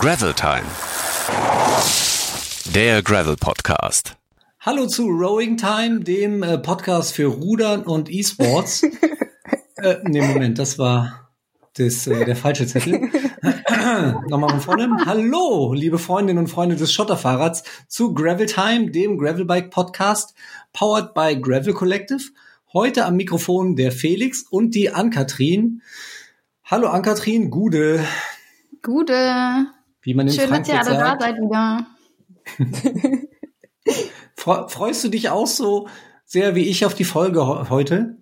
Gravel 0.00 0.32
Time. 0.32 0.64
Der 2.74 3.02
Gravel 3.02 3.36
Podcast. 3.36 4.16
Hallo 4.60 4.86
zu 4.86 5.06
Rowing 5.06 5.58
Time, 5.58 6.00
dem 6.00 6.42
äh, 6.42 6.56
Podcast 6.56 7.12
für 7.12 7.26
Rudern 7.26 7.82
und 7.82 8.10
E-Sports. 8.10 8.82
äh, 9.76 9.96
nee, 10.04 10.22
Moment, 10.22 10.58
das 10.58 10.78
war 10.78 11.28
das, 11.74 12.06
äh, 12.06 12.24
der 12.24 12.34
falsche 12.34 12.66
Zettel. 12.66 12.98
Nochmal 14.26 14.48
von 14.48 14.60
vorne. 14.62 14.88
Hallo, 15.04 15.74
liebe 15.74 15.98
Freundinnen 15.98 16.38
und 16.38 16.48
Freunde 16.48 16.76
des 16.76 16.94
Schotterfahrrads 16.94 17.64
zu 17.86 18.14
Gravel 18.14 18.46
Time, 18.46 18.92
dem 18.92 19.18
Gravelbike 19.18 19.68
Podcast, 19.68 20.32
powered 20.72 21.12
by 21.12 21.38
Gravel 21.38 21.74
Collective. 21.74 22.22
Heute 22.72 23.04
am 23.04 23.16
Mikrofon 23.16 23.76
der 23.76 23.92
Felix 23.92 24.44
und 24.48 24.74
die 24.74 24.88
Ann-Kathrin. 24.88 25.82
Hallo 26.64 26.88
Ann-Kathrin, 26.88 27.50
Gude. 27.50 28.02
Gude. 28.80 29.66
Wie 30.02 30.14
man 30.14 30.26
in 30.28 30.32
Schön, 30.34 30.48
Frankfurt 30.48 30.76
dass 30.78 30.88
ihr 30.88 30.92
alle 30.92 30.98
sagt. 30.98 31.22
da 31.22 31.26
seid 31.26 31.36
wieder. 31.36 31.86
Fre- 34.36 34.68
Freust 34.68 35.04
du 35.04 35.08
dich 35.08 35.28
auch 35.30 35.46
so 35.46 35.88
sehr 36.24 36.54
wie 36.54 36.68
ich 36.68 36.84
auf 36.86 36.94
die 36.94 37.04
Folge 37.04 37.68
heute? 37.70 38.16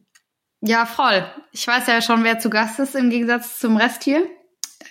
Ja, 0.60 0.86
voll. 0.86 1.24
Ich 1.52 1.66
weiß 1.66 1.86
ja 1.86 2.02
schon, 2.02 2.24
wer 2.24 2.38
zu 2.38 2.50
Gast 2.50 2.78
ist 2.80 2.96
im 2.96 3.10
Gegensatz 3.10 3.58
zum 3.58 3.76
Rest 3.76 4.02
hier. 4.02 4.26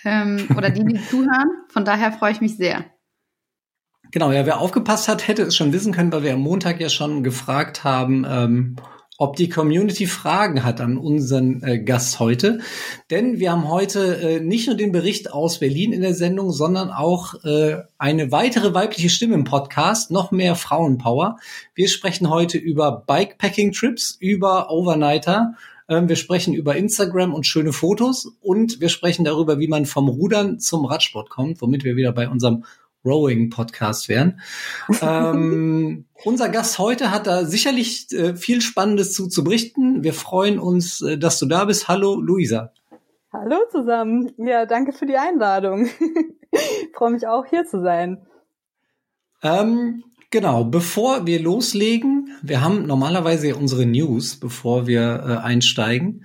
Ähm, 0.04 0.48
oder 0.56 0.70
die, 0.70 0.84
die 0.84 1.00
zuhören. 1.10 1.50
Von 1.68 1.84
daher 1.84 2.12
freue 2.12 2.32
ich 2.32 2.40
mich 2.40 2.56
sehr. 2.56 2.84
Genau, 4.10 4.32
ja, 4.32 4.46
wer 4.46 4.58
aufgepasst 4.60 5.08
hat, 5.08 5.28
hätte 5.28 5.42
es 5.42 5.54
schon 5.56 5.72
wissen 5.74 5.92
können, 5.92 6.10
weil 6.12 6.22
wir 6.22 6.32
am 6.32 6.40
Montag 6.40 6.80
ja 6.80 6.88
schon 6.88 7.22
gefragt 7.22 7.84
haben, 7.84 8.24
ähm, 8.26 8.76
ob 9.18 9.34
die 9.34 9.48
Community 9.48 10.06
Fragen 10.06 10.64
hat 10.64 10.80
an 10.80 10.96
unseren 10.96 11.60
äh, 11.64 11.80
Gast 11.80 12.20
heute. 12.20 12.60
Denn 13.10 13.40
wir 13.40 13.50
haben 13.50 13.68
heute 13.68 14.16
äh, 14.16 14.40
nicht 14.40 14.68
nur 14.68 14.76
den 14.76 14.92
Bericht 14.92 15.32
aus 15.32 15.58
Berlin 15.58 15.92
in 15.92 16.02
der 16.02 16.14
Sendung, 16.14 16.52
sondern 16.52 16.90
auch 16.90 17.34
äh, 17.44 17.78
eine 17.98 18.30
weitere 18.30 18.72
weibliche 18.74 19.10
Stimme 19.10 19.34
im 19.34 19.42
Podcast, 19.42 20.12
noch 20.12 20.30
mehr 20.30 20.54
Frauenpower. 20.54 21.36
Wir 21.74 21.88
sprechen 21.88 22.30
heute 22.30 22.58
über 22.58 23.04
Bikepacking-Trips, 23.06 24.16
über 24.20 24.70
Overnighter. 24.70 25.54
Ähm, 25.88 26.08
wir 26.08 26.16
sprechen 26.16 26.54
über 26.54 26.76
Instagram 26.76 27.34
und 27.34 27.44
schöne 27.44 27.72
Fotos 27.72 28.36
und 28.40 28.80
wir 28.80 28.88
sprechen 28.88 29.24
darüber, 29.24 29.58
wie 29.58 29.68
man 29.68 29.86
vom 29.86 30.08
Rudern 30.08 30.60
zum 30.60 30.84
Radsport 30.84 31.28
kommt, 31.28 31.60
womit 31.60 31.82
wir 31.82 31.96
wieder 31.96 32.12
bei 32.12 32.28
unserem 32.28 32.64
Rowing-Podcast 33.04 34.08
wären. 34.08 34.40
ähm, 35.00 36.06
unser 36.24 36.48
Gast 36.48 36.78
heute 36.78 37.10
hat 37.10 37.26
da 37.26 37.44
sicherlich 37.44 38.12
äh, 38.12 38.34
viel 38.36 38.60
Spannendes 38.60 39.12
zu, 39.12 39.28
zu 39.28 39.44
berichten. 39.44 40.02
Wir 40.02 40.14
freuen 40.14 40.58
uns, 40.58 41.00
äh, 41.00 41.18
dass 41.18 41.38
du 41.38 41.46
da 41.46 41.64
bist. 41.64 41.88
Hallo, 41.88 42.16
Luisa. 42.20 42.72
Hallo 43.32 43.56
zusammen. 43.70 44.32
Ja, 44.38 44.66
danke 44.66 44.92
für 44.92 45.06
die 45.06 45.16
Einladung. 45.16 45.88
Ich 46.50 46.88
freue 46.96 47.12
mich 47.12 47.26
auch 47.26 47.44
hier 47.46 47.64
zu 47.66 47.82
sein. 47.82 48.26
Ähm, 49.42 50.02
genau, 50.30 50.64
bevor 50.64 51.26
wir 51.26 51.40
loslegen, 51.40 52.34
wir 52.42 52.62
haben 52.62 52.86
normalerweise 52.86 53.54
unsere 53.54 53.86
News, 53.86 54.40
bevor 54.40 54.86
wir 54.86 55.24
äh, 55.26 55.36
einsteigen. 55.44 56.24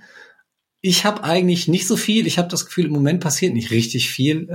Ich 0.80 1.04
habe 1.04 1.24
eigentlich 1.24 1.68
nicht 1.68 1.86
so 1.86 1.96
viel. 1.96 2.26
Ich 2.26 2.38
habe 2.38 2.48
das 2.48 2.66
Gefühl, 2.66 2.86
im 2.86 2.92
Moment 2.92 3.20
passiert 3.22 3.54
nicht 3.54 3.70
richtig 3.70 4.10
viel. 4.10 4.48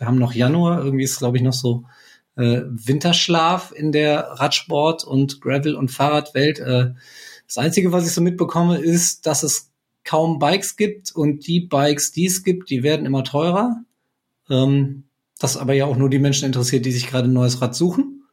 Wir 0.00 0.06
haben 0.06 0.18
noch 0.18 0.32
Januar, 0.32 0.82
irgendwie 0.82 1.04
ist, 1.04 1.18
glaube 1.18 1.36
ich, 1.36 1.42
noch 1.42 1.52
so 1.52 1.84
äh, 2.36 2.62
Winterschlaf 2.64 3.70
in 3.70 3.92
der 3.92 4.30
Radsport- 4.40 5.04
und 5.04 5.42
Gravel- 5.42 5.76
und 5.76 5.90
Fahrradwelt. 5.90 6.58
Äh, 6.58 6.94
das 7.46 7.58
Einzige, 7.58 7.92
was 7.92 8.06
ich 8.06 8.12
so 8.12 8.22
mitbekomme, 8.22 8.78
ist, 8.78 9.26
dass 9.26 9.42
es 9.42 9.70
kaum 10.02 10.38
Bikes 10.38 10.76
gibt 10.76 11.14
und 11.14 11.46
die 11.46 11.60
Bikes, 11.60 12.12
die 12.12 12.24
es 12.24 12.44
gibt, 12.44 12.70
die 12.70 12.82
werden 12.82 13.04
immer 13.04 13.24
teurer. 13.24 13.84
Ähm, 14.48 15.04
das 15.38 15.58
aber 15.58 15.74
ja 15.74 15.84
auch 15.84 15.96
nur 15.96 16.08
die 16.08 16.18
Menschen 16.18 16.46
interessiert, 16.46 16.86
die 16.86 16.92
sich 16.92 17.06
gerade 17.06 17.28
ein 17.28 17.34
neues 17.34 17.60
Rad 17.60 17.74
suchen. 17.74 18.24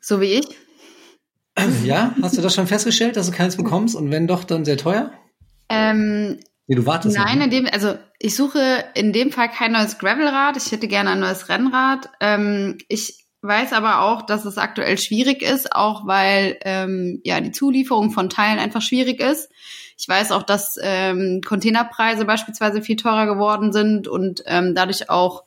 So 0.00 0.22
wie 0.22 0.40
ich. 0.40 0.46
Ja, 1.84 2.14
hast 2.22 2.38
du 2.38 2.42
das 2.42 2.54
schon 2.54 2.66
festgestellt, 2.66 3.16
dass 3.16 3.26
du 3.26 3.32
keins 3.32 3.56
bekommst 3.56 3.94
und 3.94 4.10
wenn 4.10 4.26
doch, 4.26 4.44
dann 4.44 4.64
sehr 4.64 4.78
teuer? 4.78 5.12
Ähm, 5.68 6.40
Nee, 6.66 6.76
du 6.76 6.86
wartest 6.86 7.16
nein, 7.16 7.38
noch, 7.38 7.44
in 7.44 7.50
ne? 7.50 7.62
dem, 7.62 7.66
also 7.70 7.98
ich 8.18 8.34
suche 8.34 8.84
in 8.94 9.12
dem 9.12 9.30
Fall 9.32 9.50
kein 9.50 9.72
neues 9.72 9.98
Gravelrad. 9.98 10.56
Ich 10.56 10.72
hätte 10.72 10.88
gerne 10.88 11.10
ein 11.10 11.20
neues 11.20 11.48
Rennrad. 11.48 12.08
Ähm, 12.20 12.78
ich 12.88 13.24
weiß 13.42 13.74
aber 13.74 14.00
auch, 14.00 14.22
dass 14.22 14.46
es 14.46 14.56
aktuell 14.56 14.96
schwierig 14.96 15.42
ist, 15.42 15.74
auch 15.74 16.06
weil 16.06 16.56
ähm, 16.62 17.20
ja 17.24 17.40
die 17.42 17.52
Zulieferung 17.52 18.10
von 18.10 18.30
Teilen 18.30 18.58
einfach 18.58 18.80
schwierig 18.80 19.20
ist. 19.20 19.50
Ich 19.98 20.08
weiß 20.08 20.32
auch, 20.32 20.42
dass 20.42 20.78
ähm, 20.82 21.42
Containerpreise 21.46 22.24
beispielsweise 22.24 22.80
viel 22.80 22.96
teurer 22.96 23.26
geworden 23.26 23.72
sind 23.72 24.08
und 24.08 24.42
ähm, 24.46 24.74
dadurch 24.74 25.10
auch 25.10 25.44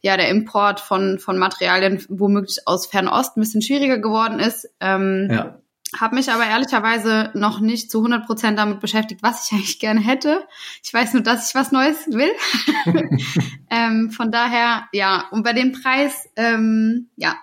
ja 0.00 0.16
der 0.16 0.28
Import 0.28 0.78
von 0.78 1.18
von 1.18 1.36
Materialien 1.36 2.04
womöglich 2.08 2.58
aus 2.66 2.86
Fernost 2.86 3.36
ein 3.36 3.40
bisschen 3.40 3.62
schwieriger 3.62 3.98
geworden 3.98 4.38
ist. 4.38 4.70
Ähm, 4.80 5.28
Ja. 5.30 5.58
Habe 5.98 6.14
mich 6.14 6.30
aber 6.30 6.46
ehrlicherweise 6.46 7.30
noch 7.34 7.60
nicht 7.60 7.90
zu 7.90 7.98
100 7.98 8.26
Prozent 8.26 8.58
damit 8.58 8.80
beschäftigt, 8.80 9.22
was 9.22 9.46
ich 9.46 9.52
eigentlich 9.56 9.78
gerne 9.78 10.00
hätte. 10.00 10.44
Ich 10.82 10.92
weiß 10.92 11.14
nur, 11.14 11.22
dass 11.22 11.48
ich 11.48 11.54
was 11.54 11.72
Neues 11.72 12.06
will. 12.08 12.30
ähm, 13.70 14.10
von 14.10 14.30
daher, 14.30 14.84
ja, 14.92 15.24
und 15.30 15.42
bei 15.42 15.52
dem 15.52 15.72
Preis, 15.72 16.28
ähm, 16.36 17.08
ja, 17.16 17.36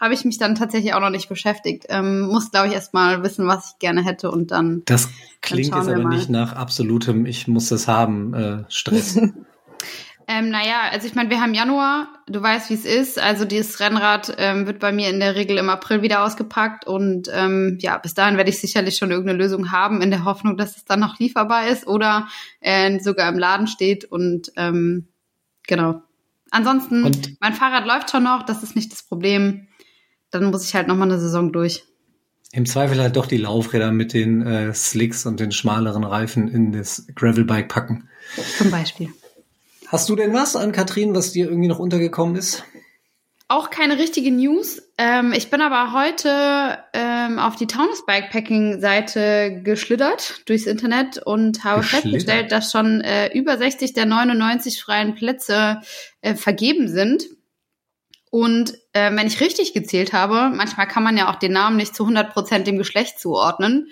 habe 0.00 0.14
ich 0.14 0.24
mich 0.24 0.38
dann 0.38 0.54
tatsächlich 0.54 0.94
auch 0.94 1.00
noch 1.00 1.10
nicht 1.10 1.28
beschäftigt. 1.28 1.84
Ähm, 1.90 2.22
muss, 2.22 2.50
glaube 2.50 2.68
ich, 2.68 2.74
erst 2.74 2.94
mal 2.94 3.22
wissen, 3.22 3.46
was 3.46 3.72
ich 3.72 3.78
gerne 3.78 4.02
hätte 4.02 4.30
und 4.30 4.50
dann. 4.50 4.82
Das 4.86 5.10
klingt 5.42 5.68
schauen 5.68 5.82
jetzt 5.82 5.90
aber 5.90 6.02
mal. 6.04 6.16
nicht 6.16 6.30
nach 6.30 6.54
absolutem, 6.54 7.26
ich 7.26 7.46
muss 7.48 7.68
das 7.68 7.86
haben, 7.86 8.32
äh, 8.32 8.64
Stress. 8.68 9.20
Ähm, 10.32 10.50
naja, 10.50 10.82
also 10.92 11.08
ich 11.08 11.16
meine, 11.16 11.28
wir 11.28 11.40
haben 11.40 11.54
Januar, 11.54 12.06
du 12.28 12.40
weißt, 12.40 12.70
wie 12.70 12.74
es 12.74 12.84
ist. 12.84 13.18
Also 13.18 13.44
dieses 13.44 13.80
Rennrad 13.80 14.32
ähm, 14.38 14.64
wird 14.64 14.78
bei 14.78 14.92
mir 14.92 15.10
in 15.10 15.18
der 15.18 15.34
Regel 15.34 15.58
im 15.58 15.68
April 15.68 16.02
wieder 16.02 16.24
ausgepackt 16.24 16.86
und 16.86 17.28
ähm, 17.34 17.78
ja, 17.80 17.98
bis 17.98 18.14
dahin 18.14 18.36
werde 18.36 18.48
ich 18.48 18.60
sicherlich 18.60 18.96
schon 18.96 19.10
irgendeine 19.10 19.38
Lösung 19.42 19.72
haben, 19.72 20.00
in 20.02 20.12
der 20.12 20.24
Hoffnung, 20.24 20.56
dass 20.56 20.76
es 20.76 20.84
dann 20.84 21.00
noch 21.00 21.18
lieferbar 21.18 21.66
ist 21.66 21.88
oder 21.88 22.28
äh, 22.60 23.00
sogar 23.00 23.28
im 23.28 23.40
Laden 23.40 23.66
steht 23.66 24.04
und 24.04 24.52
ähm, 24.54 25.08
genau. 25.66 26.00
Ansonsten, 26.52 27.02
Und- 27.02 27.40
mein 27.40 27.54
Fahrrad 27.54 27.84
läuft 27.84 28.12
schon 28.12 28.22
noch, 28.22 28.44
das 28.44 28.62
ist 28.62 28.76
nicht 28.76 28.92
das 28.92 29.02
Problem. 29.02 29.66
Dann 30.30 30.44
muss 30.44 30.64
ich 30.64 30.76
halt 30.76 30.86
noch 30.86 30.94
mal 30.96 31.06
eine 31.10 31.18
Saison 31.18 31.50
durch. 31.50 31.82
Im 32.52 32.66
Zweifel 32.66 33.00
halt 33.00 33.16
doch 33.16 33.26
die 33.26 33.36
Laufräder 33.36 33.90
mit 33.90 34.12
den 34.12 34.46
äh, 34.46 34.72
Slicks 34.74 35.26
und 35.26 35.40
den 35.40 35.50
schmaleren 35.50 36.04
Reifen 36.04 36.46
in 36.46 36.70
das 36.70 37.08
Gravelbike 37.16 37.68
packen. 37.68 38.08
Zum 38.58 38.70
Beispiel. 38.70 39.12
Hast 39.90 40.08
du 40.08 40.14
denn 40.14 40.32
was 40.32 40.54
an 40.54 40.70
Katrin, 40.70 41.16
was 41.16 41.32
dir 41.32 41.46
irgendwie 41.46 41.66
noch 41.66 41.80
untergekommen 41.80 42.36
ist? 42.36 42.62
Auch 43.48 43.70
keine 43.70 43.98
richtige 43.98 44.30
News. 44.30 44.80
Ähm, 44.96 45.32
ich 45.32 45.50
bin 45.50 45.60
aber 45.60 45.92
heute 45.92 46.78
ähm, 46.92 47.40
auf 47.40 47.56
die 47.56 47.66
Taunus 47.66 48.06
Bikepacking 48.06 48.80
Seite 48.80 49.62
geschlittert 49.64 50.48
durchs 50.48 50.66
Internet 50.66 51.18
und 51.18 51.64
habe 51.64 51.82
festgestellt, 51.82 52.52
dass 52.52 52.70
schon 52.70 53.00
äh, 53.00 53.36
über 53.36 53.58
60 53.58 53.92
der 53.92 54.06
99 54.06 54.80
freien 54.80 55.16
Plätze 55.16 55.80
äh, 56.20 56.36
vergeben 56.36 56.86
sind. 56.86 57.24
Und 58.30 58.74
äh, 58.92 59.10
wenn 59.12 59.26
ich 59.26 59.40
richtig 59.40 59.72
gezählt 59.72 60.12
habe, 60.12 60.54
manchmal 60.54 60.86
kann 60.86 61.02
man 61.02 61.16
ja 61.16 61.28
auch 61.28 61.34
den 61.40 61.50
Namen 61.52 61.76
nicht 61.76 61.96
zu 61.96 62.04
100 62.04 62.32
Prozent 62.32 62.68
dem 62.68 62.78
Geschlecht 62.78 63.18
zuordnen, 63.18 63.88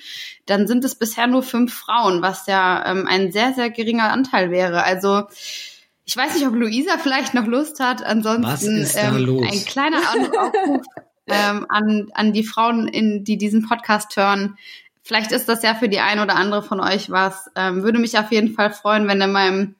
dann 0.46 0.68
sind 0.68 0.84
es 0.84 0.94
bisher 0.94 1.26
nur 1.26 1.42
fünf 1.42 1.74
Frauen, 1.74 2.22
was 2.22 2.46
ja 2.46 2.86
ähm, 2.86 3.08
ein 3.08 3.32
sehr, 3.32 3.54
sehr 3.54 3.70
geringer 3.70 4.12
Anteil 4.12 4.52
wäre. 4.52 4.84
Also 4.84 5.24
ich 6.08 6.16
weiß 6.16 6.34
nicht, 6.34 6.46
ob 6.46 6.54
Luisa 6.54 6.96
vielleicht 6.96 7.34
noch 7.34 7.46
Lust 7.46 7.80
hat. 7.80 8.02
Ansonsten 8.02 8.44
Was 8.44 8.62
ist 8.62 8.96
da 8.96 9.14
ähm, 9.14 9.26
los? 9.26 9.42
ein 9.42 9.62
kleiner 9.66 9.98
Aufruf 9.98 10.86
ähm, 11.26 11.66
an, 11.68 12.08
an 12.14 12.32
die 12.32 12.44
Frauen, 12.44 12.88
in, 12.88 13.24
die 13.24 13.36
diesen 13.36 13.68
Podcast 13.68 14.16
hören. 14.16 14.56
Vielleicht 15.02 15.32
ist 15.32 15.50
das 15.50 15.62
ja 15.62 15.74
für 15.74 15.90
die 15.90 16.00
eine 16.00 16.22
oder 16.22 16.36
andere 16.36 16.62
von 16.62 16.80
euch 16.80 17.10
was. 17.10 17.50
Ähm, 17.56 17.82
würde 17.82 17.98
mich 17.98 18.18
auf 18.18 18.32
jeden 18.32 18.54
Fall 18.54 18.72
freuen, 18.72 19.06
wenn 19.06 19.20
in 19.20 19.32
meinem 19.32 19.74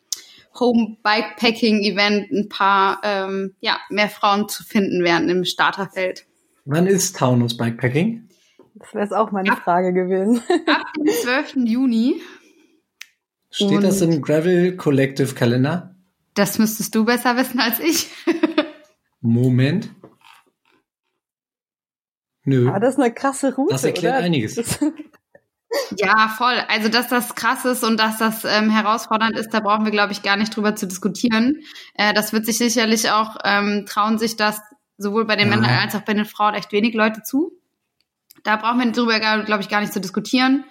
Home 0.61 0.99
Bikepacking 1.03 1.81
Event 1.81 2.31
ein 2.31 2.51
paar 2.51 3.01
ähm, 3.05 3.55
ja, 3.61 3.79
mehr 3.89 4.11
Frauen 4.11 4.51
zu 4.51 4.65
finden 4.65 5.03
wären 5.05 5.31
im 5.31 5.47
Starterfeld. 5.47 6.27
Wann 6.67 6.87
ist 6.87 7.17
Taunus 7.17 7.57
Bikepacking? 7.57 8.29
Das 8.75 8.93
wäre 8.93 9.19
auch 9.19 9.33
meine 9.33 9.57
Frage 9.57 9.95
gewesen. 9.95 10.43
Ab 10.67 10.93
dem 10.95 11.07
12. 11.23 11.57
Juni. 11.65 12.21
Steht 13.51 13.83
das 13.83 14.03
im 14.03 14.21
Gravel 14.21 14.77
Collective 14.77 15.35
Kalender? 15.35 15.95
Das 16.39 16.59
müsstest 16.59 16.95
du 16.95 17.05
besser 17.05 17.37
wissen 17.37 17.59
als 17.59 17.81
ich. 17.81 18.09
Moment. 19.21 19.91
Nö. 22.45 22.69
Aber 22.69 22.79
das 22.81 22.95
ist 22.95 23.01
eine 23.01 23.13
krasse 23.13 23.55
Route, 23.55 23.73
Das 23.75 23.85
erklärt 23.85 24.17
oder? 24.17 24.25
einiges. 24.25 24.79
Ja, 25.99 26.29
voll. 26.31 26.55
Also, 26.69 26.89
dass 26.89 27.09
das 27.09 27.35
krass 27.35 27.67
ist 27.67 27.85
und 27.85 28.01
dass 28.01 28.17
das 28.17 28.43
ähm, 28.47 28.71
herausfordernd 28.71 29.37
ist, 29.37 29.53
da 29.53 29.61
brauchen 29.61 29.85
wir, 29.85 29.93
glaube 29.93 30.13
ich, 30.13 30.23
gar 30.23 30.37
nicht 30.37 30.57
drüber 30.57 30.75
zu 30.75 30.87
diskutieren. 30.87 31.61
Äh, 31.93 32.15
das 32.15 32.33
wird 32.33 32.47
sich 32.47 32.57
sicherlich 32.57 33.11
auch, 33.11 33.37
ähm, 33.45 33.85
trauen 33.87 34.19
sich 34.19 34.37
das 34.37 34.63
sowohl 34.97 35.27
bei 35.27 35.37
den 35.37 35.51
Ja. 35.51 35.57
Männern 35.57 35.79
als 35.79 35.95
auch 35.95 36.01
bei 36.01 36.15
den 36.15 36.25
Frauen 36.25 36.55
echt 36.55 36.73
wenig 36.73 36.95
Leute 36.95 37.23
zu. 37.23 37.53
Da 38.45 38.57
brauchen 38.57 38.79
wir 38.81 38.91
drüber, 38.93 39.21
glaube 39.45 39.61
ich, 39.63 39.69
gar 39.69 39.83
nicht 39.83 39.93
zu 39.93 40.01
diskutieren. 40.01 40.65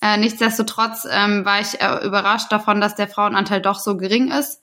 Äh, 0.00 0.16
nichtsdestotrotz 0.18 1.08
ähm, 1.10 1.44
war 1.44 1.60
ich 1.60 1.80
äh, 1.80 2.06
überrascht 2.06 2.52
davon, 2.52 2.80
dass 2.80 2.94
der 2.94 3.08
Frauenanteil 3.08 3.60
doch 3.60 3.80
so 3.80 3.96
gering 3.96 4.30
ist. 4.30 4.62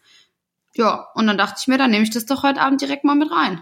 Ja, 0.75 1.07
und 1.13 1.27
dann 1.27 1.37
dachte 1.37 1.57
ich 1.59 1.67
mir, 1.67 1.77
dann 1.77 1.91
nehme 1.91 2.03
ich 2.03 2.09
das 2.09 2.25
doch 2.25 2.43
heute 2.43 2.61
Abend 2.61 2.81
direkt 2.81 3.03
mal 3.03 3.15
mit 3.15 3.31
rein. 3.31 3.61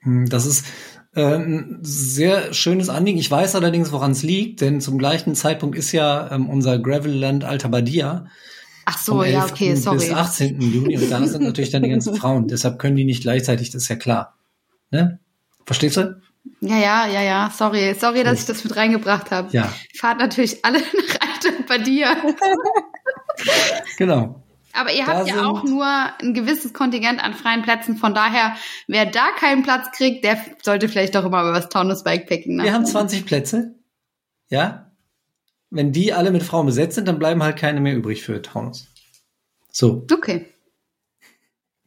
Hm, 0.00 0.28
das 0.28 0.46
ist 0.46 0.66
äh, 1.14 1.36
ein 1.36 1.78
sehr 1.82 2.52
schönes 2.52 2.88
Anliegen. 2.88 3.18
Ich 3.18 3.30
weiß 3.30 3.54
allerdings, 3.54 3.92
woran 3.92 4.12
es 4.12 4.22
liegt, 4.22 4.60
denn 4.60 4.80
zum 4.80 4.98
gleichen 4.98 5.34
Zeitpunkt 5.34 5.76
ist 5.76 5.92
ja 5.92 6.30
ähm, 6.30 6.48
unser 6.48 6.78
Gravelland 6.78 7.44
Alta 7.44 7.68
Badia. 7.68 8.26
Ach 8.84 8.98
so, 8.98 9.22
ja, 9.22 9.44
okay, 9.44 9.76
sorry. 9.76 9.98
Bis 9.98 10.10
18. 10.12 10.60
Juni 10.60 10.98
und 10.98 11.10
da 11.10 11.24
sind 11.26 11.44
natürlich 11.44 11.70
dann 11.70 11.82
die 11.82 11.90
ganzen 11.90 12.16
Frauen. 12.20 12.48
Deshalb 12.48 12.78
können 12.78 12.96
die 12.96 13.04
nicht 13.04 13.22
gleichzeitig, 13.22 13.70
das 13.70 13.82
ist 13.82 13.88
ja 13.88 13.96
klar. 13.96 14.36
Ne? 14.90 15.20
Verstehst 15.66 15.96
du? 15.96 16.20
Ja, 16.60 16.76
ja, 16.76 17.06
ja, 17.06 17.22
ja. 17.22 17.52
Sorry, 17.56 17.94
sorry, 17.94 18.24
dass 18.24 18.40
ich 18.40 18.46
das 18.46 18.64
mit 18.64 18.74
reingebracht 18.74 19.30
habe. 19.30 19.48
Ja. 19.52 19.72
Fahrt 19.94 20.18
natürlich 20.18 20.64
alle 20.64 20.78
nach 20.80 21.20
Alta 21.20 21.62
Badia. 21.68 22.16
genau. 23.98 24.42
Aber 24.72 24.92
ihr 24.92 25.06
habt 25.06 25.28
ja 25.28 25.46
auch 25.46 25.64
nur 25.64 25.86
ein 25.86 26.34
gewisses 26.34 26.72
Kontingent 26.72 27.22
an 27.22 27.34
freien 27.34 27.62
Plätzen. 27.62 27.96
Von 27.96 28.14
daher, 28.14 28.56
wer 28.86 29.06
da 29.06 29.28
keinen 29.38 29.62
Platz 29.62 29.90
kriegt, 29.96 30.24
der 30.24 30.38
sollte 30.62 30.88
vielleicht 30.88 31.16
auch 31.16 31.24
immer 31.24 31.42
über 31.42 31.52
das 31.52 31.68
Taunus 31.68 32.04
Bikepacking 32.04 32.56
nachdenken. 32.56 32.64
Wir 32.64 32.72
haben 32.72 32.86
20 32.86 33.26
Plätze. 33.26 33.74
Ja. 34.48 34.90
Wenn 35.70 35.92
die 35.92 36.12
alle 36.12 36.30
mit 36.30 36.42
Frauen 36.42 36.66
besetzt 36.66 36.96
sind, 36.96 37.08
dann 37.08 37.18
bleiben 37.18 37.42
halt 37.42 37.56
keine 37.56 37.80
mehr 37.80 37.94
übrig 37.94 38.22
für 38.22 38.40
Taunus. 38.42 38.88
So. 39.70 40.06
Okay. 40.12 40.46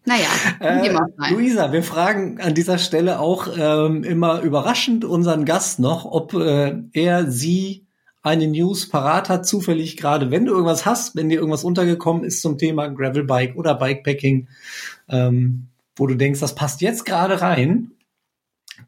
Naja, 0.05 0.27
äh, 0.59 1.31
Luisa, 1.31 1.71
wir 1.71 1.81
fragen 1.81 2.39
an 2.39 2.53
dieser 2.53 2.77
Stelle 2.77 3.19
auch 3.19 3.47
ähm, 3.57 4.03
immer 4.03 4.41
überraschend 4.41 5.03
unseren 5.03 5.45
Gast 5.45 5.79
noch, 5.79 6.05
ob 6.05 6.35
äh, 6.35 6.75
er, 6.93 7.31
sie 7.31 7.84
eine 8.25 8.48
News 8.48 8.89
parat 8.89 9.30
hat, 9.30 9.45
zufällig 9.45 9.98
gerade, 9.98 10.31
wenn 10.31 10.45
du 10.45 10.54
irgendwas 10.54 10.86
hast, 10.86 11.16
wenn 11.16 11.30
dir 11.30 11.36
irgendwas 11.38 11.63
untergekommen 11.63 12.24
ist 12.24 12.42
zum 12.42 12.57
Thema 12.57 12.88
Gravelbike 12.88 13.56
oder 13.56 13.75
Bikepacking, 13.75 14.48
ähm, 15.07 15.68
wo 15.95 16.07
du 16.07 16.16
denkst, 16.16 16.39
das 16.39 16.56
passt 16.56 16.81
jetzt 16.81 17.06
gerade 17.06 17.42
rein, 17.42 17.92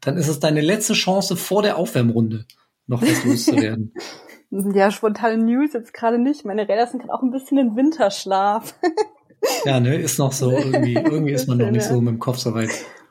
dann 0.00 0.16
ist 0.16 0.26
es 0.26 0.40
deine 0.40 0.60
letzte 0.60 0.94
Chance 0.94 1.36
vor 1.36 1.62
der 1.62 1.76
Aufwärmrunde, 1.78 2.46
noch 2.86 3.00
was 3.00 3.24
loszuwerden. 3.24 3.94
Ja, 4.50 4.90
spontane 4.90 5.36
News 5.36 5.74
jetzt 5.74 5.92
gerade 5.92 6.18
nicht. 6.18 6.46
Meine 6.46 6.66
Räder 6.66 6.86
sind 6.86 7.00
gerade 7.00 7.12
auch 7.12 7.22
ein 7.22 7.30
bisschen 7.30 7.58
in 7.58 7.76
Winterschlaf. 7.76 8.74
ja, 9.66 9.78
ne, 9.78 9.94
ist 9.96 10.18
noch 10.18 10.32
so, 10.32 10.52
irgendwie, 10.52 10.94
irgendwie 10.94 11.32
ist 11.32 11.48
man 11.48 11.58
noch 11.58 11.70
nicht 11.70 11.84
so 11.84 12.00
mit 12.00 12.14
dem 12.14 12.18
Kopf 12.18 12.38
so 12.38 12.54
weit. 12.54 12.70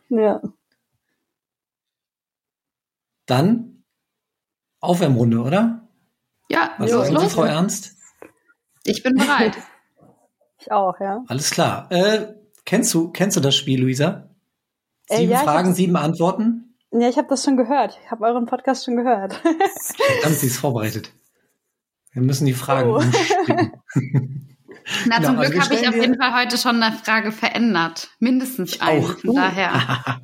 Ja. 0.10 0.42
Dann 3.28 3.84
Aufwärmrunde, 4.80 5.40
oder? 5.40 5.87
Ja, 6.50 6.72
Was 6.78 6.92
los, 6.92 7.08
sagen 7.08 7.20
Sie, 7.20 7.30
Frau 7.30 7.44
Ernst? 7.44 7.96
Ich 8.84 9.04
bin 9.04 9.16
bereit. 9.16 9.58
ich 10.60 10.72
auch, 10.72 11.00
ja. 11.00 11.24
Alles 11.28 11.52
klar. 11.52 11.88
Äh, 11.92 12.34
kennst 12.66 12.94
du, 12.94 13.12
kennst 13.12 13.36
du 13.36 13.42
das 13.42 13.56
Spiel, 13.56 13.82
Luisa? 13.82 14.30
Äh, 15.08 15.18
sieben 15.18 15.32
äh, 15.32 15.36
ja, 15.36 15.40
Fragen, 15.40 15.74
sieben 15.74 15.96
Antworten? 15.98 16.76
Ja, 16.92 17.10
ich 17.10 17.18
habe 17.18 17.28
das 17.28 17.44
schon 17.44 17.58
gehört. 17.58 18.00
Ich 18.04 18.12
habe 18.12 18.26
euren 18.26 18.46
Podcast 18.46 18.86
schon 18.86 18.96
gehört. 18.96 19.34
Verdammt, 19.34 20.38
sie 20.38 20.48
ist 20.48 20.58
vorbereitet. 20.58 21.12
Wir 22.14 22.22
müssen 22.22 22.46
die 22.46 22.54
Fragen 22.54 22.92
oh. 22.92 23.02
Na, 25.06 25.22
zum 25.22 25.36
genau, 25.36 25.42
Glück 25.42 25.60
also 25.60 25.62
habe 25.62 25.76
ich 25.76 25.88
auf 25.88 25.96
jeden 25.96 26.18
Fall 26.18 26.34
heute 26.34 26.58
schon 26.58 26.82
eine 26.82 26.96
Frage 26.96 27.34
verändert. 27.34 28.10
Mindestens 28.20 28.80
eine. 28.80 29.02
Auch. 29.02 29.20
Von 29.20 29.36
daher. 29.36 30.22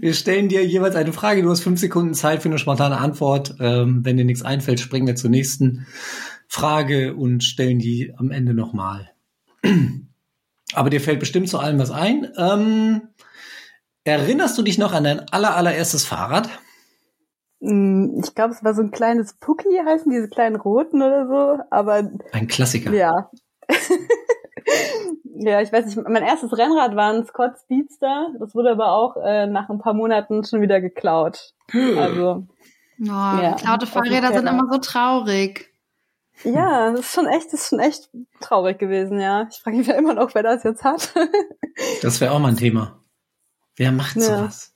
Wir 0.00 0.14
stellen 0.14 0.48
dir 0.48 0.64
jeweils 0.64 0.94
eine 0.94 1.12
Frage. 1.12 1.42
Du 1.42 1.50
hast 1.50 1.60
fünf 1.60 1.80
Sekunden 1.80 2.14
Zeit 2.14 2.42
für 2.42 2.48
eine 2.48 2.58
spontane 2.58 2.98
Antwort. 2.98 3.56
Ähm, 3.60 4.04
wenn 4.04 4.16
dir 4.16 4.24
nichts 4.24 4.42
einfällt, 4.42 4.80
springen 4.80 5.06
wir 5.06 5.16
zur 5.16 5.30
nächsten 5.30 5.86
Frage 6.48 7.14
und 7.14 7.44
stellen 7.44 7.78
die 7.78 8.14
am 8.16 8.30
Ende 8.30 8.54
nochmal. 8.54 9.10
Aber 10.74 10.90
dir 10.90 11.00
fällt 11.00 11.20
bestimmt 11.20 11.48
zu 11.48 11.58
allem 11.58 11.78
was 11.78 11.90
ein. 11.90 12.30
Ähm, 12.36 13.02
erinnerst 14.04 14.56
du 14.58 14.62
dich 14.62 14.78
noch 14.78 14.92
an 14.92 15.04
dein 15.04 15.20
aller, 15.28 15.56
allererstes 15.56 16.04
Fahrrad? 16.04 16.48
Mm, 17.60 18.20
ich 18.22 18.34
glaube, 18.34 18.54
es 18.54 18.62
war 18.62 18.74
so 18.74 18.82
ein 18.82 18.90
kleines 18.90 19.34
Pucki, 19.34 19.68
heißen 19.84 20.10
diese 20.10 20.28
kleinen 20.28 20.56
roten 20.56 21.02
oder 21.02 21.26
so, 21.26 21.62
aber. 21.70 22.10
Ein 22.32 22.46
Klassiker. 22.46 22.92
Ja. 22.92 23.30
Ja, 25.40 25.60
ich 25.60 25.72
weiß 25.72 25.86
nicht, 25.86 25.96
mein 26.08 26.22
erstes 26.22 26.56
Rennrad 26.56 26.96
war 26.96 27.12
ein 27.12 27.24
Scott 27.26 27.52
Speedster. 27.62 28.28
Das 28.38 28.54
wurde 28.54 28.72
aber 28.72 28.92
auch 28.92 29.16
äh, 29.16 29.46
nach 29.46 29.68
ein 29.68 29.78
paar 29.78 29.94
Monaten 29.94 30.44
schon 30.44 30.60
wieder 30.60 30.80
geklaut. 30.80 31.54
Also. 31.72 32.46
Oh, 33.00 33.04
ja, 33.04 33.52
geklaute 33.54 33.86
Fahrräder 33.86 34.32
sind 34.32 34.48
immer 34.48 34.68
so 34.70 34.78
traurig. 34.78 35.72
Ja, 36.44 36.90
das 36.90 37.00
ist 37.00 37.14
schon 37.14 37.26
echt, 37.26 37.46
das 37.52 37.62
ist 37.62 37.68
schon 37.68 37.80
echt 37.80 38.10
traurig 38.40 38.78
gewesen, 38.78 39.20
ja. 39.20 39.46
Ich 39.50 39.58
frage 39.58 39.76
mich 39.76 39.86
ja 39.86 39.94
immer 39.94 40.14
noch, 40.14 40.34
wer 40.34 40.42
das 40.42 40.62
jetzt 40.62 40.84
hat. 40.84 41.12
das 42.02 42.20
wäre 42.20 42.32
auch 42.32 42.38
mal 42.38 42.48
ein 42.48 42.56
Thema. 42.56 43.00
Wer 43.76 43.92
macht 43.92 44.16
ja. 44.16 44.22
sowas? 44.22 44.74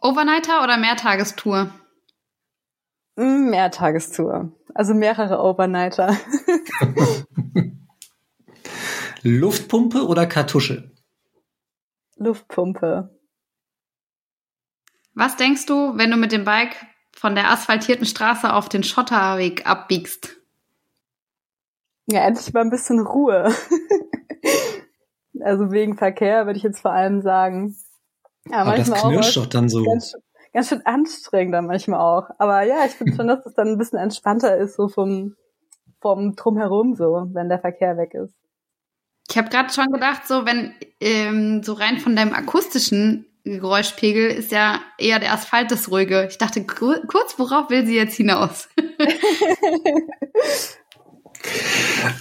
Overnighter 0.00 0.62
oder 0.62 0.76
Mehrtagestour? 0.76 1.70
Mm, 3.16 3.50
Mehrtagestour. 3.50 4.52
Also 4.74 4.94
mehrere 4.94 5.42
Overnighter. 5.42 6.16
Luftpumpe 9.28 10.06
oder 10.06 10.26
Kartusche? 10.26 10.90
Luftpumpe. 12.16 13.10
Was 15.14 15.36
denkst 15.36 15.66
du, 15.66 15.96
wenn 15.96 16.10
du 16.10 16.16
mit 16.16 16.32
dem 16.32 16.44
Bike 16.44 16.76
von 17.14 17.34
der 17.34 17.50
asphaltierten 17.50 18.06
Straße 18.06 18.52
auf 18.52 18.68
den 18.68 18.82
Schotterweg 18.82 19.66
abbiegst? 19.66 20.36
Ja, 22.06 22.20
endlich 22.20 22.52
mal 22.54 22.62
ein 22.62 22.70
bisschen 22.70 23.00
Ruhe. 23.00 23.52
also 25.40 25.70
wegen 25.70 25.98
Verkehr 25.98 26.46
würde 26.46 26.56
ich 26.56 26.62
jetzt 26.62 26.80
vor 26.80 26.92
allem 26.92 27.20
sagen. 27.20 27.76
Ja, 28.48 28.62
Aber 28.62 28.76
das 28.76 28.90
knirscht 28.90 29.36
doch 29.36 29.46
dann 29.46 29.68
so. 29.68 29.84
Ganz, 29.84 30.14
ganz 30.54 30.68
schön 30.70 30.86
anstrengend 30.86 31.52
dann 31.52 31.66
manchmal 31.66 32.00
auch. 32.00 32.30
Aber 32.38 32.62
ja, 32.62 32.86
ich 32.86 32.92
finde 32.92 33.14
schon, 33.14 33.28
dass 33.28 33.44
es 33.44 33.52
dann 33.52 33.68
ein 33.68 33.78
bisschen 33.78 33.98
entspannter 33.98 34.56
ist, 34.56 34.76
so 34.76 34.88
vom, 34.88 35.36
vom 36.00 36.34
Drumherum 36.34 36.94
so, 36.94 37.28
wenn 37.32 37.50
der 37.50 37.58
Verkehr 37.58 37.98
weg 37.98 38.14
ist. 38.14 38.34
Ich 39.30 39.36
habe 39.36 39.50
gerade 39.50 39.72
schon 39.72 39.92
gedacht, 39.92 40.26
so 40.26 40.46
wenn 40.46 40.74
ähm, 41.00 41.62
so 41.62 41.74
rein 41.74 41.98
von 41.98 42.16
deinem 42.16 42.32
akustischen 42.32 43.26
Geräuschpegel 43.44 44.30
ist 44.30 44.52
ja 44.52 44.80
eher 44.98 45.18
der 45.18 45.32
Asphalt 45.32 45.70
das 45.70 45.90
ruhige. 45.90 46.26
Ich 46.28 46.38
dachte 46.38 46.64
kurz, 46.66 47.38
worauf 47.38 47.70
will 47.70 47.86
sie 47.86 47.96
jetzt 47.96 48.16
hinaus? 48.16 48.68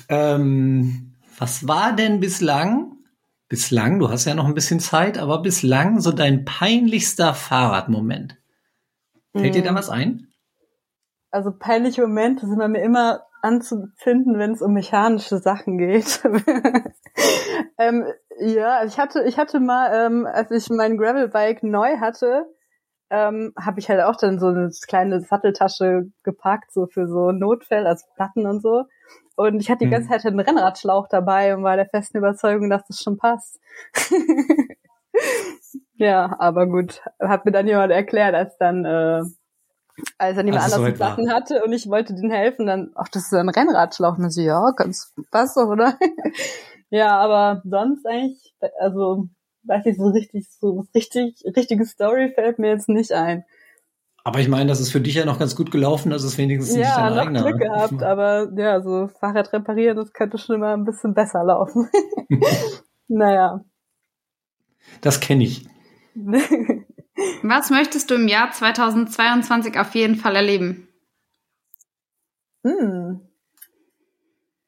ähm, 0.10 1.14
was 1.38 1.68
war 1.68 1.94
denn 1.94 2.20
bislang? 2.20 2.94
Bislang, 3.50 4.00
du 4.00 4.10
hast 4.10 4.26
ja 4.26 4.36
noch 4.36 4.46
ein 4.46 4.54
bisschen 4.54 4.82
Zeit, 4.82 5.18
aber 5.18 5.42
bislang 5.42 6.02
so 6.02 6.12
dein 6.12 6.44
peinlichster 6.44 7.34
Fahrradmoment. 7.34 8.38
Fällt 9.34 9.56
dir 9.56 9.64
da 9.64 9.72
mm. 9.72 9.76
was 9.76 9.90
ein? 9.90 10.28
Also 11.32 11.52
peinliche 11.52 12.02
Momente 12.02 12.48
sind 12.48 12.58
bei 12.58 12.68
mir 12.68 12.82
immer 12.82 13.27
anzufinden, 13.42 14.38
wenn 14.38 14.52
es 14.52 14.62
um 14.62 14.74
mechanische 14.74 15.38
Sachen 15.38 15.78
geht. 15.78 16.24
ähm, 17.78 18.06
ja, 18.40 18.84
ich 18.84 19.00
hatte, 19.00 19.24
ich 19.24 19.38
hatte 19.38 19.60
mal, 19.60 19.92
ähm, 19.94 20.26
als 20.26 20.52
ich 20.52 20.70
mein 20.70 20.98
Gravelbike 20.98 21.64
neu 21.64 21.98
hatte, 22.00 22.46
ähm, 23.10 23.54
habe 23.60 23.80
ich 23.80 23.90
halt 23.90 24.02
auch 24.02 24.16
dann 24.16 24.40
so 24.40 24.48
eine 24.48 24.70
kleine 24.88 25.22
Satteltasche 25.22 26.12
gepackt, 26.24 26.72
so 26.74 26.88
für 26.88 27.08
so 27.08 27.32
Notfälle, 27.32 27.88
also 27.88 28.06
Platten 28.16 28.46
und 28.46 28.62
so. 28.62 28.84
Und 29.36 29.62
ich 29.62 29.70
hatte 29.70 29.86
die 29.86 29.92
ganze 29.92 30.08
mhm. 30.08 30.12
Zeit 30.12 30.26
einen 30.26 30.40
Rennradschlauch 30.40 31.08
dabei 31.08 31.56
und 31.56 31.64
war 31.64 31.76
der 31.76 31.88
festen 31.88 32.18
Überzeugung, 32.18 32.70
dass 32.70 32.86
das 32.88 33.02
schon 33.02 33.18
passt. 33.18 33.60
ja, 35.96 36.36
aber 36.40 36.68
gut, 36.68 37.02
hat 37.20 37.46
mir 37.46 37.52
dann 37.52 37.68
jemand 37.68 37.92
erklärt, 37.92 38.34
als 38.34 38.58
dann 38.58 38.84
äh, 38.84 39.22
als 40.18 40.38
er 40.38 40.44
niemand 40.44 40.64
also 40.64 40.78
anders 40.78 40.98
so 40.98 41.04
Sachen 41.04 41.32
hatte 41.32 41.64
und 41.64 41.74
ich 41.74 41.90
wollte 41.90 42.14
denen 42.14 42.32
helfen, 42.32 42.68
dann, 42.68 42.92
ach, 42.96 43.08
das 43.08 43.26
ist 43.26 43.34
ein 43.34 43.50
Rennradschlauch. 43.50 44.18
Und 44.18 44.24
dann 44.24 44.32
so, 44.32 44.42
ja, 44.42 44.72
ganz, 44.76 45.14
passt 45.32 45.58
doch, 45.58 45.68
oder? 45.68 45.98
ja, 46.90 47.18
aber 47.18 47.62
sonst 47.66 48.06
eigentlich, 48.06 48.54
also, 48.80 49.30
weiß 49.64 49.86
ich 49.86 49.98
so 49.98 50.08
richtig, 50.08 50.48
so 50.60 50.86
richtig, 50.94 51.44
richtige 51.56 51.86
Story 51.86 52.32
fällt 52.34 52.60
mir 52.60 52.70
jetzt 52.70 52.90
nicht 52.90 53.12
ein. 53.12 53.44
Aber 54.24 54.40
ich 54.40 54.50
meine, 54.50 54.68
das 54.68 54.82
ist 54.82 54.92
für 54.92 55.00
dich 55.00 55.16
ja 55.16 55.26
noch 55.26 55.40
ganz 55.40 55.56
gut 55.56 55.72
gelaufen, 55.72 56.10
dass 56.10 56.24
es 56.24 56.38
wenigstens 56.38 56.76
ja, 56.76 56.82
nicht 56.82 56.98
dein 56.98 57.16
noch 57.16 57.22
eigener. 57.22 57.44
Glück 57.44 57.60
gehabt, 57.62 58.04
aber 58.04 58.52
ja, 58.58 58.82
so 58.82 59.08
Fahrrad 59.08 59.54
reparieren, 59.54 59.96
das 59.96 60.12
könnte 60.12 60.38
schon 60.38 60.58
immer 60.58 60.74
ein 60.74 60.84
bisschen 60.84 61.14
besser 61.14 61.44
laufen. 61.44 61.90
naja. 63.08 63.64
Das 65.02 65.20
kenne 65.22 65.46
ich. 65.46 65.66
Was 67.44 67.70
möchtest 67.70 68.10
du 68.12 68.16
im 68.16 68.28
Jahr 68.28 68.52
2022 68.52 69.80
auf 69.80 69.96
jeden 69.96 70.16
Fall 70.16 70.36
erleben? 70.36 70.88
Hm. 72.64 73.22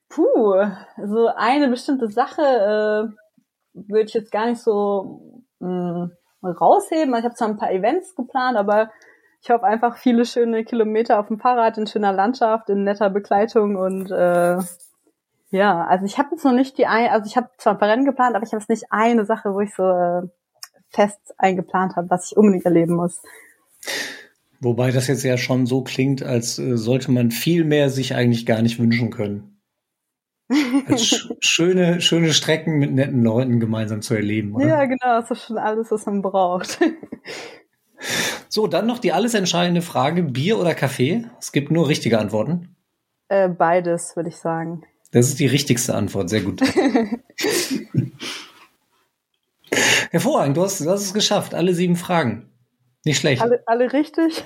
Puh, 0.10 0.56
so 0.98 1.28
eine 1.36 1.70
bestimmte 1.70 2.10
Sache 2.10 2.42
äh, 2.42 3.10
würde 3.74 4.06
ich 4.06 4.14
jetzt 4.14 4.32
gar 4.32 4.48
nicht 4.48 4.62
so 4.62 5.44
mh, 5.60 6.10
hm, 6.42 6.52
rausheben. 6.52 7.16
Ich 7.16 7.24
habe 7.24 7.36
zwar 7.36 7.50
ein 7.50 7.58
paar 7.58 7.72
Events 7.72 8.16
geplant, 8.16 8.58
aber 8.58 8.92
ich 9.42 9.50
hoffe 9.50 9.66
einfach 9.66 9.98
viele 9.98 10.26
schöne 10.26 10.66
Kilometer 10.66 11.20
auf 11.20 11.28
dem 11.28 11.40
Fahrrad 11.40 11.78
in 11.78 11.88
schöner 11.88 12.12
Landschaft, 12.12 12.70
in 12.70 12.84
netter 12.84 13.10
Begleitung 13.10 13.76
und 13.76 14.12
äh, 14.12 14.58
Ja, 15.52 15.86
also 15.86 16.06
ich 16.06 16.18
habe 16.18 16.30
jetzt 16.32 16.44
noch 16.46 16.52
nicht 16.52 16.78
die 16.78 16.86
ein, 16.86 17.10
also 17.10 17.26
ich 17.26 17.36
habe 17.36 17.50
zwar 17.58 17.74
ein 17.74 17.80
paar 17.80 17.90
Rennen 17.90 18.06
geplant, 18.06 18.36
aber 18.36 18.46
ich 18.46 18.52
habe 18.52 18.62
jetzt 18.62 18.70
nicht 18.70 18.86
eine 18.92 19.26
Sache, 19.26 19.54
wo 19.54 19.60
ich 19.62 19.74
so 19.74 19.84
äh, 19.84 20.28
fest 20.90 21.20
eingeplant 21.38 21.96
habe, 21.96 22.10
was 22.10 22.32
ich 22.32 22.38
unbedingt 22.38 22.66
erleben 22.66 22.96
muss. 22.96 23.22
Wobei 24.62 24.92
das 24.92 25.08
jetzt 25.08 25.24
ja 25.24 25.38
schon 25.38 25.66
so 25.66 25.84
klingt, 25.84 26.22
als 26.22 26.60
äh, 26.60 26.78
sollte 26.78 27.12
man 27.12 27.32
viel 27.32 27.64
mehr 27.64 27.90
sich 27.90 28.14
eigentlich 28.14 28.46
gar 28.46 28.62
nicht 28.62 28.80
wünschen 28.80 29.10
können. 29.10 29.62
Sch 30.98 31.30
schöne, 31.40 32.02
schöne 32.02 32.34
Strecken 32.34 32.78
mit 32.78 32.92
netten 32.92 33.24
Leuten 33.24 33.60
gemeinsam 33.60 34.02
zu 34.02 34.16
erleben. 34.16 34.56
Oder? 34.56 34.68
Ja, 34.68 34.86
genau, 34.86 35.22
das 35.22 35.32
ist 35.32 35.46
schon 35.46 35.58
alles, 35.58 35.92
was 35.92 36.06
man 36.06 36.22
braucht. 36.22 36.80
so, 38.50 38.68
dann 38.68 38.88
noch 38.88 39.00
die 39.00 39.14
alles 39.14 39.34
entscheidende 39.34 39.82
Frage: 39.82 40.24
Bier 40.24 40.58
oder 40.58 40.74
Kaffee? 40.74 41.26
Es 41.40 41.52
gibt 41.52 41.72
nur 41.72 41.88
richtige 41.88 42.20
Antworten. 42.20 42.76
Äh, 43.30 43.48
beides, 43.48 44.16
würde 44.16 44.30
ich 44.30 44.38
sagen. 44.38 44.84
Das 45.12 45.28
ist 45.28 45.40
die 45.40 45.48
richtigste 45.48 45.96
Antwort, 45.96 46.30
sehr 46.30 46.42
gut. 46.42 46.62
Hervorragend, 50.12 50.58
du 50.58 50.64
hast, 50.64 50.80
du 50.82 50.90
hast 50.90 51.02
es 51.02 51.14
geschafft, 51.14 51.54
alle 51.54 51.74
sieben 51.74 51.96
Fragen. 51.96 52.50
Nicht 53.06 53.20
schlecht. 53.20 53.42
Alle, 53.42 53.64
alle 53.66 53.94
richtig? 53.94 54.44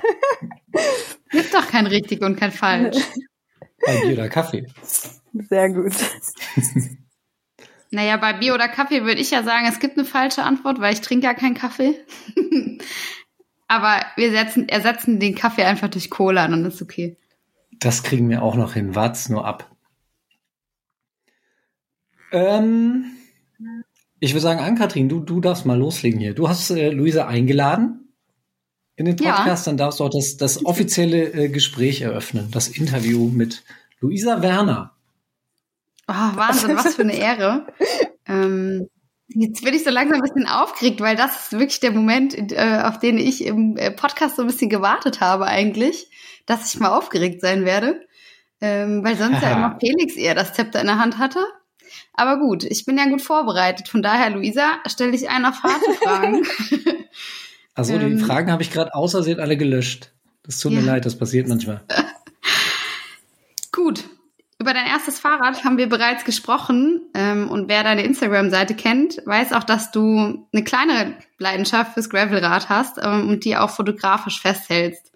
Gibt 1.31 1.53
doch 1.53 1.67
kein 1.67 1.87
richtig 1.87 2.21
und 2.21 2.35
kein 2.35 2.51
falsch. 2.51 2.97
Bei 3.85 4.01
Bier 4.01 4.13
oder 4.13 4.29
Kaffee. 4.29 4.67
Sehr 5.33 5.69
gut. 5.69 5.93
Naja, 7.93 8.17
bei 8.17 8.33
Bier 8.33 8.55
oder 8.55 8.67
Kaffee 8.69 9.03
würde 9.03 9.21
ich 9.21 9.29
ja 9.29 9.43
sagen, 9.43 9.67
es 9.69 9.79
gibt 9.79 9.99
eine 9.99 10.05
falsche 10.05 10.41
Antwort, 10.41 10.79
weil 10.79 10.93
ich 10.93 11.01
trinke 11.01 11.27
ja 11.27 11.35
keinen 11.35 11.53
Kaffee. 11.53 11.93
Aber 13.67 14.03
wir 14.15 14.31
setzen, 14.31 14.67
ersetzen 14.67 15.19
den 15.19 15.35
Kaffee 15.35 15.63
einfach 15.63 15.89
durch 15.89 16.09
Cola 16.09 16.45
und 16.45 16.51
dann 16.51 16.65
ist 16.65 16.81
okay. 16.81 17.17
Das 17.79 18.01
kriegen 18.01 18.31
wir 18.31 18.41
auch 18.41 18.55
noch 18.55 18.73
hin. 18.73 18.95
Wart's 18.95 19.29
nur 19.29 19.45
ab. 19.45 19.69
Ähm, 22.31 23.11
ich 24.23 24.33
würde 24.33 24.41
sagen, 24.41 24.61
Ann-Kathrin, 24.61 25.09
du, 25.09 25.19
du 25.19 25.41
darfst 25.41 25.65
mal 25.65 25.77
loslegen 25.77 26.17
hier. 26.17 26.33
Du 26.33 26.47
hast 26.47 26.71
äh, 26.71 26.91
Luisa 26.91 27.27
eingeladen 27.27 28.07
in 28.95 29.05
den 29.05 29.17
Podcast, 29.17 29.65
ja. 29.65 29.71
dann 29.71 29.77
darfst 29.77 29.99
du 29.99 30.05
auch 30.05 30.09
das, 30.09 30.37
das 30.37 30.65
offizielle 30.65 31.33
äh, 31.33 31.49
Gespräch 31.49 32.01
eröffnen, 32.01 32.49
das 32.51 32.69
Interview 32.69 33.27
mit 33.27 33.63
Luisa 33.99 34.41
Werner. 34.41 34.93
Oh, 36.07 36.13
Wahnsinn, 36.13 36.77
was 36.77 36.95
für 36.95 37.01
eine 37.01 37.17
Ehre. 37.17 37.67
ähm, 38.25 38.87
jetzt 39.27 39.61
bin 39.65 39.73
ich 39.73 39.83
so 39.83 39.89
langsam 39.89 40.21
ein 40.21 40.21
bisschen 40.21 40.47
aufgeregt, 40.47 41.01
weil 41.01 41.17
das 41.17 41.51
ist 41.51 41.51
wirklich 41.59 41.81
der 41.81 41.91
Moment, 41.91 42.53
äh, 42.53 42.81
auf 42.85 42.99
den 42.99 43.17
ich 43.17 43.43
im 43.43 43.75
äh, 43.75 43.91
Podcast 43.91 44.37
so 44.37 44.43
ein 44.43 44.47
bisschen 44.47 44.69
gewartet 44.69 45.19
habe 45.19 45.47
eigentlich, 45.47 46.09
dass 46.45 46.73
ich 46.73 46.79
mal 46.79 46.97
aufgeregt 46.97 47.41
sein 47.41 47.65
werde. 47.65 48.05
Ähm, 48.61 49.03
weil 49.03 49.17
sonst 49.17 49.41
ja 49.41 49.51
immer 49.57 49.77
Felix 49.81 50.15
eher 50.15 50.33
das 50.33 50.53
Zepter 50.53 50.79
in 50.79 50.87
der 50.87 50.99
Hand 50.99 51.17
hatte. 51.17 51.45
Aber 52.13 52.37
gut, 52.37 52.63
ich 52.63 52.85
bin 52.85 52.97
ja 52.97 53.05
gut 53.05 53.21
vorbereitet. 53.21 53.89
Von 53.89 54.01
daher, 54.01 54.29
Luisa, 54.29 54.79
stelle 54.87 55.15
ich 55.15 55.29
ein 55.29 55.45
auf 55.45 55.63
harte 55.63 55.91
Fragen. 56.01 56.47
Also 57.75 57.97
die 57.97 58.05
ähm, 58.05 58.19
Fragen 58.19 58.51
habe 58.51 58.61
ich 58.61 58.71
gerade 58.71 58.93
außersehen 58.93 59.39
alle 59.39 59.57
gelöscht. 59.57 60.11
Das 60.43 60.59
tut 60.59 60.73
ja. 60.73 60.79
mir 60.79 60.85
leid, 60.85 61.05
das 61.05 61.17
passiert 61.17 61.47
manchmal. 61.47 61.81
gut. 63.71 64.03
Über 64.59 64.73
dein 64.73 64.85
erstes 64.85 65.19
Fahrrad 65.19 65.65
haben 65.65 65.77
wir 65.77 65.89
bereits 65.89 66.23
gesprochen. 66.23 67.01
Ähm, 67.15 67.49
und 67.49 67.67
wer 67.67 67.83
deine 67.83 68.03
Instagram-Seite 68.03 68.75
kennt, 68.75 69.17
weiß 69.25 69.51
auch, 69.51 69.63
dass 69.63 69.91
du 69.91 70.47
eine 70.53 70.63
kleinere 70.63 71.15
Leidenschaft 71.37 71.95
fürs 71.95 72.09
Gravelrad 72.09 72.69
hast 72.69 72.97
ähm, 73.01 73.27
und 73.27 73.43
die 73.43 73.57
auch 73.57 73.71
fotografisch 73.71 74.39
festhältst. 74.39 75.11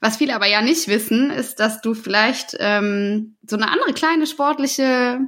Was 0.00 0.18
viele 0.18 0.34
aber 0.34 0.46
ja 0.46 0.62
nicht 0.62 0.88
wissen, 0.88 1.30
ist, 1.30 1.58
dass 1.60 1.80
du 1.80 1.94
vielleicht 1.94 2.56
ähm, 2.60 3.36
so 3.46 3.56
eine 3.56 3.68
andere 3.70 3.94
kleine 3.94 4.26
sportliche 4.26 5.20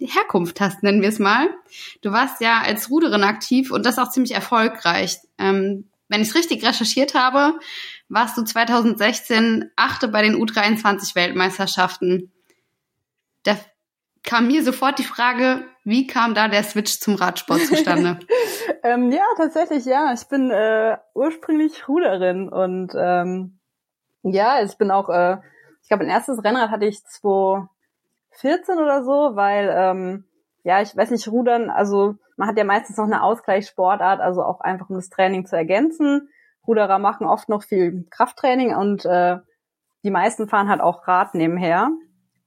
Herkunft 0.00 0.60
hast, 0.60 0.82
nennen 0.82 1.02
wir 1.02 1.08
es 1.08 1.18
mal. 1.18 1.48
Du 2.02 2.10
warst 2.10 2.40
ja 2.40 2.60
als 2.60 2.90
Ruderin 2.90 3.22
aktiv 3.22 3.70
und 3.70 3.86
das 3.86 3.98
auch 3.98 4.10
ziemlich 4.10 4.34
erfolgreich. 4.34 5.18
Ähm, 5.38 5.88
wenn 6.08 6.20
ich 6.20 6.28
es 6.28 6.34
richtig 6.34 6.66
recherchiert 6.66 7.14
habe, 7.14 7.58
warst 8.08 8.36
du 8.36 8.42
2016 8.42 9.70
Achte 9.76 10.08
bei 10.08 10.22
den 10.22 10.36
U23-Weltmeisterschaften. 10.36 12.32
Da 13.44 13.56
kam 14.22 14.48
mir 14.48 14.62
sofort 14.64 14.98
die 14.98 15.04
Frage, 15.04 15.64
wie 15.84 16.06
kam 16.06 16.34
da 16.34 16.48
der 16.48 16.62
Switch 16.62 16.98
zum 16.98 17.14
Radsport 17.14 17.60
zustande? 17.66 18.18
ähm, 18.82 19.12
ja, 19.12 19.22
tatsächlich, 19.36 19.84
ja. 19.84 20.12
Ich 20.12 20.24
bin 20.28 20.50
äh, 20.50 20.96
ursprünglich 21.14 21.88
Ruderin 21.88 22.48
und 22.48 22.92
ähm, 22.96 23.58
ja, 24.22 24.62
ich 24.62 24.76
bin 24.76 24.90
auch, 24.90 25.08
äh, 25.10 25.38
ich 25.82 25.88
glaube, 25.88 26.04
ein 26.04 26.10
erstes 26.10 26.42
Rennrad 26.42 26.70
hatte 26.70 26.86
ich 26.86 27.04
2000 27.04 27.73
14 28.36 28.78
oder 28.78 29.04
so, 29.04 29.36
weil, 29.36 29.72
ähm, 29.76 30.24
ja, 30.62 30.80
ich 30.80 30.96
weiß 30.96 31.10
nicht, 31.10 31.28
Rudern, 31.28 31.70
also 31.70 32.16
man 32.36 32.48
hat 32.48 32.58
ja 32.58 32.64
meistens 32.64 32.96
noch 32.96 33.04
eine 33.04 33.22
Ausgleichssportart, 33.22 34.20
also 34.20 34.42
auch 34.42 34.60
einfach 34.60 34.90
um 34.90 34.96
das 34.96 35.08
Training 35.08 35.46
zu 35.46 35.56
ergänzen. 35.56 36.28
Ruderer 36.66 36.98
machen 36.98 37.26
oft 37.26 37.48
noch 37.48 37.62
viel 37.62 38.06
Krafttraining 38.10 38.74
und 38.74 39.04
äh, 39.04 39.38
die 40.02 40.10
meisten 40.10 40.48
fahren 40.48 40.68
halt 40.68 40.80
auch 40.80 41.06
Rad 41.06 41.34
nebenher, 41.34 41.90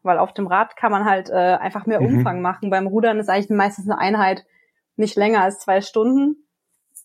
weil 0.04 0.18
auf 0.18 0.34
dem 0.34 0.48
Rad 0.48 0.76
kann 0.76 0.92
man 0.92 1.06
halt 1.06 1.30
äh, 1.30 1.34
einfach 1.34 1.86
mehr 1.86 2.02
mhm. 2.02 2.18
Umfang 2.18 2.42
machen. 2.42 2.70
Beim 2.70 2.88
Rudern 2.88 3.20
ist 3.20 3.30
eigentlich 3.30 3.50
meistens 3.50 3.90
eine 3.90 4.00
Einheit 4.00 4.46
nicht 4.96 5.16
länger 5.16 5.42
als 5.42 5.60
zwei 5.60 5.82
Stunden, 5.82 6.48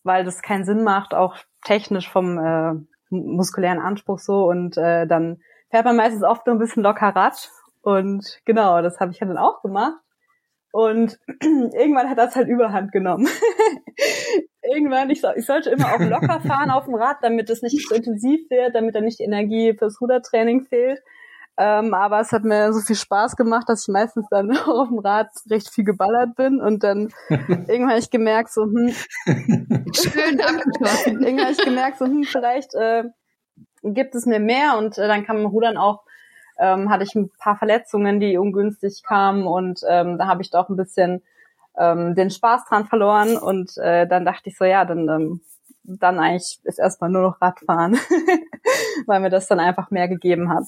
weil 0.03 0.23
das 0.23 0.41
keinen 0.41 0.65
Sinn 0.65 0.83
macht, 0.83 1.13
auch 1.13 1.37
technisch 1.63 2.09
vom 2.09 2.37
äh, 2.37 2.73
muskulären 3.09 3.79
Anspruch 3.79 4.19
so 4.19 4.49
und 4.49 4.77
äh, 4.77 5.05
dann 5.05 5.41
fährt 5.69 5.85
man 5.85 5.95
meistens 5.95 6.23
oft 6.23 6.45
nur 6.45 6.55
ein 6.55 6.59
bisschen 6.59 6.83
locker 6.83 7.15
Rad 7.15 7.49
und 7.83 8.39
genau, 8.45 8.81
das 8.81 8.99
habe 8.99 9.11
ich 9.11 9.19
dann 9.19 9.37
auch 9.37 9.61
gemacht. 9.61 9.99
Und 10.71 11.19
irgendwann 11.41 12.09
hat 12.09 12.17
das 12.17 12.35
halt 12.35 12.47
überhand 12.47 12.91
genommen. 12.91 13.27
irgendwann, 14.63 15.09
ich, 15.09 15.21
so, 15.21 15.27
ich 15.35 15.45
sollte 15.45 15.69
immer 15.69 15.93
auch 15.93 15.99
locker 15.99 16.39
fahren 16.47 16.71
auf 16.71 16.85
dem 16.85 16.95
Rad, 16.95 17.17
damit 17.21 17.49
es 17.49 17.61
nicht 17.61 17.87
zu 17.87 17.93
intensiv 17.93 18.49
wird, 18.49 18.73
damit 18.73 18.95
dann 18.95 19.03
nicht 19.03 19.19
die 19.19 19.25
Energie 19.25 19.75
fürs 19.77 20.01
Rudertraining 20.01 20.63
fehlt. 20.63 20.99
Ähm, 21.57 21.93
aber 21.93 22.21
es 22.21 22.31
hat 22.31 22.43
mir 22.45 22.73
so 22.73 22.79
viel 22.79 22.95
Spaß 22.95 23.35
gemacht, 23.35 23.67
dass 23.67 23.83
ich 23.83 23.93
meistens 23.93 24.25
dann 24.31 24.57
auf 24.65 24.87
dem 24.87 24.99
Rad 24.99 25.27
recht 25.49 25.69
viel 25.69 25.83
geballert 25.83 26.35
bin 26.35 26.59
und 26.59 26.83
dann 26.83 27.09
irgendwann 27.29 27.89
habe 27.89 27.99
ich 27.99 28.09
gemerkt, 28.09 28.51
so, 28.51 28.63
hm, 28.63 28.95
schön 29.93 30.39
irgendwann 30.39 31.41
habe 31.41 31.51
ich 31.51 31.63
gemerkt, 31.63 31.99
so, 31.99 32.05
hm, 32.05 32.23
vielleicht 32.23 32.73
äh, 32.73 33.03
gibt 33.83 34.15
es 34.15 34.25
mir 34.25 34.39
mehr 34.39 34.77
und 34.79 34.97
äh, 34.97 35.07
dann 35.07 35.25
kann 35.25 35.35
man 35.35 35.45
Rudern 35.45 35.77
auch 35.77 36.03
ähm, 36.63 36.89
hatte 36.89 37.03
ich 37.03 37.13
ein 37.15 37.29
paar 37.37 37.57
Verletzungen, 37.57 38.19
die 38.21 38.37
ungünstig 38.37 39.03
kamen 39.03 39.45
und 39.45 39.81
ähm, 39.87 40.17
da 40.17 40.27
habe 40.27 40.41
ich 40.41 40.49
doch 40.49 40.69
ein 40.69 40.77
bisschen 40.77 41.21
ähm, 41.77 42.15
den 42.15 42.29
Spaß 42.29 42.65
dran 42.65 42.85
verloren 42.85 43.37
und 43.37 43.77
äh, 43.77 44.07
dann 44.07 44.23
dachte 44.25 44.49
ich 44.49 44.57
so, 44.57 44.63
ja, 44.63 44.85
dann 44.85 45.09
ähm, 45.09 45.41
dann 45.83 46.17
eigentlich 46.17 46.59
ist 46.63 46.79
erstmal 46.79 47.09
nur 47.09 47.23
noch 47.23 47.41
Radfahren, 47.41 47.93
weil 49.05 49.19
mir 49.19 49.29
das 49.29 49.47
dann 49.47 49.59
einfach 49.59 49.91
mehr 49.91 50.07
gegeben 50.07 50.49
hat. 50.49 50.65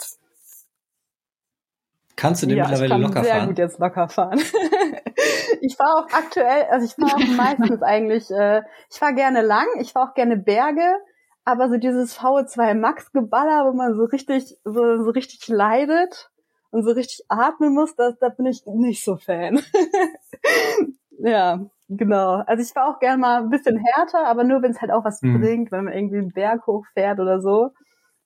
Kannst 2.18 2.44
du 2.44 2.48
denn 2.48 2.58
ja, 2.58 2.68
mittlerweile 2.68 2.98
locker 3.02 3.24
fahren? 3.24 3.26
Ich 3.26 3.30
kann 3.30 3.40
sehr 3.40 3.48
gut 3.48 3.58
jetzt 3.58 3.80
locker 3.80 4.10
fahren. 4.10 4.40
ich 5.62 5.76
fahre 5.76 6.00
auch 6.00 6.14
aktuell, 6.14 6.66
also 6.70 6.86
ich 6.86 6.94
fahre 6.94 7.16
auch 7.16 7.36
meistens 7.38 7.82
eigentlich, 7.82 8.30
äh, 8.32 8.62
ich 8.92 8.98
fahre 9.00 9.14
gerne 9.14 9.42
lang, 9.42 9.68
ich 9.80 9.94
fahre 9.94 10.10
auch 10.10 10.14
gerne 10.14 10.38
Berge, 10.38 10.98
aber 11.46 11.70
so 11.70 11.78
dieses 11.78 12.20
VO2 12.20 12.74
Max 12.74 13.12
Geballer, 13.12 13.66
wo 13.66 13.74
man 13.74 13.94
so 13.96 14.04
richtig, 14.04 14.58
so, 14.64 15.04
so 15.04 15.12
richtig 15.12 15.48
leidet 15.48 16.32
und 16.72 16.84
so 16.84 16.92
richtig 16.92 17.24
atmen 17.30 17.74
muss, 17.74 17.96
das, 17.96 18.18
da 18.18 18.30
bin 18.30 18.48
ich 18.48 18.66
nicht 18.66 19.04
so 19.04 19.16
Fan. 19.16 19.62
ja, 21.20 21.60
genau. 21.88 22.44
Also 22.48 22.64
ich 22.64 22.76
war 22.76 22.90
auch 22.90 23.00
gern 23.00 23.20
mal 23.20 23.44
ein 23.44 23.50
bisschen 23.52 23.78
härter, 23.78 24.26
aber 24.28 24.44
nur 24.44 24.64
wenn 24.64 24.72
es 24.72 24.82
halt 24.82 24.92
auch 24.92 25.06
was 25.06 25.22
mhm. 25.22 25.40
bringt, 25.40 25.72
wenn 25.72 25.86
man 25.86 25.94
irgendwie 25.94 26.18
einen 26.18 26.34
Berg 26.34 26.66
hochfährt 26.66 27.20
oder 27.20 27.40
so. 27.40 27.72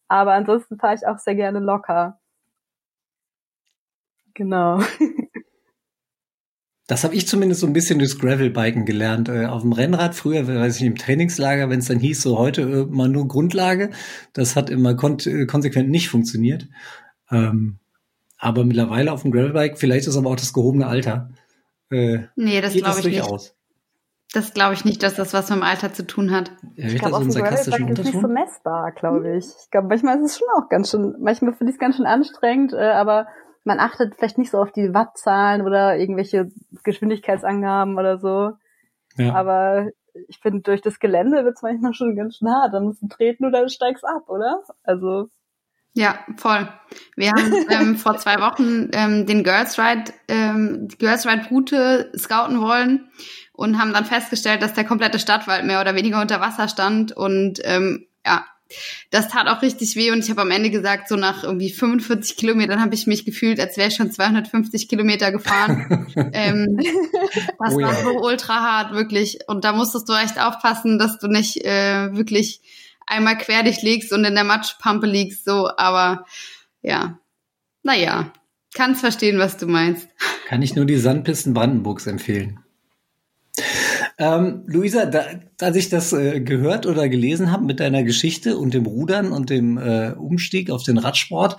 Aber 0.08 0.34
ansonsten 0.34 0.78
fahre 0.78 0.96
ich 0.96 1.06
auch 1.06 1.20
sehr 1.20 1.36
gerne 1.36 1.60
locker. 1.60 2.20
Genau. 4.34 4.80
Das 6.90 7.04
habe 7.04 7.14
ich 7.14 7.28
zumindest 7.28 7.62
so 7.62 7.68
ein 7.68 7.74
bisschen 7.74 8.00
durchs 8.00 8.18
Gravelbiken 8.18 8.84
gelernt. 8.84 9.30
Äh, 9.30 9.46
auf 9.46 9.62
dem 9.62 9.74
Rennrad 9.74 10.16
früher, 10.16 10.48
weiß 10.48 10.78
ich 10.78 10.82
nicht, 10.82 10.90
im 10.90 10.98
Trainingslager, 10.98 11.70
wenn 11.70 11.78
es 11.78 11.88
dann 11.88 12.00
hieß, 12.00 12.24
so 12.24 12.40
heute 12.40 12.64
äh, 12.64 12.86
mal 12.86 13.08
nur 13.08 13.28
Grundlage, 13.28 13.92
das 14.34 14.56
hat 14.56 14.72
immer 14.72 14.96
kon 14.96 15.20
äh, 15.20 15.46
konsequent 15.46 15.92
nicht 15.92 16.10
funktioniert. 16.10 16.68
Ähm, 17.30 17.78
aber 18.40 18.66
mittlerweile 18.66 19.12
auf 19.12 19.22
dem 19.22 19.30
Gravelbike, 19.30 19.78
vielleicht 19.78 20.08
ist 20.08 20.18
aber 20.18 20.32
auch 20.32 20.36
das 20.36 20.52
gehobene 20.52 20.88
Alter. 20.88 21.30
Äh, 21.92 22.22
nee, 22.36 22.60
das 22.60 22.74
glaube 22.74 22.98
ich 23.02 23.04
durchaus. 23.04 23.44
nicht. 23.44 23.56
Das 24.34 24.54
glaube 24.56 24.74
ich 24.74 24.84
nicht, 24.84 25.04
dass 25.04 25.14
das 25.14 25.32
was 25.32 25.52
mit 25.52 25.60
dem 25.60 25.64
Alter 25.64 25.94
zu 25.94 26.08
tun 26.08 26.32
hat. 26.32 26.52
Ja, 26.76 26.88
ich 26.88 26.98
glaube, 26.98 27.18
auf 27.18 27.22
dem 27.22 27.34
Gravelbike 27.34 27.90
ist 27.92 28.06
nicht 28.06 28.20
so 28.20 28.28
messbar, 28.28 28.94
glaube 28.94 29.38
ich. 29.38 29.46
Ich 29.46 29.70
glaube, 29.70 29.90
manchmal 29.90 30.18
ist 30.18 30.32
es 30.32 30.40
schon 30.40 30.48
auch 30.58 30.70
ganz 30.70 30.90
schön, 30.90 31.16
manchmal 31.20 31.54
finde 31.54 31.70
ich 31.70 31.76
es 31.76 31.80
ganz 31.80 31.98
schön 31.98 32.08
anstrengend, 32.08 32.74
äh, 32.74 32.78
aber 32.78 33.28
man 33.70 33.80
achtet 33.80 34.16
vielleicht 34.16 34.40
nicht 34.40 34.50
so 34.50 34.58
auf 34.58 34.72
die 34.72 34.96
Wattzahlen 34.96 35.62
oder 35.62 35.96
irgendwelche 35.96 36.52
Geschwindigkeitsangaben 36.84 38.00
oder 38.00 38.18
so. 38.18 38.54
Ja. 39.16 39.36
Aber 39.36 39.90
ich 40.28 40.40
finde, 40.40 40.62
durch 40.62 40.82
das 40.82 41.00
Gelände 41.00 41.46
wird 41.46 41.56
es 41.56 41.62
manchmal 41.62 41.94
schon 41.94 42.16
ganz 42.16 42.38
schön 42.38 42.50
hart. 42.50 42.74
Da 42.74 42.80
musst 42.80 43.04
du 43.04 43.08
treten 43.08 43.46
oder 43.46 43.62
du 43.62 43.70
steigst 43.70 44.04
ab, 44.04 44.28
oder? 44.28 44.64
Also. 44.82 45.30
Ja, 45.94 46.18
voll. 46.38 46.68
Wir 47.16 47.30
haben 47.30 47.54
ähm, 47.70 47.96
vor 47.96 48.18
zwei 48.18 48.40
Wochen 48.40 48.90
ähm, 48.94 49.28
den 49.28 49.44
Girls 49.44 49.78
Ride, 49.78 50.12
ähm, 50.28 50.88
die 50.88 50.98
Girls 50.98 51.28
Ride 51.28 51.48
Route 51.52 52.12
scouten 52.18 52.62
wollen 52.62 53.12
und 53.54 53.80
haben 53.80 53.94
dann 53.94 54.06
festgestellt, 54.06 54.64
dass 54.64 54.74
der 54.74 54.86
komplette 54.86 55.20
Stadtwald 55.20 55.64
mehr 55.64 55.80
oder 55.80 55.94
weniger 55.94 56.20
unter 56.20 56.42
Wasser 56.42 56.68
stand 56.68 57.12
und 57.12 57.60
ähm, 57.66 58.08
ja, 58.26 58.46
das 59.10 59.28
tat 59.28 59.48
auch 59.48 59.62
richtig 59.62 59.96
weh 59.96 60.12
und 60.12 60.20
ich 60.20 60.30
habe 60.30 60.42
am 60.42 60.52
Ende 60.52 60.70
gesagt, 60.70 61.08
so 61.08 61.16
nach 61.16 61.44
irgendwie 61.44 61.72
45 61.72 62.38
Kilometern 62.38 62.82
habe 62.82 62.96
ich 62.96 63.08
mich 63.08 63.26
gefühlt, 63.26 63.60
als 63.60 63.78
wäre 63.78 63.90
ich 63.90 63.96
schon 63.96 64.12
250 64.12 64.88
Kilometer 64.88 65.32
gefahren. 65.32 66.08
ähm, 66.34 66.80
das 67.60 67.74
oh 67.74 67.80
ja. 67.80 67.88
war 67.88 67.96
so 67.96 68.22
ultra 68.22 68.62
hart, 68.62 68.94
wirklich. 68.94 69.40
Und 69.48 69.64
da 69.64 69.74
musstest 69.74 70.08
du 70.08 70.14
echt 70.14 70.40
aufpassen, 70.40 71.00
dass 71.00 71.18
du 71.18 71.28
nicht 71.28 71.66
äh, 71.66 72.14
wirklich 72.14 72.62
einmal 73.08 73.38
quer 73.38 73.64
dich 73.64 73.82
legst 73.82 74.14
und 74.14 74.24
in 74.24 74.36
der 74.36 74.44
Matschpampe 74.44 75.08
liegst, 75.08 75.46
so, 75.46 75.70
aber 75.76 76.26
ja, 76.82 77.20
naja, 77.84 78.32
kannst 78.74 79.02
verstehen, 79.02 79.40
was 79.40 79.58
du 79.58 79.66
meinst. 79.66 80.08
Kann 80.48 80.62
ich 80.62 80.76
nur 80.76 80.86
die 80.86 80.98
Sandpisten 80.98 81.54
Brandenburgs 81.54 82.08
empfehlen. 82.08 82.60
Ähm, 84.22 84.64
Luisa, 84.68 85.06
da, 85.06 85.24
als 85.62 85.78
ich 85.78 85.88
das 85.88 86.12
äh, 86.12 86.42
gehört 86.42 86.86
oder 86.86 87.08
gelesen 87.08 87.54
habe 87.54 87.64
mit 87.64 87.80
deiner 87.80 88.04
Geschichte 88.04 88.58
und 88.58 88.74
dem 88.74 88.86
Rudern 88.86 89.32
und 89.32 89.50
dem 89.50 89.78
äh, 89.78 90.12
Umstieg 90.12 90.72
auf 90.72 90.84
den 90.84 90.98
Radsport, 90.98 91.56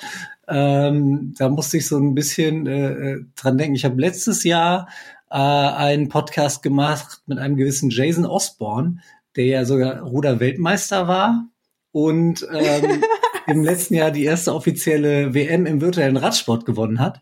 ähm, 0.47 1.35
da 1.39 1.49
musste 1.49 1.79
ich 1.79 1.89
so 1.89 1.97
ein 1.97 2.15
bisschen 2.15 2.67
äh, 2.67 2.93
äh 2.93 3.25
dran 3.35 3.57
denken. 3.57 3.77
Ich 3.77 3.87
habe 3.87 3.99
letztes 3.99 4.45
Jahr 4.45 4.89
äh, 5.31 5.37
einen 5.37 6.11
Podcast 6.11 6.63
gemacht 6.63 7.23
mit 7.25 7.39
einem 7.39 7.57
gewissen 7.57 7.89
Jason 7.89 8.27
Osborne, 8.27 8.99
der 9.37 9.47
ja 9.47 9.65
sogar 9.65 10.03
Ruder-Weltmeister 10.03 11.09
war 11.09 11.47
und 11.93 12.47
ähm, 12.53 13.03
im 13.47 13.65
letzten 13.65 13.95
Jahr 13.95 14.11
die 14.11 14.25
erste 14.25 14.55
offizielle 14.55 15.33
WM 15.33 15.65
im 15.65 15.81
virtuellen 15.81 16.19
Radsport 16.19 16.67
gewonnen 16.67 17.01
hat 17.01 17.21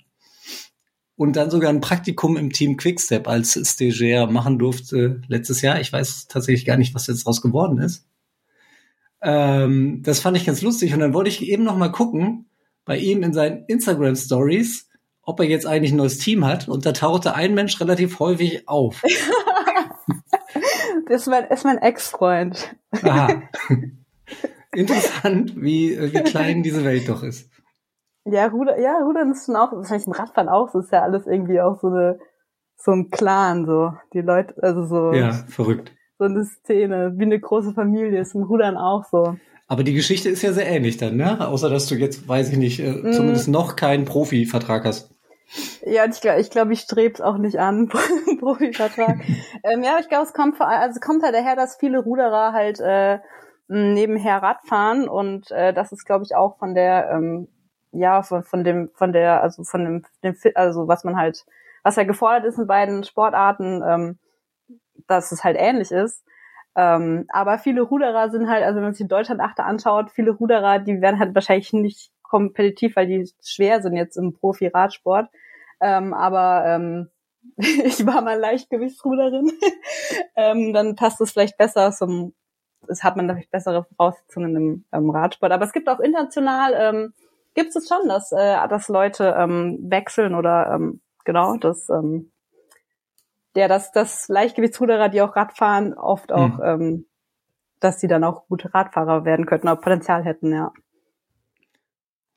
und 1.19 1.35
dann 1.35 1.51
sogar 1.51 1.71
ein 1.71 1.81
Praktikum 1.81 2.37
im 2.37 2.53
Team 2.53 2.77
Quickstep 2.77 3.27
als 3.27 3.59
Stagiaire 3.69 4.31
machen 4.31 4.57
durfte 4.57 5.21
letztes 5.27 5.63
Jahr. 5.63 5.81
Ich 5.81 5.93
weiß 5.93 6.29
tatsächlich 6.29 6.65
gar 6.65 6.77
nicht, 6.77 6.95
was 6.95 7.09
jetzt 7.09 7.27
draus 7.27 7.43
geworden 7.43 7.79
ist. 7.79 8.07
Ähm, 9.21 10.01
das 10.05 10.21
fand 10.21 10.37
ich 10.37 10.47
ganz 10.47 10.63
lustig 10.63 10.95
und 10.95 11.01
dann 11.01 11.15
wollte 11.15 11.29
ich 11.29 11.43
eben 11.43 11.65
noch 11.65 11.77
mal 11.77 11.91
gucken 11.91 12.49
bei 12.85 12.99
ihm 12.99 13.25
in 13.25 13.33
seinen 13.33 13.65
Instagram 13.67 14.15
Stories, 14.15 14.89
ob 15.23 15.41
er 15.41 15.47
jetzt 15.47 15.67
eigentlich 15.67 15.91
ein 15.91 15.97
neues 15.97 16.19
Team 16.19 16.47
hat 16.47 16.69
und 16.69 16.87
da 16.87 16.93
tauchte 16.93 17.35
ein 17.35 17.53
Mensch 17.53 17.81
relativ 17.81 18.21
häufig 18.21 18.69
auf. 18.69 19.03
das 21.09 21.23
ist 21.23 21.27
mein, 21.27 21.47
ist 21.47 21.65
mein 21.65 21.79
Ex-Freund. 21.79 22.77
Interessant, 24.73 25.55
wie, 25.57 25.99
wie 26.01 26.23
klein 26.23 26.63
diese 26.63 26.85
Welt 26.85 27.09
doch 27.09 27.25
ist. 27.25 27.51
Ja, 28.30 28.47
Ruder, 28.47 28.78
ja, 28.78 28.99
Rudern 28.99 29.32
ist 29.32 29.47
schon 29.47 29.56
auch, 29.56 29.73
wahrscheinlich 29.73 30.06
im 30.06 30.12
Radfahren 30.12 30.49
auch, 30.49 30.68
so 30.68 30.80
ist 30.80 30.92
ja 30.92 31.02
alles 31.02 31.26
irgendwie 31.26 31.61
auch 31.61 31.80
so 31.80 31.88
eine, 31.88 32.18
so 32.76 32.92
ein 32.92 33.11
Clan, 33.11 33.66
so. 33.66 33.92
Die 34.12 34.20
Leute, 34.20 34.54
also 34.62 34.85
so. 34.85 35.12
Ja, 35.12 35.32
verrückt. 35.49 35.92
So 36.18 36.25
eine 36.25 36.44
Szene, 36.44 37.14
wie 37.16 37.25
eine 37.25 37.38
große 37.38 37.73
Familie, 37.75 38.20
ist 38.20 38.35
im 38.35 38.42
Rudern 38.42 38.76
auch 38.76 39.04
so. 39.11 39.37
Aber 39.66 39.85
die 39.85 39.94
Geschichte 39.94 40.28
ist 40.30 40.42
ja 40.42 40.52
sehr 40.52 40.66
ähnlich 40.66 40.97
dann, 40.97 41.16
ne? 41.16 41.47
Außer, 41.47 41.68
dass 41.68 41.87
du 41.87 41.94
jetzt, 41.94 42.26
weiß 42.26 42.50
ich 42.50 42.56
nicht, 42.56 42.80
äh, 42.80 42.90
mm. 42.90 43.12
zumindest 43.12 43.49
noch 43.49 43.76
keinen 43.76 44.06
Profivertrag 44.06 44.85
hast. 44.85 45.11
Ja, 45.85 46.04
ich 46.06 46.20
glaube, 46.20 46.40
ich, 46.40 46.50
glaub, 46.50 46.70
ich 46.70 46.80
streb's 46.80 47.20
auch 47.20 47.38
nicht 47.38 47.58
an, 47.58 47.88
Profivertrag. 48.40 49.18
ähm, 49.62 49.82
ja, 49.82 49.99
ich 50.00 50.08
glaube, 50.08 50.25
es 50.25 50.32
kommt 50.32 50.56
vor, 50.56 50.68
also 50.68 50.94
es 50.94 51.00
kommt 51.00 51.23
halt 51.23 51.35
daher, 51.35 51.56
dass 51.56 51.76
viele 51.76 52.00
Ruderer 52.00 52.52
halt 52.52 52.80
äh, 52.80 53.18
nebenher 53.68 54.42
Radfahren 54.42 55.08
und 55.08 55.50
äh, 55.50 55.73
das 55.73 55.92
ist, 55.92 56.04
glaube 56.04 56.25
ich, 56.25 56.35
auch 56.35 56.58
von 56.58 56.75
der 56.75 57.11
ähm, 57.12 57.49
ja, 57.92 58.23
von, 58.23 58.42
von 58.42 58.64
dem, 58.64 58.90
von 58.95 59.12
der, 59.12 59.42
also 59.42 59.64
von 59.64 59.85
dem, 59.85 60.04
dem 60.23 60.37
also 60.54 60.88
was 60.88 61.04
man 61.04 61.16
halt, 61.16 61.45
was 61.83 61.97
ja 61.97 62.04
gefordert 62.04 62.45
ist 62.45 62.59
in 62.59 62.66
beiden 62.66 63.04
Sportarten, 63.04 63.83
ähm, 63.87 64.18
dass 65.07 65.33
es 65.33 65.45
halt 65.45 65.57
ähnlich 65.59 65.90
ist. 65.90 66.25
Ähm, 66.76 67.26
aber 67.30 67.58
viele 67.58 67.82
Ruderer 67.82 68.30
sind 68.30 68.49
halt, 68.49 68.65
also 68.65 68.76
wenn 68.76 68.84
man 68.84 68.93
sich 68.93 69.00
in 69.00 69.08
Deutschland 69.08 69.41
Achter 69.41 69.67
anschaut, 69.67 70.10
viele 70.10 70.30
Ruderer, 70.30 70.78
die 70.78 71.00
werden 71.00 71.19
halt 71.19 71.34
wahrscheinlich 71.34 71.73
nicht 71.73 72.13
kompetitiv, 72.23 72.95
weil 72.97 73.06
die 73.06 73.28
schwer 73.43 73.82
sind 73.82 73.97
jetzt 73.97 74.17
im 74.17 74.34
Profi-Radsport. 74.34 75.28
Ähm, 75.80 76.15
aber 76.15 76.65
ähm, 76.67 77.08
ich 77.56 78.06
war 78.06 78.21
mal 78.23 78.39
Leichtgewichtsruderin, 78.39 79.50
ähm, 80.36 80.73
dann 80.73 80.95
passt 80.95 81.21
es 81.21 81.32
vielleicht 81.32 81.56
besser 81.56 81.91
zum, 81.93 82.34
es 82.86 83.02
hat 83.02 83.17
man 83.17 83.28
vielleicht 83.28 83.50
bessere 83.50 83.84
Voraussetzungen 83.97 84.56
im, 84.56 84.84
im 84.93 85.10
Radsport. 85.10 85.52
Aber 85.52 85.65
es 85.65 85.73
gibt 85.73 85.89
auch 85.89 86.00
international 86.00 86.75
ähm, 86.76 87.15
gibt 87.58 87.75
es 87.75 87.88
schon, 87.88 88.08
dass, 88.08 88.30
äh, 88.30 88.68
dass 88.68 88.88
Leute 88.88 89.34
ähm, 89.36 89.78
wechseln 89.82 90.36
oder 90.36 90.73
ähm, 90.75 91.00
genau, 91.25 91.56
dass 91.56 91.88
ähm, 91.88 92.30
der, 93.56 93.66
dass 93.66 93.90
das 93.90 94.28
Leichtgewichtsruderer, 94.28 95.08
die 95.08 95.21
auch 95.23 95.34
Radfahren, 95.34 95.92
oft 95.94 96.30
auch, 96.30 96.58
mhm. 96.58 96.62
ähm, 96.62 97.06
dass 97.80 97.99
die 97.99 98.06
dann 98.06 98.23
auch 98.23 98.47
gute 98.47 98.73
Radfahrer 98.73 99.25
werden 99.25 99.44
könnten, 99.44 99.68
auch 99.68 99.80
Potenzial 99.80 100.25
hätten, 100.25 100.52
ja. 100.52 100.73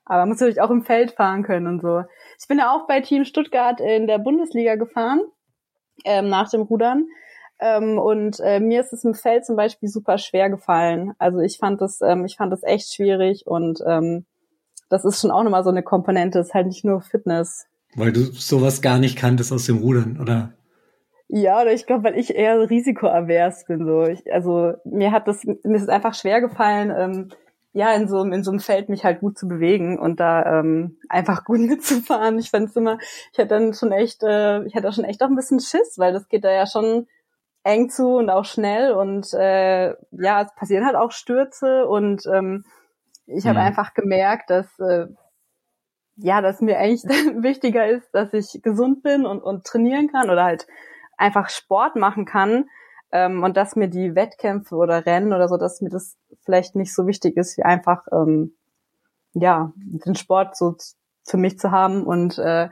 Aber 0.05 0.21
man 0.21 0.29
muss 0.29 0.39
natürlich 0.39 0.61
auch 0.61 0.71
im 0.71 0.81
Feld 0.81 1.11
fahren 1.11 1.43
können 1.43 1.67
und 1.67 1.81
so. 1.81 2.03
Ich 2.39 2.47
bin 2.47 2.57
ja 2.57 2.75
auch 2.75 2.87
bei 2.87 3.01
Team 3.01 3.23
Stuttgart 3.23 3.79
in 3.79 4.07
der 4.07 4.17
Bundesliga 4.17 4.75
gefahren, 4.75 5.21
ähm, 6.03 6.29
nach 6.29 6.49
dem 6.49 6.61
Rudern. 6.63 7.05
Ähm, 7.59 7.99
und 7.99 8.39
äh, 8.39 8.59
mir 8.59 8.81
ist 8.81 8.91
es 8.91 9.05
im 9.05 9.13
Feld 9.13 9.45
zum 9.45 9.55
Beispiel 9.55 9.87
super 9.87 10.17
schwer 10.17 10.49
gefallen. 10.49 11.13
Also 11.19 11.39
ich 11.41 11.59
fand 11.59 11.79
das, 11.79 12.01
ähm, 12.01 12.25
ich 12.25 12.37
fand 12.37 12.51
das 12.51 12.63
echt 12.63 12.91
schwierig 12.91 13.45
und 13.45 13.83
ähm, 13.85 14.25
das 14.91 15.05
ist 15.05 15.21
schon 15.21 15.31
auch 15.31 15.43
nochmal 15.43 15.63
so 15.63 15.69
eine 15.69 15.83
Komponente, 15.83 16.39
ist 16.39 16.53
halt 16.53 16.67
nicht 16.67 16.83
nur 16.83 17.01
Fitness. 17.01 17.65
Weil 17.95 18.11
du 18.11 18.23
sowas 18.25 18.81
gar 18.81 18.99
nicht 18.99 19.17
kanntest 19.17 19.51
aus 19.51 19.65
dem 19.65 19.77
Rudern, 19.77 20.19
oder? 20.21 20.53
Ja, 21.27 21.61
oder 21.61 21.71
ich 21.71 21.85
glaube, 21.85 22.03
weil 22.03 22.17
ich 22.17 22.35
eher 22.35 22.69
risikoavers 22.69 23.65
bin. 23.65 23.85
So, 23.85 24.03
ich, 24.03 24.31
also 24.33 24.73
mir 24.83 25.11
hat 25.11 25.27
das, 25.27 25.45
mir 25.45 25.75
ist 25.75 25.83
es 25.83 25.89
einfach 25.89 26.13
schwer 26.13 26.41
gefallen, 26.41 26.93
ähm, 26.95 27.29
ja, 27.73 27.93
in 27.93 28.09
so, 28.09 28.21
in 28.23 28.43
so 28.43 28.51
einem 28.51 28.59
Feld 28.59 28.89
mich 28.89 29.05
halt 29.05 29.21
gut 29.21 29.37
zu 29.37 29.47
bewegen 29.47 29.97
und 29.97 30.19
da 30.19 30.59
ähm, 30.59 30.97
einfach 31.07 31.43
gut 31.45 31.61
mitzufahren. 31.61 32.37
Ich 32.37 32.49
fand 32.49 32.69
es 32.69 32.75
immer, 32.75 32.97
ich 33.31 33.39
hatte 33.39 33.47
dann 33.47 33.73
schon 33.73 33.93
echt, 33.93 34.23
äh, 34.23 34.63
ich 34.65 34.75
hatte 34.75 34.91
schon 34.91 35.05
echt 35.05 35.23
auch 35.23 35.29
ein 35.29 35.35
bisschen 35.35 35.61
Schiss, 35.61 35.95
weil 35.97 36.11
das 36.11 36.27
geht 36.27 36.43
da 36.43 36.51
ja 36.51 36.67
schon 36.67 37.07
eng 37.63 37.89
zu 37.89 38.15
und 38.15 38.29
auch 38.29 38.45
schnell 38.45 38.91
und 38.91 39.33
äh, 39.33 39.89
ja, 40.11 40.41
es 40.41 40.53
passieren 40.55 40.85
halt 40.85 40.95
auch 40.95 41.11
Stürze 41.11 41.87
und 41.87 42.25
ähm, 42.25 42.65
ich 43.33 43.45
habe 43.45 43.59
mhm. 43.59 43.65
einfach 43.65 43.93
gemerkt, 43.93 44.49
dass 44.49 44.67
äh, 44.79 45.07
ja, 46.17 46.41
dass 46.41 46.61
mir 46.61 46.77
eigentlich 46.77 47.03
wichtiger 47.43 47.87
ist, 47.87 48.09
dass 48.13 48.33
ich 48.33 48.61
gesund 48.61 49.03
bin 49.03 49.25
und, 49.25 49.41
und 49.41 49.65
trainieren 49.65 50.09
kann 50.11 50.29
oder 50.29 50.43
halt 50.43 50.67
einfach 51.17 51.49
Sport 51.49 51.95
machen 51.95 52.25
kann 52.25 52.69
ähm, 53.11 53.43
und 53.43 53.57
dass 53.57 53.75
mir 53.75 53.87
die 53.87 54.15
Wettkämpfe 54.15 54.75
oder 54.75 55.05
Rennen 55.05 55.33
oder 55.33 55.47
so, 55.47 55.57
dass 55.57 55.81
mir 55.81 55.89
das 55.89 56.17
vielleicht 56.43 56.75
nicht 56.75 56.93
so 56.93 57.07
wichtig 57.07 57.37
ist, 57.37 57.57
wie 57.57 57.63
einfach 57.63 58.05
ähm, 58.11 58.55
ja 59.33 59.71
den 59.75 60.15
Sport 60.15 60.55
so 60.55 60.75
für 61.25 61.37
mich 61.37 61.59
zu 61.59 61.71
haben 61.71 62.03
und 62.03 62.37
äh, 62.37 62.69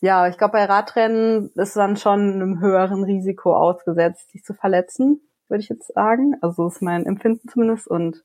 ja, 0.00 0.28
ich 0.28 0.36
glaube, 0.36 0.52
bei 0.52 0.64
Radrennen 0.64 1.50
ist 1.54 1.76
dann 1.76 1.96
schon 1.96 2.34
einem 2.34 2.60
höheren 2.60 3.02
Risiko 3.04 3.56
ausgesetzt, 3.56 4.30
sich 4.30 4.44
zu 4.44 4.52
verletzen, 4.52 5.20
würde 5.48 5.62
ich 5.62 5.68
jetzt 5.68 5.92
sagen. 5.94 6.36
Also 6.42 6.68
ist 6.68 6.82
mein 6.82 7.06
Empfinden 7.06 7.48
zumindest. 7.48 7.88
Und 7.88 8.22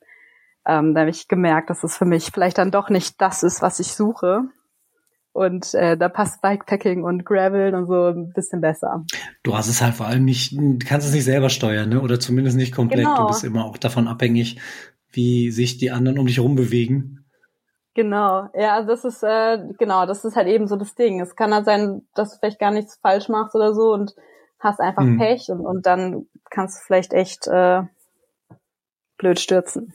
ähm, 0.66 0.94
da 0.94 1.02
habe 1.02 1.10
ich 1.10 1.28
gemerkt, 1.28 1.70
dass 1.70 1.84
es 1.84 1.98
für 1.98 2.06
mich 2.06 2.32
vielleicht 2.34 2.58
dann 2.58 2.72
doch 2.72 2.90
nicht 2.90 3.20
das 3.20 3.44
ist, 3.44 3.62
was 3.62 3.80
ich 3.80 3.94
suche. 3.94 4.44
Und 5.34 5.74
äh, 5.74 5.98
da 5.98 6.10
passt 6.10 6.42
Bikepacking 6.42 7.04
und 7.04 7.26
Gravel 7.26 7.74
und 7.74 7.88
so 7.88 8.08
ein 8.08 8.34
bisschen 8.34 8.60
besser. 8.60 9.06
Du 9.44 9.56
hast 9.56 9.70
es 9.70 9.82
halt 9.82 9.94
vor 9.94 10.08
allem 10.08 10.26
nicht, 10.26 10.52
du 10.52 10.78
kannst 10.86 11.08
es 11.08 11.14
nicht 11.14 11.24
selber 11.24 11.50
steuern, 11.50 11.90
ne? 11.90 12.02
Oder 12.02 12.20
zumindest 12.20 12.58
nicht 12.58 12.76
komplett. 12.76 13.06
Genau. 13.06 13.22
Du 13.22 13.28
bist 13.28 13.44
immer 13.46 13.66
auch 13.66 13.78
davon 13.78 14.10
abhängig, 14.10 14.60
wie 15.10 15.52
sich 15.52 15.78
die 15.78 15.92
anderen 15.92 16.20
um 16.20 16.26
dich 16.28 16.40
rumbewegen. 16.40 17.26
Genau, 17.94 18.48
ja, 18.54 18.84
das 18.84 19.04
ist 19.04 19.22
äh, 19.22 19.58
genau, 19.78 20.06
das 20.06 20.24
ist 20.24 20.36
halt 20.36 20.48
eben 20.48 20.68
so 20.68 20.78
das 20.78 20.96
Ding. 20.96 21.20
Es 21.20 21.36
kann 21.36 21.54
halt 21.54 21.66
sein, 21.66 22.04
dass 22.14 22.32
du 22.32 22.40
vielleicht 22.40 22.60
gar 22.60 22.72
nichts 22.72 22.98
falsch 23.02 23.28
machst 23.28 23.54
oder 23.56 23.74
so 23.74 23.94
und 23.94 24.14
hast 24.60 24.80
einfach 24.80 25.04
hm. 25.04 25.18
Pech 25.18 25.50
und, 25.50 25.62
und 25.62 25.86
dann 25.86 26.28
kannst 26.50 26.80
du 26.80 26.86
vielleicht 26.86 27.14
echt 27.14 27.48
äh, 27.48 27.82
blöd 29.18 29.40
stürzen. 29.40 29.94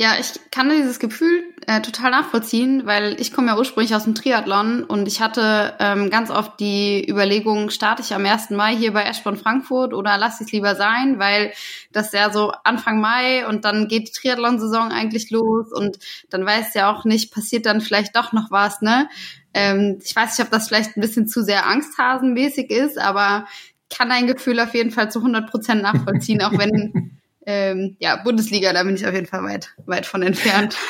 Ja, 0.00 0.12
ich 0.20 0.38
kann 0.52 0.70
dieses 0.70 1.00
Gefühl 1.00 1.42
äh, 1.66 1.80
total 1.80 2.12
nachvollziehen, 2.12 2.86
weil 2.86 3.20
ich 3.20 3.32
komme 3.32 3.48
ja 3.48 3.58
ursprünglich 3.58 3.96
aus 3.96 4.04
dem 4.04 4.14
Triathlon 4.14 4.84
und 4.84 5.08
ich 5.08 5.20
hatte 5.20 5.74
ähm, 5.80 6.08
ganz 6.08 6.30
oft 6.30 6.60
die 6.60 7.04
Überlegung, 7.10 7.70
starte 7.70 8.02
ich 8.02 8.14
am 8.14 8.24
1. 8.24 8.50
Mai 8.50 8.76
hier 8.76 8.92
bei 8.92 9.02
Eschborn 9.02 9.36
Frankfurt 9.36 9.92
oder 9.94 10.16
lasse 10.16 10.44
ich 10.44 10.46
es 10.46 10.52
lieber 10.52 10.76
sein, 10.76 11.18
weil 11.18 11.52
das 11.90 12.12
ja 12.12 12.30
so 12.30 12.52
Anfang 12.62 13.00
Mai 13.00 13.44
und 13.48 13.64
dann 13.64 13.88
geht 13.88 14.06
die 14.06 14.12
Triathlon-Saison 14.12 14.92
eigentlich 14.92 15.30
los 15.32 15.72
und 15.72 15.98
dann 16.30 16.46
weiß 16.46 16.74
ja 16.74 16.92
auch 16.92 17.04
nicht, 17.04 17.34
passiert 17.34 17.66
dann 17.66 17.80
vielleicht 17.80 18.14
doch 18.14 18.32
noch 18.32 18.52
was, 18.52 18.80
ne? 18.80 19.08
Ähm, 19.52 19.98
ich 20.04 20.14
weiß 20.14 20.38
nicht, 20.38 20.46
ob 20.46 20.52
das 20.52 20.68
vielleicht 20.68 20.96
ein 20.96 21.00
bisschen 21.00 21.26
zu 21.26 21.42
sehr 21.42 21.66
angsthasenmäßig 21.66 22.70
ist, 22.70 22.98
aber 22.98 23.46
kann 23.90 24.10
dein 24.10 24.28
Gefühl 24.28 24.60
auf 24.60 24.74
jeden 24.74 24.92
Fall 24.92 25.10
zu 25.10 25.18
100 25.18 25.50
Prozent 25.50 25.82
nachvollziehen, 25.82 26.40
auch 26.42 26.56
wenn 26.56 27.17
ähm, 27.50 27.96
ja, 27.98 28.16
Bundesliga, 28.22 28.74
da 28.74 28.84
bin 28.84 28.94
ich 28.94 29.06
auf 29.06 29.14
jeden 29.14 29.26
Fall 29.26 29.42
weit, 29.42 29.74
weit 29.86 30.04
von 30.04 30.22
entfernt. 30.22 30.76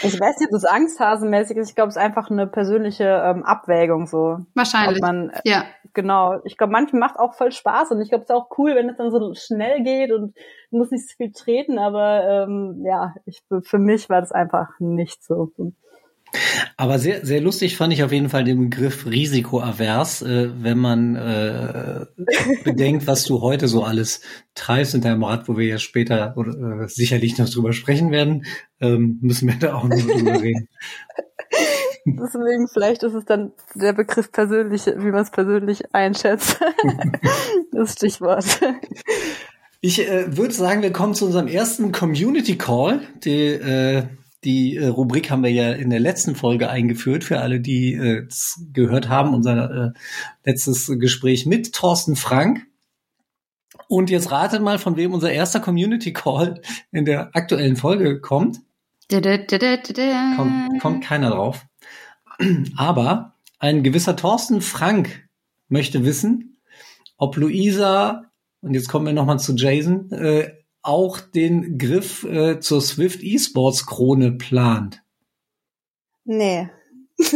Ich 0.00 0.20
weiß 0.20 0.38
nicht, 0.38 0.48
ob 0.48 0.52
das 0.52 0.64
angsthasenmäßig 0.64 1.56
ist. 1.56 1.70
Ich 1.70 1.74
glaube, 1.74 1.88
es 1.88 1.96
ist 1.96 2.02
einfach 2.02 2.30
eine 2.30 2.46
persönliche 2.46 3.04
ähm, 3.04 3.42
Abwägung 3.42 4.06
so. 4.06 4.38
Wahrscheinlich. 4.54 5.00
Man, 5.00 5.30
äh, 5.30 5.40
ja. 5.44 5.64
Genau. 5.92 6.40
Ich 6.44 6.56
glaube, 6.56 6.72
manchen 6.72 7.00
macht 7.00 7.18
auch 7.18 7.34
voll 7.34 7.50
Spaß 7.50 7.90
und 7.90 8.00
ich 8.00 8.08
glaube, 8.08 8.22
es 8.22 8.30
ist 8.30 8.36
auch 8.36 8.48
cool, 8.58 8.76
wenn 8.76 8.88
es 8.88 8.96
dann 8.96 9.10
so 9.10 9.34
schnell 9.34 9.82
geht 9.82 10.12
und 10.12 10.36
du 10.70 10.78
musst 10.78 10.92
nicht 10.92 11.08
so 11.08 11.14
viel 11.16 11.32
treten, 11.32 11.80
aber 11.80 12.44
ähm, 12.46 12.84
ja, 12.86 13.14
ich, 13.26 13.42
für 13.62 13.78
mich 13.78 14.08
war 14.08 14.20
das 14.20 14.30
einfach 14.30 14.68
nicht 14.78 15.24
so. 15.24 15.50
Aber 16.76 16.98
sehr, 16.98 17.24
sehr 17.24 17.40
lustig 17.40 17.76
fand 17.76 17.92
ich 17.92 18.04
auf 18.04 18.12
jeden 18.12 18.28
Fall 18.28 18.44
den 18.44 18.70
Begriff 18.70 19.06
risikoavers, 19.06 20.22
äh, 20.22 20.50
wenn 20.58 20.78
man 20.78 21.16
äh, 21.16 22.06
bedenkt, 22.64 23.06
was 23.06 23.24
du 23.24 23.40
heute 23.40 23.68
so 23.68 23.84
alles 23.84 24.20
treibst 24.54 24.94
in 24.94 25.00
deinem 25.00 25.24
Rad, 25.24 25.48
wo 25.48 25.56
wir 25.56 25.66
ja 25.66 25.78
später 25.78 26.34
oder, 26.36 26.82
äh, 26.82 26.88
sicherlich 26.88 27.38
noch 27.38 27.48
drüber 27.48 27.72
sprechen 27.72 28.10
werden, 28.10 28.44
ähm, 28.80 29.18
müssen 29.22 29.48
wir 29.48 29.56
da 29.58 29.74
auch 29.74 29.84
noch 29.84 29.96
drüber 29.96 30.32
reden. 30.42 30.68
Deswegen 32.04 32.68
vielleicht 32.68 33.02
ist 33.02 33.14
es 33.14 33.24
dann 33.24 33.52
der 33.74 33.92
Begriff 33.92 34.32
persönlich, 34.32 34.86
wie 34.86 35.10
man 35.10 35.22
es 35.22 35.30
persönlich 35.30 35.94
einschätzt. 35.94 36.60
das 37.72 37.92
Stichwort. 37.92 38.60
Ich 39.80 40.08
äh, 40.08 40.36
würde 40.36 40.54
sagen, 40.54 40.82
wir 40.82 40.92
kommen 40.92 41.14
zu 41.14 41.26
unserem 41.26 41.48
ersten 41.48 41.92
Community 41.92 42.56
Call. 42.56 43.00
Die, 43.24 43.46
äh, 43.46 44.04
die 44.44 44.76
äh, 44.76 44.86
Rubrik 44.86 45.30
haben 45.30 45.42
wir 45.42 45.50
ja 45.50 45.72
in 45.72 45.90
der 45.90 46.00
letzten 46.00 46.34
Folge 46.34 46.70
eingeführt 46.70 47.24
für 47.24 47.40
alle, 47.40 47.60
die 47.60 47.94
äh, 47.94 48.26
gehört 48.72 49.08
haben, 49.08 49.34
unser 49.34 49.70
äh, 49.86 49.90
letztes 50.44 50.86
Gespräch 50.98 51.46
mit 51.46 51.72
Thorsten 51.72 52.16
Frank. 52.16 52.66
Und 53.88 54.10
jetzt 54.10 54.30
ratet 54.30 54.62
mal, 54.62 54.78
von 54.78 54.96
wem 54.96 55.12
unser 55.12 55.32
erster 55.32 55.60
Community 55.60 56.12
Call 56.12 56.60
in 56.92 57.04
der 57.04 57.34
aktuellen 57.34 57.76
Folge 57.76 58.20
kommt. 58.20 58.60
Kommt, 60.36 60.80
kommt 60.80 61.04
keiner 61.04 61.30
drauf. 61.30 61.66
Aber 62.76 63.34
ein 63.58 63.82
gewisser 63.82 64.14
Thorsten 64.14 64.60
Frank 64.60 65.28
möchte 65.68 66.04
wissen, 66.04 66.58
ob 67.16 67.36
Luisa, 67.36 68.30
und 68.60 68.74
jetzt 68.74 68.88
kommen 68.88 69.06
wir 69.06 69.12
nochmal 69.12 69.40
zu 69.40 69.54
Jason, 69.54 70.12
äh, 70.12 70.52
auch 70.88 71.20
den 71.20 71.78
Griff 71.78 72.24
äh, 72.24 72.60
zur 72.60 72.80
Swift 72.80 73.22
Esports 73.22 73.86
Krone 73.86 74.32
plant. 74.32 75.02
Nee. 76.24 76.70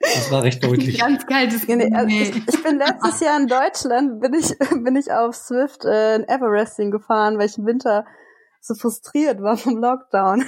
Das 0.00 0.30
war 0.30 0.42
recht 0.42 0.64
deutlich. 0.64 0.98
Ganz 0.98 1.26
kaltes 1.26 1.66
nee, 1.66 1.92
also 1.94 2.08
ich, 2.08 2.34
ich, 2.34 2.62
bin 2.62 2.78
letztes 2.78 3.20
Jahr 3.20 3.38
in 3.38 3.46
Deutschland, 3.46 4.20
bin 4.20 4.32
ich, 4.34 4.56
bin 4.84 4.96
ich 4.96 5.12
auf 5.12 5.34
Swift 5.34 5.84
äh, 5.84 6.16
in 6.16 6.24
Everesting 6.28 6.90
gefahren, 6.90 7.38
weil 7.38 7.46
ich 7.46 7.58
im 7.58 7.66
Winter 7.66 8.06
so 8.60 8.74
frustriert 8.74 9.42
war 9.42 9.56
vom 9.56 9.76
Lockdown. 9.76 10.44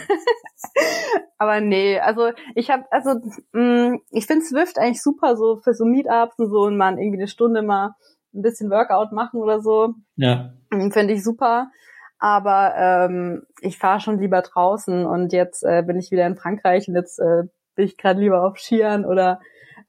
Aber 1.39 1.61
nee, 1.61 1.99
also 1.99 2.31
ich 2.55 2.71
habe, 2.71 2.85
also 2.91 3.21
mh, 3.53 3.91
mm, 3.91 4.01
ich 4.11 4.27
finde 4.27 4.45
Swift 4.45 4.79
eigentlich 4.79 5.03
super 5.03 5.37
so 5.37 5.61
für 5.63 5.75
so 5.75 5.85
Meetups 5.85 6.39
und 6.39 6.51
so 6.51 6.61
und 6.61 6.77
man 6.77 6.99
irgendwie 6.99 7.19
eine 7.19 7.29
Stunde 7.29 7.63
mal 7.63 7.95
ein 8.35 8.43
bisschen 8.43 8.71
Workout 8.71 9.13
machen 9.13 9.41
oder 9.41 9.61
so. 9.61 9.95
Ja. 10.17 10.53
Finde 10.71 11.13
ich 11.13 11.23
super. 11.23 11.71
Aber 12.21 12.75
ähm, 12.77 13.43
ich 13.61 13.79
fahre 13.79 14.01
schon 14.01 14.21
lieber 14.21 14.43
draußen 14.43 15.07
und 15.07 15.33
jetzt 15.33 15.65
äh, 15.65 15.83
bin 15.83 15.99
ich 15.99 16.11
wieder 16.11 16.27
in 16.27 16.37
Frankreich 16.37 16.87
und 16.87 16.95
jetzt 16.95 17.19
äh, 17.19 17.45
bin 17.75 17.87
ich 17.87 17.97
gerade 17.97 18.21
lieber 18.21 18.45
auf 18.45 18.59
Skiern 18.59 19.07
oder 19.07 19.41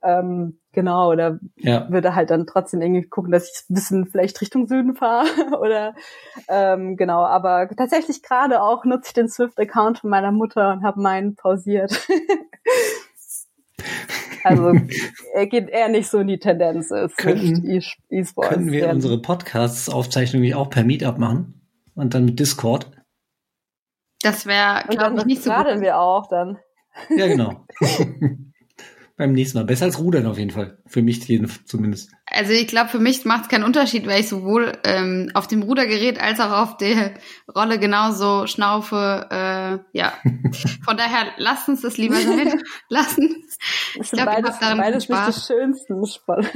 ähm, 0.02 0.60
genau, 0.72 1.12
oder 1.12 1.40
ja. 1.58 1.92
würde 1.92 2.16
halt 2.16 2.30
dann 2.30 2.48
trotzdem 2.48 2.82
irgendwie 2.82 3.08
gucken, 3.08 3.34
dass 3.34 3.52
ich 3.52 3.70
ein 3.70 3.74
bisschen 3.74 4.08
vielleicht 4.08 4.40
Richtung 4.40 4.66
Süden 4.66 4.96
fahre 4.96 5.28
oder 5.60 5.94
ähm, 6.48 6.96
genau, 6.96 7.26
aber 7.26 7.68
tatsächlich 7.76 8.24
gerade 8.24 8.64
auch 8.64 8.86
nutze 8.86 9.08
ich 9.08 9.14
den 9.14 9.28
Swift-Account 9.28 10.00
von 10.00 10.10
meiner 10.10 10.32
Mutter 10.32 10.72
und 10.72 10.84
habe 10.84 11.02
meinen 11.02 11.36
pausiert. 11.36 11.92
also 14.46 14.74
er 15.34 15.48
geht 15.48 15.70
eher 15.70 15.90
nicht 15.90 16.08
so 16.08 16.20
in 16.20 16.28
die 16.28 16.40
Tendenz. 16.40 16.94
Könnten, 17.18 17.82
e-Sports. 18.10 18.50
Können 18.50 18.72
wir 18.72 18.90
unsere 18.90 19.22
Podcasts-Aufzeichnung 19.22 20.54
auch 20.54 20.70
per 20.70 20.86
Meetup 20.86 21.18
machen 21.18 21.61
und 21.96 22.14
dann 22.14 22.26
mit 22.26 22.40
Discord? 22.40 22.92
Das 24.22 24.46
wäre, 24.46 24.84
glaube 24.90 25.20
ich, 25.20 25.26
nicht 25.26 25.44
so 25.44 25.52
gut. 25.52 25.66
wir 25.82 25.98
auch 25.98 26.28
dann. 26.28 26.60
Ja, 27.10 27.28
genau. 27.28 27.66
beim 29.22 29.34
nächsten 29.34 29.60
Mal. 29.60 29.66
Besser 29.66 29.86
als 29.86 30.00
Rudern 30.00 30.26
auf 30.26 30.40
jeden 30.40 30.50
Fall. 30.50 30.80
Für 30.88 31.04
mich 31.04 31.22
zumindest. 31.66 32.12
Also 32.26 32.54
ich 32.54 32.68
glaube, 32.68 32.90
für 32.90 32.98
mich 32.98 33.24
macht 33.24 33.44
es 33.44 33.50
keinen 33.50 33.64
Unterschied, 33.64 34.08
weil 34.08 34.22
ich 34.22 34.28
sowohl 34.28 34.80
ähm, 34.84 35.30
auf 35.36 35.46
dem 35.46 35.62
Rudergerät 35.62 36.20
als 36.20 36.40
auch 36.40 36.52
auf 36.52 36.78
der 36.78 37.14
Rolle 37.56 37.78
genauso 37.78 38.48
schnaufe. 38.48 39.28
Äh, 39.30 39.98
ja. 39.98 40.14
Von 40.84 40.98
daher 40.98 41.28
lasst 41.38 41.70
uns 41.70 41.82
das 41.82 41.98
lieber 41.98 42.16
sein. 42.16 42.64
lassen. 42.90 43.44
Das 43.96 44.10
sind 44.10 44.24
glaub, 44.24 44.26
beides, 44.26 44.60
beides 44.60 45.08
nicht 45.08 45.28
die 45.28 45.54
schönsten 45.54 46.06
Sport. 46.08 46.48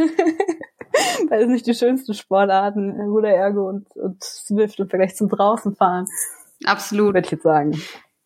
beides 1.29 1.47
nicht 1.47 1.67
die 1.67 1.73
schönsten 1.73 2.13
Sportarten, 2.13 2.91
Ruderergo 3.01 3.67
und, 3.67 3.87
und 3.95 4.23
Swift 4.23 4.79
im 4.79 4.89
Vergleich 4.89 5.15
zum 5.15 5.29
draußenfahren. 5.29 6.05
Absolut. 6.65 7.13
Würde 7.13 7.25
ich 7.25 7.31
jetzt 7.31 7.43
sagen. 7.43 7.79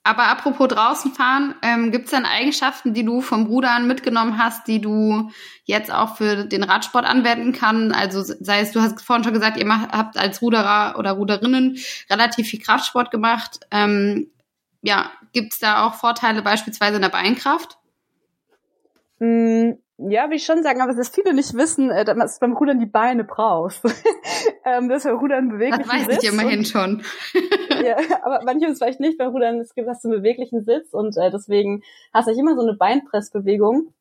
Aber 0.04 0.28
apropos 0.28 0.70
draußen 0.70 1.12
fahren, 1.12 1.56
ähm, 1.62 1.92
gibt 1.92 2.06
es 2.06 2.12
denn 2.12 2.26
Eigenschaften, 2.26 2.94
die 2.94 3.04
du 3.04 3.22
vom 3.22 3.46
Rudern 3.46 3.86
mitgenommen 3.86 4.38
hast, 4.38 4.68
die 4.68 4.82
du 4.82 5.30
jetzt 5.66 5.92
auch 5.92 6.16
für 6.16 6.46
den 6.46 6.64
Radsport 6.64 7.06
anwenden 7.06 7.52
kann? 7.52 7.92
Also 7.92 8.24
sei 8.24 8.62
es, 8.62 8.72
du 8.72 8.82
hast 8.82 9.02
vorhin 9.02 9.24
schon 9.24 9.34
gesagt, 9.34 9.58
ihr 9.58 9.66
macht, 9.66 9.92
habt 9.92 10.18
als 10.18 10.42
Ruderer 10.42 10.96
oder 10.98 11.12
Ruderinnen 11.12 11.78
relativ 12.10 12.48
viel 12.48 12.62
Kraftsport 12.62 13.12
gemacht. 13.12 13.60
Ähm, 13.72 14.32
ja, 14.82 15.12
gibt 15.34 15.54
es 15.54 15.60
da 15.60 15.86
auch 15.86 15.96
Vorteile 15.96 16.42
beispielsweise 16.42 16.96
in 16.96 17.02
der 17.02 17.10
Beinkraft? 17.10 17.78
Mm, 19.20 19.74
ja, 20.08 20.30
will 20.30 20.38
ich 20.38 20.46
schon 20.46 20.64
sagen, 20.64 20.82
aber 20.82 20.94
dass 20.94 21.10
viele 21.10 21.34
nicht 21.34 21.54
wissen, 21.56 21.92
äh, 21.92 22.06
dass 22.06 22.40
du 22.40 22.46
beim 22.46 22.56
Rudern 22.56 22.80
die 22.80 22.86
Beine 22.86 23.24
brauchst. 23.26 23.84
ähm, 24.66 24.88
das 24.88 25.04
ist 25.04 25.12
Rudern 25.12 25.50
beweglichen 25.50 25.90
Das 25.90 26.08
weiß 26.08 26.24
ich 26.24 26.30
immerhin 26.30 26.64
schon. 26.64 27.04
ja, 27.84 27.98
aber 28.24 28.42
manche 28.46 28.68
ist 28.68 28.78
vielleicht 28.78 29.02
nicht 29.02 29.18
beim 29.18 29.32
Rudern, 29.32 29.60
es 29.60 29.74
gibt 29.76 29.90
hast 29.90 30.04
du 30.04 30.10
einen 30.10 30.22
beweglichen 30.22 30.64
Sitz 30.64 30.94
und 30.94 31.18
äh, 31.18 31.32
deswegen 31.32 31.84
hast 32.14 32.28
du 32.28 32.32
immer 32.32 32.56
so 32.56 32.62
eine 32.62 32.76
Beinpressbewegung. 32.76 33.94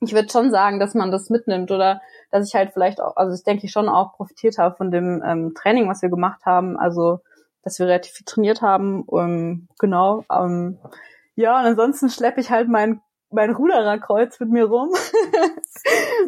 Ich 0.00 0.12
würde 0.12 0.28
schon 0.28 0.50
sagen, 0.50 0.80
dass 0.80 0.94
man 0.94 1.12
das 1.12 1.30
mitnimmt 1.30 1.70
oder 1.70 2.00
dass 2.30 2.48
ich 2.48 2.54
halt 2.54 2.72
vielleicht 2.72 3.00
auch, 3.00 3.16
also 3.16 3.34
ich 3.34 3.44
denke 3.44 3.66
ich 3.66 3.72
schon 3.72 3.88
auch 3.88 4.12
profitiert 4.14 4.58
habe 4.58 4.76
von 4.76 4.90
dem 4.90 5.22
ähm, 5.24 5.54
Training, 5.54 5.88
was 5.88 6.02
wir 6.02 6.10
gemacht 6.10 6.44
haben, 6.44 6.76
also 6.76 7.20
dass 7.62 7.78
wir 7.78 7.86
relativ 7.86 8.12
viel 8.12 8.26
trainiert 8.26 8.60
haben. 8.60 9.04
Um, 9.06 9.68
genau. 9.78 10.24
Um, 10.28 10.78
ja, 11.36 11.58
und 11.58 11.66
ansonsten 11.66 12.10
schleppe 12.10 12.40
ich 12.40 12.50
halt 12.50 12.68
meinen 12.68 13.00
mein 13.34 13.54
Rudererkreuz 13.54 14.38
mit 14.40 14.50
mir 14.50 14.64
rum. 14.64 14.90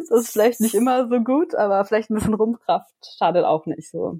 das 0.09 0.21
ist 0.21 0.31
vielleicht 0.31 0.59
nicht 0.59 0.75
immer 0.75 1.07
so 1.07 1.19
gut, 1.21 1.55
aber 1.55 1.83
vielleicht 1.85 2.09
ein 2.09 2.15
bisschen 2.15 2.33
Rumpfkraft 2.33 2.93
schadet 3.17 3.45
auch 3.45 3.65
nicht 3.65 3.89
so. 3.89 4.19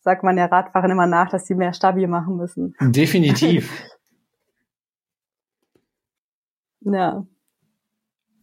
Sagt 0.00 0.24
man 0.24 0.36
ja 0.36 0.46
Radfahrern 0.46 0.90
immer 0.90 1.06
nach, 1.06 1.30
dass 1.30 1.46
sie 1.46 1.54
mehr 1.54 1.72
stabil 1.72 2.08
machen 2.08 2.36
müssen. 2.36 2.74
Definitiv. 2.80 3.72
ja. 6.80 7.24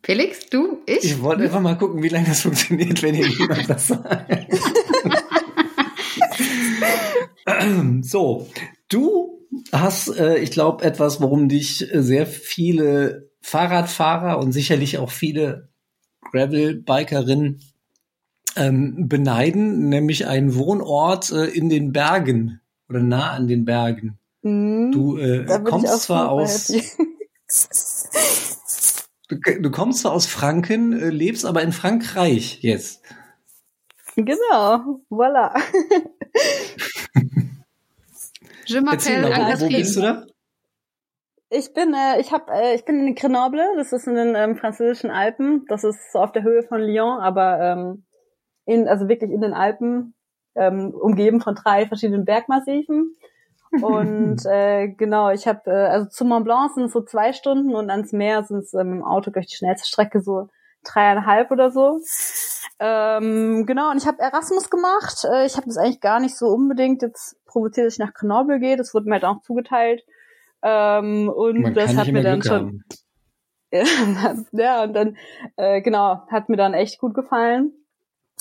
Felix, 0.03 0.49
du, 0.49 0.81
ich? 0.85 1.03
Ich 1.03 1.21
wollte 1.21 1.43
einfach 1.43 1.59
mal 1.59 1.77
gucken, 1.77 2.01
wie 2.01 2.07
lange 2.07 2.27
das 2.27 2.41
funktioniert, 2.41 3.03
wenn 3.03 3.15
ihr 3.15 3.27
niemand 3.27 3.67
was 3.67 3.87
sagt. 3.87 4.47
so, 8.03 8.47
du 8.87 9.45
hast, 9.73 10.17
äh, 10.17 10.37
ich 10.37 10.51
glaube, 10.51 10.85
etwas, 10.85 11.19
worum 11.19 11.49
dich 11.49 11.93
äh, 11.93 12.01
sehr 12.01 12.25
viele 12.25 13.28
Fahrradfahrer 13.41 14.39
und 14.39 14.51
sicherlich 14.51 14.97
auch 14.97 15.11
viele 15.11 15.69
Gravel-Bikerinnen 16.31 17.61
ähm, 18.55 19.07
beneiden, 19.07 19.89
nämlich 19.89 20.27
einen 20.27 20.55
Wohnort 20.55 21.31
äh, 21.31 21.45
in 21.45 21.69
den 21.69 21.91
Bergen 21.91 22.61
oder 22.89 22.99
nah 22.99 23.31
an 23.31 23.47
den 23.47 23.65
Bergen. 23.65 24.19
Mhm, 24.41 24.91
du 24.91 25.17
äh, 25.17 25.45
kommst 25.63 26.03
zwar 26.03 26.29
aus 26.29 26.71
du, 29.27 29.35
du, 29.61 29.71
kommst 29.71 30.01
zwar 30.01 30.13
aus 30.13 30.25
Franken, 30.25 30.93
äh, 30.93 31.09
lebst 31.09 31.45
aber 31.45 31.61
in 31.61 31.71
Frankreich 31.71 32.59
jetzt. 32.61 33.01
Genau, 34.15 35.01
voilà. 35.09 35.53
Je 38.65 38.81
m'appelle 38.81 39.29
wo, 39.29 39.61
wo 39.61 39.67
bist 39.69 39.95
du 39.95 40.01
da? 40.01 40.25
Ich 41.49 41.73
bin, 41.73 41.93
äh, 41.93 42.19
ich 42.19 42.31
hab, 42.31 42.49
äh, 42.49 42.75
ich 42.75 42.85
bin 42.85 43.07
in 43.07 43.15
Grenoble, 43.15 43.75
das 43.75 43.91
ist 43.91 44.07
in 44.07 44.15
den 44.15 44.35
ähm, 44.35 44.55
französischen 44.55 45.09
Alpen. 45.09 45.65
Das 45.67 45.83
ist 45.83 46.11
so 46.11 46.19
auf 46.19 46.31
der 46.31 46.43
Höhe 46.43 46.61
von 46.63 46.79
Lyon, 46.79 47.19
aber 47.19 47.59
ähm, 47.59 48.03
in, 48.65 48.87
also 48.87 49.07
wirklich 49.07 49.31
in 49.31 49.41
den 49.41 49.53
Alpen, 49.53 50.13
ähm, 50.55 50.93
umgeben 50.93 51.41
von 51.41 51.55
drei 51.55 51.87
verschiedenen 51.87 52.25
Bergmassiven. 52.25 53.15
Und 53.81 54.45
äh, 54.45 54.89
genau, 54.89 55.29
ich 55.31 55.47
habe, 55.47 55.69
äh, 55.71 55.87
also 55.87 56.07
zum 56.09 56.29
Mont 56.29 56.45
Blanc 56.45 56.73
sind 56.73 56.85
es 56.85 56.93
so 56.93 57.01
zwei 57.01 57.33
Stunden 57.33 57.75
und 57.75 57.91
ans 57.91 58.11
Meer 58.13 58.43
sind 58.43 58.63
es 58.63 58.73
ähm, 58.73 58.93
im 58.93 59.03
Auto 59.03 59.29
durch 59.29 59.45
die 59.45 59.55
schnellste 59.55 59.87
Strecke 59.87 60.21
so 60.21 60.49
dreieinhalb 60.83 61.51
oder 61.51 61.69
so. 61.69 61.99
Ähm, 62.79 63.67
genau, 63.67 63.91
und 63.91 63.97
ich 63.97 64.07
habe 64.07 64.19
Erasmus 64.19 64.71
gemacht. 64.71 65.23
Äh, 65.31 65.45
ich 65.45 65.55
habe 65.55 65.67
das 65.67 65.77
eigentlich 65.77 65.99
gar 65.99 66.19
nicht 66.19 66.35
so 66.35 66.47
unbedingt 66.47 67.03
jetzt 67.03 67.37
provoziert, 67.45 67.85
dass 67.85 67.93
ich 67.93 67.99
nach 67.99 68.13
Grenoble 68.13 68.59
gehe. 68.59 68.75
Das 68.75 68.93
wurde 68.95 69.07
mir 69.07 69.15
halt 69.15 69.25
auch 69.25 69.41
zugeteilt. 69.41 70.03
Ähm, 70.61 71.29
und 71.29 71.61
Man 71.61 71.73
das 71.73 71.95
hat 71.95 72.07
mir 72.07 72.23
dann 72.23 72.39
Glück 72.39 72.53
schon, 72.53 72.83
haben. 73.71 74.47
ja, 74.51 74.83
und 74.83 74.93
dann, 74.93 75.17
äh, 75.55 75.81
genau, 75.81 76.25
hat 76.27 76.49
mir 76.49 76.57
dann 76.57 76.73
echt 76.73 76.99
gut 76.99 77.13
gefallen. 77.13 77.73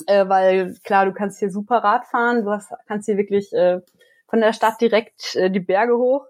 Äh, 0.07 0.27
weil 0.27 0.75
klar, 0.83 1.05
du 1.05 1.13
kannst 1.13 1.39
hier 1.39 1.51
super 1.51 1.77
Rad 1.77 2.05
fahren, 2.05 2.43
du 2.45 2.51
hast, 2.51 2.71
kannst 2.87 3.05
hier 3.05 3.17
wirklich 3.17 3.51
äh, 3.53 3.81
von 4.27 4.39
der 4.39 4.53
Stadt 4.53 4.79
direkt 4.79 5.35
äh, 5.35 5.49
die 5.49 5.59
Berge 5.59 5.97
hoch 5.97 6.25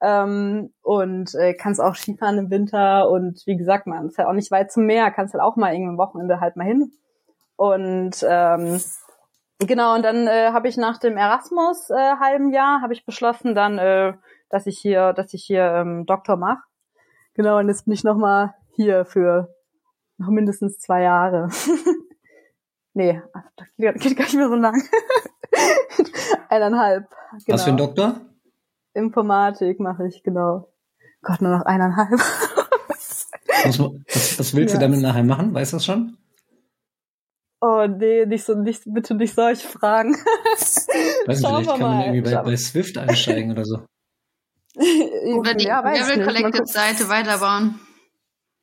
ähm, 0.00 0.72
und 0.82 1.34
äh, 1.34 1.54
kannst 1.54 1.80
auch 1.80 1.94
Skifahren 1.94 2.38
im 2.38 2.50
Winter 2.50 3.08
und 3.08 3.46
wie 3.46 3.56
gesagt, 3.56 3.86
man 3.86 4.08
ist 4.08 4.18
halt 4.18 4.28
auch 4.28 4.32
nicht 4.32 4.50
weit 4.50 4.72
zum 4.72 4.86
Meer, 4.86 5.10
kannst 5.10 5.34
halt 5.34 5.42
auch 5.42 5.56
mal 5.56 5.72
irgendein 5.72 5.98
Wochenende 5.98 6.40
halt 6.40 6.56
mal 6.56 6.64
hin. 6.66 6.92
Und 7.56 8.16
ähm, 8.28 8.80
genau, 9.58 9.94
und 9.94 10.02
dann 10.02 10.26
äh, 10.26 10.50
habe 10.52 10.68
ich 10.68 10.76
nach 10.76 10.98
dem 10.98 11.16
Erasmus 11.16 11.88
äh, 11.90 12.16
halben 12.20 12.52
Jahr 12.52 12.82
habe 12.82 12.92
ich 12.92 13.06
beschlossen 13.06 13.54
dann, 13.54 13.78
äh, 13.78 14.12
dass 14.48 14.66
ich 14.66 14.78
hier, 14.78 15.12
dass 15.12 15.34
ich 15.34 15.44
hier 15.44 15.62
ähm, 15.64 16.06
Doktor 16.06 16.36
mache. 16.36 16.62
Genau, 17.34 17.58
und 17.58 17.68
jetzt 17.68 17.84
bin 17.84 17.94
ich 17.94 18.04
noch 18.04 18.16
mal 18.16 18.54
hier 18.74 19.04
für 19.04 19.48
noch 20.18 20.28
mindestens 20.28 20.78
zwei 20.78 21.02
Jahre. 21.02 21.48
nee, 22.94 23.20
das 23.78 23.94
geht 24.02 24.16
gar 24.16 24.24
nicht 24.24 24.34
mehr 24.36 24.48
so 24.48 24.54
lang. 24.54 24.80
Eineinhalb. 26.48 27.08
Genau. 27.44 27.54
Was 27.54 27.64
für 27.64 27.70
ein 27.70 27.76
Doktor? 27.76 28.20
Informatik 28.94 29.80
mache 29.80 30.06
ich, 30.06 30.22
genau. 30.22 30.68
Gott, 31.22 31.42
nur 31.42 31.58
noch 31.58 31.66
eineinhalb. 31.66 32.12
Was, 32.88 33.28
was, 33.64 34.38
was 34.38 34.54
willst 34.54 34.74
Ja. 34.74 34.80
du 34.80 34.86
damit 34.86 35.00
nachher 35.02 35.24
machen? 35.24 35.52
Weißt 35.52 35.72
du 35.72 35.76
das 35.76 35.84
schon? 35.84 36.16
Oh 37.60 37.86
nee, 37.86 38.26
nicht 38.26 38.44
so, 38.44 38.54
nicht, 38.54 38.82
bitte 38.86 39.14
nicht 39.14 39.34
solche 39.34 39.66
Fragen. 39.66 40.14
Weiß 40.14 40.86
nicht, 41.26 41.40
Schauen 41.40 41.64
vielleicht 41.64 41.66
wir 41.66 41.72
kann 41.72 41.80
man 41.80 41.96
mal. 41.98 42.06
irgendwie 42.14 42.34
bei, 42.34 42.42
bei 42.42 42.56
Swift 42.56 42.96
einsteigen 42.98 43.50
oder 43.50 43.64
so. 43.64 43.80
Oder 45.38 45.54
die 45.54 45.64
ja. 45.66 45.82
Mal 45.82 45.98
Collective. 46.22 46.66
Seite 46.66 47.08
weiterbauen. 47.08 47.80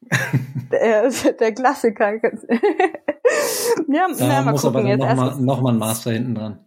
Der, 0.72 1.10
der 1.10 1.54
Klassiker. 1.54 2.14
ja, 3.88 4.08
Da 4.08 4.16
na, 4.20 4.42
mal 4.42 4.52
muss 4.52 4.66
aber 4.66 4.82
gucken. 4.82 5.00
dann 5.00 5.00
Jetzt 5.00 5.00
nochmal 5.00 5.28
erst. 5.30 5.42
noch 5.42 5.62
mal 5.62 5.74
ein 5.74 5.78
Master 5.78 6.12
hinten 6.12 6.36
dran. 6.36 6.66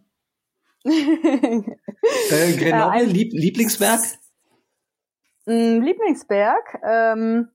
Äh, 0.85 2.53
Grenoble, 2.57 3.03
Lieb 3.03 3.33
Lieblingsberg? 3.33 3.99
Mm, 5.45 5.81
Lieblingsberg? 5.81 6.79
Ähm, 6.83 7.49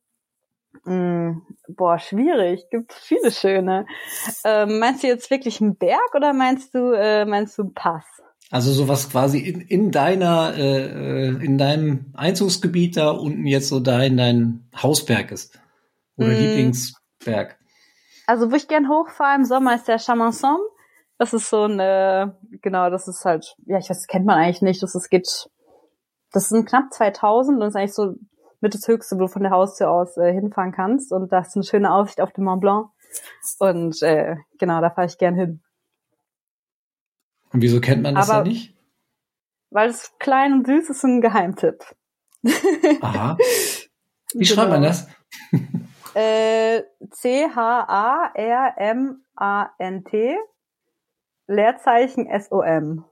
mm, 0.85 1.41
boah, 1.69 1.99
schwierig. 1.99 2.69
Gibt 2.71 2.93
viele 2.93 3.31
schöne. 3.31 3.87
Ähm, 4.45 4.79
meinst 4.79 5.03
du 5.03 5.07
jetzt 5.07 5.31
wirklich 5.31 5.61
einen 5.63 5.77
Berg 5.77 6.15
oder 6.15 6.35
meinst 6.35 6.75
du 6.75 6.93
äh, 6.93 7.25
meinst 7.25 7.57
du 7.57 7.63
einen 7.63 7.75
Pass? 7.75 8.22
Also 8.53 8.71
sowas 8.71 9.09
quasi 9.09 9.39
in, 9.39 9.63
in 9.63 9.91
deiner, 9.91 10.53
äh, 10.55 10.85
äh, 10.85 11.43
in 11.43 11.57
deinem 11.57 12.13
Einzugsgebiet 12.13 12.99
da 12.99 13.09
unten 13.09 13.47
jetzt 13.47 13.71
so 13.71 13.81
dein, 13.81 14.19
dein 14.19 14.69
Hausberg 14.77 15.33
ist. 15.33 15.59
Oder 16.19 16.29
Mm. 16.29 16.33
Lieblingsberg. 16.33 17.59
Also 18.27 18.53
wo 18.53 18.55
ich 18.55 18.69
gern 18.69 18.91
hochfahre 18.91 19.37
im 19.37 19.47
Sommer 19.47 19.75
ist 19.75 19.89
der 19.89 19.99
Chamanson. 19.99 20.59
Das 21.17 21.33
ist 21.33 21.49
so 21.49 21.65
ein, 21.65 21.81
äh, 21.81 22.27
genau, 22.61 22.91
das 22.91 23.09
ist 23.09 23.25
halt, 23.25 23.57
ja, 23.65 23.79
ich 23.79 23.89
weiß, 23.89 24.01
das 24.01 24.07
kennt 24.07 24.27
man 24.27 24.37
eigentlich 24.37 24.61
nicht. 24.61 24.83
Das 24.83 24.95
ist, 24.95 25.09
geht, 25.09 25.49
das 26.31 26.51
sind 26.51 26.69
knapp 26.69 26.93
2000 26.93 27.55
und 27.55 27.61
das 27.61 27.71
ist 27.71 27.77
eigentlich 27.77 27.95
so 27.95 28.17
mit 28.61 28.75
das 28.75 28.87
Höchste, 28.87 29.17
wo 29.17 29.21
du 29.21 29.29
von 29.29 29.45
der 29.45 29.53
Haustür 29.53 29.91
aus 29.91 30.19
äh, 30.19 30.31
hinfahren 30.31 30.73
kannst. 30.73 31.11
Und 31.11 31.33
da 31.33 31.39
ist 31.39 31.57
eine 31.57 31.65
schöne 31.65 31.91
Aussicht 31.91 32.21
auf 32.21 32.33
den 32.33 32.45
Mont 32.45 32.61
Blanc. 32.61 32.91
Und 33.61 34.03
äh, 34.03 34.37
genau, 34.59 34.83
da 34.83 34.91
fahre 34.91 35.07
ich 35.07 35.17
gern 35.17 35.37
hin. 35.37 35.63
Und 37.53 37.61
wieso 37.63 37.81
kennt 37.81 38.03
man 38.03 38.15
das 38.15 38.29
Aber- 38.31 38.41
dann 38.41 38.49
nicht? 38.49 38.75
Weil 39.71 39.89
es 39.89 40.13
klein 40.19 40.53
und 40.53 40.67
süß 40.67 40.91
ist 40.91 41.03
ein 41.05 41.21
Geheimtipp. 41.23 41.83
Aha. 43.01 43.39
Wie 44.35 44.45
schreibt 44.45 44.71
man 44.71 44.83
das? 44.83 45.09
Äh, 46.15 46.83
C-H-A-R-M-A-N-T 49.03 50.37
Leerzeichen 51.49 52.27
S-O-M. 52.27 53.05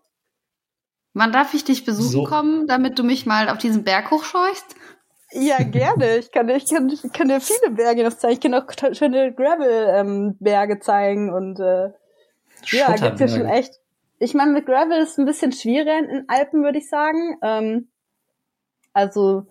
Wann 1.14 1.32
darf 1.32 1.54
ich 1.54 1.64
dich 1.64 1.84
besuchen 1.84 2.10
So. 2.10 2.24
kommen, 2.24 2.66
damit 2.66 2.98
du 2.98 3.02
mich 3.04 3.24
mal 3.26 3.48
auf 3.48 3.56
diesen 3.58 3.84
Berg 3.84 4.10
hochscheuchst? 4.10 4.76
Ja, 5.32 5.56
gerne. 5.64 6.18
Ich 6.18 6.30
kann, 6.30 6.48
ich 6.50 6.66
kann, 6.68 6.88
ich 6.88 7.02
kann 7.12 7.28
dir 7.28 7.40
viele 7.40 7.70
Berge 7.72 8.04
noch 8.04 8.12
zeigen. 8.14 8.34
Ich 8.34 8.40
kann 8.40 8.54
auch 8.54 8.66
schöne 8.94 9.34
Gravel-Berge 9.34 10.78
zeigen 10.80 11.32
und 11.32 11.58
äh, 11.58 11.90
ja, 12.66 12.94
gibt's 12.96 13.20
ja 13.20 13.28
schon 13.28 13.46
echt. 13.46 13.80
Ich 14.20 14.34
meine, 14.34 14.52
mit 14.52 14.66
Gravel 14.66 14.98
ist 14.98 15.18
ein 15.18 15.24
bisschen 15.24 15.50
schwieriger 15.50 15.98
in 15.98 16.08
den 16.08 16.28
Alpen, 16.28 16.62
würde 16.62 16.78
ich 16.78 16.88
sagen. 16.88 17.38
Ähm, 17.42 17.88
also 18.92 19.46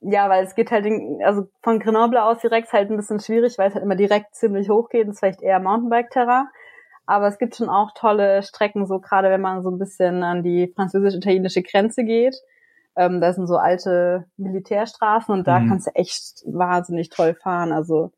ja, 0.00 0.28
weil 0.28 0.44
es 0.44 0.54
geht 0.54 0.70
halt, 0.70 0.84
in, 0.84 1.20
also 1.24 1.48
von 1.62 1.80
Grenoble 1.80 2.22
aus 2.22 2.40
direkt 2.40 2.66
ist 2.66 2.72
halt 2.74 2.90
ein 2.90 2.96
bisschen 2.96 3.18
schwierig, 3.20 3.56
weil 3.56 3.68
es 3.68 3.74
halt 3.74 3.84
immer 3.84 3.96
direkt 3.96 4.34
ziemlich 4.34 4.68
hoch 4.68 4.90
geht. 4.90 5.08
Das 5.08 5.14
ist 5.14 5.20
vielleicht 5.20 5.42
eher 5.42 5.58
Mountainbike-Terrain. 5.58 6.48
Aber 7.06 7.28
es 7.28 7.38
gibt 7.38 7.56
schon 7.56 7.68
auch 7.68 7.92
tolle 7.94 8.42
Strecken, 8.42 8.86
so 8.86 8.98
gerade 8.98 9.30
wenn 9.30 9.40
man 9.40 9.62
so 9.62 9.70
ein 9.70 9.78
bisschen 9.78 10.22
an 10.22 10.42
die 10.42 10.72
französisch-italienische 10.74 11.62
Grenze 11.62 12.04
geht. 12.04 12.36
Ähm, 12.96 13.20
da 13.20 13.32
sind 13.32 13.46
so 13.46 13.56
alte 13.56 14.26
Militärstraßen 14.36 15.32
und 15.34 15.46
da 15.46 15.60
Mhm. 15.60 15.68
kannst 15.68 15.86
du 15.86 15.94
echt 15.94 16.42
wahnsinnig 16.46 17.08
toll 17.08 17.34
fahren. 17.34 17.72
Also 17.72 18.12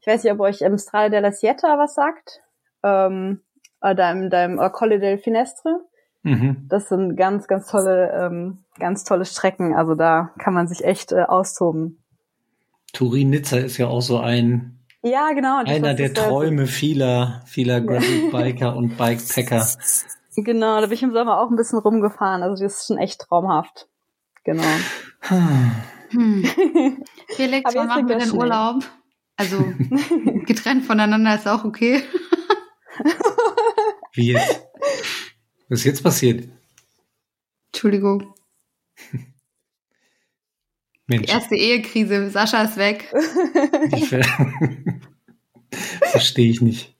ich 0.00 0.06
weiß 0.06 0.24
nicht, 0.24 0.32
ob 0.32 0.40
euch 0.40 0.62
ähm, 0.62 0.78
Strade 0.78 1.10
della 1.10 1.32
Sieta 1.32 1.78
was 1.78 1.94
sagt. 1.94 2.42
Ähm, 2.82 3.42
oder 3.80 4.10
im, 4.10 4.30
deinem 4.30 4.58
oder 4.58 4.70
Colle 4.70 4.98
del 4.98 5.18
Finestre. 5.18 5.80
Mhm. 6.22 6.66
Das 6.68 6.88
sind 6.88 7.16
ganz, 7.16 7.46
ganz 7.46 7.70
tolle, 7.70 8.12
ähm, 8.12 8.58
ganz 8.78 9.04
tolle 9.04 9.24
Strecken. 9.24 9.74
Also 9.74 9.94
da 9.94 10.30
kann 10.38 10.54
man 10.54 10.68
sich 10.68 10.84
echt 10.84 11.12
äh, 11.12 11.22
austoben. 11.22 12.02
Turin-Nizza 12.92 13.58
ist 13.58 13.78
ja 13.78 13.86
auch 13.88 14.00
so 14.00 14.18
ein, 14.18 14.80
Ja, 15.02 15.32
genau. 15.32 15.62
das 15.62 15.74
einer 15.74 15.94
der 15.94 16.10
äh, 16.10 16.14
Träume 16.14 16.66
vieler, 16.66 17.42
vieler 17.46 17.80
Gravel-Biker 17.80 18.76
und 18.76 18.96
Bikepacker. 18.96 19.66
Genau, 20.36 20.80
da 20.80 20.86
bin 20.86 20.92
ich 20.92 21.02
im 21.02 21.12
Sommer 21.12 21.40
auch 21.40 21.50
ein 21.50 21.56
bisschen 21.56 21.78
rumgefahren. 21.78 22.42
Also 22.42 22.62
das 22.62 22.80
ist 22.80 22.86
schon 22.86 22.98
echt 22.98 23.20
traumhaft. 23.20 23.88
Genau. 24.44 24.62
Hm. 26.10 26.44
Felix, 27.28 27.74
wann 27.74 27.86
machen 27.86 28.08
wir 28.08 28.18
denn. 28.18 28.32
Urlaub? 28.32 28.84
Also 29.36 29.58
getrennt 30.46 30.84
voneinander 30.84 31.34
ist 31.34 31.46
auch 31.46 31.64
okay. 31.64 32.02
Wie 34.18 34.32
jetzt? 34.32 34.66
Was 35.68 35.78
ist 35.78 35.84
jetzt 35.84 36.02
passiert? 36.02 36.48
Entschuldigung. 37.68 38.34
Mensch, 41.06 41.30
Erste 41.30 41.54
Ehekrise. 41.54 42.28
Sascha 42.28 42.64
ist 42.64 42.76
weg. 42.78 43.14
ver 44.08 44.22
verstehe 46.10 46.50
ich 46.50 46.60
nicht. 46.60 46.96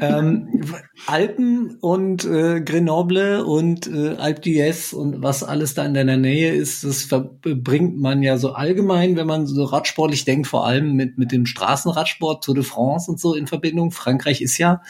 ähm, 0.00 0.62
Alpen 1.06 1.78
und 1.80 2.26
äh, 2.26 2.60
Grenoble 2.60 3.42
und 3.42 3.86
äh, 3.86 4.16
Alpe 4.16 4.42
d'Huez 4.42 4.94
und 4.94 5.22
was 5.22 5.42
alles 5.42 5.72
da 5.72 5.86
in 5.86 5.94
deiner 5.94 6.18
Nähe 6.18 6.52
ist, 6.52 6.84
das 6.84 7.04
verbringt 7.04 7.98
man 7.98 8.22
ja 8.22 8.36
so 8.36 8.52
allgemein, 8.52 9.16
wenn 9.16 9.26
man 9.26 9.46
so 9.46 9.64
radsportlich 9.64 10.26
denkt, 10.26 10.46
vor 10.46 10.66
allem 10.66 10.92
mit, 10.92 11.16
mit 11.16 11.32
dem 11.32 11.46
Straßenradsport, 11.46 12.44
Tour 12.44 12.54
de 12.54 12.64
France 12.64 13.10
und 13.10 13.18
so 13.18 13.34
in 13.34 13.46
Verbindung. 13.46 13.92
Frankreich 13.92 14.42
ist 14.42 14.58
ja 14.58 14.82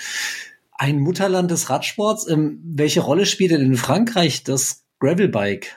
ein 0.81 0.99
Mutterland 0.99 1.51
des 1.51 1.69
Radsports. 1.69 2.27
Ähm, 2.27 2.59
welche 2.65 3.03
Rolle 3.03 3.27
spielt 3.27 3.51
denn 3.51 3.61
in 3.61 3.77
Frankreich 3.77 4.45
das 4.45 4.87
Gravelbike? 4.99 5.77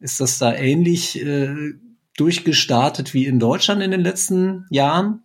Ist 0.00 0.20
das 0.20 0.38
da 0.38 0.54
ähnlich 0.54 1.22
äh, 1.22 1.54
durchgestartet 2.16 3.12
wie 3.12 3.26
in 3.26 3.38
Deutschland 3.38 3.82
in 3.82 3.90
den 3.90 4.00
letzten 4.00 4.66
Jahren? 4.70 5.24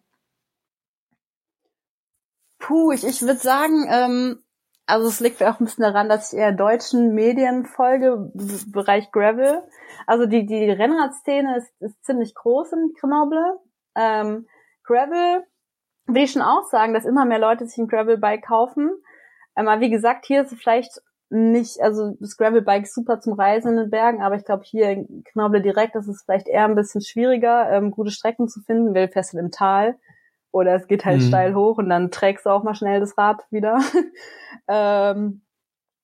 Puh, 2.60 2.92
ich, 2.92 3.06
ich 3.06 3.22
würde 3.22 3.40
sagen, 3.40 3.88
ähm, 3.90 4.40
also 4.88 5.08
es 5.08 5.22
liegt 5.22 5.42
auch 5.42 5.58
ein 5.58 5.66
bisschen 5.66 5.84
daran, 5.84 6.10
dass 6.10 6.34
ich 6.34 6.40
eher 6.40 6.52
deutschen 6.52 7.14
Medien 7.14 7.66
folge, 7.66 8.30
Bereich 8.74 9.10
Gravel. 9.14 9.64
Also 10.06 10.26
die, 10.26 10.46
die 10.46 10.70
Rennradszene 10.70 11.60
ist, 11.60 11.72
ist 11.80 12.04
ziemlich 12.04 12.36
groß 12.36 12.74
in 12.74 12.94
Grenoble. 13.00 13.60
Ähm, 13.96 14.48
Gravel 14.84 15.46
will 16.08 16.24
ich 16.24 16.34
schon 16.34 16.42
auch 16.42 16.66
sagen, 16.70 16.94
dass 16.94 17.06
immer 17.06 17.24
mehr 17.24 17.40
Leute 17.40 17.66
sich 17.66 17.78
ein 17.78 17.88
Gravelbike 17.88 18.46
kaufen. 18.46 18.92
Ähm, 19.56 19.68
aber 19.68 19.82
wie 19.82 19.90
gesagt, 19.90 20.26
hier 20.26 20.42
ist 20.42 20.52
es 20.52 20.60
vielleicht 20.60 21.02
nicht, 21.30 21.82
also 21.82 22.16
das 22.20 22.38
Gravelbike 22.38 22.88
super 22.88 23.20
zum 23.20 23.34
Reisen 23.34 23.72
in 23.72 23.78
den 23.78 23.90
Bergen, 23.90 24.22
aber 24.22 24.36
ich 24.36 24.46
glaube 24.46 24.64
hier 24.66 24.90
in 24.92 25.24
Grenoble 25.24 25.62
direkt 25.62 25.96
ist 25.96 26.08
es 26.08 26.24
vielleicht 26.24 26.48
eher 26.48 26.66
ein 26.66 26.76
bisschen 26.76 27.02
schwieriger, 27.02 27.72
ähm, 27.72 27.92
gute 27.92 28.12
Strecken 28.12 28.48
zu 28.48 28.62
finden, 28.62 28.94
weil 28.94 29.10
halt 29.14 29.34
im 29.34 29.50
Tal 29.50 29.96
oder 30.52 30.76
es 30.76 30.88
geht 30.88 31.06
halt 31.06 31.22
Mhm. 31.22 31.28
steil 31.28 31.56
hoch 31.56 31.80
und 31.80 31.90
dann 31.90 32.12
trägst 32.12 32.46
du 32.46 32.52
auch 32.52 32.64
mal 32.64 32.76
schnell 32.76 33.00
das 33.00 33.18
Rad 33.18 33.42
wieder. 33.50 33.80
ähm, 34.68 35.42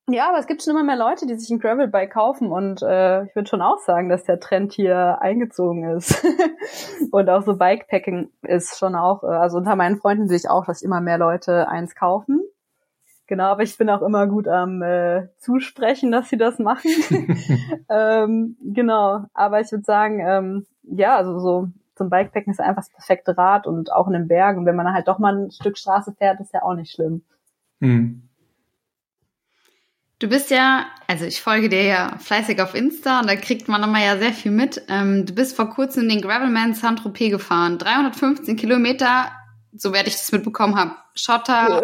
ja, 0.10 0.30
aber 0.30 0.40
es 0.40 0.48
gibt 0.48 0.64
schon 0.64 0.72
immer 0.72 0.84
mehr 0.84 0.98
Leute, 0.98 1.28
die 1.28 1.36
sich 1.36 1.52
ein 1.52 1.60
Gravelbike 1.60 2.12
kaufen 2.12 2.52
und 2.52 2.82
äh, 2.82 3.26
ich 3.26 3.36
würde 3.36 3.48
schon 3.48 3.62
auch 3.62 3.78
sagen, 3.78 4.10
dass 4.10 4.24
der 4.24 4.40
Trend 4.40 4.74
hier 4.74 5.22
eingezogen 5.22 5.84
ist. 5.96 6.26
und 7.12 7.30
auch 7.30 7.44
so 7.44 7.56
Bikepacking 7.56 8.32
ist 8.42 8.80
schon 8.80 8.96
auch, 8.96 9.24
äh, 9.24 9.28
also 9.28 9.58
unter 9.58 9.76
meinen 9.76 9.98
Freunden 9.98 10.28
sehe 10.28 10.38
ich 10.38 10.50
auch, 10.50 10.66
dass 10.66 10.82
immer 10.82 11.00
mehr 11.00 11.20
Leute 11.20 11.68
eins 11.68 11.94
kaufen. 11.94 12.42
Genau, 13.30 13.44
aber 13.44 13.62
ich 13.62 13.78
bin 13.78 13.92
auch 13.92 14.02
immer 14.02 14.26
gut 14.26 14.48
am 14.48 14.82
äh, 14.82 15.28
Zusprechen, 15.38 16.12
dass 16.12 16.30
sie 16.30 16.38
das 16.38 16.58
machen. 16.58 16.90
ähm, 17.90 18.58
genau, 18.60 19.26
aber 19.36 19.62
ich 19.62 19.72
würde 19.72 19.84
sagen, 19.84 20.20
ähm, 20.20 20.66
ja, 20.82 21.16
also 21.16 21.40
so 21.40 21.68
zum 21.94 22.10
Bikepacken 22.10 22.52
ist 22.52 22.60
einfach 22.60 22.82
das 22.82 22.90
perfekte 22.90 23.38
Rad 23.38 23.68
und 23.68 23.92
auch 23.92 24.08
in 24.08 24.14
den 24.14 24.28
Bergen. 24.28 24.58
Und 24.58 24.66
wenn 24.66 24.76
man 24.76 24.92
halt 24.92 25.08
doch 25.08 25.20
mal 25.20 25.38
ein 25.38 25.52
Stück 25.52 25.78
Straße 25.78 26.16
fährt, 26.18 26.40
ist 26.40 26.56
ja 26.56 26.64
auch 26.64 26.74
nicht 26.74 26.92
schlimm. 26.92 27.22
Hm. 27.82 28.24
Du 30.18 30.28
bist 30.28 30.50
ja, 30.50 30.88
also 31.08 31.26
ich 31.26 31.40
folge 31.40 31.70
dir 31.70 31.84
ja 31.84 32.18
fleißig 32.18 32.60
auf 32.64 32.74
Insta 32.74 33.20
und 33.20 33.30
da 33.30 33.36
kriegt 33.36 33.68
man 33.68 33.84
immer 33.84 34.04
ja 34.04 34.18
sehr 34.18 34.34
viel 34.34 34.52
mit. 34.52 34.82
Ähm, 34.90 35.28
du 35.28 35.36
bist 35.36 35.56
vor 35.56 35.70
kurzem 35.70 36.10
den 36.10 36.22
Gravelman 36.22 36.74
Saint-Tropez 36.74 37.30
gefahren. 37.30 37.78
315 37.78 38.56
Kilometer 38.56 39.32
so 39.74 39.94
werde 39.94 40.10
ich 40.10 40.16
das 40.16 40.32
mitbekommen 40.32 40.76
habe. 40.76 40.96
Schotter, 41.16 41.84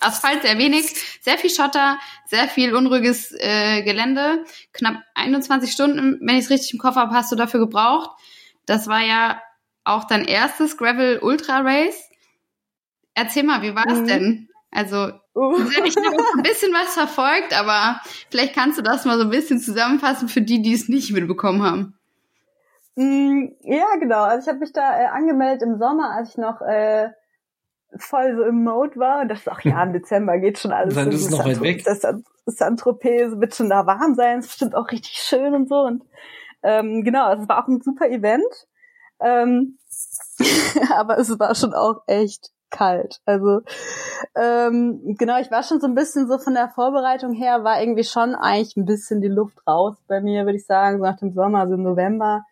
Asphalt 0.00 0.42
sehr 0.42 0.58
wenig, 0.58 0.86
sehr 1.20 1.38
viel 1.38 1.50
Schotter, 1.50 1.98
sehr 2.26 2.48
viel 2.48 2.74
unruhiges 2.74 3.32
äh, 3.38 3.82
Gelände. 3.82 4.44
Knapp 4.72 5.02
21 5.14 5.70
Stunden, 5.70 6.18
wenn 6.22 6.36
ich 6.36 6.44
es 6.44 6.50
richtig 6.50 6.72
im 6.72 6.78
Kopf 6.78 6.96
habe, 6.96 7.14
hast 7.14 7.30
du 7.30 7.36
dafür 7.36 7.60
gebraucht. 7.60 8.10
Das 8.66 8.88
war 8.88 9.00
ja 9.00 9.40
auch 9.84 10.04
dein 10.04 10.24
erstes 10.24 10.76
Gravel 10.76 11.18
Ultra 11.18 11.60
Race. 11.60 12.08
Erzähl 13.14 13.42
mal, 13.42 13.62
wie 13.62 13.74
war 13.74 13.86
es 13.86 14.00
mhm. 14.00 14.06
denn? 14.06 14.48
Also, 14.70 15.10
uh. 15.34 15.58
ich 15.84 15.96
habe 15.96 16.16
ein 16.36 16.42
bisschen 16.42 16.72
was 16.72 16.94
verfolgt, 16.94 17.52
aber 17.52 18.00
vielleicht 18.30 18.54
kannst 18.54 18.78
du 18.78 18.82
das 18.82 19.04
mal 19.04 19.18
so 19.18 19.24
ein 19.24 19.30
bisschen 19.30 19.60
zusammenfassen 19.60 20.28
für 20.28 20.42
die, 20.42 20.62
die 20.62 20.72
es 20.72 20.88
nicht 20.88 21.10
mitbekommen 21.12 21.62
haben. 21.62 21.99
Mm, 23.00 23.56
ja, 23.62 23.96
genau. 23.98 24.24
Also 24.24 24.42
ich 24.44 24.48
habe 24.48 24.58
mich 24.58 24.74
da 24.74 25.00
äh, 25.00 25.06
angemeldet 25.06 25.62
im 25.62 25.78
Sommer, 25.78 26.10
als 26.10 26.30
ich 26.30 26.36
noch 26.36 26.60
äh, 26.60 27.08
voll 27.96 28.36
so 28.36 28.42
im 28.42 28.62
Mode 28.62 28.96
war. 28.96 29.22
Und 29.22 29.28
das 29.28 29.40
ist 29.40 29.50
auch 29.50 29.60
ja 29.62 29.82
im 29.82 29.92
Dezember 29.94 30.36
geht 30.38 30.58
schon 30.58 30.72
alles. 30.72 30.94
Dann 30.94 31.08
ist 31.10 31.24
es 31.24 31.30
noch 31.30 31.46
weit 31.46 31.62
weg. 31.62 31.82
Das 31.82 32.02
Saint-Tropez 32.44 33.40
wird 33.40 33.54
schon 33.54 33.70
da 33.70 33.86
warm 33.86 34.14
sein. 34.14 34.40
Es 34.40 34.46
ist 34.46 34.50
bestimmt 34.50 34.74
auch 34.74 34.90
richtig 34.90 35.12
schön 35.12 35.54
und 35.54 35.70
so. 35.70 35.76
Und 35.76 36.04
ähm, 36.62 37.02
genau, 37.02 37.24
also 37.24 37.44
es 37.44 37.48
war 37.48 37.64
auch 37.64 37.68
ein 37.68 37.80
super 37.80 38.06
Event. 38.06 38.66
Ähm, 39.18 39.78
aber 40.94 41.16
es 41.16 41.38
war 41.38 41.54
schon 41.54 41.72
auch 41.72 42.02
echt 42.06 42.50
kalt. 42.68 43.22
Also 43.24 43.62
ähm, 44.36 45.16
genau, 45.18 45.40
ich 45.40 45.50
war 45.50 45.62
schon 45.62 45.80
so 45.80 45.86
ein 45.86 45.94
bisschen 45.94 46.28
so 46.28 46.36
von 46.36 46.52
der 46.52 46.68
Vorbereitung 46.68 47.32
her, 47.32 47.64
war 47.64 47.80
irgendwie 47.80 48.04
schon 48.04 48.34
eigentlich 48.34 48.76
ein 48.76 48.84
bisschen 48.84 49.22
die 49.22 49.28
Luft 49.28 49.66
raus 49.66 49.96
bei 50.06 50.20
mir, 50.20 50.44
würde 50.44 50.58
ich 50.58 50.66
sagen, 50.66 50.98
so 50.98 51.04
nach 51.04 51.18
dem 51.18 51.32
Sommer, 51.32 51.66
so 51.66 51.74
im 51.74 51.82
November 51.82 52.44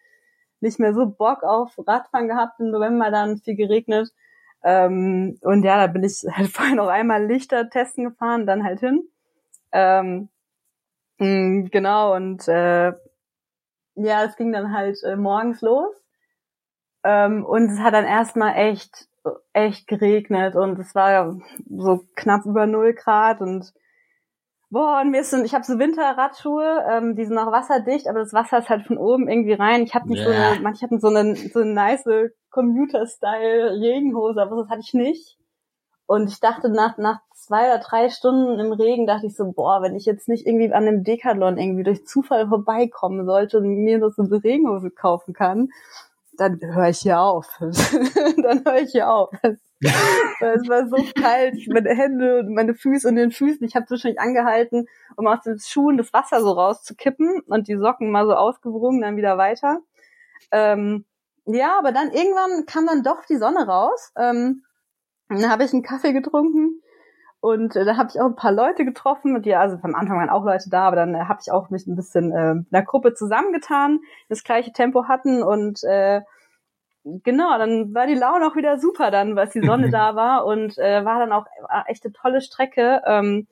nicht 0.60 0.78
mehr 0.78 0.94
so 0.94 1.06
Bock 1.06 1.42
auf 1.42 1.72
Radfahren 1.86 2.28
gehabt. 2.28 2.60
Im 2.60 2.70
November 2.70 3.10
dann 3.10 3.38
viel 3.38 3.56
geregnet. 3.56 4.10
Ähm, 4.64 5.38
und 5.42 5.62
ja, 5.62 5.76
da 5.76 5.86
bin 5.86 6.02
ich 6.02 6.24
halt 6.32 6.50
vorher 6.50 6.74
noch 6.74 6.88
einmal 6.88 7.24
Lichter 7.24 7.70
testen 7.70 8.04
gefahren, 8.04 8.46
dann 8.46 8.64
halt 8.64 8.80
hin. 8.80 9.08
Ähm, 9.72 10.28
mh, 11.18 11.26
mm, 11.26 11.70
genau, 11.70 12.14
und 12.14 12.48
äh, 12.48 12.92
ja, 13.94 14.24
es 14.24 14.36
ging 14.36 14.52
dann 14.52 14.72
halt 14.72 15.02
äh, 15.02 15.16
morgens 15.16 15.60
los. 15.60 15.94
Ähm, 17.04 17.44
und 17.44 17.70
es 17.70 17.78
hat 17.80 17.94
dann 17.94 18.04
erstmal 18.04 18.56
echt, 18.56 19.08
echt 19.52 19.86
geregnet 19.86 20.56
und 20.56 20.78
es 20.78 20.94
war 20.94 21.38
so 21.68 22.04
knapp 22.16 22.44
über 22.44 22.66
null 22.66 22.94
Grad 22.94 23.40
und 23.40 23.72
Boah, 24.70 25.00
und 25.00 25.10
mir 25.10 25.22
ist 25.22 25.30
so, 25.30 25.42
ich 25.42 25.54
habe 25.54 25.64
so 25.64 25.78
Winterradschuhe, 25.78 26.84
ähm, 26.90 27.16
die 27.16 27.24
sind 27.24 27.38
auch 27.38 27.50
wasserdicht, 27.50 28.06
aber 28.06 28.18
das 28.18 28.34
Wasser 28.34 28.58
ist 28.58 28.68
halt 28.68 28.86
von 28.86 28.98
oben 28.98 29.26
irgendwie 29.26 29.54
rein. 29.54 29.82
Ich 29.82 29.94
hatte 29.94 30.12
yeah. 30.12 30.24
so 30.24 30.30
eine, 30.30 30.60
manche 30.60 30.84
hatten 30.84 31.00
so 31.00 31.08
eine 31.08 31.36
so 31.36 31.60
eine 31.60 31.72
nice 31.72 32.04
Commuter-Style 32.50 33.80
Regenhose, 33.80 34.42
aber 34.42 34.56
das 34.56 34.68
hatte 34.68 34.80
ich 34.80 34.92
nicht. 34.92 35.38
Und 36.06 36.28
ich 36.28 36.40
dachte 36.40 36.68
nach 36.68 36.98
nach 36.98 37.20
zwei 37.34 37.72
oder 37.72 37.78
drei 37.78 38.10
Stunden 38.10 38.58
im 38.60 38.72
Regen 38.72 39.06
dachte 39.06 39.26
ich 39.26 39.36
so, 39.36 39.52
boah, 39.52 39.80
wenn 39.80 39.96
ich 39.96 40.04
jetzt 40.04 40.28
nicht 40.28 40.46
irgendwie 40.46 40.70
an 40.72 40.84
dem 40.84 41.02
Decathlon 41.02 41.56
irgendwie 41.56 41.84
durch 41.84 42.06
Zufall 42.06 42.46
vorbeikommen 42.48 43.24
sollte 43.24 43.58
und 43.58 43.68
mir 43.68 43.98
nur 43.98 44.10
so 44.10 44.22
eine 44.22 44.44
Regenhose 44.44 44.90
kaufen 44.90 45.32
kann, 45.32 45.70
dann 46.36 46.60
höre 46.60 46.90
ich 46.90 46.98
hier 46.98 47.20
auf. 47.20 47.46
dann 47.60 48.64
höre 48.66 48.82
ich 48.82 48.90
hier 48.90 49.10
auf. 49.10 49.30
Es 49.80 50.68
war 50.68 50.88
so 50.88 50.96
kalt, 51.20 51.56
meine 51.68 51.90
Hände 51.90 52.40
und 52.40 52.54
meine 52.54 52.74
Füße 52.74 53.08
und 53.08 53.16
den 53.16 53.30
Füßen. 53.30 53.64
Ich 53.66 53.76
habe 53.76 53.86
zwischendurch 53.86 54.20
angehalten, 54.20 54.86
um 55.16 55.26
aus 55.26 55.42
den 55.42 55.58
Schuhen 55.58 55.96
das 55.96 56.12
Wasser 56.12 56.40
so 56.40 56.52
rauszukippen 56.52 57.40
und 57.46 57.68
die 57.68 57.76
Socken 57.76 58.10
mal 58.10 58.26
so 58.26 58.34
ausgewrungen, 58.34 59.00
dann 59.00 59.16
wieder 59.16 59.38
weiter. 59.38 59.80
Ähm, 60.50 61.04
ja, 61.44 61.78
aber 61.78 61.92
dann 61.92 62.10
irgendwann 62.10 62.66
kam 62.66 62.86
dann 62.86 63.02
doch 63.02 63.24
die 63.24 63.36
Sonne 63.36 63.66
raus. 63.66 64.12
Ähm, 64.16 64.62
dann 65.28 65.50
habe 65.50 65.64
ich 65.64 65.72
einen 65.72 65.82
Kaffee 65.82 66.12
getrunken 66.12 66.82
und 67.40 67.76
äh, 67.76 67.84
da 67.84 67.96
habe 67.96 68.08
ich 68.12 68.20
auch 68.20 68.26
ein 68.26 68.36
paar 68.36 68.52
Leute 68.52 68.84
getroffen, 68.84 69.40
die, 69.42 69.54
also 69.54 69.78
am 69.82 69.94
Anfang 69.94 70.18
waren 70.18 70.30
auch 70.30 70.44
Leute 70.44 70.70
da, 70.70 70.88
aber 70.88 70.96
dann 70.96 71.14
äh, 71.14 71.24
habe 71.24 71.38
ich 71.40 71.52
auch 71.52 71.70
mich 71.70 71.86
ein 71.86 71.94
bisschen 71.94 72.32
äh, 72.32 72.52
in 72.52 72.66
der 72.72 72.82
Gruppe 72.82 73.14
zusammengetan, 73.14 74.00
das 74.28 74.42
gleiche 74.42 74.72
Tempo 74.72 75.06
hatten 75.06 75.42
und 75.42 75.82
äh, 75.84 76.22
genau, 77.04 77.58
dann 77.58 77.94
war 77.94 78.06
die 78.06 78.14
Laune 78.14 78.46
auch 78.46 78.56
wieder 78.56 78.78
super 78.78 79.10
dann, 79.10 79.36
weil 79.36 79.48
die 79.48 79.64
Sonne 79.64 79.90
da 79.90 80.14
war 80.14 80.44
und 80.46 80.78
äh, 80.78 81.04
war 81.04 81.18
dann 81.18 81.32
auch 81.32 81.46
war 81.68 81.84
echt 81.88 82.04
eine 82.04 82.12
tolle 82.12 82.40
Strecke. 82.40 83.02
Ähm, 83.06 83.46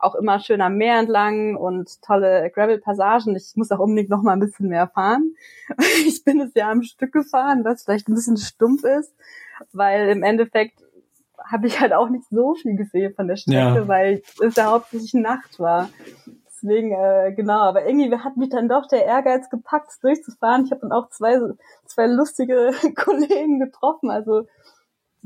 auch 0.00 0.14
immer 0.14 0.40
schön 0.40 0.60
am 0.60 0.76
Meer 0.76 0.98
entlang 0.98 1.56
und 1.56 2.00
tolle 2.02 2.50
Gravel-Passagen. 2.54 3.36
Ich 3.36 3.52
muss 3.56 3.70
auch 3.70 3.78
unbedingt 3.78 4.08
noch 4.08 4.22
mal 4.22 4.32
ein 4.32 4.40
bisschen 4.40 4.68
mehr 4.68 4.88
fahren. 4.88 5.34
Ich 6.06 6.24
bin 6.24 6.40
es 6.40 6.52
ja 6.54 6.70
am 6.70 6.82
Stück 6.82 7.12
gefahren, 7.12 7.64
was 7.64 7.84
vielleicht 7.84 8.08
ein 8.08 8.14
bisschen 8.14 8.36
stumpf 8.36 8.84
ist, 8.84 9.14
weil 9.72 10.08
im 10.08 10.22
Endeffekt 10.22 10.80
habe 11.44 11.66
ich 11.66 11.80
halt 11.80 11.92
auch 11.92 12.08
nicht 12.08 12.24
so 12.30 12.54
viel 12.54 12.76
gesehen 12.76 13.14
von 13.14 13.28
der 13.28 13.36
Strecke, 13.36 13.56
ja. 13.56 13.88
weil 13.88 14.22
es 14.40 14.56
ja 14.56 14.70
hauptsächlich 14.70 15.14
Nacht 15.14 15.58
war. 15.58 15.90
Deswegen, 16.62 16.92
äh, 16.92 17.32
genau, 17.34 17.60
aber 17.60 17.86
irgendwie 17.86 18.14
hat 18.16 18.36
mich 18.36 18.50
dann 18.50 18.68
doch 18.68 18.86
der 18.86 19.04
Ehrgeiz 19.06 19.48
gepackt, 19.48 19.92
durchzufahren. 20.02 20.64
Ich 20.64 20.70
habe 20.70 20.82
dann 20.82 20.92
auch 20.92 21.08
zwei, 21.08 21.38
zwei 21.86 22.06
lustige 22.06 22.70
Kollegen 22.96 23.60
getroffen. 23.60 24.10
Also 24.10 24.46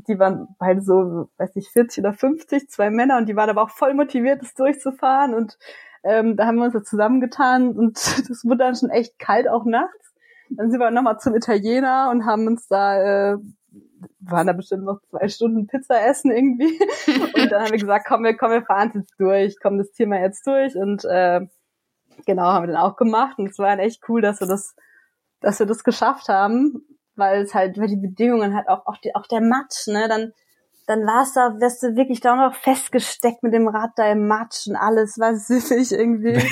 die 0.07 0.19
waren 0.19 0.47
beide 0.59 0.81
so, 0.81 1.29
weiß 1.37 1.55
nicht, 1.55 1.69
40 1.69 1.99
oder 1.99 2.13
50, 2.13 2.69
zwei 2.69 2.89
Männer 2.89 3.17
und 3.17 3.27
die 3.27 3.35
waren 3.35 3.49
aber 3.49 3.63
auch 3.63 3.69
voll 3.69 3.93
motiviert, 3.93 4.41
das 4.41 4.53
durchzufahren. 4.53 5.33
Und 5.33 5.57
ähm, 6.03 6.37
da 6.37 6.45
haben 6.45 6.57
wir 6.57 6.65
uns 6.65 6.73
so 6.73 6.79
zusammengetan 6.79 7.75
und 7.75 7.95
das 8.29 8.45
wurde 8.45 8.59
dann 8.59 8.75
schon 8.75 8.89
echt 8.89 9.19
kalt 9.19 9.49
auch 9.49 9.65
nachts. 9.65 10.13
Dann 10.49 10.69
sind 10.69 10.79
wir 10.79 10.91
nochmal 10.91 11.19
zum 11.19 11.35
Italiener 11.35 12.09
und 12.11 12.25
haben 12.25 12.47
uns 12.47 12.67
da 12.67 13.33
äh, 13.33 13.37
waren 14.19 14.47
da 14.47 14.53
bestimmt 14.53 14.83
noch 14.83 14.99
zwei 15.09 15.27
Stunden 15.27 15.67
Pizza 15.67 16.05
essen 16.05 16.31
irgendwie. 16.31 16.79
Und 17.41 17.51
dann 17.51 17.63
haben 17.63 17.71
wir 17.71 17.79
gesagt, 17.79 18.05
komm, 18.07 18.23
wir, 18.23 18.35
komm, 18.35 18.51
wir 18.51 18.63
fahren 18.63 18.91
jetzt 18.95 19.13
durch, 19.19 19.55
komm, 19.61 19.77
das 19.77 19.91
Thema 19.91 20.19
jetzt 20.19 20.45
durch. 20.47 20.75
Und 20.75 21.05
äh, 21.05 21.41
genau, 22.25 22.43
haben 22.43 22.67
wir 22.67 22.73
dann 22.73 22.81
auch 22.81 22.95
gemacht. 22.95 23.37
Und 23.37 23.49
es 23.49 23.59
war 23.59 23.77
echt 23.79 24.01
cool, 24.09 24.21
dass 24.21 24.39
wir 24.39 24.47
das, 24.47 24.75
dass 25.41 25.59
wir 25.59 25.65
das 25.65 25.83
geschafft 25.83 26.29
haben, 26.29 26.85
weil 27.15 27.43
es 27.43 27.53
halt, 27.53 27.77
weil 27.77 27.87
die 27.87 27.95
Bedingungen 27.95 28.55
halt 28.55 28.67
auch, 28.67 28.85
auch, 28.85 28.97
die, 28.97 29.15
auch 29.15 29.27
der 29.27 29.41
Matsch, 29.41 29.87
ne, 29.87 30.07
dann 30.07 30.33
dann 30.87 30.99
war 30.99 31.23
es 31.23 31.33
da, 31.33 31.59
wärst 31.59 31.81
du 31.81 31.95
wirklich 31.95 32.19
da 32.19 32.35
noch 32.35 32.55
festgesteckt 32.55 33.41
mit 33.41 33.53
dem 33.53 33.67
Rad 33.67 33.91
da 33.95 34.11
im 34.11 34.27
Matsch 34.27 34.67
und 34.67 34.75
alles 34.75 35.17
war 35.17 35.35
süffig 35.35 35.91
irgendwie. 35.91 36.35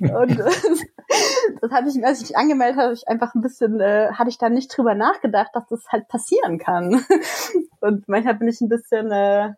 und 0.00 0.38
das 1.60 1.70
hatte 1.70 1.88
ich, 1.88 2.04
als 2.04 2.22
ich 2.22 2.30
mich 2.30 2.36
angemeldet 2.36 2.78
habe, 2.78 2.92
ich 2.92 3.06
einfach 3.08 3.34
ein 3.34 3.42
bisschen, 3.42 3.80
äh, 3.80 4.10
hatte 4.12 4.30
ich 4.30 4.38
da 4.38 4.48
nicht 4.48 4.76
drüber 4.76 4.94
nachgedacht, 4.94 5.50
dass 5.54 5.66
das 5.68 5.86
halt 5.88 6.08
passieren 6.08 6.58
kann. 6.58 7.04
und 7.80 8.08
manchmal 8.08 8.34
bin 8.34 8.48
ich 8.48 8.60
ein 8.60 8.68
bisschen, 8.68 9.10
äh, 9.10 9.52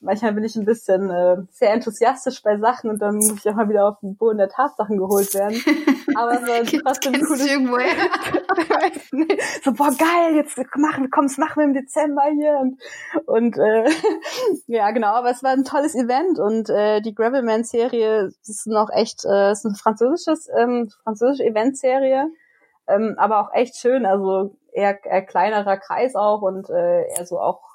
manchmal 0.00 0.32
bin 0.32 0.44
ich 0.44 0.56
ein 0.56 0.64
bisschen 0.64 1.10
äh, 1.10 1.36
sehr 1.50 1.72
enthusiastisch 1.72 2.42
bei 2.42 2.58
Sachen 2.58 2.90
und 2.90 3.00
dann 3.00 3.16
muss 3.16 3.44
ich 3.44 3.50
auch 3.50 3.54
mal 3.54 3.68
wieder 3.68 3.86
auf 3.86 4.00
den 4.00 4.16
Boden 4.16 4.38
der 4.38 4.48
Tatsachen 4.48 4.96
geholt 4.96 5.34
werden. 5.34 5.60
Aber 6.16 6.38
so 6.38 6.46
trotzdem 6.82 7.14
ein 7.14 7.22
cooles. 7.22 7.44
so, 9.64 9.72
boah, 9.72 9.90
geil, 9.90 10.36
jetzt 10.36 10.58
machen, 10.76 11.10
komm, 11.10 11.26
das 11.26 11.38
machen 11.38 11.60
wir 11.60 11.64
im 11.64 11.74
Dezember 11.74 12.24
hier. 12.32 12.58
Und, 12.58 12.80
und 13.26 13.58
äh, 13.58 13.90
ja, 14.66 14.90
genau, 14.90 15.14
aber 15.14 15.30
es 15.30 15.42
war 15.42 15.50
ein 15.50 15.64
tolles 15.64 15.94
Event 15.94 16.38
und 16.38 16.70
äh, 16.70 17.00
die 17.00 17.14
Gravelman-Serie 17.14 18.30
ist 18.42 18.66
noch 18.66 18.90
echt, 18.90 19.24
äh, 19.24 19.52
ist 19.52 19.64
ein 19.64 19.74
französisches, 19.74 20.48
ähm, 20.56 20.90
französische 21.04 21.44
Event-Serie. 21.44 22.28
Ähm, 22.88 23.14
aber 23.18 23.40
auch 23.40 23.54
echt 23.54 23.76
schön, 23.76 24.04
also 24.04 24.56
eher, 24.72 25.04
eher 25.04 25.22
kleinerer 25.22 25.76
Kreis 25.76 26.16
auch 26.16 26.42
und 26.42 26.68
äh, 26.70 27.08
eher 27.08 27.26
so 27.26 27.38
auch 27.38 27.69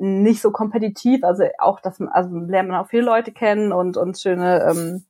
nicht 0.00 0.40
so 0.40 0.50
kompetitiv, 0.50 1.22
also 1.24 1.44
auch, 1.58 1.80
dass 1.80 1.98
man, 1.98 2.08
also 2.08 2.34
lernt 2.36 2.68
man 2.68 2.80
auch 2.80 2.88
viele 2.88 3.02
Leute 3.02 3.32
kennen 3.32 3.72
und, 3.72 3.96
und 3.96 4.18
schöne, 4.18 4.66
ähm, 4.70 5.04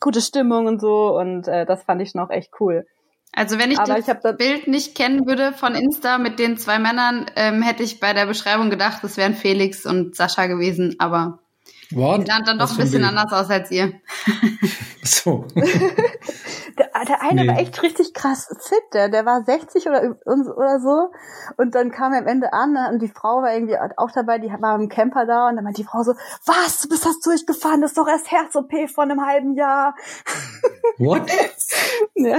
gute 0.00 0.20
Stimmung 0.20 0.66
und 0.66 0.80
so. 0.80 1.16
Und 1.18 1.48
äh, 1.48 1.64
das 1.64 1.84
fand 1.84 2.02
ich 2.02 2.14
noch 2.14 2.30
echt 2.30 2.52
cool. 2.60 2.86
Also 3.34 3.58
wenn 3.58 3.70
ich 3.70 3.78
Aber 3.78 3.94
das, 3.94 4.08
ich 4.08 4.14
das 4.14 4.36
Bild 4.36 4.66
nicht 4.66 4.94
kennen 4.94 5.26
würde 5.26 5.52
von 5.52 5.74
Insta 5.74 6.18
mit 6.18 6.38
den 6.38 6.58
zwei 6.58 6.78
Männern, 6.78 7.26
ähm, 7.34 7.62
hätte 7.62 7.82
ich 7.82 7.98
bei 7.98 8.12
der 8.12 8.26
Beschreibung 8.26 8.68
gedacht, 8.68 9.02
das 9.02 9.16
wären 9.16 9.34
Felix 9.34 9.86
und 9.86 10.14
Sascha 10.14 10.46
gewesen, 10.48 10.96
aber 10.98 11.38
What? 11.94 12.20
die 12.20 12.26
sahen 12.26 12.44
dann 12.44 12.58
doch 12.58 12.70
ein 12.70 12.76
bisschen 12.76 13.04
anders 13.04 13.32
aus 13.32 13.50
als 13.50 13.70
ihr. 13.70 13.92
so. 15.02 15.46
der, 15.54 16.90
der 17.06 17.22
eine 17.22 17.42
nee. 17.42 17.48
war 17.48 17.58
echt 17.58 17.82
richtig 17.82 18.14
krass 18.14 18.48
fit, 18.60 18.82
der, 18.92 19.08
der 19.08 19.26
war 19.26 19.42
60 19.42 19.86
oder, 19.86 20.16
oder 20.24 20.80
so. 20.80 21.10
Und 21.56 21.74
dann 21.74 21.90
kam 21.90 22.12
er 22.12 22.20
am 22.20 22.26
Ende 22.26 22.52
an 22.52 22.72
ne, 22.72 22.90
und 22.92 23.02
die 23.02 23.08
Frau 23.08 23.42
war 23.42 23.52
irgendwie 23.52 23.76
auch 23.96 24.10
dabei, 24.12 24.38
die 24.38 24.48
war 24.48 24.76
im 24.76 24.88
Camper 24.88 25.26
da 25.26 25.48
und 25.48 25.56
dann 25.56 25.64
meinte 25.64 25.82
die 25.82 25.86
Frau 25.86 26.02
so, 26.02 26.12
was, 26.46 26.80
du 26.82 26.88
bist 26.88 27.04
das 27.04 27.20
durchgefahren, 27.20 27.80
das 27.80 27.92
ist 27.92 27.98
doch 27.98 28.08
erst 28.08 28.30
Herz-OP 28.30 28.72
von 28.94 29.10
einem 29.10 29.24
halben 29.24 29.54
Jahr. 29.54 29.94
What? 30.98 31.22
ja, 32.14 32.38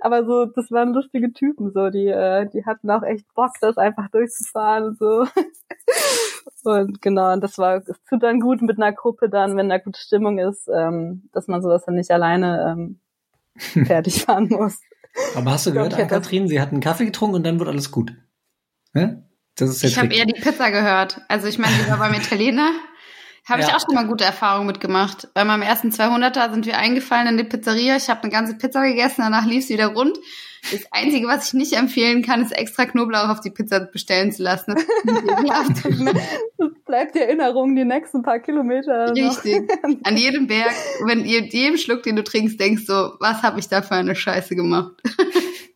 aber 0.00 0.24
so, 0.24 0.46
das 0.46 0.70
waren 0.70 0.92
lustige 0.92 1.32
Typen, 1.32 1.72
so, 1.72 1.90
die, 1.90 2.08
äh, 2.08 2.48
die 2.50 2.64
hatten 2.64 2.90
auch 2.90 3.02
echt 3.02 3.26
Bock, 3.34 3.52
das 3.60 3.76
einfach 3.76 4.08
durchzufahren 4.10 4.84
und 4.84 4.98
so. 4.98 5.26
Und 6.64 7.00
genau, 7.00 7.32
und 7.32 7.42
das 7.42 7.58
war, 7.58 7.76
es 7.76 7.96
tut 8.08 8.22
dann 8.22 8.40
gut 8.40 8.60
mit 8.60 8.76
einer 8.76 8.92
Gruppe 8.92 9.28
dann, 9.28 9.56
wenn 9.56 9.68
da 9.68 9.78
gute 9.78 10.00
Stimmung 10.00 10.38
ist, 10.38 10.68
ähm, 10.68 11.28
dass 11.32 11.46
man 11.46 11.62
sowas 11.62 11.84
dann 11.86 11.94
nicht 11.94 12.10
alleine 12.10 12.74
ähm, 12.76 13.00
fertig 13.86 14.24
fahren 14.24 14.48
muss. 14.48 14.80
Aber 15.36 15.52
hast 15.52 15.66
du 15.66 15.72
gehört, 15.72 15.94
an 15.94 16.08
Kathrin, 16.08 16.48
sie 16.48 16.60
hat 16.60 16.72
einen 16.72 16.80
Kaffee 16.80 17.06
getrunken 17.06 17.36
und 17.36 17.44
dann 17.44 17.58
wird 17.58 17.68
alles 17.68 17.90
gut. 17.90 18.14
Ja? 18.94 19.16
Das 19.54 19.70
ist 19.70 19.84
ich 19.84 19.98
habe 19.98 20.12
eher 20.12 20.26
die 20.26 20.40
Pizza 20.40 20.70
gehört. 20.70 21.20
Also 21.28 21.46
ich 21.46 21.58
meine, 21.58 21.74
die 21.76 21.88
war 21.88 21.98
beim 21.98 22.14
Italiener. 22.14 22.72
Habe 23.48 23.62
ja. 23.62 23.68
ich 23.68 23.74
auch 23.74 23.80
schon 23.80 23.94
mal 23.94 24.06
gute 24.06 24.24
Erfahrungen 24.24 24.66
mitgemacht. 24.66 25.28
Bei 25.32 25.44
meinem 25.44 25.62
ersten 25.62 25.90
200er 25.90 26.50
sind 26.50 26.66
wir 26.66 26.78
eingefallen 26.78 27.28
in 27.28 27.36
die 27.36 27.44
Pizzeria. 27.44 27.96
Ich 27.96 28.10
habe 28.10 28.22
eine 28.22 28.32
ganze 28.32 28.58
Pizza 28.58 28.82
gegessen, 28.82 29.22
danach 29.22 29.46
lief 29.46 29.64
es 29.64 29.70
wieder 29.70 29.86
rund. 29.86 30.18
Das 30.72 30.86
Einzige, 30.90 31.26
was 31.28 31.48
ich 31.48 31.54
nicht 31.54 31.72
empfehlen 31.74 32.22
kann, 32.22 32.42
ist 32.42 32.52
extra 32.52 32.86
Knoblauch 32.86 33.28
auf 33.28 33.40
die 33.40 33.50
Pizza 33.50 33.80
bestellen 33.80 34.32
zu 34.32 34.42
lassen. 34.42 34.74
Das, 34.74 34.84
das 36.58 36.70
bleibt 36.84 37.14
die 37.14 37.20
Erinnerung 37.20 37.76
die 37.76 37.84
nächsten 37.84 38.22
paar 38.22 38.40
Kilometer. 38.40 39.12
Richtig. 39.12 39.68
Noch. 39.82 39.96
An 40.04 40.16
jedem 40.16 40.46
Berg, 40.46 40.72
wenn 41.04 41.24
ihr 41.24 41.44
jedem 41.46 41.76
Schluck, 41.76 42.02
den 42.02 42.16
du 42.16 42.24
trinkst, 42.24 42.58
denkst 42.58 42.84
so, 42.86 43.12
was 43.20 43.42
habe 43.42 43.60
ich 43.60 43.68
da 43.68 43.82
für 43.82 43.94
eine 43.94 44.14
Scheiße 44.14 44.56
gemacht? 44.56 44.92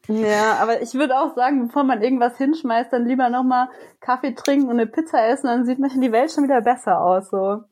Ja, 0.09 0.55
aber 0.61 0.83
ich 0.83 0.95
würde 0.95 1.17
auch 1.17 1.37
sagen, 1.37 1.69
bevor 1.69 1.85
man 1.85 2.03
irgendwas 2.03 2.37
hinschmeißt, 2.37 2.93
dann 2.93 3.07
lieber 3.07 3.29
nochmal 3.29 3.69
Kaffee 4.01 4.35
trinken 4.35 4.67
und 4.67 4.73
eine 4.73 4.89
Pizza 4.89 5.25
essen, 5.29 5.47
dann 5.47 5.65
sieht 5.65 5.79
manchmal 5.79 6.05
die 6.05 6.11
Welt 6.11 6.33
schon 6.33 6.43
wieder 6.43 6.61
besser 6.63 7.01
aus. 7.01 7.31
So. 7.31 7.63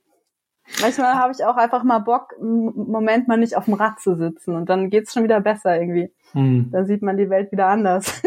Manchmal 0.81 1.14
habe 1.14 1.33
ich 1.33 1.45
auch 1.45 1.57
einfach 1.57 1.83
mal 1.83 1.99
Bock, 1.99 2.35
im 2.39 2.73
Moment 2.77 3.27
mal 3.27 3.39
nicht 3.39 3.57
auf 3.57 3.64
dem 3.64 3.75
Rad 3.75 3.99
zu 3.99 4.14
sitzen 4.14 4.55
und 4.55 4.69
dann 4.69 4.89
geht's 4.89 5.12
schon 5.12 5.25
wieder 5.25 5.41
besser 5.41 5.81
irgendwie. 5.81 6.12
Hm. 6.33 6.70
Dann 6.72 6.87
sieht 6.87 7.03
man 7.03 7.16
die 7.16 7.31
Welt 7.31 7.53
wieder 7.53 7.66
anders. 7.68 8.22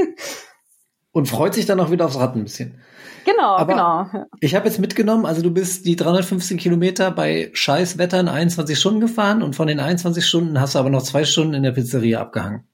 und 1.12 1.28
freut 1.28 1.54
sich 1.54 1.66
dann 1.66 1.80
auch 1.80 1.92
wieder 1.92 2.06
aufs 2.06 2.20
Rad 2.20 2.36
ein 2.36 2.44
bisschen. 2.44 2.82
Genau, 3.26 3.56
Aber 3.56 3.74
genau. 3.74 4.26
Ich 4.40 4.56
habe 4.56 4.66
jetzt 4.66 4.80
mitgenommen, 4.80 5.26
also 5.26 5.42
du 5.42 5.52
bist 5.52 5.86
die 5.86 5.96
315 5.96 6.58
Kilometer 6.58 7.12
bei 7.12 7.52
scheiß 7.54 7.98
Wetter 7.98 8.20
in 8.20 8.28
21 8.28 8.80
Stunden 8.80 9.00
gefahren 9.00 9.44
und 9.44 9.56
von 9.56 9.68
den 9.68 9.80
21 9.80 10.26
Stunden 10.26 10.60
hast 10.60 10.76
du 10.76 10.80
aber 10.80 10.90
noch 10.90 11.04
zwei 11.04 11.24
Stunden 11.24 11.54
in 11.54 11.64
der 11.64 11.72
Pizzeria 11.72 12.22
abgehangen. 12.22 12.68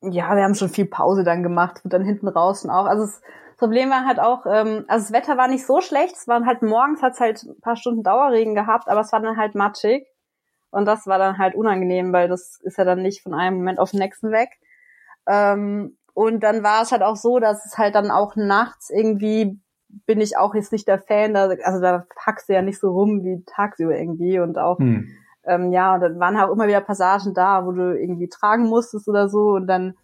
Ja, 0.00 0.34
wir 0.36 0.44
haben 0.44 0.54
schon 0.54 0.68
viel 0.68 0.86
Pause 0.86 1.24
dann 1.24 1.42
gemacht 1.42 1.80
und 1.84 1.92
dann 1.92 2.04
hinten 2.04 2.28
raus 2.28 2.64
und 2.64 2.70
auch. 2.70 2.86
Also 2.86 3.04
das 3.04 3.20
Problem 3.56 3.90
war 3.90 4.06
halt 4.06 4.20
auch, 4.20 4.46
ähm, 4.46 4.84
also 4.88 5.04
das 5.04 5.12
Wetter 5.12 5.36
war 5.36 5.48
nicht 5.48 5.66
so 5.66 5.80
schlecht. 5.80 6.16
Es 6.16 6.28
waren 6.28 6.46
halt 6.46 6.62
morgens 6.62 7.02
hat 7.02 7.14
es 7.14 7.20
halt 7.20 7.42
ein 7.42 7.60
paar 7.60 7.76
Stunden 7.76 8.02
Dauerregen 8.02 8.54
gehabt, 8.54 8.88
aber 8.88 9.00
es 9.00 9.12
war 9.12 9.20
dann 9.20 9.36
halt 9.36 9.54
matschig. 9.54 10.06
Und 10.70 10.84
das 10.84 11.06
war 11.06 11.18
dann 11.18 11.38
halt 11.38 11.54
unangenehm, 11.54 12.12
weil 12.12 12.28
das 12.28 12.60
ist 12.62 12.78
ja 12.78 12.84
dann 12.84 13.02
nicht 13.02 13.22
von 13.22 13.34
einem 13.34 13.56
Moment 13.58 13.78
auf 13.78 13.90
den 13.90 14.00
nächsten 14.00 14.30
weg. 14.30 14.50
Ähm, 15.26 15.96
und 16.14 16.40
dann 16.40 16.62
war 16.62 16.82
es 16.82 16.92
halt 16.92 17.02
auch 17.02 17.16
so, 17.16 17.38
dass 17.38 17.64
es 17.64 17.78
halt 17.78 17.94
dann 17.94 18.10
auch 18.10 18.36
nachts 18.36 18.90
irgendwie 18.90 19.60
bin 20.06 20.20
ich 20.20 20.36
auch 20.36 20.54
jetzt 20.54 20.70
nicht 20.70 20.86
der 20.86 20.98
Fan, 20.98 21.32
da, 21.32 21.48
also 21.64 21.80
da 21.80 22.04
packst 22.14 22.50
du 22.50 22.52
ja 22.52 22.60
nicht 22.60 22.78
so 22.78 22.90
rum 22.90 23.24
wie 23.24 23.42
tagsüber 23.46 23.96
irgendwie 23.96 24.38
und 24.38 24.58
auch 24.58 24.78
hm 24.78 25.08
ähm, 25.48 25.72
ja, 25.72 25.94
und 25.94 26.00
dann 26.02 26.20
waren 26.20 26.36
auch 26.36 26.52
immer 26.52 26.68
wieder 26.68 26.82
Passagen 26.82 27.34
da, 27.34 27.64
wo 27.64 27.72
du 27.72 27.98
irgendwie 27.98 28.28
tragen 28.28 28.64
musstest 28.64 29.08
oder 29.08 29.28
so 29.28 29.54
und 29.54 29.66
dann 29.66 29.94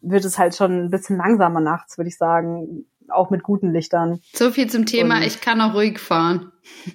wird 0.00 0.24
es 0.24 0.38
halt 0.38 0.56
schon 0.56 0.84
ein 0.84 0.90
bisschen 0.90 1.18
langsamer 1.18 1.60
nachts, 1.60 1.98
würde 1.98 2.08
ich 2.08 2.16
sagen, 2.16 2.86
auch 3.08 3.30
mit 3.30 3.42
guten 3.42 3.72
Lichtern. 3.72 4.20
So 4.32 4.50
viel 4.50 4.68
zum 4.68 4.86
Thema, 4.86 5.16
und 5.16 5.24
ich 5.24 5.40
kann 5.40 5.60
auch 5.60 5.74
ruhig 5.74 5.98
fahren. 5.98 6.52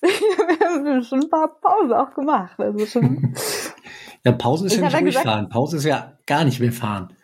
wir 0.00 0.94
haben 0.94 1.02
schon 1.02 1.20
ein 1.22 1.30
paar 1.30 1.60
Pausen 1.60 1.92
auch 1.92 2.14
gemacht. 2.14 2.58
Also 2.58 2.86
schon. 2.86 3.34
ja, 4.24 4.32
Pause 4.32 4.66
ist 4.66 4.74
ich 4.74 4.78
ja 4.78 4.86
nicht 4.86 4.94
ruhig 4.94 5.06
gesagt, 5.06 5.26
fahren. 5.26 5.48
Pause 5.48 5.78
ist 5.78 5.84
ja 5.84 6.12
gar 6.26 6.44
nicht 6.44 6.60
mehr 6.60 6.72
fahren. 6.72 7.14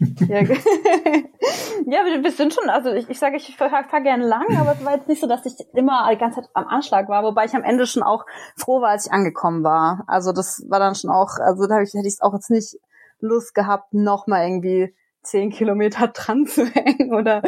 ja, 0.00 0.40
ja, 1.86 2.22
wir 2.22 2.30
sind 2.30 2.54
schon, 2.54 2.70
also 2.70 2.90
ich, 2.92 3.08
ich 3.10 3.18
sage, 3.18 3.36
ich 3.36 3.56
fahre 3.56 3.84
fahr 3.84 4.00
gerne 4.00 4.26
lang, 4.26 4.46
aber 4.58 4.72
es 4.72 4.84
war 4.84 4.96
jetzt 4.96 5.08
nicht 5.08 5.20
so, 5.20 5.26
dass 5.26 5.44
ich 5.44 5.54
immer 5.74 6.08
die 6.10 6.18
ganze 6.18 6.40
Zeit 6.40 6.50
am 6.54 6.66
Anschlag 6.68 7.08
war, 7.08 7.22
wobei 7.22 7.44
ich 7.44 7.54
am 7.54 7.64
Ende 7.64 7.86
schon 7.86 8.02
auch 8.02 8.24
froh 8.56 8.80
war, 8.80 8.90
als 8.90 9.06
ich 9.06 9.12
angekommen 9.12 9.62
war. 9.62 10.04
Also 10.06 10.32
das 10.32 10.64
war 10.68 10.78
dann 10.78 10.94
schon 10.94 11.10
auch, 11.10 11.38
also 11.38 11.66
da 11.66 11.76
hätte 11.76 11.98
ich 11.98 12.14
es 12.14 12.20
auch 12.22 12.32
jetzt 12.32 12.50
nicht 12.50 12.76
Lust 13.20 13.54
gehabt, 13.54 13.92
noch 13.92 14.26
mal 14.26 14.46
irgendwie 14.46 14.94
zehn 15.22 15.50
Kilometer 15.50 16.08
dran 16.08 16.46
zu 16.46 16.66
hängen 16.66 17.12
oder 17.14 17.42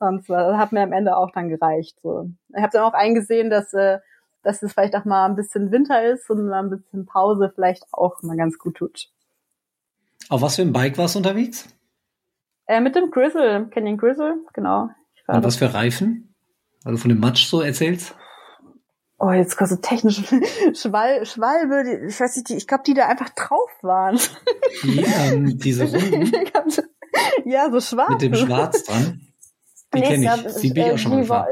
sonst 0.00 0.28
was. 0.28 0.46
Das 0.48 0.56
hat 0.56 0.72
mir 0.72 0.82
am 0.82 0.92
Ende 0.92 1.16
auch 1.16 1.30
dann 1.32 1.48
gereicht. 1.48 1.98
So. 2.02 2.30
Ich 2.54 2.62
habe 2.62 2.72
dann 2.72 2.82
auch 2.82 2.94
eingesehen, 2.94 3.50
dass, 3.50 3.72
äh, 3.72 3.98
dass 4.42 4.62
es 4.62 4.72
vielleicht 4.72 4.96
auch 4.96 5.04
mal 5.04 5.26
ein 5.26 5.36
bisschen 5.36 5.70
Winter 5.70 6.04
ist 6.04 6.28
und 6.30 6.46
mal 6.46 6.62
ein 6.62 6.70
bisschen 6.70 7.06
Pause 7.06 7.52
vielleicht 7.54 7.86
auch 7.92 8.22
mal 8.22 8.36
ganz 8.36 8.58
gut 8.58 8.76
tut. 8.76 9.08
Auf 10.28 10.42
was 10.42 10.56
für 10.56 10.62
ein 10.62 10.72
Bike 10.72 10.98
warst 10.98 11.14
du 11.14 11.18
unterwegs? 11.18 11.68
Äh, 12.66 12.80
mit 12.80 12.94
dem 12.94 13.10
Grizzle, 13.10 13.68
Canyon 13.70 13.98
Grizzle, 13.98 14.36
genau. 14.52 14.88
Und 15.26 15.44
was 15.44 15.56
für 15.56 15.72
Reifen? 15.72 16.34
Also 16.84 16.98
von 16.98 17.08
dem 17.08 17.20
Matsch 17.20 17.46
so 17.46 17.60
erzählst? 17.60 18.14
Oh, 19.18 19.30
jetzt 19.30 19.56
so 19.56 19.76
technisch 19.76 20.16
Schwal 20.74 21.24
Schwalbe, 21.24 21.84
die, 21.84 22.08
ich 22.08 22.18
weiß 22.18 22.36
nicht, 22.36 22.48
die, 22.48 22.56
ich 22.56 22.66
glaube, 22.66 22.82
die 22.84 22.94
da 22.94 23.06
einfach 23.06 23.28
drauf 23.30 23.70
waren. 23.82 24.18
Die, 24.82 24.98
ähm, 24.98 25.58
diese 25.58 25.84
Runden? 25.92 26.32
ja, 27.44 27.70
so 27.70 27.80
schwarz. 27.80 28.10
Mit 28.10 28.22
dem 28.22 28.34
Schwarz 28.34 28.82
dran. 28.82 29.20
Die 29.94 30.00
nee, 30.00 30.06
kenne 30.08 30.42
ich. 30.46 30.54
Die 30.56 30.72
bin 30.72 30.86
ich 30.86 30.92
auch 30.92 30.98
schon 30.98 31.12
mal 31.12 31.20
gefahren. 31.20 31.46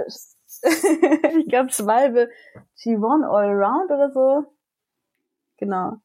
ich 1.39 1.49
glaube, 1.49 1.73
Schwalbe 1.73 2.31
G1 2.79 3.25
Allround 3.25 3.91
oder 3.91 4.11
so. 4.13 4.53
Genau. 5.57 5.99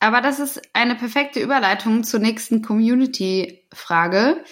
Aber 0.00 0.20
das 0.20 0.40
ist 0.40 0.60
eine 0.72 0.94
perfekte 0.94 1.40
Überleitung 1.40 2.04
zur 2.04 2.20
nächsten 2.20 2.62
Community-Frage. 2.62 4.44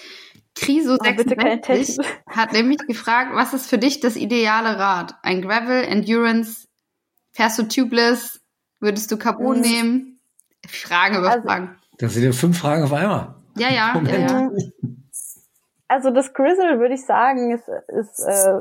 Kriso66 0.57 1.99
oh, 2.01 2.05
hat 2.31 2.53
nämlich 2.53 2.79
gefragt, 2.87 3.31
was 3.35 3.53
ist 3.53 3.69
für 3.69 3.79
dich 3.79 4.01
das 4.01 4.17
ideale 4.17 4.79
Rad? 4.79 5.17
Ein 5.23 5.43
Gravel, 5.43 5.83
Endurance, 5.85 6.69
fährst 7.33 7.59
du 7.59 7.65
tubeless? 7.65 8.41
Würdest 8.81 9.11
du 9.11 9.17
Carbon 9.17 9.57
mhm. 9.57 9.63
nehmen? 9.63 10.21
Fragen 10.67 11.19
über 11.19 11.31
also, 11.31 11.47
Fragen. 11.47 11.77
Das 11.99 12.15
sind 12.15 12.25
ja 12.25 12.33
fünf 12.33 12.59
Fragen 12.59 12.85
auf 12.85 12.93
einmal. 12.93 13.35
Ja, 13.57 13.69
ja, 13.71 14.01
ja, 14.03 14.19
ja. 14.19 14.51
Also 15.89 16.11
das 16.11 16.33
Grizzle 16.33 16.79
würde 16.81 16.95
ich 16.95 17.05
sagen, 17.05 17.53
ist, 17.53 17.69
ist 17.89 18.21
äh, 18.21 18.61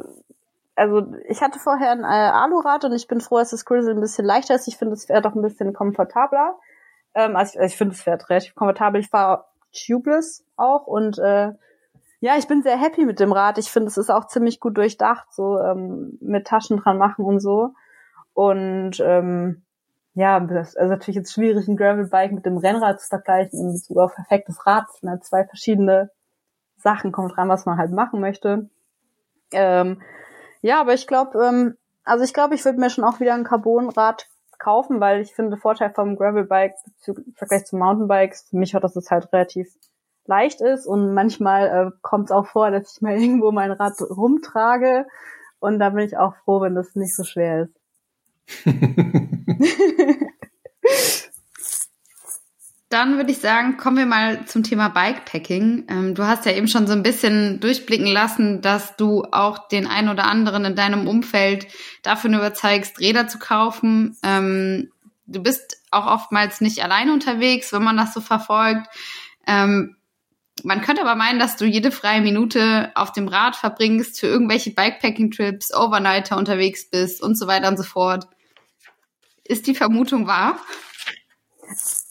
also 0.76 1.13
ich 1.28 1.41
hatte 1.41 1.59
vorher 1.59 1.91
ein 1.91 2.03
äh, 2.03 2.05
Alurad 2.05 2.86
und 2.86 2.93
ich 2.93 3.07
bin 3.07 3.21
froh, 3.21 3.38
dass 3.38 3.51
das 3.51 3.65
Grizzle 3.65 3.93
ein 3.93 4.01
bisschen 4.01 4.26
leichter 4.26 4.55
ist. 4.55 4.67
Ich 4.67 4.78
finde, 4.78 4.93
es 4.93 5.07
wäre 5.09 5.21
doch 5.21 5.36
ein 5.36 5.41
bisschen 5.41 5.74
komfortabler. 5.74 6.57
Ähm, 7.13 7.36
also 7.36 7.53
ich, 7.53 7.59
also 7.59 7.71
ich 7.74 7.78
finde, 7.78 7.93
es 7.93 8.01
fährt 8.01 8.30
relativ 8.30 8.55
komfortabel. 8.55 9.01
Ich 9.01 9.13
war 9.13 9.51
tubeless 9.71 10.45
auch 10.55 10.88
und 10.88 11.17
äh, 11.19 11.51
ja, 12.19 12.38
ich 12.38 12.47
bin 12.47 12.63
sehr 12.63 12.78
happy 12.78 13.05
mit 13.05 13.19
dem 13.19 13.34
Rad. 13.34 13.57
Ich 13.57 13.69
finde, 13.69 13.89
es 13.89 13.97
ist 13.97 14.09
auch 14.09 14.28
ziemlich 14.28 14.59
gut 14.59 14.78
durchdacht, 14.78 15.28
so 15.34 15.59
ähm, 15.59 16.17
mit 16.21 16.47
Taschen 16.47 16.78
dran 16.78 16.97
machen 16.97 17.26
und 17.26 17.41
so. 17.41 17.74
Und 18.34 18.99
ähm, 19.01 19.63
ja, 20.13 20.39
das, 20.39 20.78
also 20.78 20.91
natürlich 20.91 21.17
jetzt 21.17 21.34
schwierig, 21.34 21.67
ein 21.67 21.76
Gravelbike 21.76 22.32
mit 22.32 22.45
dem 22.45 22.57
Rennrad 22.57 23.01
zu 23.01 23.07
vergleichen 23.07 23.59
in 23.59 23.74
Bezug 23.74 23.97
auf 23.97 24.15
perfektes 24.15 24.65
Rad. 24.65 24.86
Sind 24.93 25.09
halt 25.09 25.26
zwei 25.26 25.43
verschiedene 25.43 26.11
Sachen, 26.78 27.11
kommt 27.11 27.36
dran, 27.36 27.49
was 27.49 27.65
man 27.65 27.78
halt 27.78 27.91
machen 27.91 28.21
möchte. 28.21 28.69
Ähm, 29.51 30.01
ja, 30.64 30.82
aber 30.82 30.93
ich 30.93 31.05
glaube, 31.07 31.38
ähm, 31.43 31.78
also 32.03 32.24
ich 32.24 32.34
glaube, 32.34 32.55
ich 32.55 32.66
würde 32.66 32.80
mir 32.80 32.89
schon 32.89 33.03
auch 33.03 33.20
wieder 33.20 33.34
ein 33.34 33.43
Carbonrad 33.43 34.28
kaufen, 34.57 34.99
weil 34.99 35.22
ich 35.22 35.34
finde, 35.34 35.57
Vorteil 35.57 35.91
vom 35.93 36.16
Gravelbike 36.16 36.74
im 37.05 37.34
Vergleich 37.36 37.66
zu 37.66 37.76
Mountainbikes, 37.76 38.47
für 38.49 38.57
mich 38.57 38.74
hat 38.74 38.84
das 38.84 38.95
halt 39.11 39.32
relativ 39.34 39.68
leicht 40.26 40.61
ist 40.61 40.88
und 40.88 41.14
manchmal 41.14 41.68
äh, 41.68 41.91
kommt 42.01 42.30
es 42.30 42.32
auch 42.32 42.47
vor, 42.47 42.72
dass 42.72 42.95
ich 42.95 43.01
mal 43.01 43.14
irgendwo 43.22 43.51
mein 43.51 43.72
Rad 43.72 43.99
rumtrage 44.09 45.05
und 45.59 45.80
da 45.80 45.89
bin 45.89 46.05
ich 46.05 46.18
auch 46.18 46.36
froh, 46.45 46.61
wenn 46.61 46.76
das 46.76 46.95
nicht 46.95 47.16
so 47.16 47.24
schwer 47.24 47.64
ist. 47.64 48.66
Dann 52.94 53.18
würde 53.18 53.32
ich 53.32 53.39
sagen, 53.39 53.78
kommen 53.78 53.98
wir 53.98 54.06
mal 54.06 54.46
zum 54.46 54.62
Thema 54.62 54.88
Bikepacking. 54.88 55.88
Ähm, 55.89 56.14
du 56.14 56.28
hast 56.28 56.46
ja 56.46 56.52
eben 56.52 56.68
schon 56.68 56.86
so 56.86 56.94
ein 56.94 57.02
bisschen 57.02 57.60
durchblicken 57.60 58.06
lassen, 58.06 58.62
dass 58.62 58.96
du 58.98 59.24
auch 59.32 59.68
den 59.68 59.88
einen 59.88 60.10
oder 60.10 60.26
anderen 60.26 60.64
in 60.64 60.76
deinem 60.76 61.08
Umfeld 61.08 61.66
dafür 62.04 62.30
überzeugst, 62.30 63.00
Räder 63.00 63.28
zu 63.28 63.39
kaufen. 63.39 64.16
Ähm, 64.22 64.91
du 65.26 65.41
bist 65.41 65.82
auch 65.89 66.06
oftmals 66.06 66.62
nicht 66.62 66.84
alleine 66.84 67.14
unterwegs, 67.14 67.74
wenn 67.74 67.82
man 67.82 67.98
das 67.98 68.14
so 68.14 68.22
verfolgt. 68.22 68.86
Ähm, 69.48 69.96
man 70.64 70.82
könnte 70.82 71.02
aber 71.02 71.16
meinen, 71.16 71.39
dass 71.39 71.56
du 71.56 71.66
jede 71.66 71.89
freie 71.89 72.22
Minute 72.22 72.91
auf 72.94 73.12
dem 73.12 73.28
Rad 73.28 73.56
verbringst, 73.56 74.20
für 74.20 74.28
irgendwelche 74.28 74.70
Bikepacking-Trips, 74.70 75.74
Overnighter 75.74 76.38
unterwegs 76.38 76.91
bist 76.91 77.24
und 77.24 77.39
so 77.39 77.48
weiter 77.48 77.70
und 77.70 77.78
so 77.78 77.84
fort. 77.84 78.28
Ist 79.44 79.66
die 79.66 79.74
Vermutung 79.74 80.28
wahr? 80.28 80.60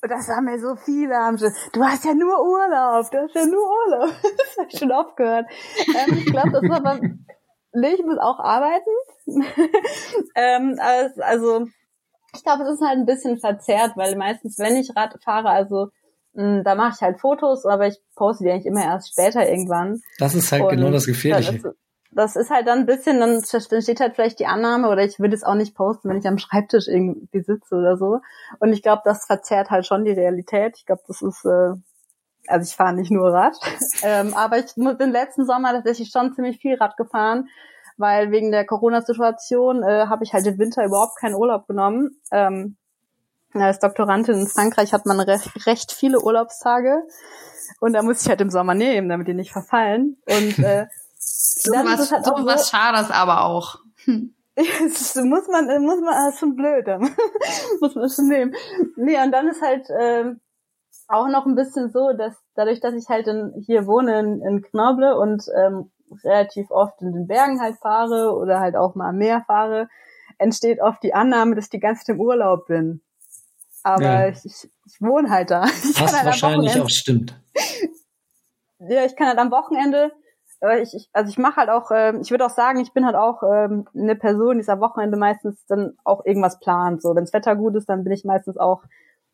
Das 0.03 0.28
haben 0.28 0.44
mir 0.44 0.59
so 0.59 0.76
viele, 0.76 1.14
haben 1.14 1.38
schon, 1.38 1.53
du 1.72 1.84
hast 1.84 2.05
ja 2.05 2.14
nur 2.14 2.40
Urlaub, 2.40 3.11
du 3.11 3.18
hast 3.18 3.34
ja 3.34 3.46
nur 3.46 3.62
Urlaub. 3.62 4.14
das 4.22 4.59
habe 4.59 4.68
ich 4.68 4.78
schon 4.78 4.92
aufgehört. 4.92 5.46
Ähm, 5.88 6.18
ich 6.18 6.26
glaube, 6.26 6.50
das 6.50 6.62
war 6.62 6.82
beim, 6.82 7.26
nee, 7.72 7.94
ich 7.94 8.05
muss 8.05 8.18
auch 8.18 8.38
arbeiten. 8.38 8.90
ähm, 10.34 10.78
also, 10.80 11.66
ich 12.34 12.42
glaube, 12.42 12.64
es 12.64 12.74
ist 12.74 12.86
halt 12.86 12.98
ein 12.98 13.07
bisschen 13.07 13.38
verzerrt, 13.38 13.92
weil 13.96 14.16
meistens, 14.16 14.59
wenn 14.59 14.76
ich 14.76 14.96
Rad 14.96 15.16
fahre, 15.22 15.50
also 15.50 15.88
mh, 16.34 16.42
hm, 16.42 16.64
da 16.64 16.74
mache 16.74 16.94
ich 16.96 17.03
halt 17.03 17.20
Fotos, 17.20 17.66
aber 17.66 17.86
ich 17.86 17.98
poste 18.16 18.44
die 18.44 18.50
eigentlich 18.50 18.66
immer 18.66 18.84
erst 18.84 19.12
später 19.12 19.48
irgendwann. 19.48 20.00
Das 20.18 20.34
ist 20.34 20.50
halt 20.53 20.62
Und 20.62 20.70
genau 20.70 20.90
das 20.90 21.07
Gefährliche. 21.07 21.57
Ist, 21.57 21.66
das 22.14 22.36
ist 22.36 22.50
halt 22.50 22.66
dann 22.66 22.80
ein 22.80 22.86
bisschen, 22.86 23.20
dann 23.20 23.42
steht 23.42 24.00
halt 24.00 24.14
vielleicht 24.14 24.38
die 24.38 24.46
Annahme 24.46 24.88
oder 24.88 25.02
ich 25.02 25.18
will 25.18 25.32
es 25.32 25.42
auch 25.42 25.54
nicht 25.54 25.74
posten, 25.74 26.08
wenn 26.08 26.18
ich 26.18 26.26
am 26.26 26.38
Schreibtisch 26.38 26.86
irgendwie 26.86 27.40
sitze 27.40 27.74
oder 27.74 27.96
so. 27.96 28.20
Und 28.58 28.72
ich 28.72 28.82
glaube, 28.82 29.02
das 29.04 29.24
verzerrt 29.26 29.70
halt 29.70 29.86
schon 29.86 30.04
die 30.04 30.12
Realität. 30.12 30.76
Ich 30.76 30.86
glaube, 30.86 31.02
das 31.08 31.22
ist, 31.22 31.44
äh, 31.44 31.72
also 32.48 32.68
ich 32.68 32.76
fahre 32.76 32.94
nicht 32.94 33.10
nur 33.10 33.32
Rad, 33.32 33.56
ähm, 34.02 34.34
aber 34.34 34.58
ich 34.58 34.74
bin 34.74 35.10
letzten 35.10 35.46
Sommer 35.46 35.72
tatsächlich 35.72 36.10
schon 36.10 36.34
ziemlich 36.34 36.58
viel 36.58 36.74
Rad 36.74 36.96
gefahren, 36.96 37.48
weil 37.96 38.30
wegen 38.30 38.50
der 38.50 38.66
Corona-Situation 38.66 39.82
äh, 39.82 40.06
habe 40.06 40.24
ich 40.24 40.34
halt 40.34 40.46
im 40.46 40.58
Winter 40.58 40.84
überhaupt 40.84 41.18
keinen 41.18 41.34
Urlaub 41.34 41.66
genommen. 41.66 42.20
Ähm, 42.30 42.76
als 43.54 43.78
Doktorandin 43.80 44.40
in 44.40 44.46
Frankreich 44.46 44.92
hat 44.92 45.06
man 45.06 45.20
recht, 45.20 45.66
recht 45.66 45.92
viele 45.92 46.20
Urlaubstage 46.20 47.02
und 47.80 47.92
da 47.92 48.02
muss 48.02 48.22
ich 48.22 48.28
halt 48.28 48.40
im 48.40 48.50
Sommer 48.50 48.74
nehmen, 48.74 49.08
damit 49.08 49.28
die 49.28 49.34
nicht 49.34 49.52
verfallen. 49.52 50.16
Und 50.26 50.58
äh, 50.64 50.86
so 51.22 51.72
was, 51.72 52.12
halt 52.12 52.24
so 52.24 52.32
was 52.32 52.70
Schades 52.70 53.10
aber 53.10 53.44
auch. 53.44 53.78
Hm. 54.04 54.34
Das 54.54 55.14
muss 55.16 55.48
man, 55.48 55.64
muss 55.82 56.00
man, 56.00 56.14
das 56.14 56.34
ist 56.34 56.40
schon 56.40 56.56
blöd, 56.56 56.86
muss 57.80 57.94
man 57.94 58.10
schon 58.10 58.28
nehmen. 58.28 58.54
Nee, 58.96 59.18
und 59.22 59.32
dann 59.32 59.48
ist 59.48 59.62
halt 59.62 59.88
äh, 59.88 60.34
auch 61.08 61.28
noch 61.28 61.46
ein 61.46 61.54
bisschen 61.54 61.90
so, 61.90 62.12
dass 62.12 62.34
dadurch, 62.54 62.80
dass 62.80 62.92
ich 62.94 63.08
halt 63.08 63.26
in, 63.28 63.54
hier 63.64 63.86
wohne 63.86 64.20
in, 64.20 64.42
in 64.42 64.62
Knoble 64.62 65.16
und 65.16 65.44
ähm, 65.56 65.90
relativ 66.22 66.70
oft 66.70 67.00
in 67.00 67.12
den 67.12 67.26
Bergen 67.26 67.60
halt 67.60 67.76
fahre 67.78 68.36
oder 68.36 68.60
halt 68.60 68.76
auch 68.76 68.94
mal 68.94 69.08
am 69.08 69.16
Meer 69.16 69.42
fahre, 69.46 69.88
entsteht 70.38 70.80
oft 70.80 71.02
die 71.02 71.14
Annahme, 71.14 71.54
dass 71.54 71.64
ich 71.64 71.70
die 71.70 71.80
ganze 71.80 72.04
Zeit 72.04 72.16
im 72.16 72.20
Urlaub 72.20 72.66
bin. 72.66 73.00
Aber 73.82 74.02
ja. 74.02 74.28
ich, 74.28 74.44
ich, 74.44 74.70
ich 74.86 75.00
wohne 75.00 75.30
halt 75.30 75.50
da. 75.50 75.64
Ich 75.84 76.00
Was 76.00 76.14
halt 76.14 76.26
wahrscheinlich 76.26 76.78
auch 76.80 76.88
stimmt. 76.88 77.40
Ja, 78.78 79.04
ich 79.04 79.16
kann 79.16 79.28
halt 79.28 79.38
am 79.38 79.50
Wochenende 79.50 80.12
ich, 80.82 80.94
ich, 80.94 81.10
also 81.12 81.28
ich 81.28 81.38
mache 81.38 81.56
halt 81.56 81.70
auch, 81.70 81.90
äh, 81.90 82.16
ich 82.20 82.30
würde 82.30 82.46
auch 82.46 82.50
sagen, 82.50 82.80
ich 82.80 82.92
bin 82.92 83.04
halt 83.04 83.16
auch 83.16 83.42
ähm, 83.42 83.86
eine 83.94 84.14
Person, 84.14 84.58
die 84.58 84.68
am 84.68 84.80
Wochenende 84.80 85.16
meistens 85.16 85.66
dann 85.66 85.94
auch 86.04 86.24
irgendwas 86.24 86.60
plant. 86.60 87.02
So, 87.02 87.14
wenns 87.14 87.32
Wetter 87.32 87.56
gut 87.56 87.74
ist, 87.74 87.88
dann 87.88 88.04
bin 88.04 88.12
ich 88.12 88.24
meistens 88.24 88.56
auch, 88.56 88.84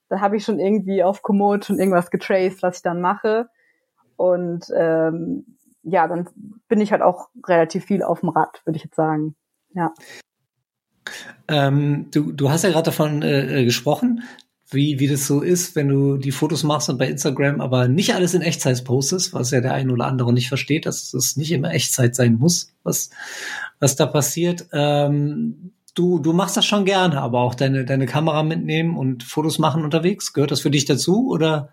dann 0.08 0.20
habe 0.20 0.36
ich 0.36 0.44
schon 0.44 0.58
irgendwie 0.58 1.02
auf 1.02 1.22
Komoot 1.22 1.66
schon 1.66 1.78
irgendwas 1.78 2.10
getraced, 2.10 2.62
was 2.62 2.76
ich 2.78 2.82
dann 2.82 3.00
mache. 3.00 3.48
Und 4.16 4.72
ähm, 4.74 5.44
ja, 5.82 6.08
dann 6.08 6.28
bin 6.68 6.80
ich 6.80 6.92
halt 6.92 7.02
auch 7.02 7.28
relativ 7.46 7.84
viel 7.84 8.02
auf 8.02 8.20
dem 8.20 8.30
Rad, 8.30 8.62
würde 8.64 8.76
ich 8.78 8.84
jetzt 8.84 8.96
sagen. 8.96 9.36
Ja. 9.74 9.92
Ähm, 11.46 12.08
du, 12.10 12.32
du 12.32 12.50
hast 12.50 12.64
ja 12.64 12.70
gerade 12.70 12.86
davon 12.86 13.22
äh, 13.22 13.60
äh 13.60 13.64
gesprochen, 13.64 14.22
wie, 14.70 14.98
wie 14.98 15.08
das 15.08 15.26
so 15.26 15.40
ist, 15.40 15.76
wenn 15.76 15.88
du 15.88 16.18
die 16.18 16.32
Fotos 16.32 16.62
machst 16.62 16.90
und 16.90 16.98
bei 16.98 17.08
Instagram 17.08 17.60
aber 17.60 17.88
nicht 17.88 18.14
alles 18.14 18.34
in 18.34 18.42
Echtzeit 18.42 18.84
postest, 18.84 19.32
was 19.32 19.50
ja 19.50 19.60
der 19.60 19.72
ein 19.72 19.90
oder 19.90 20.06
andere 20.06 20.32
nicht 20.32 20.48
versteht, 20.48 20.84
dass 20.84 21.14
es 21.14 21.36
nicht 21.36 21.52
immer 21.52 21.72
Echtzeit 21.72 22.14
sein 22.14 22.34
muss, 22.34 22.72
was, 22.82 23.10
was 23.80 23.96
da 23.96 24.04
passiert. 24.04 24.66
Ähm, 24.72 25.72
du, 25.94 26.18
du 26.18 26.34
machst 26.34 26.56
das 26.56 26.66
schon 26.66 26.84
gerne, 26.84 27.20
aber 27.20 27.40
auch 27.40 27.54
deine, 27.54 27.86
deine 27.86 28.06
Kamera 28.06 28.42
mitnehmen 28.42 28.96
und 28.96 29.22
Fotos 29.24 29.58
machen 29.58 29.84
unterwegs. 29.84 30.34
Gehört 30.34 30.50
das 30.50 30.60
für 30.60 30.70
dich 30.70 30.84
dazu 30.84 31.28
oder? 31.30 31.72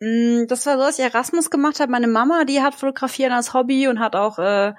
Mm, 0.00 0.46
das 0.48 0.66
war 0.66 0.76
so, 0.76 0.82
was 0.82 0.98
ich 0.98 1.04
Erasmus 1.04 1.50
gemacht 1.50 1.78
habe. 1.78 1.92
Meine 1.92 2.08
Mama, 2.08 2.44
die 2.44 2.62
hat 2.62 2.74
Fotografieren 2.74 3.32
als 3.32 3.54
Hobby 3.54 3.86
und 3.86 4.00
hat 4.00 4.16
auch 4.16 4.40
äh, 4.40 4.74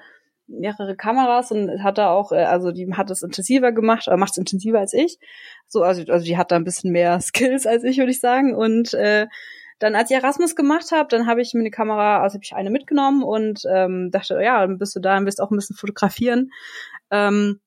mehrere 0.48 0.96
Kameras 0.96 1.50
und 1.50 1.82
hat 1.82 1.98
da 1.98 2.10
auch, 2.10 2.32
äh, 2.32 2.44
also 2.44 2.72
die 2.72 2.92
hat 2.94 3.10
es 3.10 3.22
intensiver 3.22 3.72
gemacht, 3.72 4.08
aber 4.08 4.16
macht 4.16 4.32
es 4.32 4.38
intensiver 4.38 4.78
als 4.78 4.92
ich. 4.92 5.18
So, 5.66 5.82
also, 5.82 6.10
also 6.10 6.24
die 6.24 6.36
hat 6.36 6.50
da 6.50 6.56
ein 6.56 6.64
bisschen 6.64 6.92
mehr 6.92 7.20
Skills 7.22 7.66
als 7.66 7.84
ich, 7.84 7.98
würde 7.98 8.10
ich 8.10 8.20
sagen. 8.20 8.54
Und 8.54 8.94
äh, 8.94 9.26
dann, 9.78 9.94
als 9.94 10.10
ich 10.10 10.16
Erasmus 10.16 10.56
gemacht 10.56 10.92
habe, 10.92 11.08
dann 11.08 11.26
habe 11.26 11.42
ich 11.42 11.52
mir 11.52 11.60
eine 11.60 11.70
Kamera, 11.70 12.22
also 12.22 12.34
habe 12.34 12.44
ich 12.44 12.54
eine 12.54 12.70
mitgenommen 12.70 13.22
und 13.22 13.62
ähm, 13.70 14.10
dachte, 14.10 14.40
ja, 14.42 14.60
dann 14.60 14.78
bist 14.78 14.96
du 14.96 15.00
da, 15.00 15.14
dann 15.14 15.26
wirst 15.26 15.38
du 15.38 15.42
auch 15.42 15.50
ein 15.50 15.56
bisschen 15.56 15.76
fotografieren. 15.76 16.50
Ähm, 17.10 17.60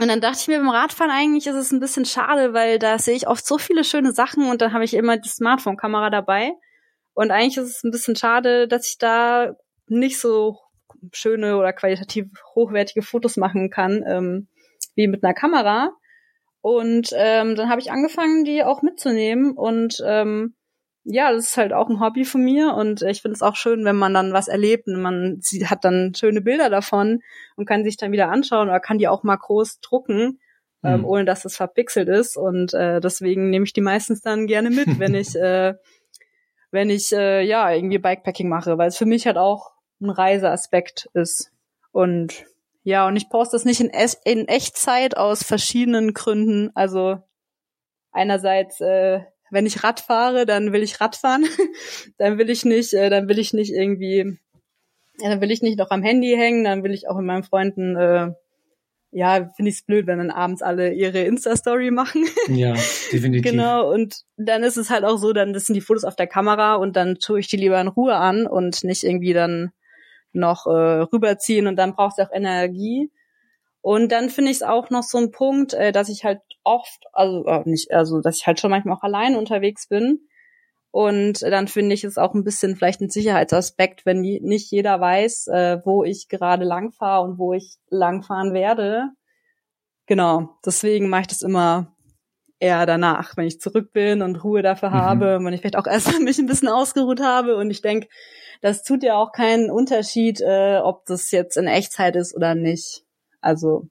und 0.00 0.08
dann 0.08 0.20
dachte 0.20 0.38
ich 0.40 0.48
mir 0.48 0.58
beim 0.58 0.68
Radfahren 0.68 1.10
eigentlich 1.10 1.46
ist 1.48 1.56
es 1.56 1.72
ein 1.72 1.80
bisschen 1.80 2.04
schade, 2.04 2.54
weil 2.54 2.78
da 2.78 2.98
sehe 2.98 3.16
ich 3.16 3.26
oft 3.26 3.44
so 3.44 3.58
viele 3.58 3.82
schöne 3.82 4.12
Sachen 4.12 4.48
und 4.48 4.62
dann 4.62 4.72
habe 4.72 4.84
ich 4.84 4.94
immer 4.94 5.16
die 5.16 5.28
Smartphone-Kamera 5.28 6.10
dabei. 6.10 6.52
Und 7.14 7.32
eigentlich 7.32 7.56
ist 7.56 7.76
es 7.76 7.82
ein 7.82 7.90
bisschen 7.90 8.14
schade, 8.14 8.68
dass 8.68 8.88
ich 8.88 8.98
da 8.98 9.56
nicht 9.88 10.20
so 10.20 10.58
schöne 11.12 11.56
oder 11.56 11.72
qualitativ 11.72 12.26
hochwertige 12.54 13.02
Fotos 13.02 13.36
machen 13.36 13.70
kann, 13.70 14.04
ähm, 14.06 14.48
wie 14.94 15.06
mit 15.06 15.24
einer 15.24 15.34
Kamera. 15.34 15.92
Und 16.60 17.10
ähm, 17.14 17.54
dann 17.54 17.68
habe 17.70 17.80
ich 17.80 17.90
angefangen, 17.90 18.44
die 18.44 18.64
auch 18.64 18.82
mitzunehmen. 18.82 19.52
Und 19.52 20.02
ähm, 20.04 20.54
ja, 21.04 21.32
das 21.32 21.46
ist 21.46 21.56
halt 21.56 21.72
auch 21.72 21.88
ein 21.88 22.00
Hobby 22.00 22.24
von 22.24 22.42
mir. 22.42 22.74
Und 22.74 23.02
ich 23.02 23.22
finde 23.22 23.34
es 23.34 23.42
auch 23.42 23.56
schön, 23.56 23.84
wenn 23.84 23.96
man 23.96 24.12
dann 24.12 24.32
was 24.32 24.48
erlebt 24.48 24.86
und 24.88 25.00
man 25.00 25.38
sie 25.40 25.66
hat 25.66 25.84
dann 25.84 26.12
schöne 26.14 26.40
Bilder 26.40 26.68
davon 26.68 27.20
und 27.56 27.66
kann 27.66 27.84
sich 27.84 27.96
dann 27.96 28.12
wieder 28.12 28.28
anschauen 28.30 28.68
oder 28.68 28.80
kann 28.80 28.98
die 28.98 29.08
auch 29.08 29.22
mal 29.22 29.36
groß 29.36 29.80
drucken. 29.80 30.40
Mhm. 30.82 30.90
Ähm, 30.90 31.04
ohne 31.04 31.24
dass 31.24 31.44
es 31.44 31.56
verpixelt 31.56 32.08
ist. 32.08 32.36
Und 32.36 32.74
äh, 32.74 33.00
deswegen 33.00 33.50
nehme 33.50 33.64
ich 33.64 33.72
die 33.72 33.80
meistens 33.80 34.20
dann 34.20 34.46
gerne 34.46 34.70
mit, 34.70 34.86
wenn 34.98 35.14
ich, 35.14 35.34
äh, 35.34 35.74
wenn 36.70 36.90
ich 36.90 37.12
äh, 37.12 37.42
ja 37.42 37.72
irgendwie 37.72 37.98
Bikepacking 37.98 38.48
mache, 38.48 38.78
weil 38.78 38.88
es 38.88 38.96
für 38.96 39.06
mich 39.06 39.26
halt 39.26 39.38
auch 39.38 39.70
ein 40.00 40.10
Reiseaspekt 40.10 41.08
ist. 41.14 41.50
Und 41.92 42.44
ja, 42.84 43.06
und 43.06 43.16
ich 43.16 43.28
poste 43.28 43.56
das 43.56 43.64
nicht 43.64 43.80
in, 43.80 43.90
es 43.90 44.14
in 44.24 44.48
Echtzeit 44.48 45.16
aus 45.16 45.42
verschiedenen 45.42 46.14
Gründen. 46.14 46.70
Also 46.74 47.18
einerseits, 48.12 48.80
äh, 48.80 49.20
wenn 49.50 49.66
ich 49.66 49.84
Rad 49.84 50.00
fahre, 50.00 50.46
dann 50.46 50.72
will 50.72 50.82
ich 50.82 51.00
Rad 51.00 51.16
fahren. 51.16 51.44
dann 52.18 52.38
will 52.38 52.50
ich 52.50 52.64
nicht, 52.64 52.94
äh, 52.94 53.10
dann 53.10 53.28
will 53.28 53.38
ich 53.38 53.52
nicht 53.52 53.72
irgendwie, 53.72 54.38
ja, 55.18 55.28
dann 55.28 55.40
will 55.40 55.50
ich 55.50 55.62
nicht 55.62 55.78
noch 55.78 55.90
am 55.90 56.02
Handy 56.02 56.34
hängen, 56.36 56.64
dann 56.64 56.82
will 56.82 56.92
ich 56.92 57.08
auch 57.08 57.16
mit 57.16 57.26
meinen 57.26 57.44
Freunden 57.44 57.96
äh, 57.96 58.32
ja, 59.10 59.48
finde 59.56 59.70
ich 59.70 59.76
es 59.76 59.82
blöd, 59.82 60.06
wenn 60.06 60.18
dann 60.18 60.30
abends 60.30 60.62
alle 60.62 60.92
ihre 60.92 61.20
Insta-Story 61.20 61.90
machen. 61.90 62.26
Ja, 62.48 62.74
definitiv. 63.12 63.50
genau, 63.50 63.90
und 63.92 64.22
dann 64.36 64.62
ist 64.62 64.76
es 64.76 64.90
halt 64.90 65.04
auch 65.04 65.16
so, 65.16 65.32
dann 65.32 65.52
das 65.52 65.66
sind 65.66 65.74
die 65.74 65.80
Fotos 65.80 66.04
auf 66.04 66.16
der 66.16 66.26
Kamera 66.26 66.74
und 66.74 66.96
dann 66.96 67.16
tue 67.16 67.40
ich 67.40 67.48
die 67.48 67.56
lieber 67.56 67.80
in 67.80 67.88
Ruhe 67.88 68.16
an 68.16 68.46
und 68.46 68.84
nicht 68.84 69.04
irgendwie 69.04 69.32
dann 69.32 69.72
noch 70.32 70.66
äh, 70.66 70.70
rüberziehen 71.12 71.66
und 71.66 71.76
dann 71.76 71.94
brauchst 71.94 72.18
du 72.18 72.22
auch 72.22 72.32
Energie. 72.32 73.10
Und 73.80 74.12
dann 74.12 74.28
finde 74.28 74.50
ich 74.50 74.58
es 74.58 74.62
auch 74.62 74.90
noch 74.90 75.02
so 75.02 75.18
ein 75.18 75.30
Punkt, 75.30 75.72
äh, 75.74 75.92
dass 75.92 76.08
ich 76.08 76.24
halt 76.24 76.40
oft, 76.64 77.04
also 77.12 77.44
äh, 77.46 77.62
nicht, 77.64 77.92
also 77.92 78.20
dass 78.20 78.36
ich 78.36 78.46
halt 78.46 78.60
schon 78.60 78.70
manchmal 78.70 78.96
auch 78.96 79.02
allein 79.02 79.36
unterwegs 79.36 79.88
bin. 79.88 80.28
Und 80.90 81.42
dann 81.42 81.68
finde 81.68 81.94
ich 81.94 82.04
es 82.04 82.18
auch 82.18 82.34
ein 82.34 82.44
bisschen 82.44 82.74
vielleicht 82.76 83.00
ein 83.00 83.10
Sicherheitsaspekt, 83.10 84.06
wenn 84.06 84.20
nicht 84.20 84.70
jeder 84.70 85.00
weiß, 85.00 85.48
äh, 85.48 85.80
wo 85.84 86.02
ich 86.02 86.28
gerade 86.28 86.64
langfahre 86.64 87.24
und 87.24 87.38
wo 87.38 87.52
ich 87.52 87.76
langfahren 87.88 88.54
werde. 88.54 89.10
Genau, 90.06 90.56
deswegen 90.64 91.08
mache 91.08 91.22
ich 91.22 91.26
das 91.28 91.42
immer 91.42 91.94
eher 92.60 92.86
danach, 92.86 93.36
wenn 93.36 93.46
ich 93.46 93.60
zurück 93.60 93.92
bin 93.92 94.22
und 94.22 94.42
Ruhe 94.42 94.62
dafür 94.62 94.90
mhm. 94.90 94.94
habe, 94.94 95.38
wenn 95.40 95.52
ich 95.52 95.60
vielleicht 95.60 95.76
auch 95.76 95.86
erst 95.90 96.20
mich 96.20 96.38
ein 96.38 96.46
bisschen 96.46 96.68
ausgeruht 96.68 97.20
habe 97.20 97.56
und 97.56 97.70
ich 97.70 97.82
denke, 97.82 98.08
das 98.60 98.82
tut 98.82 99.02
ja 99.02 99.16
auch 99.16 99.32
keinen 99.32 99.70
Unterschied, 99.70 100.40
äh, 100.40 100.78
ob 100.78 101.06
das 101.06 101.30
jetzt 101.30 101.56
in 101.56 101.66
Echtzeit 101.66 102.16
ist 102.16 102.34
oder 102.34 102.54
nicht. 102.54 103.04
Also 103.40 103.88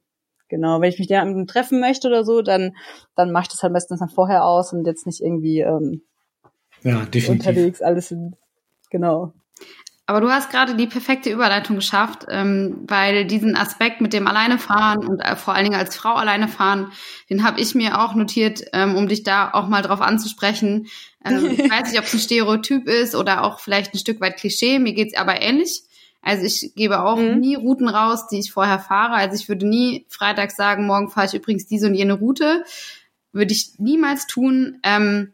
genau, 0.49 0.82
wenn 0.82 0.89
ich 0.89 0.99
mich 0.99 1.07
jemandem 1.07 1.47
treffen 1.47 1.80
möchte 1.80 2.07
oder 2.07 2.26
so, 2.26 2.41
dann 2.41 2.76
dann 3.15 3.32
mache 3.32 3.43
ich 3.43 3.49
das 3.49 3.63
halt 3.63 3.74
meistens 3.74 3.99
dann 3.99 4.09
vorher 4.09 4.43
aus 4.43 4.74
und 4.74 4.86
jetzt 4.86 5.05
nicht 5.05 5.22
irgendwie 5.22 5.61
ähm, 5.61 6.01
ja, 6.84 7.05
definitiv. 7.05 7.47
unterwegs 7.47 7.82
alles 7.82 8.11
in, 8.11 8.36
genau. 8.89 9.34
Aber 10.10 10.22
du 10.22 10.30
hast 10.30 10.49
gerade 10.49 10.76
die 10.76 10.88
perfekte 10.88 11.30
Überleitung 11.30 11.76
geschafft, 11.76 12.26
ähm, 12.30 12.78
weil 12.88 13.26
diesen 13.26 13.58
Aspekt 13.58 13.99
mit 13.99 14.14
dem 14.14 14.26
Alleinefahren 14.26 15.05
und 15.05 15.20
äh, 15.20 15.36
vor 15.36 15.53
allen 15.53 15.66
Dingen 15.66 15.80
als 15.80 15.97
Frau 15.97 16.14
alleine 16.14 16.47
fahren, 16.47 16.93
den 17.30 17.43
habe 17.43 17.60
ich 17.60 17.76
mir 17.76 17.99
auch 17.99 18.16
notiert, 18.16 18.64
ähm, 18.72 18.95
um 18.95 19.10
dich 19.10 19.24
da 19.24 19.51
auch 19.51 19.68
mal 19.68 19.82
drauf 19.82 19.99
anzusprechen. 19.99 20.88
Ähm, 21.26 21.51
ich 21.51 21.70
weiß 21.70 21.91
nicht, 21.91 21.99
ob 21.99 22.05
es 22.05 22.14
ein 22.14 22.22
Stereotyp 22.22 22.88
ist 22.88 23.16
oder 23.16 23.43
auch 23.43 23.60
vielleicht 23.60 23.93
ein 23.93 23.99
Stück 23.99 24.22
weit 24.22 24.38
Klischee. 24.38 24.80
Mir 24.80 24.93
geht's 24.93 25.18
aber 25.18 25.41
ähnlich. 25.41 25.84
Also 26.22 26.45
ich 26.45 26.74
gebe 26.76 27.03
auch 27.03 27.18
mhm. 27.18 27.39
nie 27.41 27.55
Routen 27.55 27.89
raus, 27.89 28.28
die 28.28 28.39
ich 28.39 28.53
vorher 28.53 28.80
fahre. 28.80 29.16
Also 29.16 29.36
ich 29.36 29.49
würde 29.49 29.68
nie 29.68 30.05
freitags 30.08 30.55
sagen, 30.55 30.88
morgen 30.88 31.10
fahre 31.10 31.28
ich 31.28 31.34
übrigens 31.34 31.68
diese 31.68 31.88
und 31.88 31.95
jene 31.95 32.14
Route. 32.14 32.64
Würde 33.34 33.51
ich 33.51 33.74
niemals 33.78 34.26
tun. 34.26 34.80
Ähm, 34.84 35.34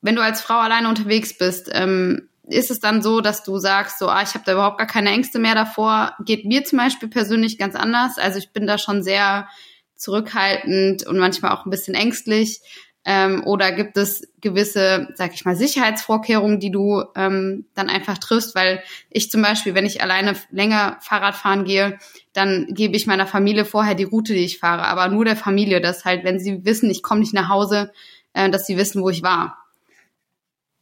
wenn 0.00 0.14
du 0.14 0.22
als 0.22 0.40
Frau 0.40 0.58
alleine 0.58 0.88
unterwegs 0.88 1.36
bist, 1.36 1.70
ähm, 1.72 2.28
ist 2.48 2.70
es 2.70 2.80
dann 2.80 3.02
so, 3.02 3.20
dass 3.20 3.42
du 3.42 3.58
sagst, 3.58 3.98
so, 3.98 4.08
ah, 4.08 4.22
ich 4.22 4.34
habe 4.34 4.44
da 4.44 4.52
überhaupt 4.52 4.78
gar 4.78 4.86
keine 4.86 5.10
Ängste 5.10 5.38
mehr 5.38 5.54
davor. 5.54 6.14
Geht 6.24 6.44
mir 6.44 6.64
zum 6.64 6.78
Beispiel 6.78 7.08
persönlich 7.08 7.58
ganz 7.58 7.74
anders. 7.74 8.18
Also 8.18 8.38
ich 8.38 8.50
bin 8.50 8.66
da 8.66 8.78
schon 8.78 9.02
sehr 9.02 9.48
zurückhaltend 9.96 11.06
und 11.06 11.18
manchmal 11.18 11.52
auch 11.52 11.66
ein 11.66 11.70
bisschen 11.70 11.94
ängstlich. 11.94 12.60
Ähm, 13.08 13.44
oder 13.46 13.70
gibt 13.70 13.96
es 13.96 14.28
gewisse, 14.40 15.08
sag 15.14 15.32
ich 15.32 15.44
mal, 15.44 15.54
Sicherheitsvorkehrungen, 15.54 16.58
die 16.58 16.72
du 16.72 17.04
ähm, 17.14 17.66
dann 17.74 17.88
einfach 17.88 18.18
triffst? 18.18 18.56
Weil 18.56 18.82
ich 19.10 19.30
zum 19.30 19.42
Beispiel, 19.42 19.74
wenn 19.74 19.86
ich 19.86 20.02
alleine 20.02 20.34
länger 20.50 20.98
Fahrrad 21.00 21.36
fahren 21.36 21.64
gehe, 21.64 21.98
dann 22.32 22.66
gebe 22.70 22.96
ich 22.96 23.06
meiner 23.06 23.26
Familie 23.26 23.64
vorher 23.64 23.94
die 23.94 24.04
Route, 24.04 24.34
die 24.34 24.44
ich 24.44 24.58
fahre, 24.58 24.82
aber 24.82 25.08
nur 25.08 25.24
der 25.24 25.36
Familie, 25.36 25.80
dass 25.80 26.04
halt, 26.04 26.24
wenn 26.24 26.40
sie 26.40 26.64
wissen, 26.64 26.90
ich 26.90 27.02
komme 27.02 27.20
nicht 27.20 27.32
nach 27.32 27.48
Hause, 27.48 27.92
äh, 28.32 28.50
dass 28.50 28.66
sie 28.66 28.76
wissen, 28.76 29.02
wo 29.02 29.08
ich 29.08 29.22
war. 29.22 29.56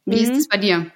Wie 0.05 0.15
mhm. 0.15 0.31
ist 0.31 0.39
es 0.39 0.47
bei 0.47 0.57
dir? 0.57 0.91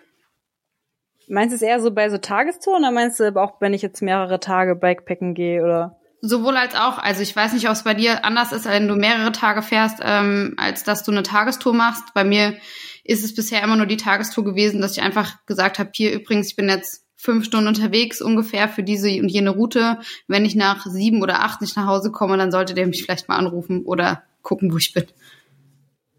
Meinst 1.32 1.54
du 1.54 1.56
es 1.58 1.62
eher 1.62 1.80
so 1.80 1.92
bei 1.92 2.10
so 2.10 2.18
Tagestouren 2.18 2.84
oder 2.84 2.92
meinst 2.92 3.20
du 3.20 3.36
auch, 3.36 3.62
wenn 3.62 3.76
ich 3.76 3.84
jetzt 3.84 4.02
mehrere 4.02 4.40
Tage 4.40 4.76
Bikepacken 4.76 5.36
gehe 5.36 5.64
oder? 5.64 5.96
Sowohl 6.22 6.58
als 6.58 6.74
auch. 6.74 6.98
Also 6.98 7.22
ich 7.22 7.36
weiß 7.36 7.54
nicht, 7.54 7.68
ob 7.68 7.74
es 7.74 7.84
bei 7.84 7.94
dir 7.94 8.26
anders 8.26 8.52
ist, 8.52 8.66
wenn 8.66 8.88
du 8.88 8.96
mehrere 8.96 9.32
Tage 9.32 9.62
fährst, 9.62 10.00
ähm, 10.02 10.56
als 10.58 10.84
dass 10.84 11.04
du 11.04 11.12
eine 11.12 11.22
Tagestour 11.22 11.74
machst. 11.74 12.16
Bei 12.16 12.24
mir 12.24 12.56
ist 13.04 13.24
es 13.24 13.36
bisher 13.36 13.64
immer 13.64 13.76
nur 13.76 13.86
die 13.86 13.98
Tagestour 13.98 14.44
gewesen, 14.44 14.82
dass 14.82 14.98
ich 14.98 15.04
einfach 15.04 15.46
gesagt 15.46 15.78
habe, 15.78 15.92
hier 15.94 16.12
übrigens, 16.12 16.48
ich 16.48 16.56
bin 16.56 16.68
jetzt 16.68 17.06
fünf 17.16 17.46
Stunden 17.46 17.68
unterwegs 17.68 18.22
ungefähr 18.22 18.68
für 18.68 18.82
diese 18.82 19.10
und 19.22 19.30
jene 19.30 19.52
Route. 19.52 20.00
Wenn 20.28 20.46
ich 20.46 20.56
nach 20.56 20.86
sieben 20.88 21.22
oder 21.22 21.42
acht 21.42 21.62
nicht 21.62 21.78
nach 21.78 21.86
Hause 21.86 22.12
komme, 22.12 22.38
dann 22.38 22.52
solltet 22.52 22.78
ihr 22.80 22.88
mich 22.88 23.04
vielleicht 23.04 23.30
mal 23.30 23.38
anrufen 23.38 23.86
oder 23.86 24.24
gucken, 24.42 24.74
wo 24.74 24.78
ich 24.78 24.94
bin. 24.94 25.06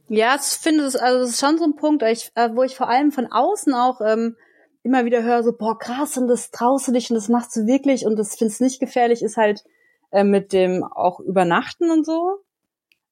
Ja, 0.09 0.37
ich 0.37 0.43
finde 0.43 0.85
es 0.85 0.95
also 0.95 1.21
das 1.21 1.31
ist 1.31 1.41
schon 1.41 1.59
so 1.59 1.65
ein 1.65 1.75
Punkt, 1.75 2.03
äh, 2.03 2.15
wo 2.55 2.63
ich 2.63 2.77
vor 2.77 2.89
allem 2.89 3.11
von 3.11 3.27
außen 3.31 3.75
auch 3.75 4.01
ähm, 4.01 4.37
immer 4.83 5.05
wieder 5.05 5.23
höre, 5.23 5.43
so 5.43 5.53
boah 5.57 5.79
krass 5.79 6.17
und 6.17 6.29
das 6.29 6.51
traust 6.51 6.89
du 6.89 6.93
dich 6.93 7.11
und 7.11 7.17
das 7.17 7.29
machst 7.29 7.55
du 7.57 7.67
wirklich 7.67 8.07
und 8.07 8.17
das 8.17 8.37
findest 8.37 8.61
nicht 8.61 8.81
gefährlich, 8.81 9.23
ist 9.23 9.37
halt 9.37 9.63
äh, 10.11 10.25
mit 10.25 10.53
dem 10.53 10.85
auch 10.85 11.21
Übernachten 11.21 11.91
und 11.91 12.07
so. 12.07 12.39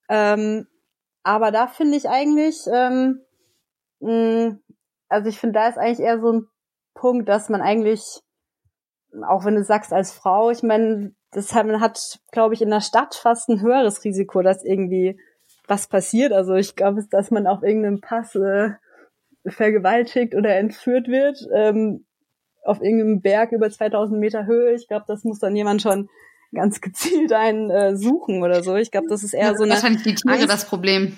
Ähm, 0.09 0.67
aber 1.23 1.51
da 1.51 1.67
finde 1.67 1.97
ich 1.97 2.09
eigentlich, 2.09 2.65
ähm, 2.71 3.21
mh, 3.99 4.57
also 5.09 5.29
ich 5.29 5.39
finde, 5.39 5.59
da 5.59 5.67
ist 5.67 5.77
eigentlich 5.77 5.99
eher 5.99 6.19
so 6.19 6.31
ein 6.31 6.47
Punkt, 6.93 7.29
dass 7.29 7.49
man 7.49 7.61
eigentlich, 7.61 8.21
auch 9.27 9.45
wenn 9.45 9.55
du 9.55 9.63
sagst 9.63 9.93
als 9.93 10.11
Frau, 10.11 10.49
ich 10.49 10.63
meine, 10.63 11.13
das 11.31 11.53
hat, 11.53 11.67
man 11.67 11.81
hat, 11.81 12.19
glaube 12.31 12.55
ich, 12.55 12.61
in 12.61 12.71
der 12.71 12.81
Stadt 12.81 13.15
fast 13.15 13.49
ein 13.49 13.61
höheres 13.61 14.03
Risiko, 14.03 14.41
dass 14.41 14.63
irgendwie 14.63 15.19
was 15.67 15.87
passiert. 15.87 16.33
Also 16.33 16.55
ich 16.55 16.75
glaube, 16.75 17.05
dass 17.09 17.31
man 17.31 17.47
auf 17.47 17.61
irgendeinem 17.61 18.01
Pass 18.01 18.33
äh, 18.35 18.71
vergewaltigt 19.51 20.35
oder 20.35 20.55
entführt 20.55 21.07
wird, 21.07 21.47
ähm, 21.53 22.05
auf 22.63 22.81
irgendeinem 22.81 23.21
Berg 23.21 23.51
über 23.51 23.69
2000 23.69 24.19
Meter 24.19 24.45
Höhe. 24.45 24.73
Ich 24.73 24.87
glaube, 24.87 25.05
das 25.07 25.23
muss 25.23 25.39
dann 25.39 25.55
jemand 25.55 25.81
schon 25.81 26.09
ganz 26.53 26.81
gezielt 26.81 27.31
einen 27.33 27.69
äh, 27.69 27.95
suchen 27.95 28.43
oder 28.43 28.63
so. 28.63 28.75
Ich 28.75 28.91
glaube, 28.91 29.07
das 29.09 29.23
ist 29.23 29.33
eher 29.33 29.55
so 29.55 29.63
eine. 29.63 29.73
Wahrscheinlich 29.73 30.03
die 30.03 30.15
Tiere 30.15 30.35
Angst. 30.35 30.49
das 30.49 30.65
Problem. 30.65 31.17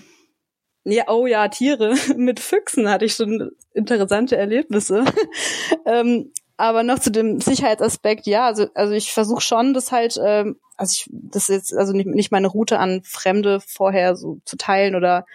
Ja, 0.84 1.04
oh 1.08 1.28
ja, 1.28 1.48
Tiere. 1.48 1.94
Mit 2.16 2.40
Füchsen 2.40 2.90
hatte 2.90 3.06
ich 3.06 3.14
schon 3.14 3.52
interessante 3.74 4.36
Erlebnisse. 4.36 5.06
ähm, 5.86 6.32
aber 6.58 6.84
noch 6.84 7.00
zu 7.00 7.12
dem 7.12 7.40
Sicherheitsaspekt, 7.40 8.28
ja, 8.28 8.46
also, 8.46 8.68
also 8.76 8.94
ich 8.94 9.14
versuche 9.14 9.42
schon, 9.42 9.74
das 9.74 9.92
halt, 9.92 10.20
ähm, 10.24 10.60
also 10.78 10.94
ich, 10.94 11.10
das 11.12 11.48
jetzt, 11.48 11.76
also 11.76 11.94
nicht, 11.94 12.08
nicht 12.08 12.32
meine 12.32 12.48
Route 12.48 12.78
an 12.78 13.02
Fremde 13.04 13.60
vorher 13.66 14.16
so 14.16 14.40
zu 14.46 14.58
teilen 14.58 14.96
oder 14.96 15.26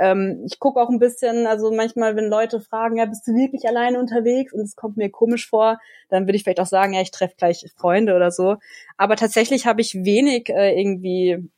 ähm, 0.00 0.42
ich 0.46 0.58
gucke 0.58 0.80
auch 0.80 0.88
ein 0.88 0.98
bisschen, 0.98 1.46
also 1.46 1.70
manchmal, 1.70 2.16
wenn 2.16 2.30
Leute 2.30 2.58
fragen, 2.58 2.96
ja, 2.96 3.04
bist 3.04 3.26
du 3.26 3.32
wirklich 3.32 3.68
alleine 3.68 3.98
unterwegs 3.98 4.52
und 4.54 4.62
es 4.62 4.74
kommt 4.74 4.96
mir 4.96 5.10
komisch 5.10 5.46
vor, 5.46 5.78
dann 6.08 6.26
würde 6.26 6.36
ich 6.36 6.42
vielleicht 6.42 6.60
auch 6.60 6.66
sagen, 6.66 6.94
ja, 6.94 7.02
ich 7.02 7.10
treffe 7.10 7.34
gleich 7.36 7.66
Freunde 7.76 8.16
oder 8.16 8.30
so. 8.30 8.56
Aber 8.96 9.16
tatsächlich 9.16 9.66
habe 9.66 9.82
ich 9.82 9.94
wenig 9.94 10.48
äh, 10.48 10.80
irgendwie 10.80 11.50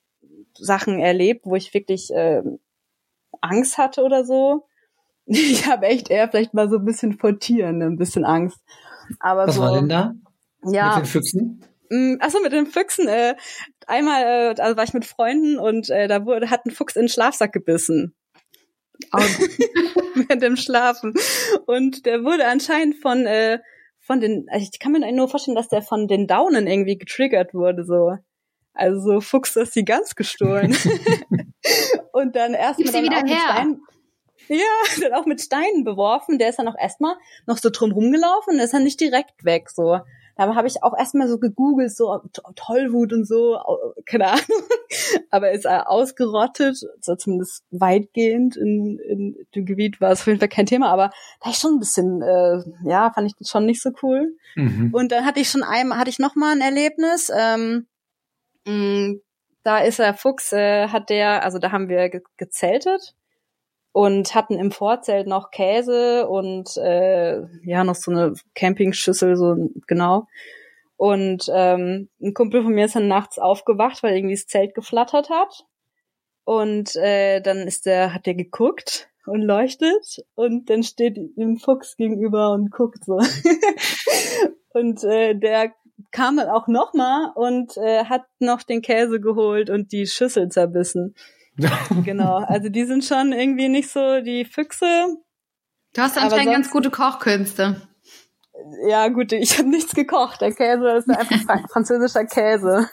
Sachen 0.58 0.98
erlebt, 0.98 1.46
wo 1.46 1.54
ich 1.54 1.72
wirklich 1.72 2.12
äh, 2.12 2.42
Angst 3.40 3.78
hatte 3.78 4.02
oder 4.02 4.24
so. 4.24 4.66
Ich 5.24 5.68
habe 5.68 5.86
echt 5.86 6.10
eher 6.10 6.28
vielleicht 6.28 6.52
mal 6.52 6.68
so 6.68 6.78
ein 6.78 6.84
bisschen 6.84 7.12
vor 7.16 7.38
Tieren 7.38 7.80
ein 7.80 7.96
bisschen 7.96 8.24
Angst. 8.24 8.58
Aber 9.20 9.46
Was 9.46 9.54
so, 9.54 9.62
war 9.62 9.72
denn 9.76 9.88
da? 9.88 10.14
Ja. 10.64 10.96
Mit 10.96 11.04
den 11.04 11.06
Füchsen? 11.06 11.64
Mm, 11.90 12.16
achso, 12.18 12.40
mit 12.40 12.52
den 12.52 12.66
Füchsen. 12.66 13.06
Äh, 13.06 13.36
einmal 13.86 14.22
äh, 14.24 14.60
also 14.60 14.76
war 14.76 14.82
ich 14.82 14.94
mit 14.94 15.04
Freunden 15.04 15.60
und 15.60 15.90
äh, 15.90 16.08
da 16.08 16.26
wurde, 16.26 16.50
hat 16.50 16.66
ein 16.66 16.72
Fuchs 16.72 16.96
in 16.96 17.02
den 17.02 17.08
Schlafsack 17.08 17.52
gebissen. 17.52 18.16
Mit 20.14 20.42
dem 20.42 20.56
Schlafen. 20.56 21.14
Und 21.66 22.06
der 22.06 22.24
wurde 22.24 22.46
anscheinend 22.46 22.96
von, 22.96 23.26
äh, 23.26 23.58
von 23.98 24.20
den, 24.20 24.46
also 24.50 24.68
ich 24.70 24.78
kann 24.78 24.92
mir 24.92 25.12
nur 25.12 25.28
vorstellen, 25.28 25.56
dass 25.56 25.68
der 25.68 25.82
von 25.82 26.08
den 26.08 26.26
Daunen 26.26 26.66
irgendwie 26.66 26.98
getriggert 26.98 27.54
wurde, 27.54 27.84
so. 27.84 28.16
Also 28.74 29.00
so 29.00 29.20
Fuchs 29.20 29.56
ist 29.56 29.76
die 29.76 29.84
ganz 29.84 30.14
gestohlen. 30.14 30.74
und 32.12 32.36
dann 32.36 32.54
erstmal 32.54 32.92
dann 32.92 33.04
wieder 33.04 33.18
auch 33.18 33.22
mit. 33.22 33.32
Steinen, 33.32 33.82
ja, 34.48 34.66
dann 35.00 35.12
auch 35.14 35.26
mit 35.26 35.40
Steinen 35.40 35.84
beworfen. 35.84 36.38
Der 36.38 36.48
ist 36.48 36.58
dann 36.58 36.68
auch 36.68 36.78
erstmal 36.78 37.16
noch 37.46 37.58
so 37.58 37.70
drum 37.70 37.92
rumgelaufen 37.92 38.54
und 38.54 38.60
ist 38.60 38.72
dann 38.72 38.84
nicht 38.84 39.00
direkt 39.00 39.44
weg, 39.44 39.70
so. 39.70 40.00
Da 40.36 40.54
habe 40.54 40.66
ich 40.66 40.82
auch 40.82 40.96
erstmal 40.96 41.28
so 41.28 41.38
gegoogelt, 41.38 41.94
so 41.94 42.20
Tollwut 42.56 43.12
und 43.12 43.26
so, 43.26 43.58
keine 44.06 44.28
Ahnung. 44.28 44.44
Aber 45.30 45.50
ist 45.52 45.64
er 45.64 45.90
ausgerottet, 45.90 46.78
so 47.00 47.16
zumindest 47.16 47.64
weitgehend 47.70 48.56
in, 48.56 48.98
in 48.98 49.46
dem 49.54 49.66
Gebiet 49.66 50.00
war 50.00 50.12
es 50.12 50.20
auf 50.20 50.26
jeden 50.26 50.38
Fall 50.38 50.48
kein 50.48 50.66
Thema, 50.66 50.90
aber 50.90 51.10
da 51.42 51.50
ich 51.50 51.56
schon 51.56 51.74
ein 51.74 51.78
bisschen, 51.78 52.20
äh, 52.20 52.62
ja, 52.84 53.10
fand 53.10 53.26
ich 53.26 53.36
das 53.38 53.48
schon 53.48 53.64
nicht 53.64 53.80
so 53.80 53.90
cool. 54.02 54.36
Mhm. 54.54 54.90
Und 54.92 55.12
dann 55.12 55.24
hatte 55.24 55.40
ich 55.40 55.48
schon 55.48 55.62
einmal, 55.62 55.98
hatte 55.98 56.10
ich 56.10 56.18
noch 56.18 56.34
mal 56.34 56.52
ein 56.52 56.60
Erlebnis. 56.60 57.30
Ähm, 57.34 57.86
mh, 58.66 58.72
mm, 58.74 59.20
da 59.64 59.78
ist 59.78 60.00
er 60.00 60.14
Fuchs, 60.14 60.52
äh, 60.52 60.88
hat 60.88 61.08
der, 61.08 61.44
also 61.44 61.58
da 61.58 61.72
haben 61.72 61.88
wir 61.88 62.08
ge 62.08 62.22
gezeltet 62.36 63.14
und 63.92 64.34
hatten 64.34 64.58
im 64.58 64.70
Vorzelt 64.70 65.26
noch 65.26 65.50
Käse 65.50 66.28
und 66.28 66.76
äh, 66.78 67.42
ja 67.62 67.84
noch 67.84 67.94
so 67.94 68.10
eine 68.10 68.34
Campingschüssel 68.54 69.36
so 69.36 69.70
genau. 69.86 70.26
Und 70.96 71.50
ähm, 71.52 72.08
ein 72.20 72.34
Kumpel 72.34 72.62
von 72.62 72.72
mir 72.72 72.86
ist 72.86 72.96
dann 72.96 73.08
nachts 73.08 73.38
aufgewacht 73.38 74.02
weil 74.02 74.16
irgendwie 74.16 74.34
das 74.34 74.46
Zelt 74.46 74.74
geflattert 74.74 75.30
hat. 75.30 75.66
Und 76.44 76.96
äh, 76.96 77.40
dann 77.40 77.58
ist 77.58 77.86
der 77.86 78.14
hat 78.14 78.26
der 78.26 78.34
geguckt 78.34 79.08
und 79.26 79.42
leuchtet 79.42 80.24
und 80.34 80.70
dann 80.70 80.82
steht 80.82 81.16
ihm 81.16 81.58
Fuchs 81.58 81.96
gegenüber 81.96 82.52
und 82.52 82.70
guckt 82.72 83.04
so. 83.04 83.20
Und 84.74 85.04
äh, 85.04 85.34
der 85.34 85.74
kam 86.10 86.36
dann 86.36 86.48
auch 86.48 86.66
noch 86.66 86.94
mal 86.94 87.32
und 87.34 87.76
äh, 87.76 88.04
hat 88.04 88.22
noch 88.38 88.62
den 88.62 88.82
Käse 88.82 89.20
geholt 89.20 89.70
und 89.70 89.92
die 89.92 90.06
Schüssel 90.06 90.48
zerbissen 90.48 91.14
genau, 92.04 92.36
also 92.38 92.68
die 92.68 92.84
sind 92.84 93.04
schon 93.04 93.32
irgendwie 93.32 93.68
nicht 93.68 93.90
so 93.90 94.20
die 94.20 94.44
Füchse. 94.44 95.16
Du 95.94 96.00
hast 96.00 96.16
anscheinend 96.16 96.52
ganz 96.52 96.70
gute 96.70 96.90
Kochkünste. 96.90 97.82
Ja, 98.86 99.08
gut, 99.08 99.32
ich 99.32 99.58
habe 99.58 99.68
nichts 99.68 99.94
gekocht. 99.94 100.40
Der 100.40 100.52
Käse 100.52 100.88
ist 100.90 101.10
einfach 101.10 101.68
französischer 101.72 102.24
Käse. 102.24 102.88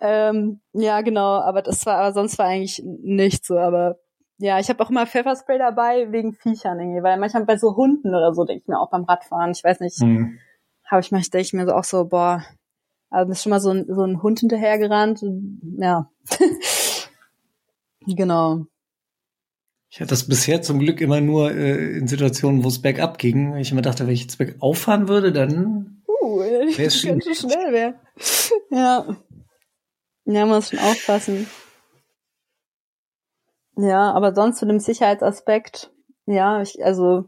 ähm, 0.00 0.60
ja, 0.72 1.00
genau, 1.00 1.40
aber 1.40 1.62
das 1.62 1.84
war, 1.86 1.96
aber 1.96 2.12
sonst 2.12 2.38
war 2.38 2.46
eigentlich 2.46 2.82
nichts 2.84 3.48
so. 3.48 3.58
Aber 3.58 3.98
ja, 4.38 4.58
ich 4.58 4.68
habe 4.68 4.82
auch 4.84 4.90
immer 4.90 5.06
Pfefferspray 5.06 5.58
dabei 5.58 6.12
wegen 6.12 6.34
Viechern 6.34 6.78
irgendwie, 6.78 7.02
weil 7.02 7.18
manchmal 7.18 7.44
bei 7.44 7.56
so 7.56 7.76
Hunden 7.76 8.14
oder 8.14 8.34
so 8.34 8.44
denke 8.44 8.62
ich 8.62 8.68
mir 8.68 8.78
auch 8.78 8.90
beim 8.90 9.04
Radfahren. 9.04 9.50
Ich 9.50 9.64
weiß 9.64 9.80
nicht, 9.80 10.00
mhm. 10.00 10.38
habe 10.84 11.00
ich 11.00 11.10
manchmal 11.10 11.30
denke 11.30 11.46
ich 11.46 11.52
mir 11.52 11.66
so 11.66 11.72
auch 11.72 11.84
so, 11.84 12.04
boah, 12.04 12.44
also 13.10 13.32
ist 13.32 13.42
schon 13.42 13.50
mal 13.50 13.60
so 13.60 13.70
ein, 13.70 13.86
so 13.88 14.02
ein 14.02 14.22
Hund 14.22 14.40
hinterhergerannt. 14.40 15.24
Ja. 15.78 16.10
Genau. 18.06 18.66
Ich 19.88 20.00
hatte 20.00 20.10
das 20.10 20.28
bisher 20.28 20.62
zum 20.62 20.78
Glück 20.78 21.00
immer 21.00 21.20
nur 21.20 21.52
äh, 21.52 21.96
in 21.96 22.06
Situationen, 22.06 22.64
wo 22.64 22.68
es 22.68 22.82
bergab 22.82 23.18
ging. 23.18 23.56
Ich 23.56 23.72
immer 23.72 23.82
dachte, 23.82 24.06
wenn 24.06 24.14
ich 24.14 24.22
jetzt 24.22 24.38
bergauf 24.38 24.78
fahren 24.78 25.08
würde, 25.08 25.32
dann 25.32 26.02
uh, 26.08 26.40
wäre 26.40 26.86
es 26.86 27.02
könnte 27.02 27.34
schnell 27.34 27.72
werden. 27.72 27.94
ja. 28.70 29.16
Ja, 30.24 30.46
muss 30.46 30.70
schon 30.70 30.80
aufpassen. 30.80 31.46
Ja, 33.76 34.12
aber 34.12 34.34
sonst 34.34 34.58
zu 34.58 34.66
dem 34.66 34.80
Sicherheitsaspekt, 34.80 35.92
ja, 36.26 36.62
ich, 36.62 36.84
also 36.84 37.26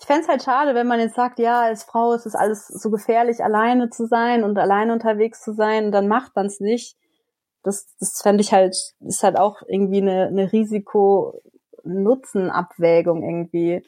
ich 0.00 0.06
fände 0.06 0.26
halt 0.26 0.42
schade, 0.42 0.74
wenn 0.74 0.88
man 0.88 0.98
jetzt 0.98 1.14
sagt, 1.14 1.38
ja, 1.38 1.60
als 1.60 1.84
Frau 1.84 2.12
ist 2.14 2.26
es 2.26 2.34
alles 2.34 2.66
so 2.66 2.90
gefährlich, 2.90 3.44
alleine 3.44 3.90
zu 3.90 4.06
sein 4.06 4.42
und 4.42 4.58
alleine 4.58 4.92
unterwegs 4.92 5.42
zu 5.42 5.54
sein, 5.54 5.86
und 5.86 5.92
dann 5.92 6.08
macht 6.08 6.34
man 6.34 6.46
es 6.46 6.58
nicht 6.58 6.96
das, 7.62 7.86
das 7.98 8.20
fände 8.22 8.42
ich 8.42 8.52
halt, 8.52 8.76
ist 9.00 9.22
halt 9.22 9.38
auch 9.38 9.62
irgendwie 9.66 10.02
eine, 10.02 10.26
eine 10.26 10.52
Risiko-Nutzen-Abwägung 10.52 13.22
irgendwie. 13.22 13.82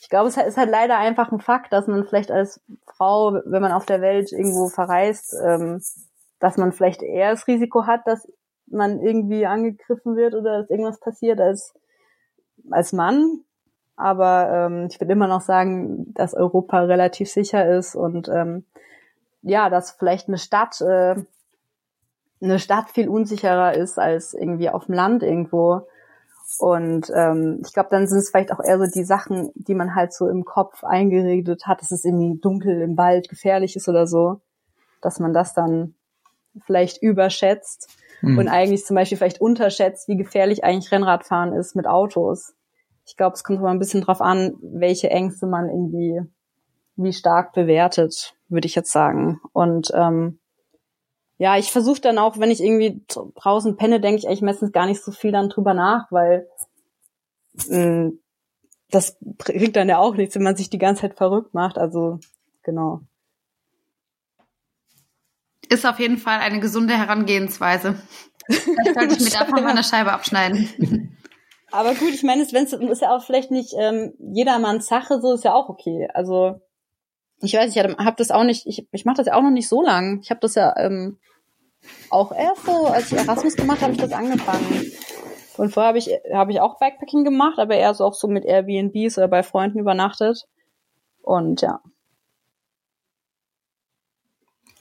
Ich 0.00 0.08
glaube, 0.08 0.28
es 0.28 0.36
ist 0.36 0.56
halt 0.56 0.70
leider 0.70 0.98
einfach 0.98 1.32
ein 1.32 1.40
Fakt, 1.40 1.72
dass 1.72 1.86
man 1.86 2.06
vielleicht 2.06 2.30
als 2.30 2.60
Frau, 2.86 3.40
wenn 3.44 3.62
man 3.62 3.72
auf 3.72 3.86
der 3.86 4.00
Welt 4.00 4.32
irgendwo 4.32 4.68
verreist, 4.68 5.34
ähm, 5.44 5.82
dass 6.40 6.56
man 6.56 6.72
vielleicht 6.72 7.02
eher 7.02 7.30
das 7.30 7.46
Risiko 7.46 7.86
hat, 7.86 8.06
dass 8.06 8.26
man 8.66 9.00
irgendwie 9.00 9.46
angegriffen 9.46 10.16
wird 10.16 10.34
oder 10.34 10.60
dass 10.60 10.70
irgendwas 10.70 10.98
passiert 11.00 11.40
als, 11.40 11.74
als 12.70 12.92
Mann. 12.92 13.40
Aber 13.96 14.50
ähm, 14.52 14.88
ich 14.90 15.00
würde 15.00 15.12
immer 15.12 15.26
noch 15.26 15.40
sagen, 15.40 16.12
dass 16.14 16.34
Europa 16.34 16.80
relativ 16.80 17.30
sicher 17.30 17.68
ist 17.76 17.96
und 17.96 18.28
ähm, 18.28 18.64
ja, 19.42 19.70
dass 19.70 19.92
vielleicht 19.92 20.28
eine 20.28 20.38
Stadt 20.38 20.80
äh, 20.80 21.16
eine 22.40 22.58
Stadt 22.58 22.90
viel 22.90 23.08
unsicherer 23.08 23.74
ist 23.74 23.98
als 23.98 24.34
irgendwie 24.34 24.70
auf 24.70 24.86
dem 24.86 24.94
Land 24.94 25.22
irgendwo. 25.22 25.86
Und 26.58 27.12
ähm, 27.14 27.60
ich 27.64 27.72
glaube, 27.72 27.90
dann 27.90 28.06
sind 28.06 28.18
es 28.18 28.30
vielleicht 28.30 28.52
auch 28.52 28.60
eher 28.60 28.78
so 28.78 28.86
die 28.86 29.04
Sachen, 29.04 29.50
die 29.54 29.74
man 29.74 29.94
halt 29.94 30.12
so 30.12 30.28
im 30.28 30.44
Kopf 30.44 30.82
eingeredet 30.82 31.66
hat, 31.66 31.82
dass 31.82 31.90
es 31.90 32.04
irgendwie 32.04 32.40
dunkel 32.40 32.80
im 32.80 32.96
Wald 32.96 33.28
gefährlich 33.28 33.76
ist 33.76 33.88
oder 33.88 34.06
so, 34.06 34.40
dass 35.02 35.20
man 35.20 35.34
das 35.34 35.52
dann 35.52 35.94
vielleicht 36.64 37.02
überschätzt 37.02 37.90
mhm. 38.22 38.38
und 38.38 38.48
eigentlich 38.48 38.84
zum 38.84 38.96
Beispiel 38.96 39.18
vielleicht 39.18 39.40
unterschätzt, 39.40 40.08
wie 40.08 40.16
gefährlich 40.16 40.64
eigentlich 40.64 40.90
Rennradfahren 40.90 41.52
ist 41.52 41.76
mit 41.76 41.86
Autos. 41.86 42.54
Ich 43.06 43.16
glaube, 43.16 43.34
es 43.34 43.44
kommt 43.44 43.58
immer 43.58 43.70
ein 43.70 43.78
bisschen 43.78 44.00
drauf 44.00 44.20
an, 44.20 44.54
welche 44.62 45.10
Ängste 45.10 45.46
man 45.46 45.68
irgendwie 45.68 46.22
wie 46.96 47.12
stark 47.12 47.52
bewertet, 47.52 48.34
würde 48.48 48.66
ich 48.66 48.74
jetzt 48.74 48.90
sagen. 48.90 49.40
Und 49.52 49.92
ähm, 49.94 50.37
ja, 51.38 51.56
ich 51.56 51.70
versuche 51.70 52.00
dann 52.00 52.18
auch, 52.18 52.38
wenn 52.38 52.50
ich 52.50 52.60
irgendwie 52.60 53.00
draußen 53.06 53.76
penne, 53.76 54.00
denke 54.00 54.18
ich 54.18 54.26
eigentlich 54.26 54.42
meistens 54.42 54.72
gar 54.72 54.86
nicht 54.86 55.02
so 55.02 55.12
viel 55.12 55.30
dann 55.30 55.48
drüber 55.48 55.72
nach, 55.72 56.10
weil 56.10 56.48
mh, 57.68 57.78
mm, 57.78 58.18
das 58.90 59.16
bringt 59.20 59.76
dann 59.76 59.88
ja 59.88 59.98
auch 59.98 60.14
nichts, 60.14 60.34
wenn 60.34 60.42
man 60.42 60.56
sich 60.56 60.70
die 60.70 60.78
ganze 60.78 61.02
Zeit 61.02 61.14
verrückt 61.14 61.54
macht. 61.54 61.78
Also 61.78 62.18
genau. 62.62 63.02
Ist 65.68 65.86
auf 65.86 66.00
jeden 66.00 66.16
Fall 66.16 66.38
eine 66.40 66.60
gesunde 66.60 66.96
Herangehensweise. 66.96 68.00
Vielleicht 68.48 68.94
sollte 68.94 69.14
ich 69.14 69.20
mir 69.20 69.30
davon 69.38 69.62
mal 69.62 69.72
eine 69.72 69.84
Scheibe 69.84 70.12
abschneiden. 70.12 71.16
Aber 71.70 71.94
gut, 71.94 72.14
ich 72.14 72.22
meine, 72.22 72.42
es 72.42 72.52
ist 72.52 73.02
ja 73.02 73.14
auch 73.14 73.22
vielleicht 73.22 73.50
nicht 73.50 73.74
ähm, 73.78 74.14
jedermanns 74.18 74.86
Sache, 74.88 75.20
so 75.20 75.34
ist 75.34 75.44
ja 75.44 75.52
auch 75.52 75.68
okay. 75.68 76.08
Also 76.14 76.62
ich 77.40 77.54
weiß, 77.54 77.74
ich 77.74 77.82
habe 77.82 77.96
hab 78.04 78.16
das 78.16 78.30
auch 78.30 78.44
nicht, 78.44 78.66
ich, 78.66 78.86
ich 78.90 79.04
mache 79.04 79.18
das 79.18 79.26
ja 79.26 79.34
auch 79.34 79.42
noch 79.42 79.50
nicht 79.50 79.68
so 79.68 79.82
lang. 79.82 80.20
Ich 80.22 80.30
habe 80.30 80.40
das 80.40 80.54
ja 80.54 80.74
ähm, 80.76 81.18
auch 82.10 82.32
erst 82.32 82.64
so, 82.64 82.86
als 82.86 83.12
ich 83.12 83.18
Erasmus 83.18 83.56
gemacht 83.56 83.80
habe, 83.82 83.92
ich 83.92 83.98
das 83.98 84.12
angefangen. 84.12 84.92
Und 85.56 85.72
vorher 85.72 85.88
habe 85.88 85.98
ich, 85.98 86.10
hab 86.32 86.50
ich 86.50 86.60
auch 86.60 86.78
Backpacking 86.78 87.24
gemacht, 87.24 87.58
aber 87.58 87.74
eher 87.74 87.94
so 87.94 88.04
auch 88.04 88.14
so 88.14 88.28
mit 88.28 88.44
Airbnbs 88.44 89.18
oder 89.18 89.28
bei 89.28 89.42
Freunden 89.42 89.78
übernachtet. 89.78 90.44
Und 91.22 91.60
ja. 91.60 91.80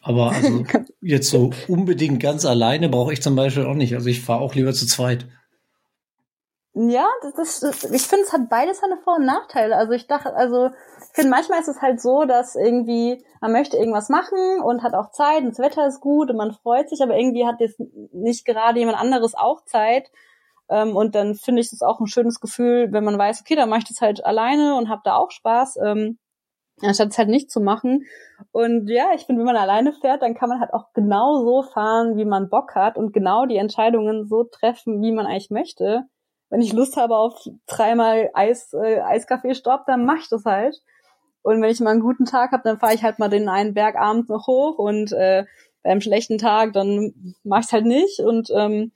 Aber 0.01 0.31
also 0.31 0.63
jetzt 1.01 1.29
so 1.29 1.51
unbedingt 1.67 2.21
ganz 2.21 2.45
alleine 2.45 2.89
brauche 2.89 3.13
ich 3.13 3.21
zum 3.21 3.35
Beispiel 3.35 3.65
auch 3.65 3.73
nicht. 3.73 3.93
Also 3.93 4.07
ich 4.07 4.21
fahre 4.21 4.41
auch 4.41 4.55
lieber 4.55 4.73
zu 4.73 4.85
zweit. 4.87 5.27
Ja, 6.73 7.07
das, 7.35 7.59
das, 7.59 7.83
ich 7.85 8.03
finde, 8.03 8.25
es 8.25 8.33
hat 8.33 8.49
beides 8.49 8.79
seine 8.79 8.97
Vor- 8.97 9.15
und 9.17 9.25
Nachteile. 9.25 9.75
Also 9.75 9.93
ich 9.93 10.05
dachte, 10.05 10.35
also 10.35 10.69
finde, 11.17 11.31
manchmal 11.31 11.59
ist 11.59 11.67
es 11.67 11.81
halt 11.81 11.99
so, 11.99 12.25
dass 12.25 12.55
irgendwie 12.55 13.23
man 13.41 13.51
möchte 13.51 13.77
irgendwas 13.77 14.09
machen 14.09 14.61
und 14.63 14.83
hat 14.83 14.93
auch 14.93 15.11
Zeit 15.11 15.41
und 15.41 15.49
das 15.49 15.59
Wetter 15.59 15.85
ist 15.85 15.99
gut 15.99 16.29
und 16.29 16.37
man 16.37 16.53
freut 16.53 16.89
sich, 16.89 17.01
aber 17.01 17.17
irgendwie 17.17 17.45
hat 17.45 17.59
jetzt 17.59 17.79
nicht 18.13 18.45
gerade 18.45 18.79
jemand 18.79 18.97
anderes 18.97 19.35
auch 19.35 19.65
Zeit. 19.65 20.09
Ähm, 20.69 20.95
und 20.95 21.15
dann 21.15 21.35
finde 21.35 21.61
ich 21.61 21.71
es 21.73 21.81
auch 21.81 21.99
ein 21.99 22.07
schönes 22.07 22.39
Gefühl, 22.39 22.91
wenn 22.91 23.03
man 23.03 23.17
weiß, 23.17 23.41
okay, 23.41 23.55
dann 23.55 23.69
mache 23.69 23.79
ich 23.79 23.87
das 23.87 24.01
halt 24.01 24.25
alleine 24.25 24.75
und 24.75 24.89
habe 24.89 25.01
da 25.03 25.15
auch 25.15 25.31
Spaß, 25.31 25.77
ähm, 25.85 26.19
anstatt 26.81 27.09
es 27.09 27.17
halt 27.17 27.29
nicht 27.29 27.51
zu 27.51 27.59
machen. 27.61 28.05
Und 28.51 28.87
ja, 28.89 29.09
ich 29.15 29.25
finde, 29.25 29.39
wenn 29.39 29.47
man 29.47 29.57
alleine 29.57 29.93
fährt, 29.93 30.21
dann 30.21 30.35
kann 30.35 30.49
man 30.49 30.59
halt 30.59 30.73
auch 30.73 30.93
genau 30.93 31.43
so 31.43 31.63
fahren, 31.63 32.17
wie 32.17 32.25
man 32.25 32.49
Bock 32.49 32.75
hat 32.75 32.97
und 32.97 33.13
genau 33.13 33.45
die 33.45 33.57
Entscheidungen 33.57 34.27
so 34.27 34.43
treffen, 34.43 35.01
wie 35.01 35.11
man 35.11 35.25
eigentlich 35.25 35.49
möchte 35.49 36.05
wenn 36.49 36.61
ich 36.61 36.73
Lust 36.73 36.97
habe 36.97 37.15
auf 37.15 37.47
dreimal 37.65 38.29
Eis, 38.33 38.73
äh, 38.73 39.01
Eiskaffee-Stopp, 39.01 39.85
dann 39.85 40.05
mache 40.05 40.19
ich 40.19 40.29
das 40.29 40.45
halt. 40.45 40.81
Und 41.47 41.61
wenn 41.61 41.71
ich 41.71 41.79
mal 41.79 41.91
einen 41.91 42.01
guten 42.01 42.25
Tag 42.25 42.51
habe, 42.51 42.63
dann 42.63 42.77
fahre 42.77 42.93
ich 42.93 43.03
halt 43.03 43.19
mal 43.19 43.29
den 43.29 43.47
einen 43.47 43.73
Berg 43.73 43.95
abends 43.95 44.27
noch 44.27 44.47
hoch 44.47 44.77
und 44.77 45.13
äh, 45.13 45.45
bei 45.81 45.91
einem 45.91 46.01
schlechten 46.01 46.37
Tag, 46.37 46.73
dann 46.73 47.35
mache 47.43 47.61
ich 47.65 47.71
halt 47.71 47.85
nicht. 47.85 48.19
Und 48.19 48.49
ähm, 48.53 48.91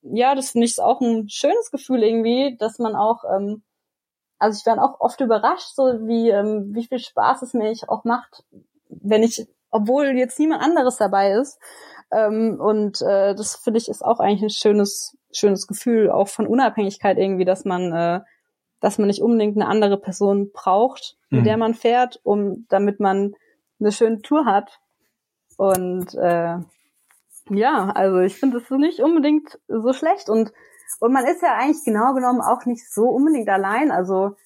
ja, 0.00 0.34
das 0.34 0.52
finde 0.52 0.66
ich 0.66 0.80
auch 0.80 1.02
ein 1.02 1.28
schönes 1.28 1.70
Gefühl 1.70 2.02
irgendwie, 2.02 2.56
dass 2.58 2.78
man 2.78 2.96
auch, 2.96 3.24
ähm, 3.24 3.62
also 4.38 4.58
ich 4.58 4.64
werde 4.64 4.82
auch 4.82 4.98
oft 4.98 5.20
überrascht, 5.20 5.74
so 5.74 5.82
wie, 6.06 6.30
ähm, 6.30 6.70
wie 6.74 6.86
viel 6.86 7.00
Spaß 7.00 7.42
es 7.42 7.52
mir 7.52 7.70
auch 7.88 8.04
macht, 8.04 8.44
wenn 8.88 9.22
ich, 9.22 9.46
obwohl 9.70 10.06
jetzt 10.16 10.38
niemand 10.38 10.62
anderes 10.62 10.96
dabei 10.96 11.32
ist. 11.32 11.58
Ähm, 12.10 12.58
und 12.58 13.02
äh, 13.02 13.34
das 13.34 13.56
finde 13.56 13.78
ich 13.78 13.88
ist 13.88 14.02
auch 14.02 14.20
eigentlich 14.20 14.42
ein 14.42 14.50
schönes 14.50 15.18
schönes 15.32 15.66
Gefühl, 15.66 16.10
auch 16.10 16.28
von 16.28 16.46
Unabhängigkeit 16.46 17.18
irgendwie, 17.18 17.44
dass 17.44 17.64
man, 17.64 17.92
äh, 17.92 18.20
dass 18.80 18.98
man 18.98 19.06
nicht 19.06 19.22
unbedingt 19.22 19.56
eine 19.56 19.68
andere 19.68 19.98
Person 19.98 20.50
braucht, 20.52 21.16
mit 21.28 21.42
mhm. 21.42 21.44
der 21.44 21.56
man 21.56 21.74
fährt, 21.74 22.20
um 22.22 22.66
damit 22.68 23.00
man 23.00 23.34
eine 23.78 23.92
schöne 23.92 24.20
Tour 24.22 24.44
hat. 24.44 24.80
Und 25.56 26.14
äh, 26.14 26.58
ja, 27.50 27.90
also 27.94 28.18
ich 28.20 28.36
finde 28.36 28.60
das 28.60 28.70
nicht 28.70 29.00
unbedingt 29.00 29.58
so 29.68 29.92
schlecht 29.92 30.28
und 30.28 30.52
und 30.98 31.12
man 31.12 31.24
ist 31.24 31.40
ja 31.40 31.54
eigentlich 31.54 31.84
genau 31.84 32.14
genommen 32.14 32.40
auch 32.40 32.66
nicht 32.66 32.92
so 32.92 33.04
unbedingt 33.04 33.48
allein. 33.48 33.92
Also 33.92 34.36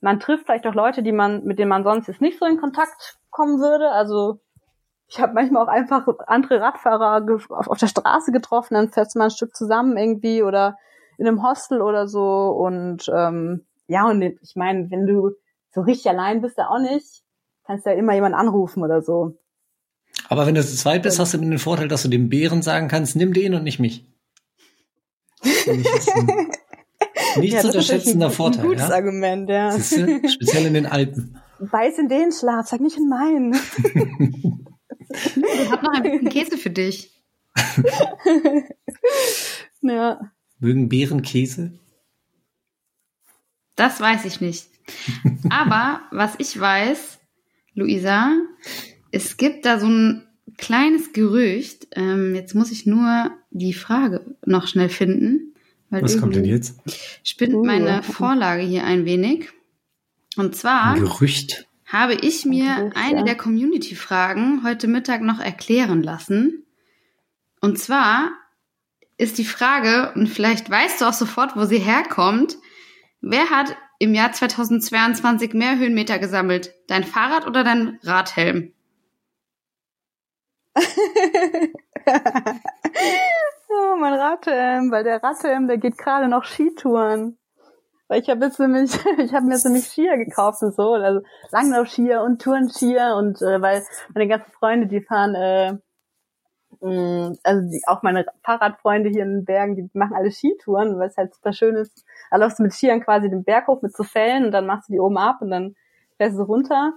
man 0.00 0.20
trifft 0.20 0.46
vielleicht 0.46 0.66
auch 0.66 0.74
Leute, 0.74 1.02
die 1.02 1.12
man 1.12 1.44
mit 1.44 1.58
denen 1.58 1.68
man 1.68 1.82
sonst 1.84 2.06
jetzt 2.06 2.20
nicht 2.20 2.38
so 2.38 2.46
in 2.46 2.60
Kontakt 2.60 3.18
kommen 3.30 3.58
würde. 3.60 3.90
Also 3.90 4.40
ich 5.08 5.20
habe 5.20 5.34
manchmal 5.34 5.64
auch 5.64 5.68
einfach 5.68 6.06
andere 6.26 6.60
Radfahrer 6.60 7.26
auf, 7.34 7.68
auf 7.68 7.78
der 7.78 7.88
Straße 7.88 8.30
getroffen, 8.30 8.74
dann 8.74 8.90
fährst 8.90 9.14
du 9.14 9.18
mal 9.18 9.26
ein 9.26 9.30
Stück 9.30 9.54
zusammen 9.56 9.96
irgendwie 9.96 10.42
oder 10.42 10.76
in 11.18 11.26
einem 11.26 11.42
Hostel 11.42 11.82
oder 11.82 12.06
so. 12.06 12.48
Und 12.50 13.10
ähm, 13.12 13.66
ja, 13.90 14.08
und 14.08 14.22
ich 14.22 14.54
meine, 14.54 14.88
wenn 14.90 15.06
du 15.06 15.32
so 15.72 15.80
richtig 15.80 16.08
allein 16.08 16.40
bist, 16.40 16.56
ja 16.58 16.68
auch 16.68 16.80
nicht, 16.80 17.22
kannst 17.64 17.86
du 17.86 17.90
ja 17.90 17.96
immer 17.96 18.14
jemanden 18.14 18.38
anrufen 18.38 18.84
oder 18.84 19.02
so. 19.02 19.36
Aber 20.28 20.46
wenn 20.46 20.54
du 20.54 20.64
zu 20.64 20.76
zweit 20.76 21.02
bist, 21.02 21.18
hast 21.18 21.34
du 21.34 21.38
den 21.38 21.58
Vorteil, 21.58 21.88
dass 21.88 22.04
du 22.04 22.08
dem 22.08 22.28
Bären 22.28 22.62
sagen 22.62 22.86
kannst, 22.88 23.16
nimm 23.16 23.32
den 23.32 23.54
und 23.54 23.64
nicht 23.64 23.80
mich. 23.80 24.06
nicht 25.42 25.64
ja, 27.52 27.60
zu 27.60 27.68
unterschätzender 27.68 28.26
ein, 28.26 28.32
Vorteil. 28.32 28.62
Ein 28.62 28.68
gutes 28.68 28.88
ja? 28.88 28.94
Argument, 28.94 29.48
ja. 29.48 29.70
Siehste? 29.72 30.28
Speziell 30.28 30.66
in 30.66 30.74
den 30.74 30.86
Alpen. 30.86 31.40
Beiß 31.58 31.98
in 31.98 32.08
den 32.08 32.30
Schlaf, 32.32 32.68
sag 32.68 32.80
nicht 32.80 32.96
in 32.96 33.08
meinen. 33.08 33.54
Ich 35.12 35.72
habe 35.72 35.84
noch 35.84 35.92
ein 35.92 36.04
bisschen 36.04 36.28
Käse 36.28 36.56
für 36.56 36.70
dich. 36.70 37.20
ja. 39.80 40.20
Mögen 40.60 40.88
Bären 40.88 41.22
Käse? 41.22 41.72
Das 43.80 43.98
weiß 43.98 44.26
ich 44.26 44.42
nicht. 44.42 44.66
Aber 45.48 46.02
was 46.10 46.34
ich 46.36 46.60
weiß, 46.60 47.18
Luisa, 47.72 48.36
es 49.10 49.38
gibt 49.38 49.64
da 49.64 49.80
so 49.80 49.86
ein 49.86 50.28
kleines 50.58 51.14
Gerücht. 51.14 51.86
Ähm, 51.92 52.34
jetzt 52.34 52.54
muss 52.54 52.70
ich 52.72 52.84
nur 52.84 53.30
die 53.50 53.72
Frage 53.72 54.36
noch 54.44 54.66
schnell 54.66 54.90
finden. 54.90 55.54
was 55.88 56.20
kommt 56.20 56.36
denn 56.36 56.44
jetzt? 56.44 56.78
Spinnt 57.24 57.54
uh, 57.54 57.64
meine 57.64 58.02
Vorlage 58.02 58.60
hier 58.60 58.84
ein 58.84 59.06
wenig. 59.06 59.48
Und 60.36 60.54
zwar. 60.54 60.92
Ein 60.92 61.00
Gerücht 61.00 61.66
habe 61.86 62.12
ich 62.12 62.44
mir 62.44 62.92
eine 62.94 63.24
der 63.24 63.34
Community-Fragen 63.34 64.62
heute 64.62 64.88
Mittag 64.88 65.22
noch 65.22 65.40
erklären 65.40 66.02
lassen. 66.02 66.66
Und 67.62 67.78
zwar 67.78 68.30
ist 69.16 69.38
die 69.38 69.46
Frage, 69.46 70.12
und 70.16 70.28
vielleicht 70.28 70.68
weißt 70.68 71.00
du 71.00 71.06
auch 71.06 71.14
sofort, 71.14 71.56
wo 71.56 71.64
sie 71.64 71.78
herkommt, 71.78 72.58
wer 73.20 73.50
hat 73.50 73.76
im 73.98 74.14
Jahr 74.14 74.32
2022 74.32 75.54
mehr 75.54 75.78
Höhenmeter 75.78 76.18
gesammelt? 76.18 76.74
Dein 76.88 77.04
Fahrrad 77.04 77.46
oder 77.46 77.64
dein 77.64 77.98
Radhelm? 78.02 78.72
oh, 83.68 83.96
mein 83.98 84.14
Radhelm, 84.14 84.90
weil 84.90 85.04
der 85.04 85.22
Radhelm, 85.22 85.68
der 85.68 85.78
geht 85.78 85.98
gerade 85.98 86.28
noch 86.28 86.44
Skitouren. 86.44 87.36
Weil 88.08 88.22
ich 88.22 88.28
habe 88.28 88.46
jetzt 88.46 88.58
nämlich, 88.58 88.92
ich 89.18 89.32
habe 89.32 89.46
mir 89.46 89.54
jetzt 89.54 89.64
nämlich 89.64 89.86
Skier 89.86 90.16
gekauft 90.16 90.62
und 90.62 90.74
so, 90.74 90.94
also 90.94 91.20
Langlaufskier 91.52 92.22
und 92.22 92.42
Tourenskier 92.42 93.14
und 93.16 93.40
äh, 93.40 93.62
weil 93.62 93.84
meine 94.14 94.28
ganzen 94.28 94.50
Freunde, 94.52 94.88
die 94.88 95.00
fahren, 95.00 95.34
äh, 95.34 95.78
mm, 96.80 97.34
also 97.42 97.70
die, 97.70 97.82
auch 97.86 98.02
meine 98.02 98.26
Fahrradfreunde 98.44 99.10
hier 99.10 99.22
in 99.22 99.38
den 99.38 99.44
Bergen, 99.44 99.76
die 99.76 99.90
machen 99.92 100.14
alle 100.14 100.30
Skitouren, 100.30 100.98
weil 100.98 101.08
es 101.08 101.16
halt 101.16 101.34
super 101.34 101.52
schön 101.52 101.76
ist. 101.76 102.04
Da 102.30 102.36
läufst 102.36 102.58
du 102.58 102.62
mit 102.62 102.72
Skiern 102.72 103.02
quasi 103.02 103.30
den 103.30 103.44
Berg 103.44 103.66
hoch 103.68 103.82
mit 103.82 103.96
so 103.96 104.02
Fällen 104.02 104.46
und 104.46 104.52
dann 104.52 104.66
machst 104.66 104.88
du 104.88 104.94
die 104.94 105.00
oben 105.00 105.18
ab 105.18 105.38
und 105.40 105.50
dann 105.50 105.76
fährst 106.16 106.38
du 106.38 106.42
runter. 106.42 106.92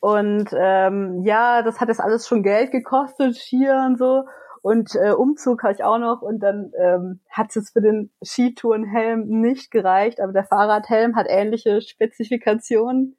Und 0.00 0.50
ähm, 0.56 1.22
ja, 1.24 1.62
das 1.62 1.80
hat 1.80 1.88
jetzt 1.88 2.00
alles 2.00 2.26
schon 2.26 2.42
Geld 2.42 2.70
gekostet, 2.70 3.36
Skier 3.36 3.84
und 3.86 3.98
so. 3.98 4.24
Und 4.62 4.94
äh, 4.94 5.10
Umzug 5.10 5.64
habe 5.64 5.72
ich 5.72 5.82
auch 5.82 5.98
noch 5.98 6.22
und 6.22 6.38
dann 6.38 6.72
ähm, 6.78 7.20
hat 7.28 7.54
es 7.56 7.70
für 7.70 7.80
den 7.80 8.12
Skitourenhelm 8.22 9.24
nicht 9.26 9.72
gereicht, 9.72 10.20
aber 10.20 10.32
der 10.32 10.44
Fahrradhelm 10.44 11.16
hat 11.16 11.26
ähnliche 11.28 11.80
Spezifikationen 11.80 13.16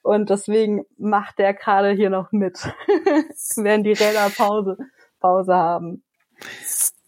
und 0.00 0.30
deswegen 0.30 0.86
macht 0.96 1.38
der 1.38 1.52
gerade 1.52 1.90
hier 1.90 2.08
noch 2.08 2.32
mit, 2.32 2.58
während 3.56 3.84
die 3.84 3.92
Räder 3.92 4.30
Pause, 4.34 4.78
Pause 5.20 5.54
haben. 5.54 6.02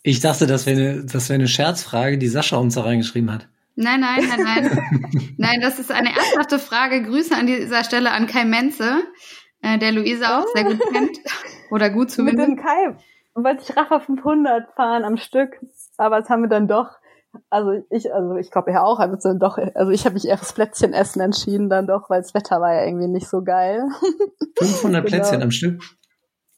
Ich 0.02 0.20
dachte, 0.20 0.46
das 0.46 0.66
wäre 0.66 0.80
eine, 0.80 1.04
das 1.04 1.28
wäre 1.28 1.38
eine 1.38 1.48
Scherzfrage, 1.48 2.18
die 2.18 2.28
Sascha 2.28 2.56
uns 2.56 2.74
da 2.74 2.82
reingeschrieben 2.82 3.30
hat. 3.30 3.48
Nein, 3.76 4.00
nein, 4.00 4.26
nein, 4.28 4.42
nein. 4.44 5.34
nein, 5.38 5.60
das 5.60 5.78
ist 5.78 5.90
eine 5.90 6.08
ernsthafte 6.08 6.58
Frage. 6.58 7.02
Grüße 7.02 7.34
an 7.34 7.46
dieser 7.46 7.84
Stelle 7.84 8.10
an 8.10 8.26
Kai 8.26 8.44
Menze, 8.44 9.02
äh, 9.62 9.78
der 9.78 9.92
Luisa 9.92 10.40
auch 10.40 10.44
oh. 10.44 10.50
sehr 10.54 10.64
gut 10.64 10.80
kennt. 10.92 11.18
Oder 11.70 11.90
gut 11.90 12.10
zumindest. 12.10 12.48
Mit 12.48 12.58
dem 12.58 12.64
Kai 12.64 12.96
wollte 13.34 13.62
ich 13.62 13.76
Rafa 13.76 14.00
500 14.00 14.74
fahren 14.74 15.04
am 15.04 15.16
Stück, 15.16 15.60
aber 15.96 16.20
das 16.20 16.28
haben 16.28 16.42
wir 16.42 16.48
dann 16.48 16.68
doch 16.68 16.88
Also 17.48 17.72
ich, 17.90 18.12
also 18.12 18.34
ich 18.36 18.50
glaube 18.50 18.72
ja 18.72 18.82
auch, 18.82 18.98
also 18.98 19.34
doch, 19.34 19.56
also 19.74 19.92
ich 19.92 20.04
habe 20.04 20.14
mich 20.14 20.26
eher 20.26 20.36
fürs 20.36 20.52
Plätzchen 20.52 20.92
essen 20.92 21.20
entschieden 21.20 21.70
dann 21.70 21.86
doch, 21.86 22.10
weil 22.10 22.20
das 22.20 22.34
Wetter 22.34 22.60
war 22.60 22.74
ja 22.74 22.84
irgendwie 22.84 23.06
nicht 23.06 23.28
so 23.28 23.42
geil. 23.42 23.84
500 24.58 24.82
genau. 24.82 25.02
Plätzchen 25.02 25.42
am 25.42 25.50
Stück? 25.50 25.80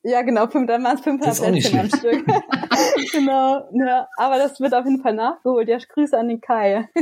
Ja, 0.05 0.23
genau, 0.23 0.49
fünf, 0.49 0.67
dann 0.67 0.83
waren 0.83 0.97
es 0.97 1.03
500 1.03 1.39
Plätzchen 1.39 1.79
am 1.79 1.87
Stück. 1.87 2.27
genau, 3.13 3.69
ja, 3.73 4.09
aber 4.17 4.39
das 4.39 4.59
wird 4.59 4.75
auf 4.75 4.85
jeden 4.85 5.01
Fall 5.01 5.15
nachgeholt. 5.15 5.69
Ja, 5.69 5.79
Grüße 5.79 6.19
an 6.19 6.27
den 6.29 6.41
Kai. 6.41 6.89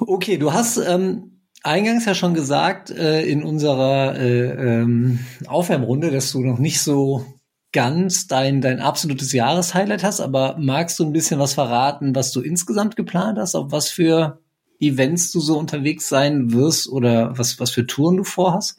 okay, 0.00 0.36
du 0.36 0.52
hast 0.52 0.78
ähm, 0.78 1.42
eingangs 1.62 2.06
ja 2.06 2.14
schon 2.14 2.34
gesagt 2.34 2.90
äh, 2.90 3.24
in 3.24 3.44
unserer 3.44 4.16
äh, 4.16 4.80
ähm, 4.80 5.20
Aufwärmrunde, 5.46 6.10
dass 6.10 6.32
du 6.32 6.40
noch 6.40 6.58
nicht 6.58 6.80
so 6.80 7.24
ganz 7.72 8.26
dein, 8.26 8.60
dein 8.60 8.80
absolutes 8.80 9.32
Jahreshighlight 9.32 10.02
hast, 10.02 10.20
aber 10.20 10.56
magst 10.58 10.98
du 10.98 11.04
ein 11.04 11.12
bisschen 11.12 11.38
was 11.38 11.54
verraten, 11.54 12.16
was 12.16 12.32
du 12.32 12.40
insgesamt 12.40 12.96
geplant 12.96 13.38
hast, 13.38 13.54
auf 13.54 13.70
was 13.70 13.90
für 13.90 14.40
Events 14.80 15.30
du 15.30 15.40
so 15.40 15.58
unterwegs 15.58 16.08
sein 16.08 16.52
wirst 16.52 16.88
oder 16.88 17.38
was, 17.38 17.60
was 17.60 17.70
für 17.70 17.86
Touren 17.86 18.16
du 18.16 18.24
vorhast? 18.24 18.78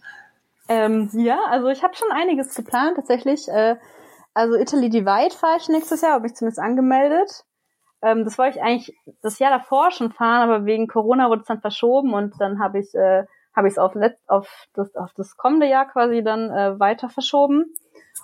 Ähm, 0.71 1.09
ja, 1.13 1.37
also 1.49 1.67
ich 1.67 1.83
habe 1.83 1.95
schon 1.95 2.11
einiges 2.11 2.55
geplant 2.55 2.95
tatsächlich. 2.95 3.49
Äh, 3.49 3.75
also 4.33 4.55
Italy 4.55 4.89
Divide 4.89 5.35
fahre 5.35 5.57
ich 5.57 5.67
nächstes 5.67 5.99
Jahr, 5.99 6.13
habe 6.13 6.27
ich 6.27 6.33
zumindest 6.33 6.59
angemeldet. 6.59 7.43
Ähm, 8.01 8.23
das 8.23 8.37
wollte 8.37 8.57
ich 8.57 8.63
eigentlich 8.63 8.95
das 9.21 9.37
Jahr 9.39 9.51
davor 9.51 9.91
schon 9.91 10.13
fahren, 10.13 10.49
aber 10.49 10.65
wegen 10.65 10.87
Corona 10.87 11.29
wurde 11.29 11.41
es 11.41 11.47
dann 11.47 11.59
verschoben 11.59 12.13
und 12.13 12.35
dann 12.39 12.59
habe 12.59 12.79
ich 12.79 12.95
äh, 12.95 13.25
habe 13.53 13.67
ich 13.67 13.73
es 13.73 13.77
auf, 13.77 13.93
auf, 14.27 14.47
das, 14.73 14.95
auf 14.95 15.11
das 15.17 15.35
kommende 15.35 15.67
Jahr 15.67 15.85
quasi 15.91 16.23
dann 16.23 16.49
äh, 16.49 16.79
weiter 16.79 17.09
verschoben. 17.09 17.65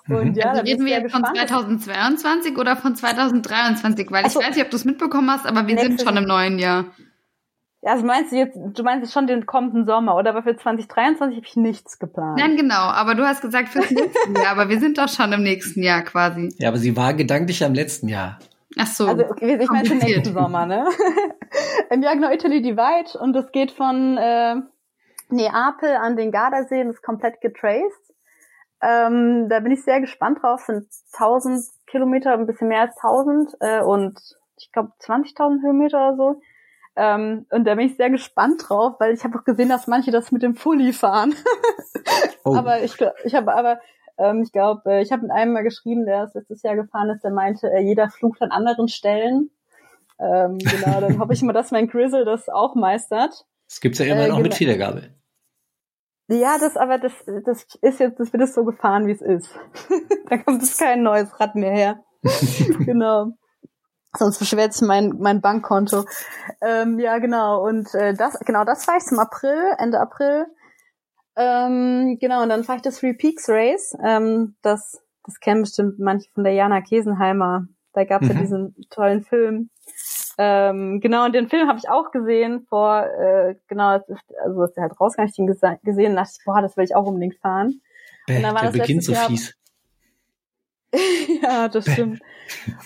Und 0.07 0.29
mhm. 0.29 0.33
ja, 0.35 0.51
also 0.51 0.61
reden 0.61 0.85
wir 0.85 1.01
jetzt 1.01 1.11
von 1.11 1.25
2022 1.25 2.57
oder 2.57 2.77
von 2.77 2.95
2023? 2.95 4.09
Weil 4.09 4.23
also, 4.23 4.39
ich 4.39 4.47
weiß 4.47 4.55
nicht, 4.55 4.63
ob 4.63 4.71
du 4.71 4.77
es 4.77 4.85
mitbekommen 4.85 5.29
hast, 5.29 5.45
aber 5.45 5.67
wir 5.67 5.77
sind 5.77 6.01
schon 6.01 6.15
im 6.15 6.23
neuen 6.23 6.59
Jahr. 6.59 6.85
Also 7.83 8.05
meinst 8.05 8.31
du 8.31 8.37
jetzt, 8.37 8.57
du 8.57 8.83
meinst 8.83 9.05
jetzt 9.05 9.13
schon 9.13 9.27
den 9.27 9.45
kommenden 9.45 9.85
Sommer, 9.85 10.15
oder? 10.15 10.31
Aber 10.31 10.43
für 10.43 10.57
2023 10.57 11.37
habe 11.37 11.45
ich 11.45 11.55
nichts 11.55 11.99
geplant. 11.99 12.39
Nein, 12.39 12.57
genau. 12.57 12.73
Aber 12.73 13.15
du 13.15 13.23
hast 13.23 13.41
gesagt 13.41 13.69
fürs 13.69 13.91
nächste 13.91 14.31
Jahr. 14.33 14.51
Aber 14.51 14.69
wir 14.69 14.79
sind 14.79 14.97
doch 14.97 15.07
schon 15.07 15.31
im 15.31 15.43
nächsten 15.43 15.83
Jahr 15.83 16.01
quasi. 16.01 16.49
Ja, 16.57 16.69
aber 16.69 16.77
sie 16.77 16.97
war 16.97 17.13
gedanklich 17.13 17.63
am 17.63 17.73
letzten 17.73 18.07
Jahr. 18.07 18.39
Ach 18.79 18.87
so. 18.87 19.07
Also 19.07 19.25
okay, 19.25 19.57
ich 19.61 19.69
meine 19.69 19.89
nächsten 19.95 20.33
Sommer, 20.33 20.65
ne? 20.65 20.85
Im 21.89 22.01
Jahr 22.01 22.15
genau 22.15 22.31
Italy 22.31 22.61
Divide 22.61 23.17
und 23.19 23.33
das 23.33 23.51
geht 23.51 23.71
von 23.71 24.17
äh, 24.17 24.55
Neapel 25.29 25.95
an 25.95 26.15
den 26.15 26.31
Gardasee 26.31 26.81
und 26.81 26.89
ist 26.89 27.01
komplett 27.01 27.41
getraced. 27.41 28.13
Ähm, 28.81 29.47
da 29.49 29.59
bin 29.59 29.71
ich 29.71 29.83
sehr 29.83 30.01
gespannt 30.01 30.39
drauf. 30.41 30.61
Sind 30.61 30.87
1000 31.13 31.63
Kilometer, 31.87 32.33
ein 32.33 32.45
bisschen 32.45 32.67
mehr 32.67 32.81
als 32.81 32.95
1000 32.97 33.55
äh, 33.59 33.81
und 33.81 34.19
ich 34.57 34.71
glaube 34.71 34.91
20.000 35.01 35.63
Höhenmeter 35.63 36.09
oder 36.09 36.15
so. 36.15 36.41
Ähm, 36.99 37.45
und 37.51 37.65
da 37.65 37.75
bin 37.75 37.85
ich 37.85 37.95
sehr 37.95 38.09
gespannt 38.09 38.65
drauf, 38.67 38.95
weil 38.99 39.13
ich 39.13 39.23
habe 39.23 39.37
auch 39.37 39.43
gesehen, 39.43 39.69
dass 39.69 39.85
manche 39.85 40.09
das 40.09 40.31
mit 40.31 40.41
dem 40.41 40.55
Fully 40.55 40.93
fahren. 40.93 41.35
oh. 42.43 42.55
Aber 42.55 42.81
ich, 42.81 42.95
ich 43.23 43.35
habe 43.35 43.53
aber 43.53 43.79
ähm, 44.17 44.41
ich 44.41 44.51
glaube, 44.51 44.81
äh, 44.91 45.01
ich 45.03 45.11
habe 45.11 45.21
mit 45.21 45.31
einem 45.31 45.53
mal 45.53 45.63
geschrieben, 45.63 46.05
der 46.05 46.23
ist 46.23 46.33
letztes 46.33 46.63
Jahr 46.63 46.75
gefahren 46.75 47.11
ist, 47.11 47.23
der 47.23 47.31
meinte, 47.31 47.71
äh, 47.71 47.81
jeder 47.81 48.09
flucht 48.09 48.41
an 48.41 48.51
anderen 48.51 48.87
Stellen. 48.87 49.51
Ähm, 50.19 50.57
genau, 50.57 50.99
dann 50.99 51.19
hoffe 51.19 51.33
ich 51.33 51.43
mal, 51.43 51.53
dass 51.53 51.69
mein 51.69 51.87
Grizzle 51.87 52.25
das 52.25 52.49
auch 52.49 52.73
meistert. 52.73 53.45
Das 53.69 53.79
gibt's 53.79 53.99
ja 53.99 54.05
immerhin 54.05 54.31
äh, 54.31 54.33
auch 54.33 54.37
mit 54.37 54.45
genau. 54.45 54.55
Federgabel. 54.55 55.13
Ja, 56.29 56.57
das 56.59 56.75
aber 56.75 56.97
das 56.97 57.13
das 57.45 57.67
ist 57.81 57.99
jetzt 57.99 58.19
das 58.19 58.33
wird 58.33 58.43
es 58.43 58.53
so 58.53 58.65
gefahren, 58.65 59.05
wie 59.05 59.11
es 59.11 59.21
ist. 59.21 59.49
da 60.29 60.37
kommt 60.37 60.63
es 60.63 60.77
kein 60.77 61.03
neues 61.03 61.39
Rad 61.39 61.55
mehr 61.55 61.71
her. 61.71 62.03
genau. 62.79 63.33
Sonst 64.17 64.39
beschwert 64.39 64.73
sich 64.73 64.87
mein, 64.87 65.13
mein 65.19 65.41
Bankkonto. 65.41 66.05
Ähm, 66.61 66.99
ja, 66.99 67.19
genau. 67.19 67.65
Und 67.65 67.93
äh, 67.93 68.13
das, 68.13 68.39
genau, 68.39 68.63
das 68.63 68.85
fahre 68.85 68.97
ich 68.97 69.03
zum 69.03 69.19
April, 69.19 69.57
Ende 69.77 69.99
April. 69.99 70.45
Ähm, 71.35 72.17
genau, 72.19 72.41
und 72.41 72.49
dann 72.49 72.63
fahre 72.63 72.77
ich 72.77 72.81
das 72.81 72.99
Three 72.99 73.13
Peaks 73.13 73.47
Race. 73.47 73.95
Ähm, 74.03 74.55
das, 74.63 75.01
das 75.23 75.39
kennen 75.39 75.61
bestimmt 75.61 75.99
manche 75.99 76.29
von 76.33 76.43
der 76.43 76.53
Jana 76.53 76.81
Kesenheimer. 76.81 77.67
Da 77.93 78.05
gab 78.05 78.23
es 78.23 78.29
mhm. 78.29 78.35
ja 78.35 78.41
diesen 78.41 78.75
tollen 78.89 79.23
Film. 79.23 79.69
Ähm, 80.39 80.99
genau, 80.99 81.25
und 81.25 81.33
den 81.33 81.47
Film 81.47 81.67
habe 81.67 81.79
ich 81.79 81.89
auch 81.89 82.11
gesehen 82.11 82.65
vor, 82.69 83.05
äh, 83.05 83.55
genau, 83.67 83.99
also 84.43 84.61
als 84.61 84.73
der 84.73 84.83
halt 84.83 84.99
rauskam, 84.99 85.23
ich 85.23 85.33
den 85.33 85.47
gesehen 85.47 86.11
und 86.11 86.15
dachte 86.15 86.33
ich, 86.37 86.45
boah, 86.45 86.61
das 86.61 86.77
will 86.77 86.83
ich 86.83 86.95
auch 86.95 87.05
unbedingt 87.05 87.37
fahren. 87.37 87.81
Bäh, 88.27 88.37
und 88.37 88.43
dann 88.43 88.53
war 88.53 88.61
der 88.61 88.71
das 88.71 88.79
beginnt 88.79 89.03
so 89.03 89.13
Jahr, 89.13 89.27
fies. 89.27 89.55
ja, 91.41 91.67
das 91.67 91.91
stimmt. 91.91 92.21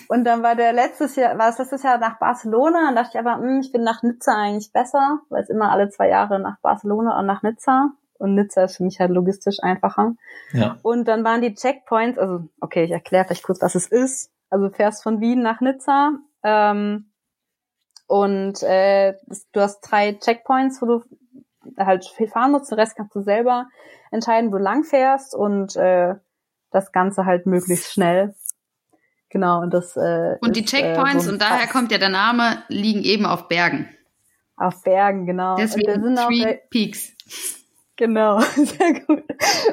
Und 0.08 0.24
dann 0.24 0.42
war 0.42 0.54
der 0.54 0.72
letztes 0.72 1.16
Jahr, 1.16 1.38
war 1.38 1.50
es 1.50 1.58
letztes 1.58 1.82
Jahr 1.82 1.98
nach 1.98 2.18
Barcelona, 2.18 2.88
und 2.88 2.96
dachte 2.96 3.10
ich 3.14 3.18
aber, 3.18 3.36
mh, 3.36 3.42
hm, 3.42 3.60
ich 3.60 3.72
bin 3.72 3.82
nach 3.82 4.02
Nizza 4.02 4.34
eigentlich 4.34 4.72
besser, 4.72 5.20
weil 5.28 5.42
es 5.42 5.50
immer 5.50 5.70
alle 5.70 5.88
zwei 5.88 6.08
Jahre 6.08 6.38
nach 6.40 6.58
Barcelona 6.60 7.18
und 7.18 7.26
nach 7.26 7.42
Nizza. 7.42 7.92
Und 8.18 8.34
Nizza 8.34 8.64
ist 8.64 8.76
für 8.76 8.84
mich 8.84 9.00
halt 9.00 9.10
logistisch 9.10 9.58
einfacher. 9.62 10.14
Ja. 10.52 10.76
Und 10.82 11.08
dann 11.08 11.24
waren 11.24 11.42
die 11.42 11.54
Checkpoints, 11.54 12.18
also 12.18 12.44
okay, 12.60 12.84
ich 12.84 12.92
erkläre 12.92 13.24
vielleicht 13.24 13.42
kurz, 13.42 13.60
was 13.62 13.74
es 13.74 13.86
ist. 13.86 14.30
Also 14.48 14.68
du 14.68 14.74
fährst 14.74 15.02
von 15.02 15.20
Wien 15.20 15.42
nach 15.42 15.60
Nizza 15.60 16.12
ähm, 16.44 17.10
und 18.06 18.62
äh, 18.62 19.14
du 19.52 19.60
hast 19.60 19.80
drei 19.80 20.12
Checkpoints, 20.12 20.82
wo 20.82 20.86
du 20.86 21.04
halt 21.78 22.04
viel 22.04 22.28
fahren 22.28 22.52
musst. 22.52 22.70
Den 22.70 22.78
Rest 22.78 22.96
kannst 22.96 23.16
du 23.16 23.22
selber 23.22 23.66
entscheiden, 24.10 24.52
wo 24.52 24.58
du 24.58 24.62
lang 24.62 24.84
fährst 24.84 25.34
und 25.34 25.74
äh, 25.76 26.14
das 26.72 26.92
Ganze 26.92 27.24
halt 27.24 27.46
möglichst 27.46 27.92
schnell. 27.92 28.34
Genau, 29.30 29.62
und 29.62 29.72
das 29.72 29.96
äh, 29.96 30.36
Und 30.42 30.56
die 30.56 30.64
Checkpoints, 30.64 31.24
äh, 31.24 31.26
so 31.26 31.32
und 31.32 31.40
daher 31.40 31.66
kommt 31.66 31.90
ja 31.90 31.98
der 31.98 32.10
Name, 32.10 32.64
liegen 32.68 33.02
eben 33.02 33.24
auf 33.24 33.48
Bergen. 33.48 33.88
Auf 34.56 34.82
Bergen, 34.82 35.26
genau. 35.26 35.56
Deswegen 35.56 35.92
und 35.92 36.02
sind 36.04 36.18
Three 36.18 36.46
auch, 36.46 36.70
Peaks. 36.70 37.12
Genau, 37.96 38.40
sehr 38.56 39.00
gut. 39.06 39.22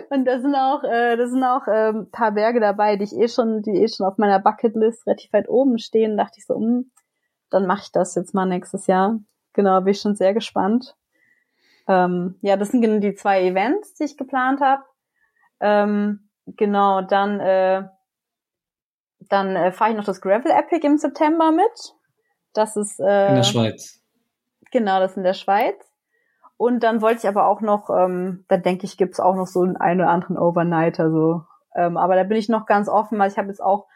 Und 0.10 0.26
da 0.26 0.39
sind 0.39 0.56
auch, 0.56 0.84
äh, 0.84 1.18
da 1.18 1.28
sind 1.28 1.43
auch 1.43 1.68
äh, 1.68 1.89
ein 1.89 2.12
paar 2.12 2.32
Berge 2.32 2.60
dabei, 2.60 2.95
die 2.95 3.04
ich 3.04 3.16
eh 3.18 3.28
schon, 3.28 3.62
die 3.62 3.72
eh 3.72 3.88
schon 3.88 4.06
auf 4.06 4.18
meiner 4.18 4.39
Bucketlist 4.39 5.06
relativ 5.06 5.34
weit 5.34 5.50
oben 5.50 5.78
stehen. 5.78 6.16
Da 6.16 6.24
dachte 6.24 6.39
ich 6.39 6.45
so, 6.45 6.58
mh, 6.58 6.66
hm, 6.66 6.91
dann 7.50 7.66
mache 7.66 7.82
ich 7.84 7.91
das 7.91 8.16
jetzt 8.16 8.34
mal 8.34 8.45
nächstes 8.45 8.88
Jahr. 8.88 9.20
Genau, 9.54 9.82
bin 9.82 9.91
ich 9.91 10.02
schon 10.02 10.16
sehr 10.16 10.34
gespannt. 10.34 10.95
Ähm, 11.88 12.36
ja, 12.41 12.56
das 12.56 12.70
sind 12.70 12.82
genau 12.82 13.00
die 13.00 13.16
zwei 13.16 13.43
Events, 13.43 13.95
die 13.95 14.04
ich 14.04 14.16
geplant 14.16 14.62
habe. 14.62 14.84
Ähm, 15.60 16.28
Genau, 16.58 17.02
dann, 17.02 17.39
äh, 17.39 17.84
dann 19.30 19.56
äh, 19.56 19.72
fahre 19.72 19.91
ich 19.91 19.97
noch 19.97 20.06
das 20.06 20.22
Gravel 20.22 20.52
Epic 20.52 20.86
im 20.86 20.97
September 20.97 21.52
mit. 21.52 21.95
Das 22.54 22.76
ist 22.76 23.00
äh, 23.00 23.30
in 23.30 23.36
der 23.36 23.43
Schweiz. 23.43 24.02
Genau, 24.72 25.00
das 25.00 25.12
ist 25.12 25.18
in 25.18 25.24
der 25.24 25.34
Schweiz. 25.34 25.76
Und 26.58 26.84
dann 26.84 27.02
wollte 27.02 27.20
ich 27.20 27.28
aber 27.28 27.47
auch 27.47 27.62
noch, 27.62 27.89
ähm, 27.89 28.43
da 28.50 28.58
denke 28.58 28.86
ich, 28.86 28.97
gibt's 28.97 29.20
auch 29.20 29.36
noch 29.36 29.47
so 29.47 29.62
einen, 29.62 29.78
einen 29.78 30.02
oder 30.02 30.10
anderen 30.10 30.38
Overnighter 30.38 31.10
so. 31.10 31.43
Ähm, 31.76 31.97
aber 31.97 32.16
da 32.16 32.24
bin 32.24 32.38
ich 32.38 32.50
noch 32.50 32.66
ganz 32.66 32.89
offen, 32.89 33.18
weil 33.18 33.32
ich 33.32 33.38
habe 33.38 33.47
jetzt 33.47 33.62
auch 33.62 33.88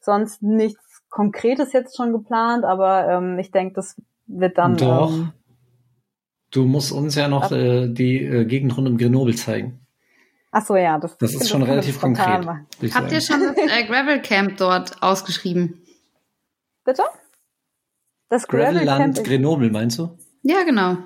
sonst 0.00 0.42
nichts 0.42 1.02
Konkretes 1.08 1.72
jetzt 1.72 1.96
schon 1.96 2.12
geplant, 2.12 2.64
aber 2.64 3.08
ähm, 3.08 3.38
ich 3.38 3.50
denke, 3.50 3.74
das 3.74 4.00
wird 4.26 4.58
dann. 4.58 4.76
Doch. 4.76 5.10
Ähm, 5.10 5.32
du 6.50 6.64
musst 6.64 6.92
uns 6.92 7.14
ja 7.14 7.28
noch 7.28 7.50
äh, 7.52 7.88
die 7.88 8.24
äh, 8.24 8.44
Gegend 8.44 8.76
rund 8.76 8.88
um 8.88 8.98
Grenoble 8.98 9.34
zeigen. 9.34 9.81
Ach 10.54 10.64
so, 10.64 10.76
ja, 10.76 10.98
das, 10.98 11.16
das 11.16 11.34
ist 11.34 11.48
schon 11.48 11.62
relativ 11.62 11.98
konkret. 11.98 12.46
Habt 12.46 13.10
ihr 13.10 13.22
schon 13.22 13.40
das 13.40 13.56
äh, 13.56 13.84
Gravel 13.84 14.20
Camp 14.20 14.58
dort 14.58 15.02
ausgeschrieben? 15.02 15.82
Bitte? 16.84 17.02
Das 18.28 18.46
Gravel 18.46 18.84
Camp 18.84 19.24
Grenoble, 19.24 19.70
meinst 19.70 19.98
du? 19.98 20.18
Ja, 20.42 20.62
genau. 20.64 20.98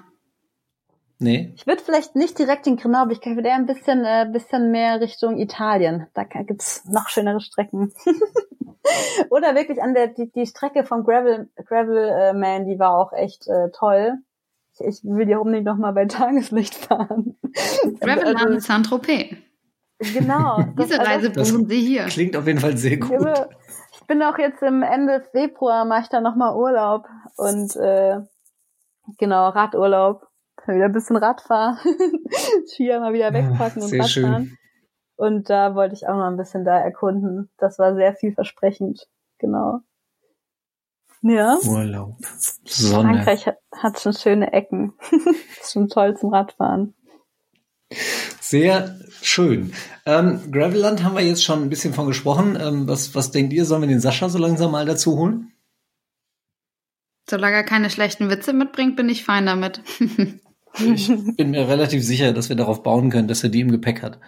Nee. 1.18 1.52
Ich 1.54 1.66
würde 1.66 1.80
vielleicht 1.80 2.16
nicht 2.16 2.38
direkt 2.40 2.66
in 2.66 2.76
Grenoble, 2.76 3.16
ich 3.16 3.24
würde 3.24 3.48
eher 3.48 3.54
ein 3.54 3.66
bisschen, 3.66 4.04
äh, 4.04 4.28
bisschen 4.30 4.72
mehr 4.72 5.00
Richtung 5.00 5.38
Italien. 5.38 6.08
Da 6.12 6.24
gibt's 6.24 6.84
noch 6.86 7.08
schönere 7.08 7.40
Strecken. 7.40 7.92
Oder 9.30 9.54
wirklich 9.54 9.80
an 9.80 9.94
der, 9.94 10.08
die, 10.08 10.30
die 10.30 10.46
Strecke 10.46 10.84
vom 10.84 11.04
Gravel, 11.04 11.48
Gravel 11.66 11.96
äh, 11.96 12.32
Man, 12.34 12.66
die 12.66 12.80
war 12.80 12.96
auch 12.96 13.12
echt 13.12 13.46
äh, 13.46 13.70
toll 13.72 14.18
ich 14.80 15.02
will 15.04 15.28
ja 15.28 15.38
unbedingt 15.38 15.66
noch 15.66 15.76
mal 15.76 15.92
bei 15.92 16.06
Tageslicht 16.06 16.74
fahren. 16.74 17.36
Gravelland 18.00 18.46
also, 18.46 18.58
Saint-Tropez. 18.58 19.36
Genau. 19.98 20.62
Diese 20.78 20.98
Reise 20.98 21.30
buchen 21.30 21.68
Sie 21.68 21.80
hier. 21.80 22.04
Klingt 22.04 22.36
auf 22.36 22.46
jeden 22.46 22.60
Fall 22.60 22.76
sehr 22.76 22.98
gut. 22.98 23.12
Ich 23.92 24.06
bin 24.06 24.22
auch 24.22 24.38
jetzt 24.38 24.62
im 24.62 24.82
Ende 24.82 25.24
Februar, 25.32 25.84
mache 25.84 26.02
ich 26.02 26.08
da 26.08 26.20
noch 26.20 26.36
mal 26.36 26.54
Urlaub 26.54 27.06
und 27.36 27.74
äh, 27.76 28.20
genau, 29.18 29.48
Radurlaub. 29.48 30.26
Wieder 30.66 30.86
ein 30.86 30.92
bisschen 30.92 31.16
Radfahren. 31.16 31.78
Skier 32.66 32.98
mal 32.98 33.12
wieder 33.12 33.32
wegpacken 33.32 33.82
und 33.82 33.92
Radfahren. 33.92 34.08
Schön. 34.08 34.58
Und 35.16 35.48
da 35.48 35.74
wollte 35.74 35.94
ich 35.94 36.08
auch 36.08 36.16
noch 36.16 36.26
ein 36.26 36.36
bisschen 36.36 36.64
da 36.64 36.78
erkunden. 36.78 37.50
Das 37.56 37.78
war 37.78 37.94
sehr 37.94 38.14
vielversprechend. 38.14 39.08
Genau. 39.38 39.80
Ja. 41.28 41.58
Urlaub. 41.64 42.16
Sonne. 42.64 43.14
Frankreich 43.14 43.46
hat, 43.46 43.58
hat 43.72 44.00
schon 44.00 44.12
schöne 44.12 44.52
Ecken. 44.52 44.92
ist 45.60 45.72
schon 45.72 45.88
toll 45.88 46.16
zum 46.16 46.32
Radfahren. 46.32 46.94
Sehr 48.40 48.98
schön. 49.22 49.72
Ähm, 50.04 50.52
Gravelland 50.52 51.02
haben 51.02 51.16
wir 51.16 51.22
jetzt 51.22 51.44
schon 51.44 51.62
ein 51.62 51.70
bisschen 51.70 51.94
von 51.94 52.06
gesprochen. 52.06 52.56
Ähm, 52.60 52.86
was, 52.86 53.14
was 53.14 53.30
denkt 53.30 53.52
ihr, 53.52 53.64
sollen 53.64 53.82
wir 53.82 53.88
den 53.88 54.00
Sascha 54.00 54.28
so 54.28 54.38
langsam 54.38 54.70
mal 54.70 54.86
dazu 54.86 55.16
holen? 55.16 55.52
Solange 57.28 57.56
er 57.56 57.64
keine 57.64 57.90
schlechten 57.90 58.30
Witze 58.30 58.52
mitbringt, 58.52 58.94
bin 58.94 59.08
ich 59.08 59.24
fein 59.24 59.46
damit. 59.46 59.80
ich 59.98 61.08
bin 61.36 61.50
mir 61.50 61.68
relativ 61.68 62.04
sicher, 62.04 62.32
dass 62.32 62.48
wir 62.48 62.56
darauf 62.56 62.84
bauen 62.84 63.10
können, 63.10 63.26
dass 63.26 63.42
er 63.42 63.48
die 63.48 63.60
im 63.60 63.72
Gepäck 63.72 64.02
hat. 64.02 64.20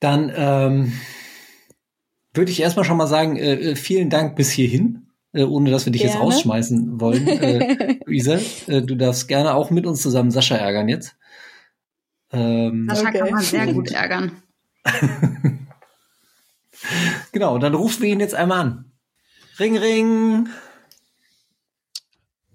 Dann 0.00 0.32
ähm, 0.32 0.92
würde 2.34 2.50
ich 2.50 2.60
erstmal 2.60 2.84
schon 2.84 2.96
mal 2.96 3.06
sagen, 3.06 3.36
äh, 3.36 3.54
äh, 3.54 3.76
vielen 3.76 4.10
Dank 4.10 4.36
bis 4.36 4.50
hierhin, 4.50 5.06
äh, 5.32 5.44
ohne 5.44 5.70
dass 5.70 5.86
wir 5.86 5.92
dich 5.92 6.02
gerne. 6.02 6.14
jetzt 6.14 6.22
rausschmeißen 6.22 7.00
wollen. 7.00 7.26
Äh, 7.28 7.98
Luisa, 8.04 8.38
äh, 8.66 8.82
du 8.82 8.94
darfst 8.96 9.28
gerne 9.28 9.54
auch 9.54 9.70
mit 9.70 9.86
uns 9.86 10.02
zusammen 10.02 10.30
Sascha 10.30 10.56
ärgern 10.56 10.88
jetzt. 10.88 11.16
Ähm, 12.32 12.86
Sascha 12.88 13.08
okay. 13.08 13.18
kann 13.18 13.30
man 13.30 13.42
sehr 13.42 13.66
gut 13.72 13.90
ärgern. 13.90 14.42
genau, 17.32 17.58
dann 17.58 17.74
rufen 17.74 18.02
wir 18.02 18.10
ihn 18.10 18.20
jetzt 18.20 18.34
einmal 18.34 18.60
an. 18.60 18.92
Ring, 19.58 19.76
ring. 19.76 20.48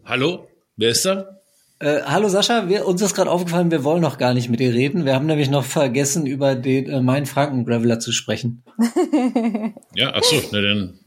Hallo, 0.06 0.48
wer 0.76 0.90
ist 0.90 1.06
da? 1.06 1.43
Äh, 1.84 2.04
hallo 2.06 2.30
Sascha, 2.30 2.70
wir, 2.70 2.88
uns 2.88 3.02
ist 3.02 3.14
gerade 3.14 3.30
aufgefallen, 3.30 3.70
wir 3.70 3.84
wollen 3.84 4.02
noch 4.02 4.18
gar 4.18 4.34
nicht 4.34 4.48
mit 4.48 4.62
dir 4.62 4.74
reden. 4.74 5.04
Wir 5.04 5.16
haben 5.16 5.26
nämlich 5.26 5.50
noch 5.50 5.66
vergessen, 5.66 6.26
über 6.26 6.56
den 6.56 6.90
äh, 6.90 7.02
Main 7.02 7.26
Franken 7.26 7.66
Graveler 7.66 8.00
zu 8.00 8.14
sprechen. 8.14 8.64
ja, 9.94 10.14
ach 10.16 10.24
so, 10.24 10.42
na 10.54 10.62
dann 10.62 11.00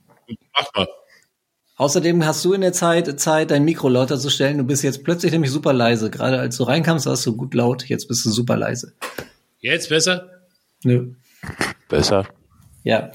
mach 0.52 0.74
mal. 0.74 0.88
Außerdem 1.78 2.26
hast 2.26 2.44
du 2.44 2.52
in 2.52 2.60
der 2.60 2.74
Zeit 2.74 3.18
Zeit, 3.18 3.52
dein 3.52 3.64
Mikro 3.64 3.88
lauter 3.88 4.18
zu 4.18 4.28
stellen. 4.28 4.58
Du 4.58 4.64
bist 4.64 4.84
jetzt 4.84 5.02
plötzlich 5.02 5.32
nämlich 5.32 5.50
super 5.50 5.72
leise. 5.72 6.10
Gerade 6.10 6.38
als 6.40 6.58
du 6.58 6.64
reinkamst, 6.64 7.06
warst 7.06 7.24
du 7.24 7.34
gut 7.34 7.54
laut. 7.54 7.88
Jetzt 7.88 8.06
bist 8.06 8.26
du 8.26 8.30
super 8.30 8.58
leise. 8.58 8.92
Jetzt 9.60 9.88
besser? 9.88 10.28
Nö. 10.84 11.14
Besser. 11.88 12.28
Ja. 12.84 13.12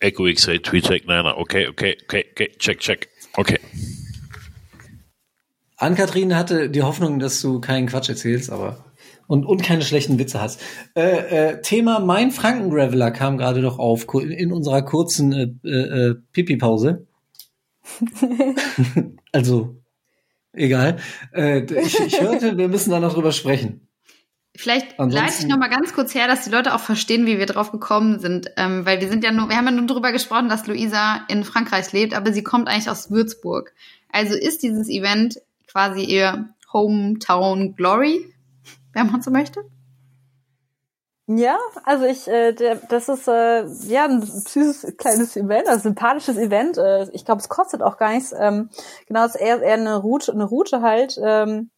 Echo 0.00 0.26
X-Ray, 0.26 0.58
Tweet 0.58 0.84
Check, 0.84 1.06
nein, 1.06 1.24
okay, 1.26 1.68
okay, 1.68 1.96
okay, 2.02 2.24
okay, 2.32 2.52
check, 2.58 2.80
check. 2.80 3.08
Okay. 3.36 3.60
Ann-Kathrin 5.78 6.36
hatte 6.36 6.68
die 6.68 6.82
Hoffnung, 6.82 7.18
dass 7.18 7.40
du 7.40 7.60
keinen 7.60 7.86
Quatsch 7.86 8.08
erzählst, 8.08 8.50
aber 8.50 8.84
und, 9.28 9.44
und 9.46 9.62
keine 9.62 9.82
schlechten 9.82 10.18
Witze 10.18 10.40
hast. 10.40 10.60
Äh, 10.96 11.50
äh, 11.50 11.62
Thema 11.62 12.00
Mein 12.00 12.32
Franken-Graveler 12.32 13.10
kam 13.12 13.38
gerade 13.38 13.60
noch 13.60 13.78
auf 13.78 14.06
in 14.14 14.52
unserer 14.52 14.82
kurzen 14.82 15.60
äh, 15.64 15.68
äh, 15.68 16.14
Pipi-Pause. 16.32 17.06
also, 19.32 19.76
egal. 20.52 20.96
Äh, 21.32 21.60
ich, 21.82 22.00
ich 22.00 22.20
hörte, 22.20 22.58
wir 22.58 22.68
müssen 22.68 22.90
da 22.90 23.00
noch 23.00 23.14
drüber 23.14 23.32
sprechen. 23.32 23.88
Vielleicht 24.56 24.98
Ansonsten, 24.98 25.26
leite 25.26 25.42
ich 25.42 25.46
noch 25.46 25.58
mal 25.58 25.68
ganz 25.68 25.94
kurz 25.94 26.14
her, 26.14 26.26
dass 26.26 26.42
die 26.42 26.50
Leute 26.50 26.74
auch 26.74 26.80
verstehen, 26.80 27.26
wie 27.26 27.38
wir 27.38 27.46
drauf 27.46 27.70
gekommen 27.70 28.18
sind, 28.18 28.50
ähm, 28.56 28.84
weil 28.84 29.00
wir 29.00 29.08
sind 29.08 29.22
ja 29.22 29.30
nur, 29.30 29.48
wir 29.48 29.56
haben 29.56 29.66
ja 29.66 29.70
nur 29.70 29.86
darüber 29.86 30.10
gesprochen, 30.10 30.48
dass 30.48 30.66
Luisa 30.66 31.20
in 31.28 31.44
Frankreich 31.44 31.92
lebt, 31.92 32.12
aber 32.12 32.32
sie 32.32 32.42
kommt 32.42 32.66
eigentlich 32.66 32.90
aus 32.90 33.08
Würzburg. 33.08 33.72
Also 34.10 34.34
ist 34.34 34.64
dieses 34.64 34.88
Event 34.88 35.38
quasi 35.70 36.02
ihr 36.02 36.54
Hometown 36.72 37.74
Glory, 37.74 38.32
wenn 38.92 39.10
man 39.10 39.22
so 39.22 39.30
möchte? 39.30 39.64
Ja, 41.30 41.58
also 41.84 42.06
ich, 42.06 42.26
äh, 42.26 42.54
das 42.88 43.10
ist 43.10 43.28
äh, 43.28 43.66
ja 43.86 44.06
ein 44.06 44.22
süßes 44.22 44.96
kleines 44.96 45.36
Event, 45.36 45.68
also 45.68 45.82
sympathisches 45.82 46.38
Event. 46.38 46.78
Äh, 46.78 47.06
ich 47.12 47.26
glaube, 47.26 47.42
es 47.42 47.50
kostet 47.50 47.82
auch 47.82 47.98
gar 47.98 48.12
nichts. 48.12 48.32
Ähm, 48.32 48.70
genau, 49.06 49.26
es 49.26 49.34
ist 49.34 49.40
eher, 49.42 49.60
eher 49.60 49.74
eine 49.74 49.96
Route, 49.96 50.32
eine 50.32 50.44
Route 50.44 50.80
halt. 50.80 51.20
Ähm, 51.22 51.70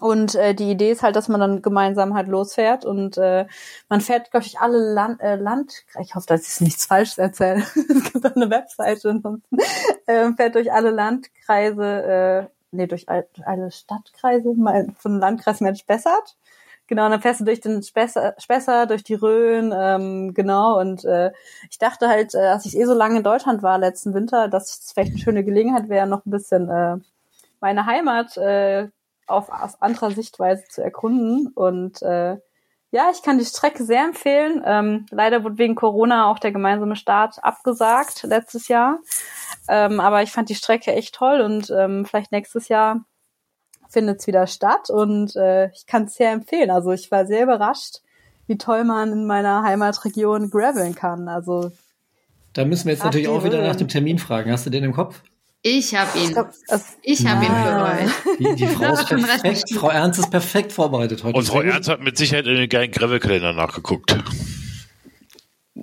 und 0.00 0.34
äh, 0.36 0.54
die 0.54 0.70
Idee 0.70 0.92
ist 0.92 1.02
halt, 1.02 1.16
dass 1.16 1.28
man 1.28 1.40
dann 1.40 1.60
gemeinsam 1.60 2.14
halt 2.14 2.28
losfährt 2.28 2.84
und 2.84 3.18
äh, 3.18 3.46
man 3.88 4.00
fährt, 4.00 4.30
glaube 4.30 4.46
ich, 4.46 4.58
alle 4.58 4.78
Land, 4.78 5.20
äh, 5.20 5.36
Land, 5.36 5.84
ich 6.00 6.14
hoffe, 6.14 6.26
dass 6.26 6.46
ich 6.46 6.60
nichts 6.60 6.86
Falsches 6.86 7.18
erzähle. 7.18 7.60
es 7.74 8.12
gibt 8.12 8.24
auch 8.24 8.36
eine 8.36 8.48
Webseite 8.50 9.10
und 9.10 9.24
äh, 10.06 10.32
fährt 10.32 10.54
durch 10.54 10.72
alle 10.72 10.90
Landkreise 10.90 12.02
äh, 12.02 12.57
nee, 12.70 12.86
durch 12.86 13.06
alle 13.08 13.70
Stadtkreise, 13.70 14.54
mal 14.54 14.88
von 14.98 15.18
Landkreis 15.20 15.60
Mensch 15.60 15.84
Bessert. 15.86 16.36
Genau, 16.88 17.04
und 17.04 17.10
dann 17.10 17.20
fährst 17.20 17.40
du 17.40 17.44
durch 17.44 17.60
den 17.60 17.82
Spesser, 17.82 18.34
Spesser 18.38 18.86
durch 18.86 19.04
die 19.04 19.14
Rhön, 19.14 19.74
ähm, 19.76 20.32
genau. 20.32 20.80
Und 20.80 21.04
äh, 21.04 21.32
ich 21.70 21.78
dachte 21.78 22.08
halt, 22.08 22.34
äh, 22.34 22.38
als 22.38 22.64
ich 22.64 22.76
eh 22.78 22.84
so 22.84 22.94
lange 22.94 23.18
in 23.18 23.22
Deutschland 23.22 23.62
war 23.62 23.78
letzten 23.78 24.14
Winter, 24.14 24.48
dass 24.48 24.80
es 24.80 24.92
vielleicht 24.92 25.10
eine 25.12 25.18
schöne 25.18 25.44
Gelegenheit 25.44 25.90
wäre, 25.90 26.06
noch 26.06 26.24
ein 26.24 26.30
bisschen 26.30 26.70
äh, 26.70 26.96
meine 27.60 27.84
Heimat 27.86 28.38
äh, 28.38 28.88
auf 29.26 29.50
aus 29.50 29.80
anderer 29.82 30.12
Sichtweise 30.12 30.64
zu 30.70 30.82
erkunden. 30.82 31.48
Und 31.54 32.00
äh, 32.02 32.38
ja, 32.90 33.10
ich 33.12 33.22
kann 33.22 33.38
die 33.38 33.44
Strecke 33.44 33.84
sehr 33.84 34.04
empfehlen. 34.04 34.62
Ähm, 34.64 35.06
leider 35.10 35.44
wurde 35.44 35.58
wegen 35.58 35.74
Corona 35.74 36.30
auch 36.30 36.38
der 36.38 36.52
gemeinsame 36.52 36.96
Start 36.96 37.42
abgesagt 37.42 38.22
letztes 38.22 38.68
Jahr. 38.68 39.00
Ähm, 39.68 40.00
aber 40.00 40.22
ich 40.22 40.30
fand 40.30 40.48
die 40.48 40.54
Strecke 40.54 40.92
echt 40.92 41.14
toll 41.14 41.40
und 41.40 41.70
ähm, 41.70 42.06
vielleicht 42.06 42.32
nächstes 42.32 42.68
Jahr 42.68 43.04
findet 43.90 44.20
es 44.20 44.26
wieder 44.26 44.46
statt 44.46 44.90
und 44.90 45.36
äh, 45.36 45.70
ich 45.72 45.86
kann 45.86 46.04
es 46.04 46.14
sehr 46.14 46.32
empfehlen. 46.32 46.70
Also 46.70 46.92
ich 46.92 47.10
war 47.10 47.26
sehr 47.26 47.42
überrascht, 47.42 48.00
wie 48.46 48.56
toll 48.56 48.84
man 48.84 49.12
in 49.12 49.26
meiner 49.26 49.62
Heimatregion 49.62 50.50
graveln 50.50 50.94
kann. 50.94 51.28
Also 51.28 51.72
da 52.54 52.64
müssen 52.64 52.86
wir 52.86 52.94
jetzt 52.94 53.04
natürlich 53.04 53.28
auch 53.28 53.44
wieder 53.44 53.62
nach 53.62 53.76
dem 53.76 53.88
Termin 53.88 54.18
fragen. 54.18 54.50
Hast 54.50 54.66
du 54.66 54.70
den 54.70 54.84
im 54.84 54.92
Kopf? 54.92 55.22
Ich 55.62 55.94
habe 55.94 56.18
ihn. 56.18 56.36
Ich 57.02 57.26
habe 57.26 57.44
ihn 57.44 57.50
für 57.50 57.82
euch. 57.82 58.36
Die, 58.38 58.54
die 58.54 58.66
Frau, 58.74 58.92
ist 58.92 59.06
perfekt, 59.08 59.70
Frau 59.74 59.90
Ernst 59.90 60.20
ist 60.20 60.30
perfekt 60.30 60.72
vorbereitet 60.72 61.24
heute. 61.24 61.36
Und 61.36 61.44
Frau 61.44 61.62
Ernst 61.62 61.88
hat 61.88 62.00
mit 62.00 62.16
Sicherheit 62.16 62.46
in 62.46 62.56
den 62.56 62.68
geilen 62.68 62.92
Gravelkalender 62.92 63.52
nachgeguckt. 63.52 64.16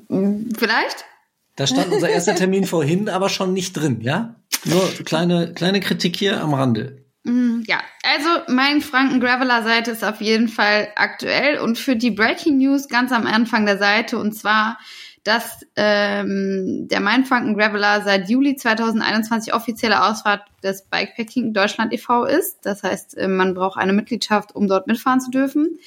Vielleicht? 0.09 1.05
Da 1.55 1.67
stand 1.67 1.91
unser 1.91 2.09
erster 2.09 2.35
Termin 2.35 2.65
vorhin 2.65 3.09
aber 3.09 3.29
schon 3.29 3.53
nicht 3.53 3.73
drin, 3.73 4.01
ja? 4.01 4.35
Nur 4.65 4.87
kleine, 5.05 5.53
kleine 5.53 5.79
Kritik 5.79 6.15
hier 6.17 6.41
am 6.41 6.53
Rande. 6.53 7.05
Mm, 7.23 7.61
ja, 7.65 7.79
also 8.03 8.29
mein 8.47 8.81
Franken 8.81 9.19
Graveler 9.19 9.63
Seite 9.63 9.91
ist 9.91 10.03
auf 10.03 10.21
jeden 10.21 10.47
Fall 10.47 10.89
aktuell 10.95 11.59
und 11.59 11.77
für 11.77 11.95
die 11.95 12.11
Breaking 12.11 12.57
News 12.57 12.87
ganz 12.87 13.11
am 13.11 13.25
Anfang 13.25 13.65
der 13.65 13.77
Seite 13.77 14.17
und 14.17 14.33
zwar, 14.33 14.77
dass 15.25 15.65
ähm, 15.75 16.87
der 16.87 16.99
Mein 16.99 17.25
Franken 17.25 17.57
Graveler 17.57 18.03
seit 18.03 18.29
Juli 18.29 18.55
2021 18.55 19.55
offizielle 19.55 20.03
Ausfahrt 20.03 20.43
des 20.61 20.83
Bikepacking 20.83 21.51
Deutschland 21.51 21.91
e.V. 21.93 22.25
ist. 22.25 22.59
Das 22.61 22.83
heißt, 22.83 23.17
äh, 23.17 23.27
man 23.27 23.55
braucht 23.55 23.79
eine 23.79 23.91
Mitgliedschaft, 23.91 24.55
um 24.55 24.67
dort 24.67 24.85
mitfahren 24.85 25.19
zu 25.19 25.31
dürfen. 25.31 25.79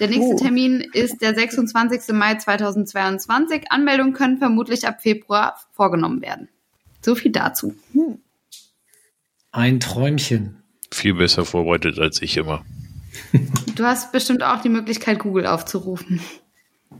Der 0.00 0.08
nächste 0.08 0.34
oh. 0.34 0.36
Termin 0.36 0.84
ist 0.92 1.22
der 1.22 1.36
26. 1.36 2.12
Mai 2.14 2.34
2022. 2.34 3.70
Anmeldungen 3.70 4.12
können 4.12 4.38
vermutlich 4.38 4.88
ab 4.88 5.00
Februar 5.00 5.56
vorgenommen 5.70 6.20
werden. 6.20 6.48
So 7.00 7.14
viel 7.14 7.30
dazu. 7.30 7.76
Hm. 7.92 8.18
Ein 9.52 9.78
Träumchen. 9.78 10.64
Viel 10.90 11.14
besser 11.14 11.44
vorbereitet 11.44 12.00
als 12.00 12.20
ich 12.22 12.36
immer. 12.36 12.64
Du 13.76 13.84
hast 13.84 14.10
bestimmt 14.10 14.42
auch 14.42 14.60
die 14.60 14.68
Möglichkeit, 14.68 15.20
Google 15.20 15.46
aufzurufen. 15.46 16.20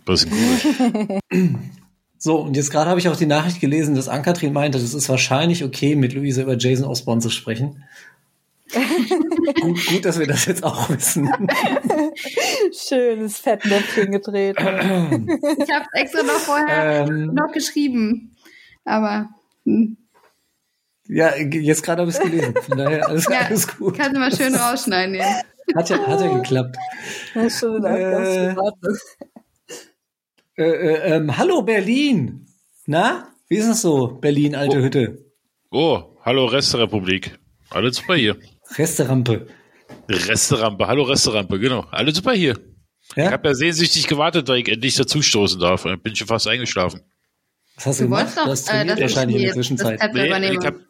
Was 0.07 0.24
Google? 0.30 1.18
So, 2.23 2.37
und 2.37 2.55
jetzt 2.57 2.71
gerade 2.71 2.89
habe 2.89 3.01
ich 3.01 3.09
auch 3.09 3.16
die 3.16 3.27
Nachricht 3.27 3.61
gelesen, 3.61 3.97
dass 3.97 4.09
Ankatrin 4.09 4.53
meinte, 4.53 4.79
es 4.79 4.95
ist 4.95 5.09
wahrscheinlich 5.09 5.64
okay, 5.64 5.97
mit 5.97 6.12
Luisa 6.12 6.43
über 6.43 6.57
Jason 6.57 6.87
Osborne 6.87 7.21
zu 7.21 7.31
sprechen 7.31 7.83
gut, 9.61 9.87
gut, 9.87 10.05
dass 10.05 10.18
wir 10.18 10.27
das 10.27 10.45
jetzt 10.47 10.64
auch 10.64 10.89
wissen. 10.89 11.31
Schönes 12.73 13.39
Fettnäpfchen 13.39 14.12
gedreht. 14.12 14.57
ich 14.59 14.64
habe 14.64 15.87
extra 15.95 16.23
noch 16.23 16.39
vorher 16.39 17.07
ähm, 17.07 17.35
noch 17.35 17.53
geschrieben. 17.53 18.37
Aber. 18.85 19.29
Hm. 19.64 19.97
Ja, 21.07 21.37
jetzt 21.37 21.83
gerade 21.83 22.03
habe 22.03 22.11
ich 22.11 22.16
es 22.16 22.23
gelesen. 22.23 22.55
Von 22.55 22.79
daher 22.79 23.09
alles, 23.09 23.27
ja, 23.29 23.41
alles 23.41 23.77
gut. 23.77 23.97
Kannst 23.97 24.14
du 24.14 24.21
mal 24.21 24.35
schön 24.35 24.55
rausschneiden, 24.55 25.14
ja. 25.14 25.41
Hat 25.75 25.89
ja, 25.89 26.07
hat 26.07 26.21
ja 26.21 26.35
geklappt. 26.35 26.77
Ja, 27.35 27.51
schön, 27.51 27.85
äh, 27.85 28.55
äh, 30.61 30.65
äh, 30.65 31.17
ähm, 31.17 31.39
hallo 31.39 31.63
Berlin. 31.63 32.47
Na, 32.85 33.29
wie 33.49 33.57
ist 33.57 33.67
es 33.67 33.81
so, 33.81 34.09
Berlin, 34.09 34.55
alte 34.55 34.79
oh. 34.79 34.83
Hütte? 34.83 35.25
Oh, 35.71 36.03
hallo 36.23 36.45
Restrepublik. 36.45 37.39
Alles 37.71 37.97
super 37.97 38.15
hier. 38.15 38.37
Resterampe. 38.77 39.47
Resterampe, 40.07 40.87
hallo 40.87 41.05
Resterampe, 41.05 41.59
genau. 41.59 41.87
Alle 41.91 42.15
super 42.15 42.33
hier. 42.33 42.59
Ja? 43.17 43.27
Ich 43.27 43.33
habe 43.33 43.49
ja 43.49 43.55
sehnsüchtig 43.55 44.07
gewartet, 44.07 44.49
weil 44.49 44.59
ich 44.59 44.69
endlich 44.69 44.97
dazustoßen 44.97 45.59
darf. 45.59 45.87
Und 45.87 46.03
bin 46.03 46.15
schon 46.15 46.27
fast 46.27 46.47
eingeschlafen. 46.47 47.01
Was 47.77 47.87
hast 47.87 48.01
du, 48.01 48.05
du 48.05 48.11
gemacht? 48.11 48.37
Doch, 48.37 48.45
du 48.45 48.51
hast 48.51 48.69
äh, 48.69 48.73
trainiert 48.73 48.99
äh, 48.99 49.03
wahrscheinlich 49.03 49.37
in 49.39 49.43
der 49.45 49.55
Zwischenzeit. 49.55 50.13
Nee, 50.13 50.27
ich 50.51 50.67
habe 50.67 50.81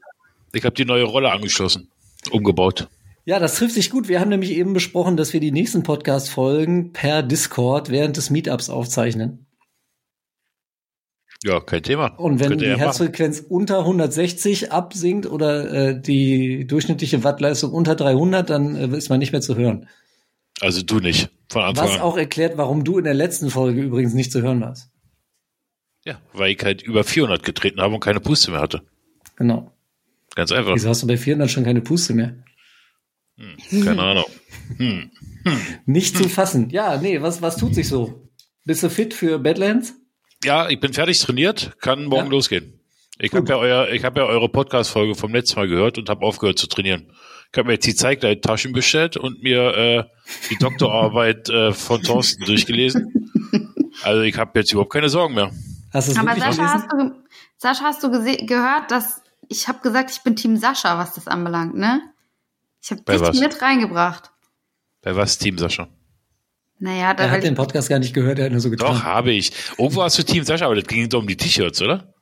hab 0.56 0.74
die 0.74 0.84
neue 0.84 1.04
Rolle 1.04 1.30
angeschlossen, 1.30 1.90
umgebaut. 2.32 2.88
Ja, 3.24 3.38
das 3.38 3.54
trifft 3.54 3.74
sich 3.74 3.90
gut. 3.90 4.08
Wir 4.08 4.18
haben 4.18 4.30
nämlich 4.30 4.50
eben 4.50 4.72
besprochen, 4.72 5.16
dass 5.16 5.32
wir 5.32 5.38
die 5.38 5.52
nächsten 5.52 5.84
Podcast-Folgen 5.84 6.92
per 6.92 7.22
Discord 7.22 7.90
während 7.90 8.16
des 8.16 8.30
Meetups 8.30 8.68
aufzeichnen. 8.68 9.46
Ja, 11.42 11.60
kein 11.60 11.82
Thema. 11.82 12.08
Und 12.18 12.38
wenn 12.38 12.58
die 12.58 12.76
Herzfrequenz 12.76 13.40
unter 13.40 13.78
160 13.80 14.72
absinkt 14.72 15.26
oder 15.26 15.72
äh, 15.72 16.00
die 16.00 16.66
durchschnittliche 16.66 17.24
Wattleistung 17.24 17.72
unter 17.72 17.94
300, 17.94 18.50
dann 18.50 18.76
äh, 18.76 18.96
ist 18.96 19.08
man 19.08 19.18
nicht 19.18 19.32
mehr 19.32 19.40
zu 19.40 19.56
hören. 19.56 19.88
Also 20.60 20.82
du 20.82 21.00
nicht, 21.00 21.30
von 21.48 21.62
Anfang 21.62 21.86
Was 21.86 21.94
an. 21.94 22.00
auch 22.02 22.18
erklärt, 22.18 22.58
warum 22.58 22.84
du 22.84 22.98
in 22.98 23.04
der 23.04 23.14
letzten 23.14 23.48
Folge 23.48 23.80
übrigens 23.80 24.12
nicht 24.12 24.30
zu 24.30 24.42
hören 24.42 24.60
warst. 24.60 24.90
Ja, 26.04 26.20
weil 26.34 26.52
ich 26.52 26.62
halt 26.62 26.82
über 26.82 27.04
400 27.04 27.42
getreten 27.42 27.80
habe 27.80 27.94
und 27.94 28.00
keine 28.00 28.20
Puste 28.20 28.50
mehr 28.50 28.60
hatte. 28.60 28.82
Genau. 29.36 29.72
Ganz 30.34 30.52
einfach. 30.52 30.74
Wieso 30.74 30.90
hast 30.90 31.02
du 31.02 31.06
bei 31.06 31.16
400 31.16 31.50
schon 31.50 31.64
keine 31.64 31.80
Puste 31.80 32.12
mehr? 32.12 32.36
Hm, 33.38 33.84
keine 33.84 34.02
Ahnung. 34.02 34.24
Hm. 34.76 35.10
Nicht 35.86 36.16
zu 36.16 36.28
fassen. 36.28 36.68
Ja, 36.70 36.98
nee, 36.98 37.22
was, 37.22 37.40
was 37.40 37.56
tut 37.56 37.74
sich 37.74 37.88
so? 37.88 38.28
Bist 38.66 38.82
du 38.82 38.90
fit 38.90 39.14
für 39.14 39.38
Badlands? 39.38 39.94
Ja, 40.44 40.68
ich 40.68 40.80
bin 40.80 40.92
fertig 40.92 41.18
trainiert, 41.20 41.76
kann 41.80 42.04
morgen 42.04 42.26
Ja. 42.26 42.30
losgehen. 42.30 42.80
Ich 43.18 43.32
habe 43.34 43.46
ja 43.50 43.56
euer, 43.56 43.88
ich 43.90 44.04
habe 44.04 44.20
ja 44.20 44.26
eure 44.26 44.48
Podcast-Folge 44.48 45.14
vom 45.14 45.34
letzten 45.34 45.56
Mal 45.60 45.68
gehört 45.68 45.98
und 45.98 46.08
habe 46.08 46.24
aufgehört 46.24 46.58
zu 46.58 46.66
trainieren. 46.66 47.12
Ich 47.52 47.58
habe 47.58 47.66
mir 47.66 47.74
jetzt 47.74 47.86
die 47.86 47.94
Zeigleit-Taschen 47.94 48.72
bestellt 48.72 49.16
und 49.18 49.42
mir 49.42 49.74
äh, 49.76 50.04
die 50.48 50.56
Doktorarbeit 50.56 51.50
äh, 51.50 51.72
von 51.72 52.02
Thorsten 52.02 52.44
durchgelesen. 52.44 53.14
Also 54.02 54.22
ich 54.22 54.38
habe 54.38 54.58
jetzt 54.58 54.72
überhaupt 54.72 54.92
keine 54.92 55.08
Sorgen 55.08 55.34
mehr. 55.34 55.50
Hast 55.92 56.16
Aber 56.16 56.28
Sascha, 56.36 56.44
gelesen? 56.44 56.64
hast 56.64 56.92
du, 56.92 57.12
Sascha, 57.56 57.84
hast 57.84 58.02
du 58.04 58.10
gehört, 58.46 58.90
dass 58.90 59.20
ich 59.48 59.66
habe 59.66 59.80
gesagt, 59.80 60.12
ich 60.12 60.20
bin 60.22 60.36
Team 60.36 60.56
Sascha, 60.56 60.96
was 60.96 61.12
das 61.14 61.26
anbelangt, 61.26 61.74
ne? 61.74 62.00
Ich 62.80 62.92
habe 62.92 63.02
dich 63.02 63.20
was? 63.20 63.38
mit 63.38 63.60
reingebracht. 63.60 64.30
Bei 65.02 65.16
was, 65.16 65.38
Team 65.38 65.58
Sascha? 65.58 65.88
Naja, 66.82 67.12
da 67.14 67.24
Er 67.24 67.28
hat 67.30 67.34
weil 67.36 67.40
den 67.42 67.54
Podcast 67.54 67.88
gar 67.88 67.98
nicht 67.98 68.14
gehört, 68.14 68.38
er 68.38 68.46
hat 68.46 68.52
nur 68.52 68.60
so 68.60 68.70
getan. 68.70 68.88
Doch, 68.94 69.04
habe 69.04 69.32
ich. 69.32 69.52
Irgendwo 69.78 70.02
hast 70.02 70.18
du 70.18 70.22
Team 70.22 70.44
Sascha, 70.44 70.64
aber 70.66 70.74
das 70.76 70.84
ging 70.86 71.08
doch 71.08 71.18
um 71.20 71.26
die 71.26 71.36
T-Shirts, 71.36 71.80
oder? 71.82 72.12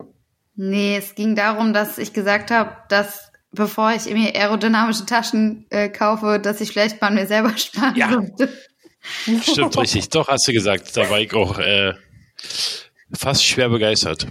nee, 0.61 0.97
es 0.97 1.15
ging 1.15 1.37
darum, 1.37 1.73
dass 1.73 1.99
ich 1.99 2.13
gesagt 2.13 2.51
habe, 2.51 2.73
dass 2.89 3.31
bevor 3.53 3.93
ich 3.95 4.13
mir 4.13 4.35
aerodynamische 4.35 5.07
Taschen 5.07 5.67
äh, 5.71 5.89
kaufe, 5.89 6.41
dass 6.43 6.61
ich 6.61 6.71
vielleicht 6.73 7.01
mal 7.01 7.07
an 7.09 7.15
mir 7.15 7.27
selber 7.29 7.53
sparen 7.57 7.95
Ja. 7.97 8.11
sollte. 8.13 8.53
Stimmt, 9.49 9.79
richtig. 9.81 10.09
Doch, 10.09 10.27
hast 10.27 10.49
du 10.49 10.53
gesagt. 10.53 10.97
Da 10.97 11.09
war 11.09 11.21
ich 11.21 11.33
auch 11.33 11.59
äh, 11.61 11.95
fast 13.17 13.45
schwer 13.47 13.69
begeistert. 13.69 14.27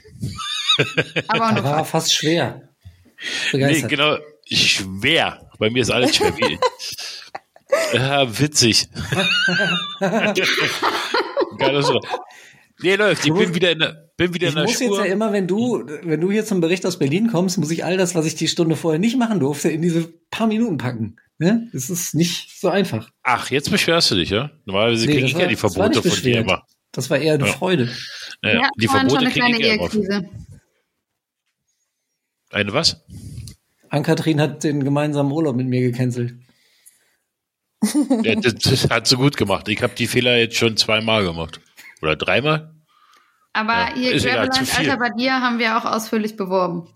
Aber 1.30 1.46
Er 1.46 1.52
nur 1.54 1.64
war 1.64 1.86
fast 1.86 2.14
schwer. 2.14 2.70
Nee, 3.54 3.60
Begeistert. 3.60 3.90
genau. 3.90 4.18
Schwer. 4.52 5.50
Bei 5.58 5.70
mir 5.70 5.82
ist 5.82 5.90
alles 5.90 6.16
schwer. 6.18 6.34
Ja, 7.94 8.40
witzig. 8.40 8.88
Geil, 10.00 11.84
nee, 12.82 12.96
läuft. 12.96 13.26
Ich 13.26 13.34
bin 13.34 13.54
wieder 13.56 13.72
in 13.72 13.80
der, 13.80 14.12
bin 14.18 14.34
wieder 14.34 14.48
Ich 14.48 14.54
in 14.54 14.56
der 14.56 14.66
muss 14.66 14.80
jetzt 14.80 14.98
ja 14.98 15.06
immer, 15.06 15.32
wenn 15.34 15.48
du, 15.48 15.86
wenn 16.04 16.22
du 16.22 16.32
hier 16.32 16.46
zum 16.46 16.62
Bericht 16.62 16.86
aus 16.86 17.00
Berlin 17.00 17.30
kommst, 17.32 17.58
muss 17.58 17.72
ich 17.72 17.84
all 17.86 17.98
das, 17.98 18.14
was 18.16 18.26
ich 18.26 18.36
die 18.36 18.48
Stunde 18.48 18.76
vorher 18.76 19.00
nicht 19.00 19.18
machen 19.18 19.40
durfte, 19.40 19.70
in 19.70 19.82
diese 19.82 20.08
paar 20.30 20.48
Minuten 20.48 20.78
packen. 20.78 21.18
Ne? 21.40 21.70
Das 21.74 21.90
ist 21.90 22.14
nicht 22.16 22.60
so 22.60 22.70
einfach. 22.70 23.10
Ach, 23.24 23.50
jetzt 23.52 23.70
beschwerst 23.72 24.12
du 24.12 24.16
dich, 24.16 24.30
ja? 24.32 24.52
Normalerweise 24.66 25.06
Nee, 25.06 25.14
kriege 25.14 25.28
ich 25.28 25.34
war- 25.36 25.42
ja 25.42 25.48
die 25.48 25.56
Verbote 25.56 26.02
von 26.02 26.22
dir 26.24 26.40
immer. 26.40 26.64
Das 26.92 27.10
war 27.10 27.18
eher 27.20 27.36
eine 27.36 27.46
Ja. 27.46 27.54
Freude. 27.54 27.90
Ja, 28.44 28.64
hatten 28.64 28.70
die 28.80 28.88
Verbote 28.88 29.18
eine 29.20 29.30
kriege 29.30 29.40
kleine 29.46 29.60
ich 29.60 29.66
ja 29.68 29.74
immer. 29.74 29.84
Ehekrise. 29.84 30.30
Eine 32.50 32.74
was? 32.74 33.04
Ann-Kathrin 33.90 34.42
hat 34.42 34.64
den 34.64 34.84
gemeinsamen 34.84 35.32
Urlaub 35.32 35.56
mit 35.56 35.68
mir 35.68 35.82
gecancelt. 35.82 36.36
Ja, 38.24 38.36
das, 38.36 38.56
das 38.56 38.90
hat 38.90 39.08
so 39.08 39.18
gut 39.18 39.38
gemacht. 39.38 39.68
Ich 39.70 39.82
habe 39.84 39.94
die 39.96 40.08
Fehler 40.08 40.38
jetzt 40.38 40.56
schon 40.56 40.78
zweimal 40.78 41.24
gemacht. 41.24 41.60
Oder 42.02 42.16
dreimal? 42.16 42.74
Aber 43.54 43.74
Ja, 43.74 43.96
hier 43.96 44.12
ist 44.14 44.26
Graveland. 44.26 44.78
Alter, 44.78 44.98
bei 44.98 45.10
dir 45.10 45.34
haben 45.42 45.60
wir 45.60 45.78
auch 45.78 45.86
ausführlich 45.86 46.36
beworben. 46.36 46.88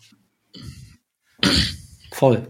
Voll. 2.12 2.48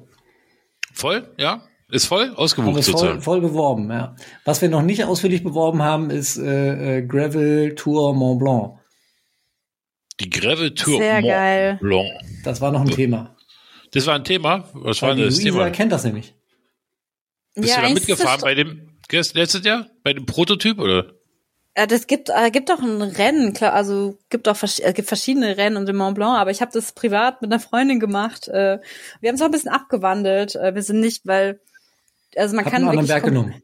Voll? 0.94 1.34
Ja? 1.38 1.62
Ist 1.90 2.06
voll? 2.06 2.34
Ausgebucht 2.36 2.76
voll, 2.76 2.84
sozusagen. 2.84 3.22
voll 3.22 3.42
beworben, 3.42 3.90
ja. 3.92 4.16
Was 4.46 4.62
wir 4.62 4.70
noch 4.70 4.82
nicht 4.82 5.04
ausführlich 5.04 5.44
beworben 5.44 5.82
haben, 5.82 6.10
ist 6.10 6.38
äh, 6.38 7.00
äh, 7.00 7.02
Gravel 7.06 7.76
Tour 7.76 8.14
Mont 8.14 8.40
Blanc. 8.40 8.80
Die 10.20 10.30
Gravel 10.30 10.74
Tour 10.74 11.00
Sehr 11.00 11.16
Mont 11.16 11.28
geil. 11.28 11.78
Blanc. 11.82 12.10
Das 12.44 12.62
war 12.62 12.72
noch 12.72 12.82
ein 12.82 12.90
Thema. 12.90 13.36
Das 13.92 14.08
war 14.08 14.16
ein 14.16 14.24
Thema. 14.24 14.70
Was 14.74 15.02
war 15.02 15.10
Weil 15.10 15.16
die 15.18 15.22
denn 15.24 15.30
das 15.32 15.42
Luisa 15.42 15.58
Thema? 15.58 15.70
kennt 15.72 15.92
das 15.92 16.04
nämlich. 16.06 16.34
Bist 17.56 17.70
Ja, 17.70 17.82
du 17.82 17.88
da 17.88 17.94
mitgefahren 17.94 18.42
bei 18.42 18.56
dem 18.56 18.90
letztes 19.12 19.66
Jahr? 19.66 19.88
Bei 20.04 20.14
dem 20.14 20.26
Prototyp 20.26 20.80
oder? 20.80 21.14
Ja, 21.78 21.86
das 21.86 22.08
gibt, 22.08 22.30
äh, 22.30 22.52
gibt 22.52 22.70
doch 22.70 22.82
ein 22.82 23.02
Rennen, 23.02 23.54
klar, 23.54 23.74
also 23.74 24.18
gibt 24.30 24.48
auch 24.50 24.58
vers 24.58 24.80
äh, 24.80 24.92
gibt 24.94 25.08
verschiedene 25.08 25.56
Rennen 25.56 25.78
um 25.78 25.86
den 25.86 25.96
Mont 25.96 26.16
Blanc, 26.16 26.38
aber 26.38 26.52
ich 26.52 26.62
habe 26.62 26.72
das 26.74 26.92
privat 26.92 27.42
mit 27.42 27.52
einer 27.52 27.62
Freundin 27.62 28.00
gemacht. 28.00 28.50
Äh, 28.50 28.80
wir 29.22 29.30
haben 29.30 29.36
es 29.36 29.42
auch 29.42 29.46
ein 29.46 29.52
bisschen 29.52 29.72
abgewandelt. 29.72 30.56
Äh, 30.56 30.76
wir 30.76 30.84
sind 30.84 31.00
nicht, 31.00 31.26
weil 31.26 31.62
also 32.36 32.56
man 32.56 32.66
Hab 32.66 32.74
kann 32.74 32.88
einen 32.88 33.08
Berg 33.08 33.24
genommen. 33.24 33.62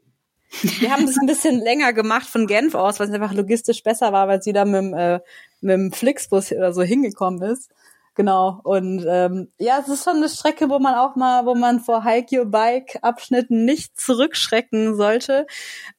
Wir 0.80 0.90
haben 0.90 1.06
das 1.06 1.18
ein 1.18 1.26
bisschen 1.26 1.60
länger 1.60 1.92
gemacht 1.92 2.26
von 2.26 2.46
Genf 2.46 2.74
aus, 2.74 2.98
weil 2.98 3.08
es 3.08 3.12
einfach 3.12 3.34
logistisch 3.34 3.82
besser 3.82 4.12
war, 4.12 4.28
weil 4.28 4.40
sie 4.40 4.54
da 4.54 4.64
mit 4.64 4.76
dem, 4.76 4.94
äh, 4.94 5.20
mit 5.60 5.74
dem 5.74 5.92
Flixbus 5.92 6.52
oder 6.52 6.72
so 6.72 6.82
hingekommen 6.82 7.42
ist. 7.42 7.70
Genau. 8.18 8.60
Und 8.64 9.06
ähm, 9.08 9.46
ja, 9.60 9.78
es 9.78 9.86
ist 9.86 10.02
schon 10.02 10.16
eine 10.16 10.28
Strecke, 10.28 10.68
wo 10.68 10.80
man 10.80 10.96
auch 10.96 11.14
mal, 11.14 11.46
wo 11.46 11.54
man 11.54 11.78
vor 11.78 12.02
Hike 12.02 12.36
Your 12.36 12.46
Bike 12.46 12.98
Abschnitten 13.00 13.64
nicht 13.64 13.98
zurückschrecken 13.98 14.96
sollte. 14.96 15.46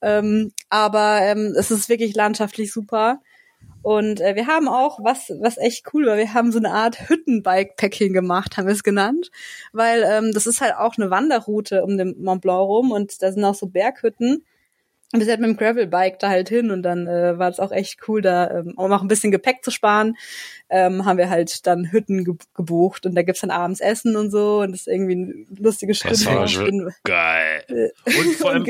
Ähm, 0.01 0.51
aber 0.69 1.21
ähm, 1.21 1.55
es 1.57 1.71
ist 1.71 1.87
wirklich 1.87 2.13
landschaftlich 2.17 2.73
super. 2.73 3.21
Und 3.83 4.19
äh, 4.19 4.35
wir 4.35 4.47
haben 4.47 4.67
auch 4.67 4.99
was, 5.01 5.31
was 5.39 5.57
echt 5.57 5.93
cool 5.93 6.07
war. 6.07 6.17
Wir 6.17 6.33
haben 6.33 6.51
so 6.51 6.59
eine 6.59 6.73
Art 6.73 7.09
Hüttenbikepacking 7.09 8.11
gemacht, 8.11 8.57
haben 8.57 8.67
wir 8.67 8.73
es 8.73 8.83
genannt, 8.83 9.31
weil 9.71 10.03
ähm, 10.05 10.33
das 10.33 10.45
ist 10.45 10.59
halt 10.59 10.75
auch 10.75 10.97
eine 10.97 11.09
Wanderroute 11.09 11.85
um 11.85 11.97
den 11.97 12.21
Mont 12.21 12.41
Blanc 12.41 12.67
rum 12.67 12.91
und 12.91 13.21
da 13.21 13.31
sind 13.31 13.45
auch 13.45 13.55
so 13.55 13.67
Berghütten. 13.67 14.43
Und 15.11 15.19
wir 15.19 15.25
sind 15.25 15.41
mit 15.41 15.49
dem 15.49 15.57
Gravelbike 15.57 16.19
da 16.19 16.29
halt 16.29 16.49
hin 16.49 16.69
und 16.69 16.83
dann 16.83 17.07
äh, 17.07 17.39
war 17.39 17.49
es 17.49 17.59
auch 17.59 17.71
echt 17.71 18.07
cool, 18.07 18.21
da 18.21 18.49
ähm, 18.51 18.73
um 18.75 18.91
auch 18.91 19.01
ein 19.01 19.07
bisschen 19.07 19.31
Gepäck 19.31 19.63
zu 19.63 19.71
sparen, 19.71 20.15
ähm, 20.69 21.03
haben 21.05 21.17
wir 21.17 21.31
halt 21.31 21.65
dann 21.65 21.91
Hütten 21.91 22.25
ge 22.25 22.35
gebucht 22.53 23.07
und 23.07 23.15
da 23.15 23.23
gibt's 23.23 23.41
dann 23.41 23.49
abends 23.49 23.79
Essen 23.79 24.15
und 24.15 24.29
so 24.29 24.61
und 24.61 24.71
das 24.71 24.81
ist 24.81 24.87
irgendwie 24.87 25.13
eine 25.13 25.45
lustige 25.59 25.95
Stunde. 25.95 26.15
Das 26.15 26.25
war 26.27 26.47
schon 26.47 26.93
geil. 27.03 27.91
Und 28.05 28.35
vor 28.35 28.51
allem, 28.51 28.65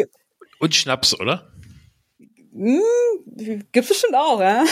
und 0.60 0.76
Schnaps, 0.76 1.20
oder? 1.20 1.52
Hm, 2.60 2.82
gibt's 3.72 3.88
bestimmt 3.88 4.16
auch, 4.16 4.42
ja. 4.42 4.66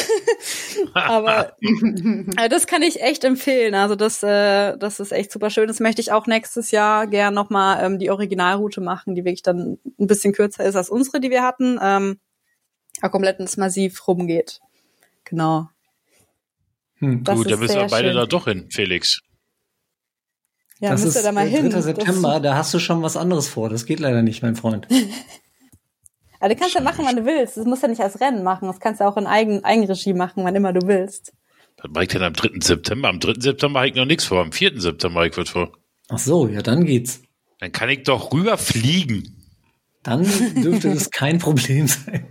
Aber 0.93 1.55
äh, 1.61 2.49
das 2.49 2.67
kann 2.67 2.81
ich 2.81 3.01
echt 3.01 3.23
empfehlen. 3.23 3.75
Also 3.75 3.95
das, 3.95 4.21
äh, 4.23 4.77
das 4.77 4.99
ist 4.99 5.13
echt 5.13 5.31
super 5.31 5.49
schön. 5.49 5.69
Das 5.69 5.79
möchte 5.79 6.01
ich 6.01 6.11
auch 6.11 6.27
nächstes 6.27 6.71
Jahr 6.71 7.07
gern 7.07 7.33
nochmal 7.33 7.81
ähm, 7.85 7.97
die 7.97 8.11
Originalroute 8.11 8.81
machen, 8.81 9.15
die 9.15 9.23
wirklich 9.23 9.41
dann 9.41 9.77
ein 9.97 10.07
bisschen 10.07 10.33
kürzer 10.33 10.65
ist 10.65 10.75
als 10.75 10.89
unsere, 10.89 11.21
die 11.21 11.29
wir 11.29 11.43
hatten. 11.43 11.79
Ähm, 11.81 12.19
aber 12.99 13.09
komplett 13.11 13.39
ins 13.39 13.55
Massiv 13.55 14.05
rumgeht. 14.05 14.59
Genau. 15.23 15.69
Hm. 16.95 17.23
Das 17.23 17.37
Gut, 17.37 17.49
dann 17.49 17.59
müssen 17.59 17.75
wir 17.75 17.87
beide 17.87 18.09
schön. 18.09 18.17
da 18.17 18.25
doch 18.25 18.45
hin, 18.49 18.67
Felix. 18.69 19.21
Ja, 20.79 20.91
das 20.91 21.05
müsst 21.05 21.15
ihr 21.15 21.23
da 21.23 21.31
mal 21.31 21.47
äh, 21.47 21.51
hin. 21.51 21.69
3. 21.69 21.69
Das- 21.69 21.85
September, 21.85 22.41
da 22.41 22.55
hast 22.57 22.73
du 22.73 22.79
schon 22.79 23.01
was 23.01 23.15
anderes 23.15 23.47
vor. 23.47 23.69
Das 23.69 23.85
geht 23.85 24.01
leider 24.01 24.23
nicht, 24.23 24.43
mein 24.43 24.57
Freund. 24.57 24.89
Aber 26.39 26.49
du 26.53 26.55
kannst 26.59 26.75
ja 26.75 26.81
machen, 26.81 27.05
wann 27.05 27.15
du 27.15 27.25
willst. 27.25 27.57
Das 27.57 27.65
musst 27.65 27.81
du 27.83 27.87
ja 27.87 27.91
nicht 27.91 28.01
als 28.01 28.19
Rennen 28.21 28.43
machen. 28.43 28.67
Das 28.67 28.79
kannst 28.79 29.01
du 29.01 29.05
auch 29.05 29.17
in 29.17 29.27
Eigen 29.27 29.63
Eigenregie 29.63 30.13
machen, 30.13 30.43
wann 30.43 30.55
immer 30.55 30.73
du 30.73 30.87
willst. 30.87 31.33
Was 31.77 31.91
mache 31.91 32.03
ich 32.03 32.09
denn 32.09 32.23
am 32.23 32.33
3. 32.33 32.49
September? 32.61 33.09
Am 33.09 33.19
3. 33.19 33.33
September 33.39 33.79
habe 33.79 33.89
ich 33.89 33.95
noch 33.95 34.05
nichts 34.05 34.25
vor. 34.25 34.41
Am 34.41 34.51
4. 34.51 34.79
September 34.81 35.19
habe 35.21 35.29
ich 35.29 35.37
was 35.37 35.49
vor. 35.49 35.71
Ach 36.09 36.17
so, 36.19 36.47
ja, 36.47 36.61
dann 36.61 36.85
geht's. 36.85 37.21
Dann 37.59 37.71
kann 37.71 37.89
ich 37.89 38.03
doch 38.03 38.31
rüberfliegen. 38.33 39.35
Dann 40.03 40.23
dürfte 40.55 40.93
das 40.93 41.09
kein 41.11 41.39
Problem 41.39 41.87
sein. 41.87 42.27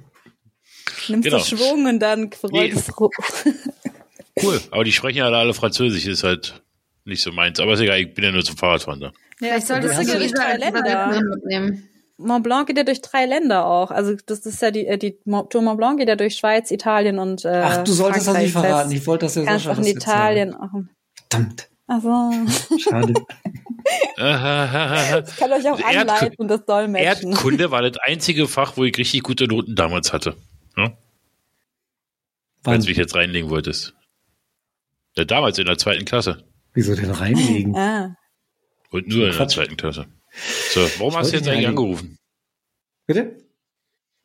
Nimmst 1.09 1.24
Genau. 1.24 1.39
du 1.39 1.44
Schwung 1.44 1.86
und 1.86 2.01
dann 2.01 2.31
Nee. 2.51 2.74
Cool. 4.43 4.60
Aber 4.70 4.85
die 4.85 4.93
sprechen 4.93 5.18
ja 5.18 5.28
alle 5.31 5.55
Französisch, 5.55 6.06
ist 6.06 6.22
halt 6.22 6.62
nicht 7.06 7.22
so 7.22 7.32
meins. 7.32 7.59
Aber 7.59 7.72
ist 7.72 7.81
egal, 7.81 8.01
ich 8.01 8.12
bin 8.12 8.24
ja 8.24 8.32
nur 8.32 8.44
zum 8.44 8.56
Fahrradfahren 8.56 9.01
da. 9.01 9.12
Vielleicht 9.39 9.66
solltest 9.66 9.94
hast 9.97 10.09
du 10.09 10.12
du 10.12 10.18
die. 10.18 10.26
Übersetzerin 10.31 11.24
mitnehmen. 11.35 11.89
Mont 12.18 12.43
Blanc 12.43 12.66
geht 12.66 12.78
ja 12.78 12.84
durch 12.84 13.02
drei 13.02 13.26
Länder 13.26 13.66
auch. 13.66 13.90
Also 13.90 14.14
das 14.26 14.40
ist 14.47 14.62
ja 14.62 14.70
die, 14.70 14.86
äh, 14.86 14.97
die 14.97 15.18
Tour 15.51 15.62
Mont 15.62 15.76
Blanc 15.76 15.98
geht 15.98 16.09
ja 16.09 16.16
durch 16.16 16.36
Schweiz, 16.36 16.70
Italien 16.70 17.18
und 17.18 17.44
äh, 17.44 17.62
Ach, 17.64 17.84
du 17.84 17.93
solltest 17.93 18.26
das 18.26 18.34
Frankreich. 18.34 18.44
nicht 18.44 18.52
verraten. 18.52 18.90
Das 18.90 18.98
Ich 18.98 19.06
wollte, 19.06 19.26
dass 19.26 19.34
der 19.34 19.44
kannst 19.44 19.64
Sascha 19.64 19.74
auch 19.74 19.78
in 19.78 19.84
das 19.84 20.02
Italien 20.02 20.55
auch. 20.55 20.70
Verdammt. 21.30 21.68
Also 21.86 22.32
Schade. 22.78 23.14
ich 24.16 24.16
kann 24.16 25.52
euch 25.52 25.70
auch 25.70 25.80
anleiten 25.80 26.34
und 26.38 26.48
das 26.48 26.64
dolmetschen. 26.64 27.32
Erdkunde 27.32 27.70
war 27.70 27.82
das 27.82 27.98
einzige 28.02 28.48
Fach, 28.48 28.76
wo 28.76 28.84
ich 28.84 28.97
richtig 28.98 29.22
gute 29.22 29.47
Noten 29.47 29.76
damals 29.76 30.12
hatte. 30.12 30.34
Ja? 30.76 30.93
Falls 32.64 32.84
du 32.84 32.90
mich 32.90 32.98
jetzt 32.98 33.14
reinlegen 33.14 33.51
wolltest. 33.51 33.94
Ja, 35.16 35.24
damals 35.24 35.59
in 35.59 35.66
der 35.66 35.78
zweiten 35.78 36.05
Klasse. 36.05 36.44
Wieso 36.74 36.94
denn 36.97 37.10
reinlegen? 37.10 37.76
Ah. 37.76 38.16
Und 38.90 39.06
nur 39.06 39.28
in 39.28 39.36
der 39.36 39.48
zweiten 39.48 39.76
Klasse. 39.76 40.06
So, 40.72 40.80
warum 40.98 41.12
Ich 41.12 41.16
hast 41.18 41.32
du 41.32 41.36
jetzt 41.36 41.48
eigentlich 41.48 41.68
angerufen? 41.68 42.18
Bitte? 43.06 43.38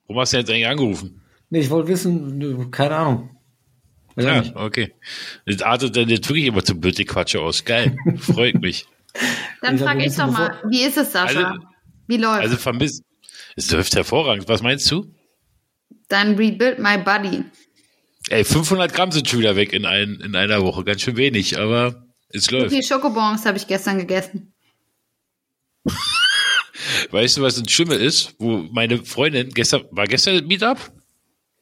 Warum 0.07 0.21
hast 0.21 0.33
du 0.33 0.37
jetzt 0.37 0.49
eigentlich 0.49 0.67
angerufen? 0.67 1.21
Nee, 1.49 1.59
ich 1.59 1.69
wollte 1.69 1.89
wissen, 1.89 2.71
keine 2.71 2.95
Ahnung. 2.95 3.37
Weiß 4.15 4.25
Ja, 4.25 4.39
nicht. 4.41 4.55
okay. 4.55 4.93
Das 5.45 5.61
artet 5.61 5.95
dann 5.95 6.09
jetzt 6.09 6.27
wirklich 6.27 6.45
immer 6.45 6.63
zu 6.63 6.75
blöde 6.79 7.05
Quatsche 7.05 7.39
aus. 7.41 7.63
Geil. 7.63 7.95
Freut 8.17 8.59
mich. 8.61 8.85
Dann 9.61 9.77
frage 9.77 10.05
ich 10.05 10.15
doch 10.15 10.31
mal, 10.31 10.61
wie 10.69 10.81
ist 10.83 10.97
es, 10.97 11.11
Sascha? 11.11 11.51
Also- 11.51 11.63
wie 12.07 12.17
läuft? 12.17 12.41
Also 12.41 12.57
vermisst. 12.57 13.03
Es 13.55 13.71
läuft 13.71 13.95
hervorragend. 13.95 14.47
Was 14.49 14.61
meinst 14.61 14.89
du? 14.91 15.13
Dann 16.09 16.35
rebuild 16.35 16.79
my 16.79 16.97
body. 16.97 17.43
Ey, 18.29 18.43
500 18.43 18.93
Gramm 18.93 19.11
sind 19.11 19.27
schon 19.29 19.39
wieder 19.39 19.55
weg 19.55 19.71
in, 19.73 19.85
ein, 19.85 20.19
in 20.21 20.35
einer 20.35 20.61
Woche. 20.61 20.83
Ganz 20.83 21.01
schön 21.01 21.15
wenig, 21.17 21.57
aber 21.57 22.05
es 22.29 22.49
Wie 22.49 22.55
läuft. 22.55 22.71
viel 22.73 22.83
Schokobons 22.83 23.45
habe 23.45 23.57
ich 23.57 23.67
gestern 23.67 23.97
gegessen? 23.97 24.53
Weißt 27.11 27.37
du, 27.37 27.41
was 27.41 27.57
ein 27.57 27.67
Schimmel 27.67 27.99
ist? 27.99 28.33
Wo 28.39 28.57
meine 28.71 29.03
Freundin 29.05 29.49
gestern, 29.49 29.83
war 29.91 30.07
gestern 30.07 30.37
ein 30.37 30.47
Meetup? 30.47 30.77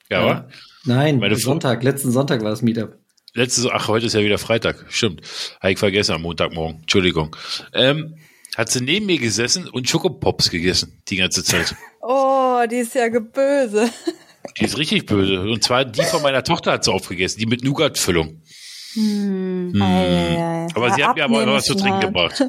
Ja, 0.10 0.20
Ja. 0.22 0.26
war? 0.26 0.50
Nein, 0.86 1.20
Meine 1.20 1.36
Fre- 1.36 1.42
Sonntag, 1.44 1.84
letzten 1.84 2.12
Sonntag 2.12 2.42
war 2.42 2.50
das 2.52 2.62
Meetup. 2.62 2.98
Letztes, 3.34 3.68
ach, 3.68 3.88
heute 3.88 4.06
ist 4.08 4.14
ja 4.14 4.22
wieder 4.22 4.38
Freitag. 4.40 4.86
Stimmt. 4.90 5.22
Habe 5.62 5.74
ich 5.74 5.78
vergessen 5.80 6.14
am 6.16 6.22
Montagmorgen. 6.24 6.82
Entschuldigung. 6.82 7.36
Ähm, 7.74 8.16
hat 8.56 8.70
sie 8.72 8.82
neben 8.82 9.06
mir 9.06 9.20
gesessen 9.20 9.68
und 9.68 9.88
Schokopops 9.90 10.50
gegessen 10.50 11.02
die 11.10 11.18
ganze 11.18 11.44
Zeit. 11.44 11.76
Oh, 12.02 12.64
die 12.72 12.78
ist 12.78 12.96
ja 12.96 13.08
geböse. 13.10 13.90
Die 14.58 14.64
ist 14.66 14.78
richtig 14.78 15.06
böse. 15.06 15.42
Und 15.42 15.64
zwar 15.64 15.84
die 15.86 16.02
von 16.02 16.22
meiner 16.24 16.44
Tochter 16.44 16.72
hat 16.72 16.84
sie 16.86 16.92
aufgegessen, 16.92 17.40
die 17.40 17.46
mit 17.46 17.64
Nougat-Füllung. 17.64 18.42
Hm. 18.94 19.74
Hm. 19.76 20.68
Aber 20.74 20.94
sie 20.96 21.04
hat 21.04 21.16
mir 21.18 21.26
aber 21.26 21.42
auch 21.42 21.46
noch 21.46 21.54
was 21.56 21.66
zu 21.66 21.76
trinken 21.76 22.00
gebracht. 22.00 22.42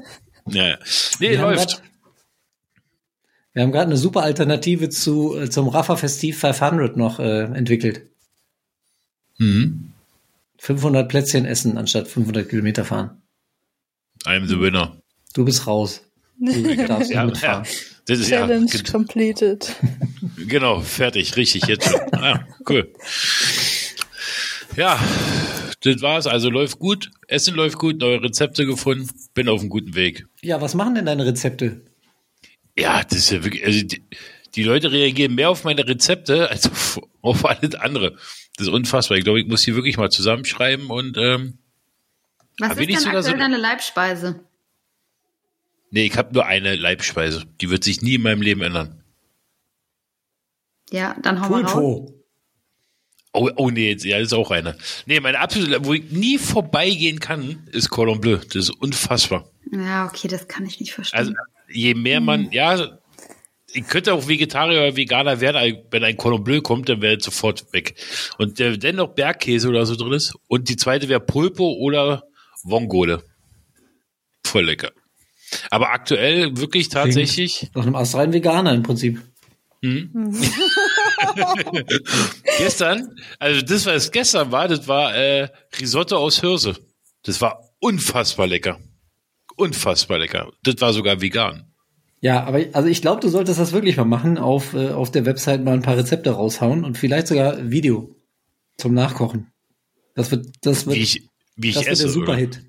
Ja, 0.49 0.69
ja. 0.69 0.79
Nee, 1.21 1.31
Wir 1.31 1.39
haben 1.41 1.55
läuft. 1.55 1.69
grad- 1.71 1.83
Wir 3.53 3.63
haben 3.63 3.73
gerade 3.73 3.87
eine 3.87 3.97
super 3.97 4.23
Alternative 4.23 4.89
zu, 4.91 5.37
äh, 5.37 5.51
zum 5.51 5.69
Rafa 5.69 5.97
Festiv 5.97 6.39
500 6.41 6.97
noch 6.97 7.19
äh, 7.19 7.43
entwickelt. 7.45 8.07
Mhm. 9.39 9.93
500 10.59 11.09
Plätzchen 11.09 11.47
essen 11.47 11.79
anstatt 11.79 12.07
500 12.09 12.49
Kilometer 12.49 12.85
fahren. 12.85 13.23
I'm 14.25 14.47
the 14.47 14.61
winner. 14.61 15.01
Du 15.35 15.45
bist 15.45 15.67
raus. 15.67 16.03
Du 16.39 16.53
darfst 16.87 17.11
Ja, 17.11 17.25
nicht 17.25 17.35
mitfahren. 17.35 17.65
ja. 17.65 17.71
Das 18.07 18.19
ist 18.19 18.29
ja, 18.29 18.41
Challenge 18.41 18.67
ge- 18.67 18.83
completed. 18.91 19.77
genau, 20.49 20.81
fertig, 20.81 21.37
richtig, 21.37 21.65
jetzt 21.67 21.89
schon. 21.89 22.01
Ah, 22.13 22.47
cool. 22.69 22.93
Ja, 24.77 24.99
das 25.81 26.03
war's. 26.03 26.27
Also 26.27 26.51
läuft 26.51 26.79
gut. 26.79 27.11
Essen 27.27 27.55
läuft 27.55 27.79
gut, 27.79 27.99
neue 27.99 28.23
Rezepte 28.23 28.67
gefunden. 28.67 29.09
Bin 29.35 29.49
auf 29.49 29.61
einem 29.61 29.71
guten 29.71 29.95
Weg. 29.95 30.27
Ja, 30.43 30.61
was 30.61 30.75
machen 30.75 30.95
denn 30.95 31.07
deine 31.07 31.25
Rezepte? 31.27 31.83
Ja, 32.79 33.03
das 33.03 33.19
ist 33.19 33.31
ja 33.31 33.45
wirklich, 33.45 33.65
also 33.65 33.83
die, 33.85 34.03
die 34.55 34.63
Leute 34.63 34.91
reagieren 34.93 35.35
mehr 35.35 35.51
auf 35.51 35.65
meine 35.65 35.87
Rezepte 35.87 36.49
als 36.51 36.67
auf, 36.71 37.01
auf 37.23 37.45
alles 37.45 37.75
andere. 37.75 38.13
Das 38.57 38.67
ist 38.67 38.73
unfassbar. 38.73 39.19
Ich 39.19 39.25
glaube, 39.25 39.41
ich 39.41 39.47
muss 39.47 39.63
die 39.63 39.75
wirklich 39.75 39.97
mal 39.97 40.11
zusammenschreiben 40.11 40.91
und 40.91 41.17
ähm, 41.19 41.59
Was 42.59 42.77
ist 42.77 42.89
denn 42.89 42.99
so- 42.99 43.09
aktuell 43.11 43.39
deine 43.39 43.57
Leibspeise? 43.57 44.41
nee, 45.93 46.05
ich 46.07 46.17
habe 46.17 46.33
nur 46.33 46.47
eine 46.47 46.77
Leibspeise. 46.77 47.45
Die 47.61 47.69
wird 47.71 47.83
sich 47.85 48.01
nie 48.03 48.15
in 48.15 48.23
meinem 48.23 48.43
Leben 48.43 48.61
ändern. 48.63 49.03
Ja, 50.91 51.17
dann 51.23 51.41
hau 51.41 51.49
mal 51.51 51.65
raus. 51.65 52.13
Oh, 53.33 53.49
oh 53.57 53.71
nee, 53.71 53.91
jetzt, 53.91 54.05
ja, 54.05 54.19
das 54.19 54.29
ist 54.29 54.33
auch 54.33 54.51
eine. 54.51 54.77
Nee, 55.07 55.21
meine 55.21 55.39
absolute, 55.39 55.85
wo 55.85 55.95
ich 55.95 56.11
nie 56.11 56.37
vorbeigehen 56.37 57.21
kann, 57.21 57.69
ist 57.71 57.91
Cordon 57.91 58.21
Bleu. 58.21 58.37
Das 58.37 58.57
ist 58.57 58.71
unfassbar. 58.71 59.49
Ja, 59.71 60.07
okay, 60.07 60.27
das 60.27 60.49
kann 60.49 60.67
ich 60.67 60.81
nicht 60.81 60.93
verstehen. 60.93 61.19
Also 61.19 61.33
je 61.73 61.95
mehr 61.95 62.21
man, 62.21 62.51
ja, 62.51 62.99
ich 63.73 63.87
könnte 63.87 64.15
auch 64.15 64.27
Vegetarier 64.27 64.81
oder 64.81 64.97
Veganer 64.97 65.41
werden, 65.41 65.79
wenn 65.93 66.03
ein 66.03 66.17
Cordon 66.17 66.43
Bleu 66.43 66.61
kommt, 66.61 66.89
dann 66.89 67.03
wäre 67.03 67.19
es 67.19 67.25
sofort 67.25 67.73
weg. 67.73 67.95
Und 68.39 68.59
äh, 68.59 68.83
wenn 68.83 68.97
noch 68.97 69.15
Bergkäse 69.15 69.69
oder 69.69 69.87
so 69.87 69.95
drin 69.95 70.13
ist. 70.13 70.35
Und 70.49 70.69
die 70.69 70.77
zweite 70.77 71.09
wäre 71.09 71.21
Pulpo 71.21 71.75
oder 71.75 72.25
Vongole. 72.65 73.23
Voll 74.45 74.65
lecker. 74.65 74.91
Aber 75.71 75.91
aktuell 75.91 76.57
wirklich 76.57 76.89
tatsächlich, 76.89 77.71
Nach 77.75 77.83
einem 77.83 77.95
astreinen 77.95 78.33
Veganer 78.33 78.75
im 78.75 78.83
Prinzip. 78.83 79.21
gestern, 82.59 83.17
also 83.39 83.63
das, 83.63 83.87
was 83.87 84.11
gestern 84.11 84.53
war, 84.53 84.69
das 84.69 84.87
war 84.89 85.15
äh, 85.15 85.49
Risotto 85.81 86.17
aus 86.17 86.41
Hirse. 86.41 86.77
Das 87.23 87.41
war 87.41 87.71
unfassbar 87.81 88.47
lecker. 88.47 88.79
Unfassbar 89.57 90.19
lecker. 90.19 90.53
Das 90.63 90.77
war 90.81 90.93
sogar 90.93 91.21
vegan. 91.21 91.67
Ja, 92.23 92.45
aber 92.45 92.65
also 92.73 92.89
ich 92.89 93.01
glaube, 93.01 93.21
du 93.21 93.29
solltest 93.29 93.59
das 93.59 93.73
wirklich 93.73 93.97
mal 93.97 94.05
machen, 94.05 94.37
auf, 94.39 94.75
äh, 94.75 94.91
auf 94.91 95.11
der 95.11 95.25
Website 95.27 95.65
mal 95.65 95.73
ein 95.75 95.83
paar 95.83 95.97
Rezepte 95.97 96.31
raushauen 96.31 96.85
und 96.85 96.99
vielleicht 96.99 97.27
sogar 97.29 97.71
Video 97.71 98.15
zum 98.77 98.95
Nachkochen. 98.95 99.51
Das 100.15 100.31
wird, 100.31 100.47
das 100.63 100.87
wird, 100.87 100.97
Wie 100.97 101.01
ich, 101.03 101.23
wie 101.57 101.69
ich 101.71 101.75
das 101.75 101.85
wird 101.85 101.93
esse. 101.93 102.03
der 102.05 102.11
oder? 102.17 102.21
Superhit. 102.27 102.61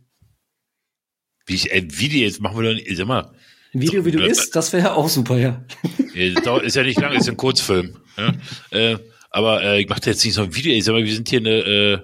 Wie 1.46 1.56
ich, 1.56 1.72
äh, 1.72 1.84
wie 1.90 2.08
die 2.10 2.22
jetzt 2.22 2.40
machen 2.40 2.58
wir 2.62 2.70
doch 2.70 2.76
nicht, 2.76 2.96
sag 2.96 3.08
mal, 3.08 3.34
Ein 3.74 3.82
Video, 3.82 4.06
wie 4.06 4.12
du 4.12 4.24
isst, 4.26 4.56
das 4.56 4.72
wäre 4.74 4.94
auch 4.94 5.10
super, 5.10 5.38
ja. 5.38 5.66
Ja, 6.14 6.30
das 6.34 6.44
dauert- 6.44 6.64
ist 6.64 6.76
ja 6.76 6.84
nicht 6.84 7.00
lang, 7.00 7.14
ist 7.14 7.28
ein 7.28 7.36
Kurzfilm. 7.38 7.98
Ja? 8.18 8.34
Äh, 8.72 8.98
aber 9.30 9.64
äh, 9.64 9.82
ich 9.82 9.90
mache 9.90 10.02
jetzt 10.06 10.24
nicht 10.26 10.34
so 10.34 10.44
ein 10.44 10.56
Video. 10.56 10.74
Ich 10.74 10.84
sag 10.84 10.94
mal, 10.94 11.04
wir 11.06 11.14
sind 11.14 11.30
hier 11.30 11.40
eine 11.40 11.50
äh, 11.50 12.00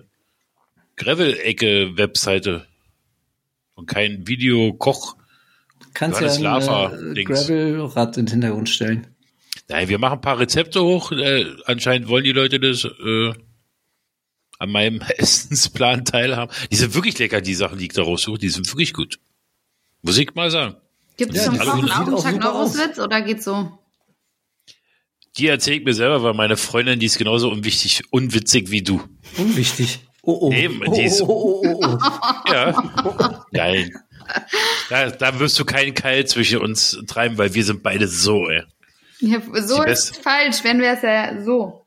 Gravel-Ecke-Webseite 0.96 2.66
und 3.76 3.86
kein 3.88 4.28
Videokoch. 4.28 5.16
Kannst 5.94 6.22
ja 6.22 6.32
ein 6.32 6.42
Lava, 6.42 6.94
äh. 6.94 7.24
Gravel-Rad 7.24 8.18
in 8.18 8.26
den 8.26 8.32
Hintergrund 8.32 8.70
stellen. 8.70 9.08
Nein, 9.68 9.90
wir 9.90 10.00
machen 10.00 10.16
ein 10.20 10.22
paar 10.22 10.40
Rezepte 10.40 10.82
hoch. 10.82 11.12
Äh, 11.12 11.46
anscheinend 11.66 12.08
wollen 12.08 12.24
die 12.24 12.32
Leute 12.32 12.60
das 12.60 12.86
äh, 12.86 13.34
an 14.60 14.72
meinem 14.72 15.02
Essensplan 15.18 16.06
teilhaben. 16.06 16.54
Die 16.72 16.76
sind 16.76 16.94
wirklich 16.96 17.18
lecker, 17.20 17.42
die 17.42 17.56
Sachen, 17.56 17.78
die 17.78 17.86
ich 17.86 17.94
da 17.94 18.04
raussuche. 18.04 18.38
Die 18.38 18.50
sind 18.50 18.68
wirklich 18.68 18.94
gut. 18.94 19.20
Muss 20.02 20.18
ich 20.18 20.34
mal 20.36 20.50
sagen. 20.52 20.76
Gibt 21.18 21.34
Ja, 21.34 21.42
es 21.42 21.50
auch 21.50 21.54
Chuck 21.80 22.22
super 22.22 22.56
aus. 22.56 22.76
Norris-Witz 22.76 23.00
oder 23.00 23.22
geht's 23.22 23.44
so? 23.44 23.78
Die 25.38 25.48
erzähle 25.48 25.78
ich 25.78 25.86
mir 25.86 25.94
selber, 25.94 26.24
weil 26.24 26.34
meine 26.34 26.58
Freundin, 26.58 27.00
die 27.00 27.06
ist 27.06 27.18
genauso 27.18 27.50
unwichtig, 27.52 28.02
unwitzig 28.12 28.72
wie 28.72 28.82
du. 28.82 29.02
Unwichtig. 29.38 30.00
Oh, 30.24 30.38
oh. 30.42 30.54
Oh, 30.88 30.94
die 30.96 31.04
ist- 31.04 31.22
oh, 31.22 31.28
oh, 31.28 31.64
oh, 31.64 31.98
oh. 32.46 32.52
Ja. 32.52 33.44
Nein. 33.52 33.92
Da, 34.90 35.10
da 35.10 35.40
wirst 35.40 35.58
du 35.60 35.64
keinen 35.66 35.94
Keil 35.94 36.26
zwischen 36.26 36.60
uns 36.60 36.98
treiben, 37.08 37.38
weil 37.38 37.54
wir 37.54 37.64
sind 37.64 37.82
beide 37.84 38.08
so, 38.08 38.50
ey. 38.50 38.64
Ja, 39.20 39.42
so 39.62 39.84
Die 39.84 39.90
ist 39.92 40.12
best- 40.12 40.24
falsch, 40.24 40.64
wenn 40.64 40.80
wir 40.80 40.92
es 40.94 41.02
ja 41.02 41.42
so. 41.44 41.86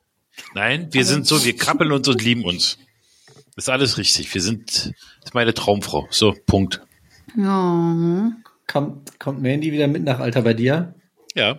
Nein, 0.54 0.88
wir 0.92 1.04
sind 1.04 1.26
so, 1.26 1.44
wir 1.44 1.54
krabbeln 1.56 1.92
uns 1.92 2.08
und 2.08 2.22
lieben 2.22 2.44
uns. 2.44 2.78
ist 3.56 3.68
alles 3.68 3.98
richtig. 3.98 4.32
Wir 4.32 4.40
sind, 4.40 4.70
ist 5.24 5.34
meine 5.34 5.52
Traumfrau. 5.52 6.06
So, 6.10 6.34
Punkt. 6.46 6.80
Ja. 7.36 8.32
Kommt, 8.66 9.18
kommt 9.18 9.42
Mandy 9.42 9.70
wieder 9.72 9.86
mit 9.88 10.04
nach 10.04 10.20
Alter 10.20 10.42
bei 10.42 10.54
dir? 10.54 10.94
Ja, 11.34 11.58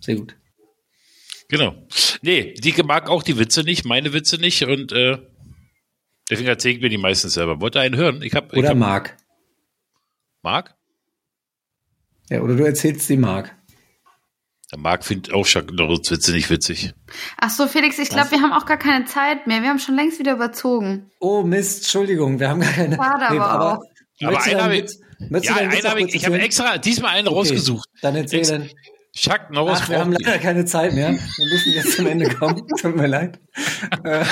Sehr 0.00 0.16
gut. 0.16 0.36
Genau. 1.48 1.74
Nee, 2.22 2.54
die 2.54 2.72
mag 2.82 3.08
auch 3.08 3.22
die 3.22 3.38
Witze 3.38 3.62
nicht, 3.62 3.84
meine 3.84 4.12
Witze 4.12 4.38
nicht 4.38 4.62
und 4.64 4.92
äh, 4.92 5.18
deswegen 6.30 6.48
erzähle 6.48 6.74
ich 6.76 6.80
mir 6.82 6.88
die 6.88 6.98
meistens 6.98 7.34
selber. 7.34 7.60
Wollt 7.60 7.76
ihr 7.76 7.80
einen 7.80 7.96
hören? 7.96 8.22
Ich 8.22 8.34
hab, 8.34 8.52
ich 8.52 8.58
Oder 8.58 8.70
hab, 8.70 8.76
Marc. 8.76 9.16
Marc? 10.42 10.74
Ja, 12.30 12.40
oder 12.40 12.56
du 12.56 12.64
erzählst 12.64 13.08
die 13.08 13.16
Marc. 13.16 13.54
Der 14.72 14.78
Marc 14.80 15.04
findet 15.04 15.32
auch 15.32 15.46
Norris 15.72 16.10
Witze 16.10 16.32
nicht 16.32 16.50
witzig. 16.50 16.92
Ach 17.38 17.50
so, 17.50 17.68
Felix, 17.68 17.98
ich 18.00 18.08
glaube, 18.08 18.32
wir 18.32 18.40
haben 18.40 18.52
auch 18.52 18.66
gar 18.66 18.78
keine 18.78 19.04
Zeit 19.04 19.46
mehr. 19.46 19.62
Wir 19.62 19.68
haben 19.68 19.78
schon 19.78 19.94
längst 19.94 20.18
wieder 20.18 20.32
überzogen. 20.32 21.08
Oh 21.20 21.42
Mist, 21.42 21.82
Entschuldigung, 21.82 22.40
wir 22.40 22.48
haben 22.48 22.60
gar 22.60 22.72
keine. 22.72 22.98
Aber 22.98 23.74
auch. 23.74 23.82
Aber 24.24 24.32
möchtest 24.32 24.52
du 24.52 24.58
einen 24.58 24.58
deinen 24.58 24.62
hab 24.62 24.72
ich- 24.72 25.44
Ja, 25.44 25.54
einen 25.56 25.84
hab 25.84 25.96
ich, 25.98 26.14
ich 26.14 26.26
habe 26.26 26.38
extra 26.40 26.78
diesmal 26.78 27.12
einen 27.16 27.28
Okay, 27.28 27.36
rausgesucht. 27.36 27.88
Dann 28.02 28.16
erzähl 28.16 28.40
Ex- 28.40 28.48
dann. 28.48 28.70
Chuck 29.16 29.50
Norris 29.50 29.78
Ach, 29.82 29.88
wir 29.88 29.98
haben 29.98 30.12
leider 30.12 30.38
keine 30.38 30.66
Zeit 30.66 30.92
mehr. 30.92 31.12
Wir 31.12 31.46
müssen 31.46 31.72
jetzt 31.72 31.92
zum 31.92 32.06
Ende 32.06 32.28
kommen. 32.28 32.68
Tut 32.80 32.94
mir 32.94 33.06
leid. 33.06 33.40
Äh. 34.04 34.24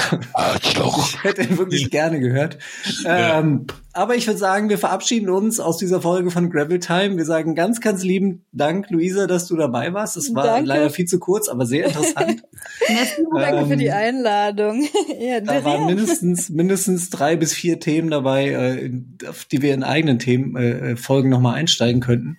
Ich 0.62 1.24
hätte 1.24 1.42
ihn 1.42 1.56
wirklich 1.56 1.90
gerne 1.90 2.20
gehört. 2.20 2.58
Ähm, 3.06 3.66
aber 3.94 4.14
ich 4.14 4.26
würde 4.26 4.38
sagen, 4.38 4.68
wir 4.68 4.76
verabschieden 4.76 5.30
uns 5.30 5.58
aus 5.58 5.78
dieser 5.78 6.02
Folge 6.02 6.30
von 6.30 6.50
Gravel 6.50 6.80
Time. 6.80 7.16
Wir 7.16 7.24
sagen 7.24 7.54
ganz, 7.54 7.80
ganz 7.80 8.04
lieben 8.04 8.44
Dank, 8.52 8.90
Luisa, 8.90 9.26
dass 9.26 9.46
du 9.46 9.56
dabei 9.56 9.94
warst. 9.94 10.18
Es 10.18 10.34
war 10.34 10.44
Danke. 10.44 10.68
leider 10.68 10.90
viel 10.90 11.06
zu 11.06 11.18
kurz, 11.18 11.48
aber 11.48 11.64
sehr 11.64 11.86
interessant. 11.86 12.42
Danke 13.34 13.66
für 13.66 13.76
die 13.78 13.86
Ähm, 13.86 13.94
Einladung. 13.94 14.86
ja, 15.18 15.40
Da 15.40 15.64
waren 15.64 15.86
mindestens, 15.86 16.50
mindestens 16.50 17.08
drei 17.08 17.36
bis 17.36 17.54
vier 17.54 17.80
Themen 17.80 18.10
dabei, 18.10 18.48
äh, 18.48 18.90
auf 19.26 19.46
die 19.46 19.62
wir 19.62 19.72
in 19.72 19.82
eigenen 19.82 20.18
Themen 20.18 20.56
äh, 20.56 20.96
Folgen 20.96 21.30
nochmal 21.30 21.54
einsteigen 21.54 22.02
könnten. 22.02 22.36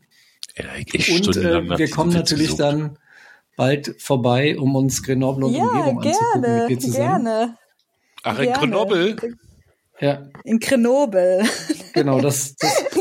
Ja, 0.58 0.66
ich 0.78 1.12
Und 1.12 1.36
äh, 1.38 1.78
wir 1.78 1.90
kommen 1.90 2.14
natürlich 2.14 2.48
gesucht. 2.48 2.60
dann 2.62 2.98
bald 3.58 3.96
vorbei, 4.00 4.58
um 4.58 4.76
uns 4.76 5.04
Grenoble 5.04 5.46
und 5.46 5.54
Ja, 5.54 5.64
Umgebung 5.64 6.00
anzugucken 6.04 6.42
gerne, 6.42 6.62
mit 6.62 6.70
dir 6.70 6.80
zusammen. 6.80 7.24
gerne. 7.26 7.58
Ach, 8.24 8.38
in 8.40 8.46
gerne. 8.46 8.60
Grenoble? 8.60 9.16
Ja, 10.02 10.28
In 10.44 10.60
Grenoble. 10.60 11.44
genau, 11.94 12.20
das, 12.20 12.56
das 12.58 12.84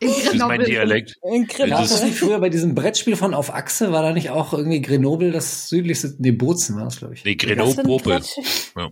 In 0.00 0.08
Das 0.08 0.18
ist 0.18 0.24
mein 0.38 0.38
Grenoble. 0.38 0.64
Dialekt. 0.66 1.18
In 1.22 1.46
Grenoble. 1.46 1.84
es 1.84 2.02
nicht 2.02 2.18
früher 2.18 2.38
bei 2.40 2.48
diesem 2.48 2.74
Brettspiel 2.74 3.16
von 3.16 3.34
Auf 3.34 3.52
Achse, 3.52 3.92
war 3.92 4.02
da 4.02 4.12
nicht 4.12 4.30
auch 4.30 4.54
irgendwie 4.54 4.80
Grenoble 4.80 5.30
das 5.30 5.68
südlichste, 5.68 6.14
nee, 6.18 6.30
Bozen 6.32 6.76
war 6.76 6.84
das, 6.84 6.98
glaube 6.98 7.14
ich. 7.14 7.24
Nee. 7.24 7.36
Quatsch. 8.20 8.72
Ja. 8.76 8.88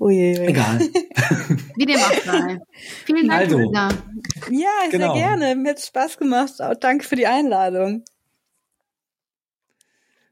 Uiuiui. 0.00 0.46
Egal. 0.46 0.78
Wie 1.76 1.84
dem 1.86 1.96
auch 1.96 2.24
sei. 2.24 2.58
Vielen 3.04 3.28
Dank, 3.28 3.40
Also. 3.42 3.58
Luisa. 3.58 3.88
Ja, 4.50 4.68
Genau. 4.90 5.14
sehr 5.14 5.22
gerne. 5.22 5.56
Mir 5.56 5.70
hat 5.70 5.80
Spaß 5.80 6.16
gemacht. 6.18 6.54
Auch 6.60 6.74
danke 6.74 7.04
für 7.06 7.16
die 7.16 7.26
Einladung. 7.26 8.02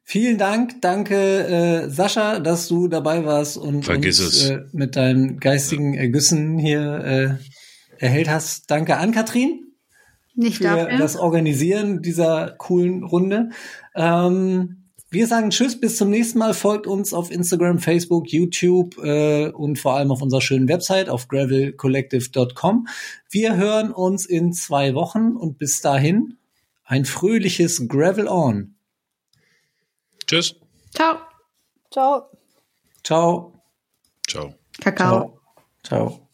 Vielen 0.05 0.39
Dank, 0.39 0.81
danke 0.81 1.15
äh, 1.85 1.91
Sascha, 1.91 2.41
dass 2.41 2.67
du 2.67 2.89
dabei 2.89 3.27
warst 3.27 3.59
und 3.59 3.85
Vergiss 3.85 4.21
uns 4.21 4.37
es. 4.43 4.51
äh, 4.51 4.61
mit 4.73 4.97
deinen 4.97 5.39
geistigen 5.39 5.93
Ergüssen 5.93 6.57
hier 6.59 7.39
äh, 8.01 8.03
erhellt 8.03 8.31
hast. 8.31 8.71
Danke 8.71 8.97
an 8.97 9.13
Katrin 9.13 9.67
Nicht 10.35 10.59
für 10.59 10.65
dafür. 10.65 10.97
das 10.97 11.17
Organisieren 11.17 12.01
dieser 12.01 12.53
coolen 12.57 13.03
Runde. 13.05 13.51
Ähm, 13.95 14.78
wir 15.11 15.27
sagen 15.27 15.51
Tschüss, 15.51 15.81
bis 15.81 15.97
zum 15.97 16.11
nächsten 16.11 16.39
Mal. 16.39 16.53
Folgt 16.53 16.87
uns 16.87 17.15
auf 17.15 17.31
Instagram, 17.31 17.79
Facebook, 17.79 18.29
YouTube 18.29 18.99
äh, 18.99 19.49
und 19.49 19.79
vor 19.79 19.95
allem 19.95 20.11
auf 20.11 20.21
unserer 20.21 20.43
schönen 20.43 20.69
Website 20.69 21.09
auf 21.09 21.29
gravelcollective.com. 21.29 22.89
Wir 23.31 23.57
hören 23.57 23.91
uns 23.91 24.27
in 24.27 24.53
zwei 24.53 24.95
Wochen 24.95 25.37
und 25.37 25.59
bis 25.59 25.81
dahin 25.81 26.37
ein 26.85 27.05
fröhliches 27.05 27.89
Gravel 27.89 28.29
On. 28.29 28.75
Tschüss. 30.27 30.57
Ciao. 30.95 31.17
Ciao. 31.91 32.31
Ciao. 33.03 33.63
Ciao. 34.27 34.55
Kakao. 34.81 35.41
Ciao. 35.83 36.09
Ciao. 36.09 36.28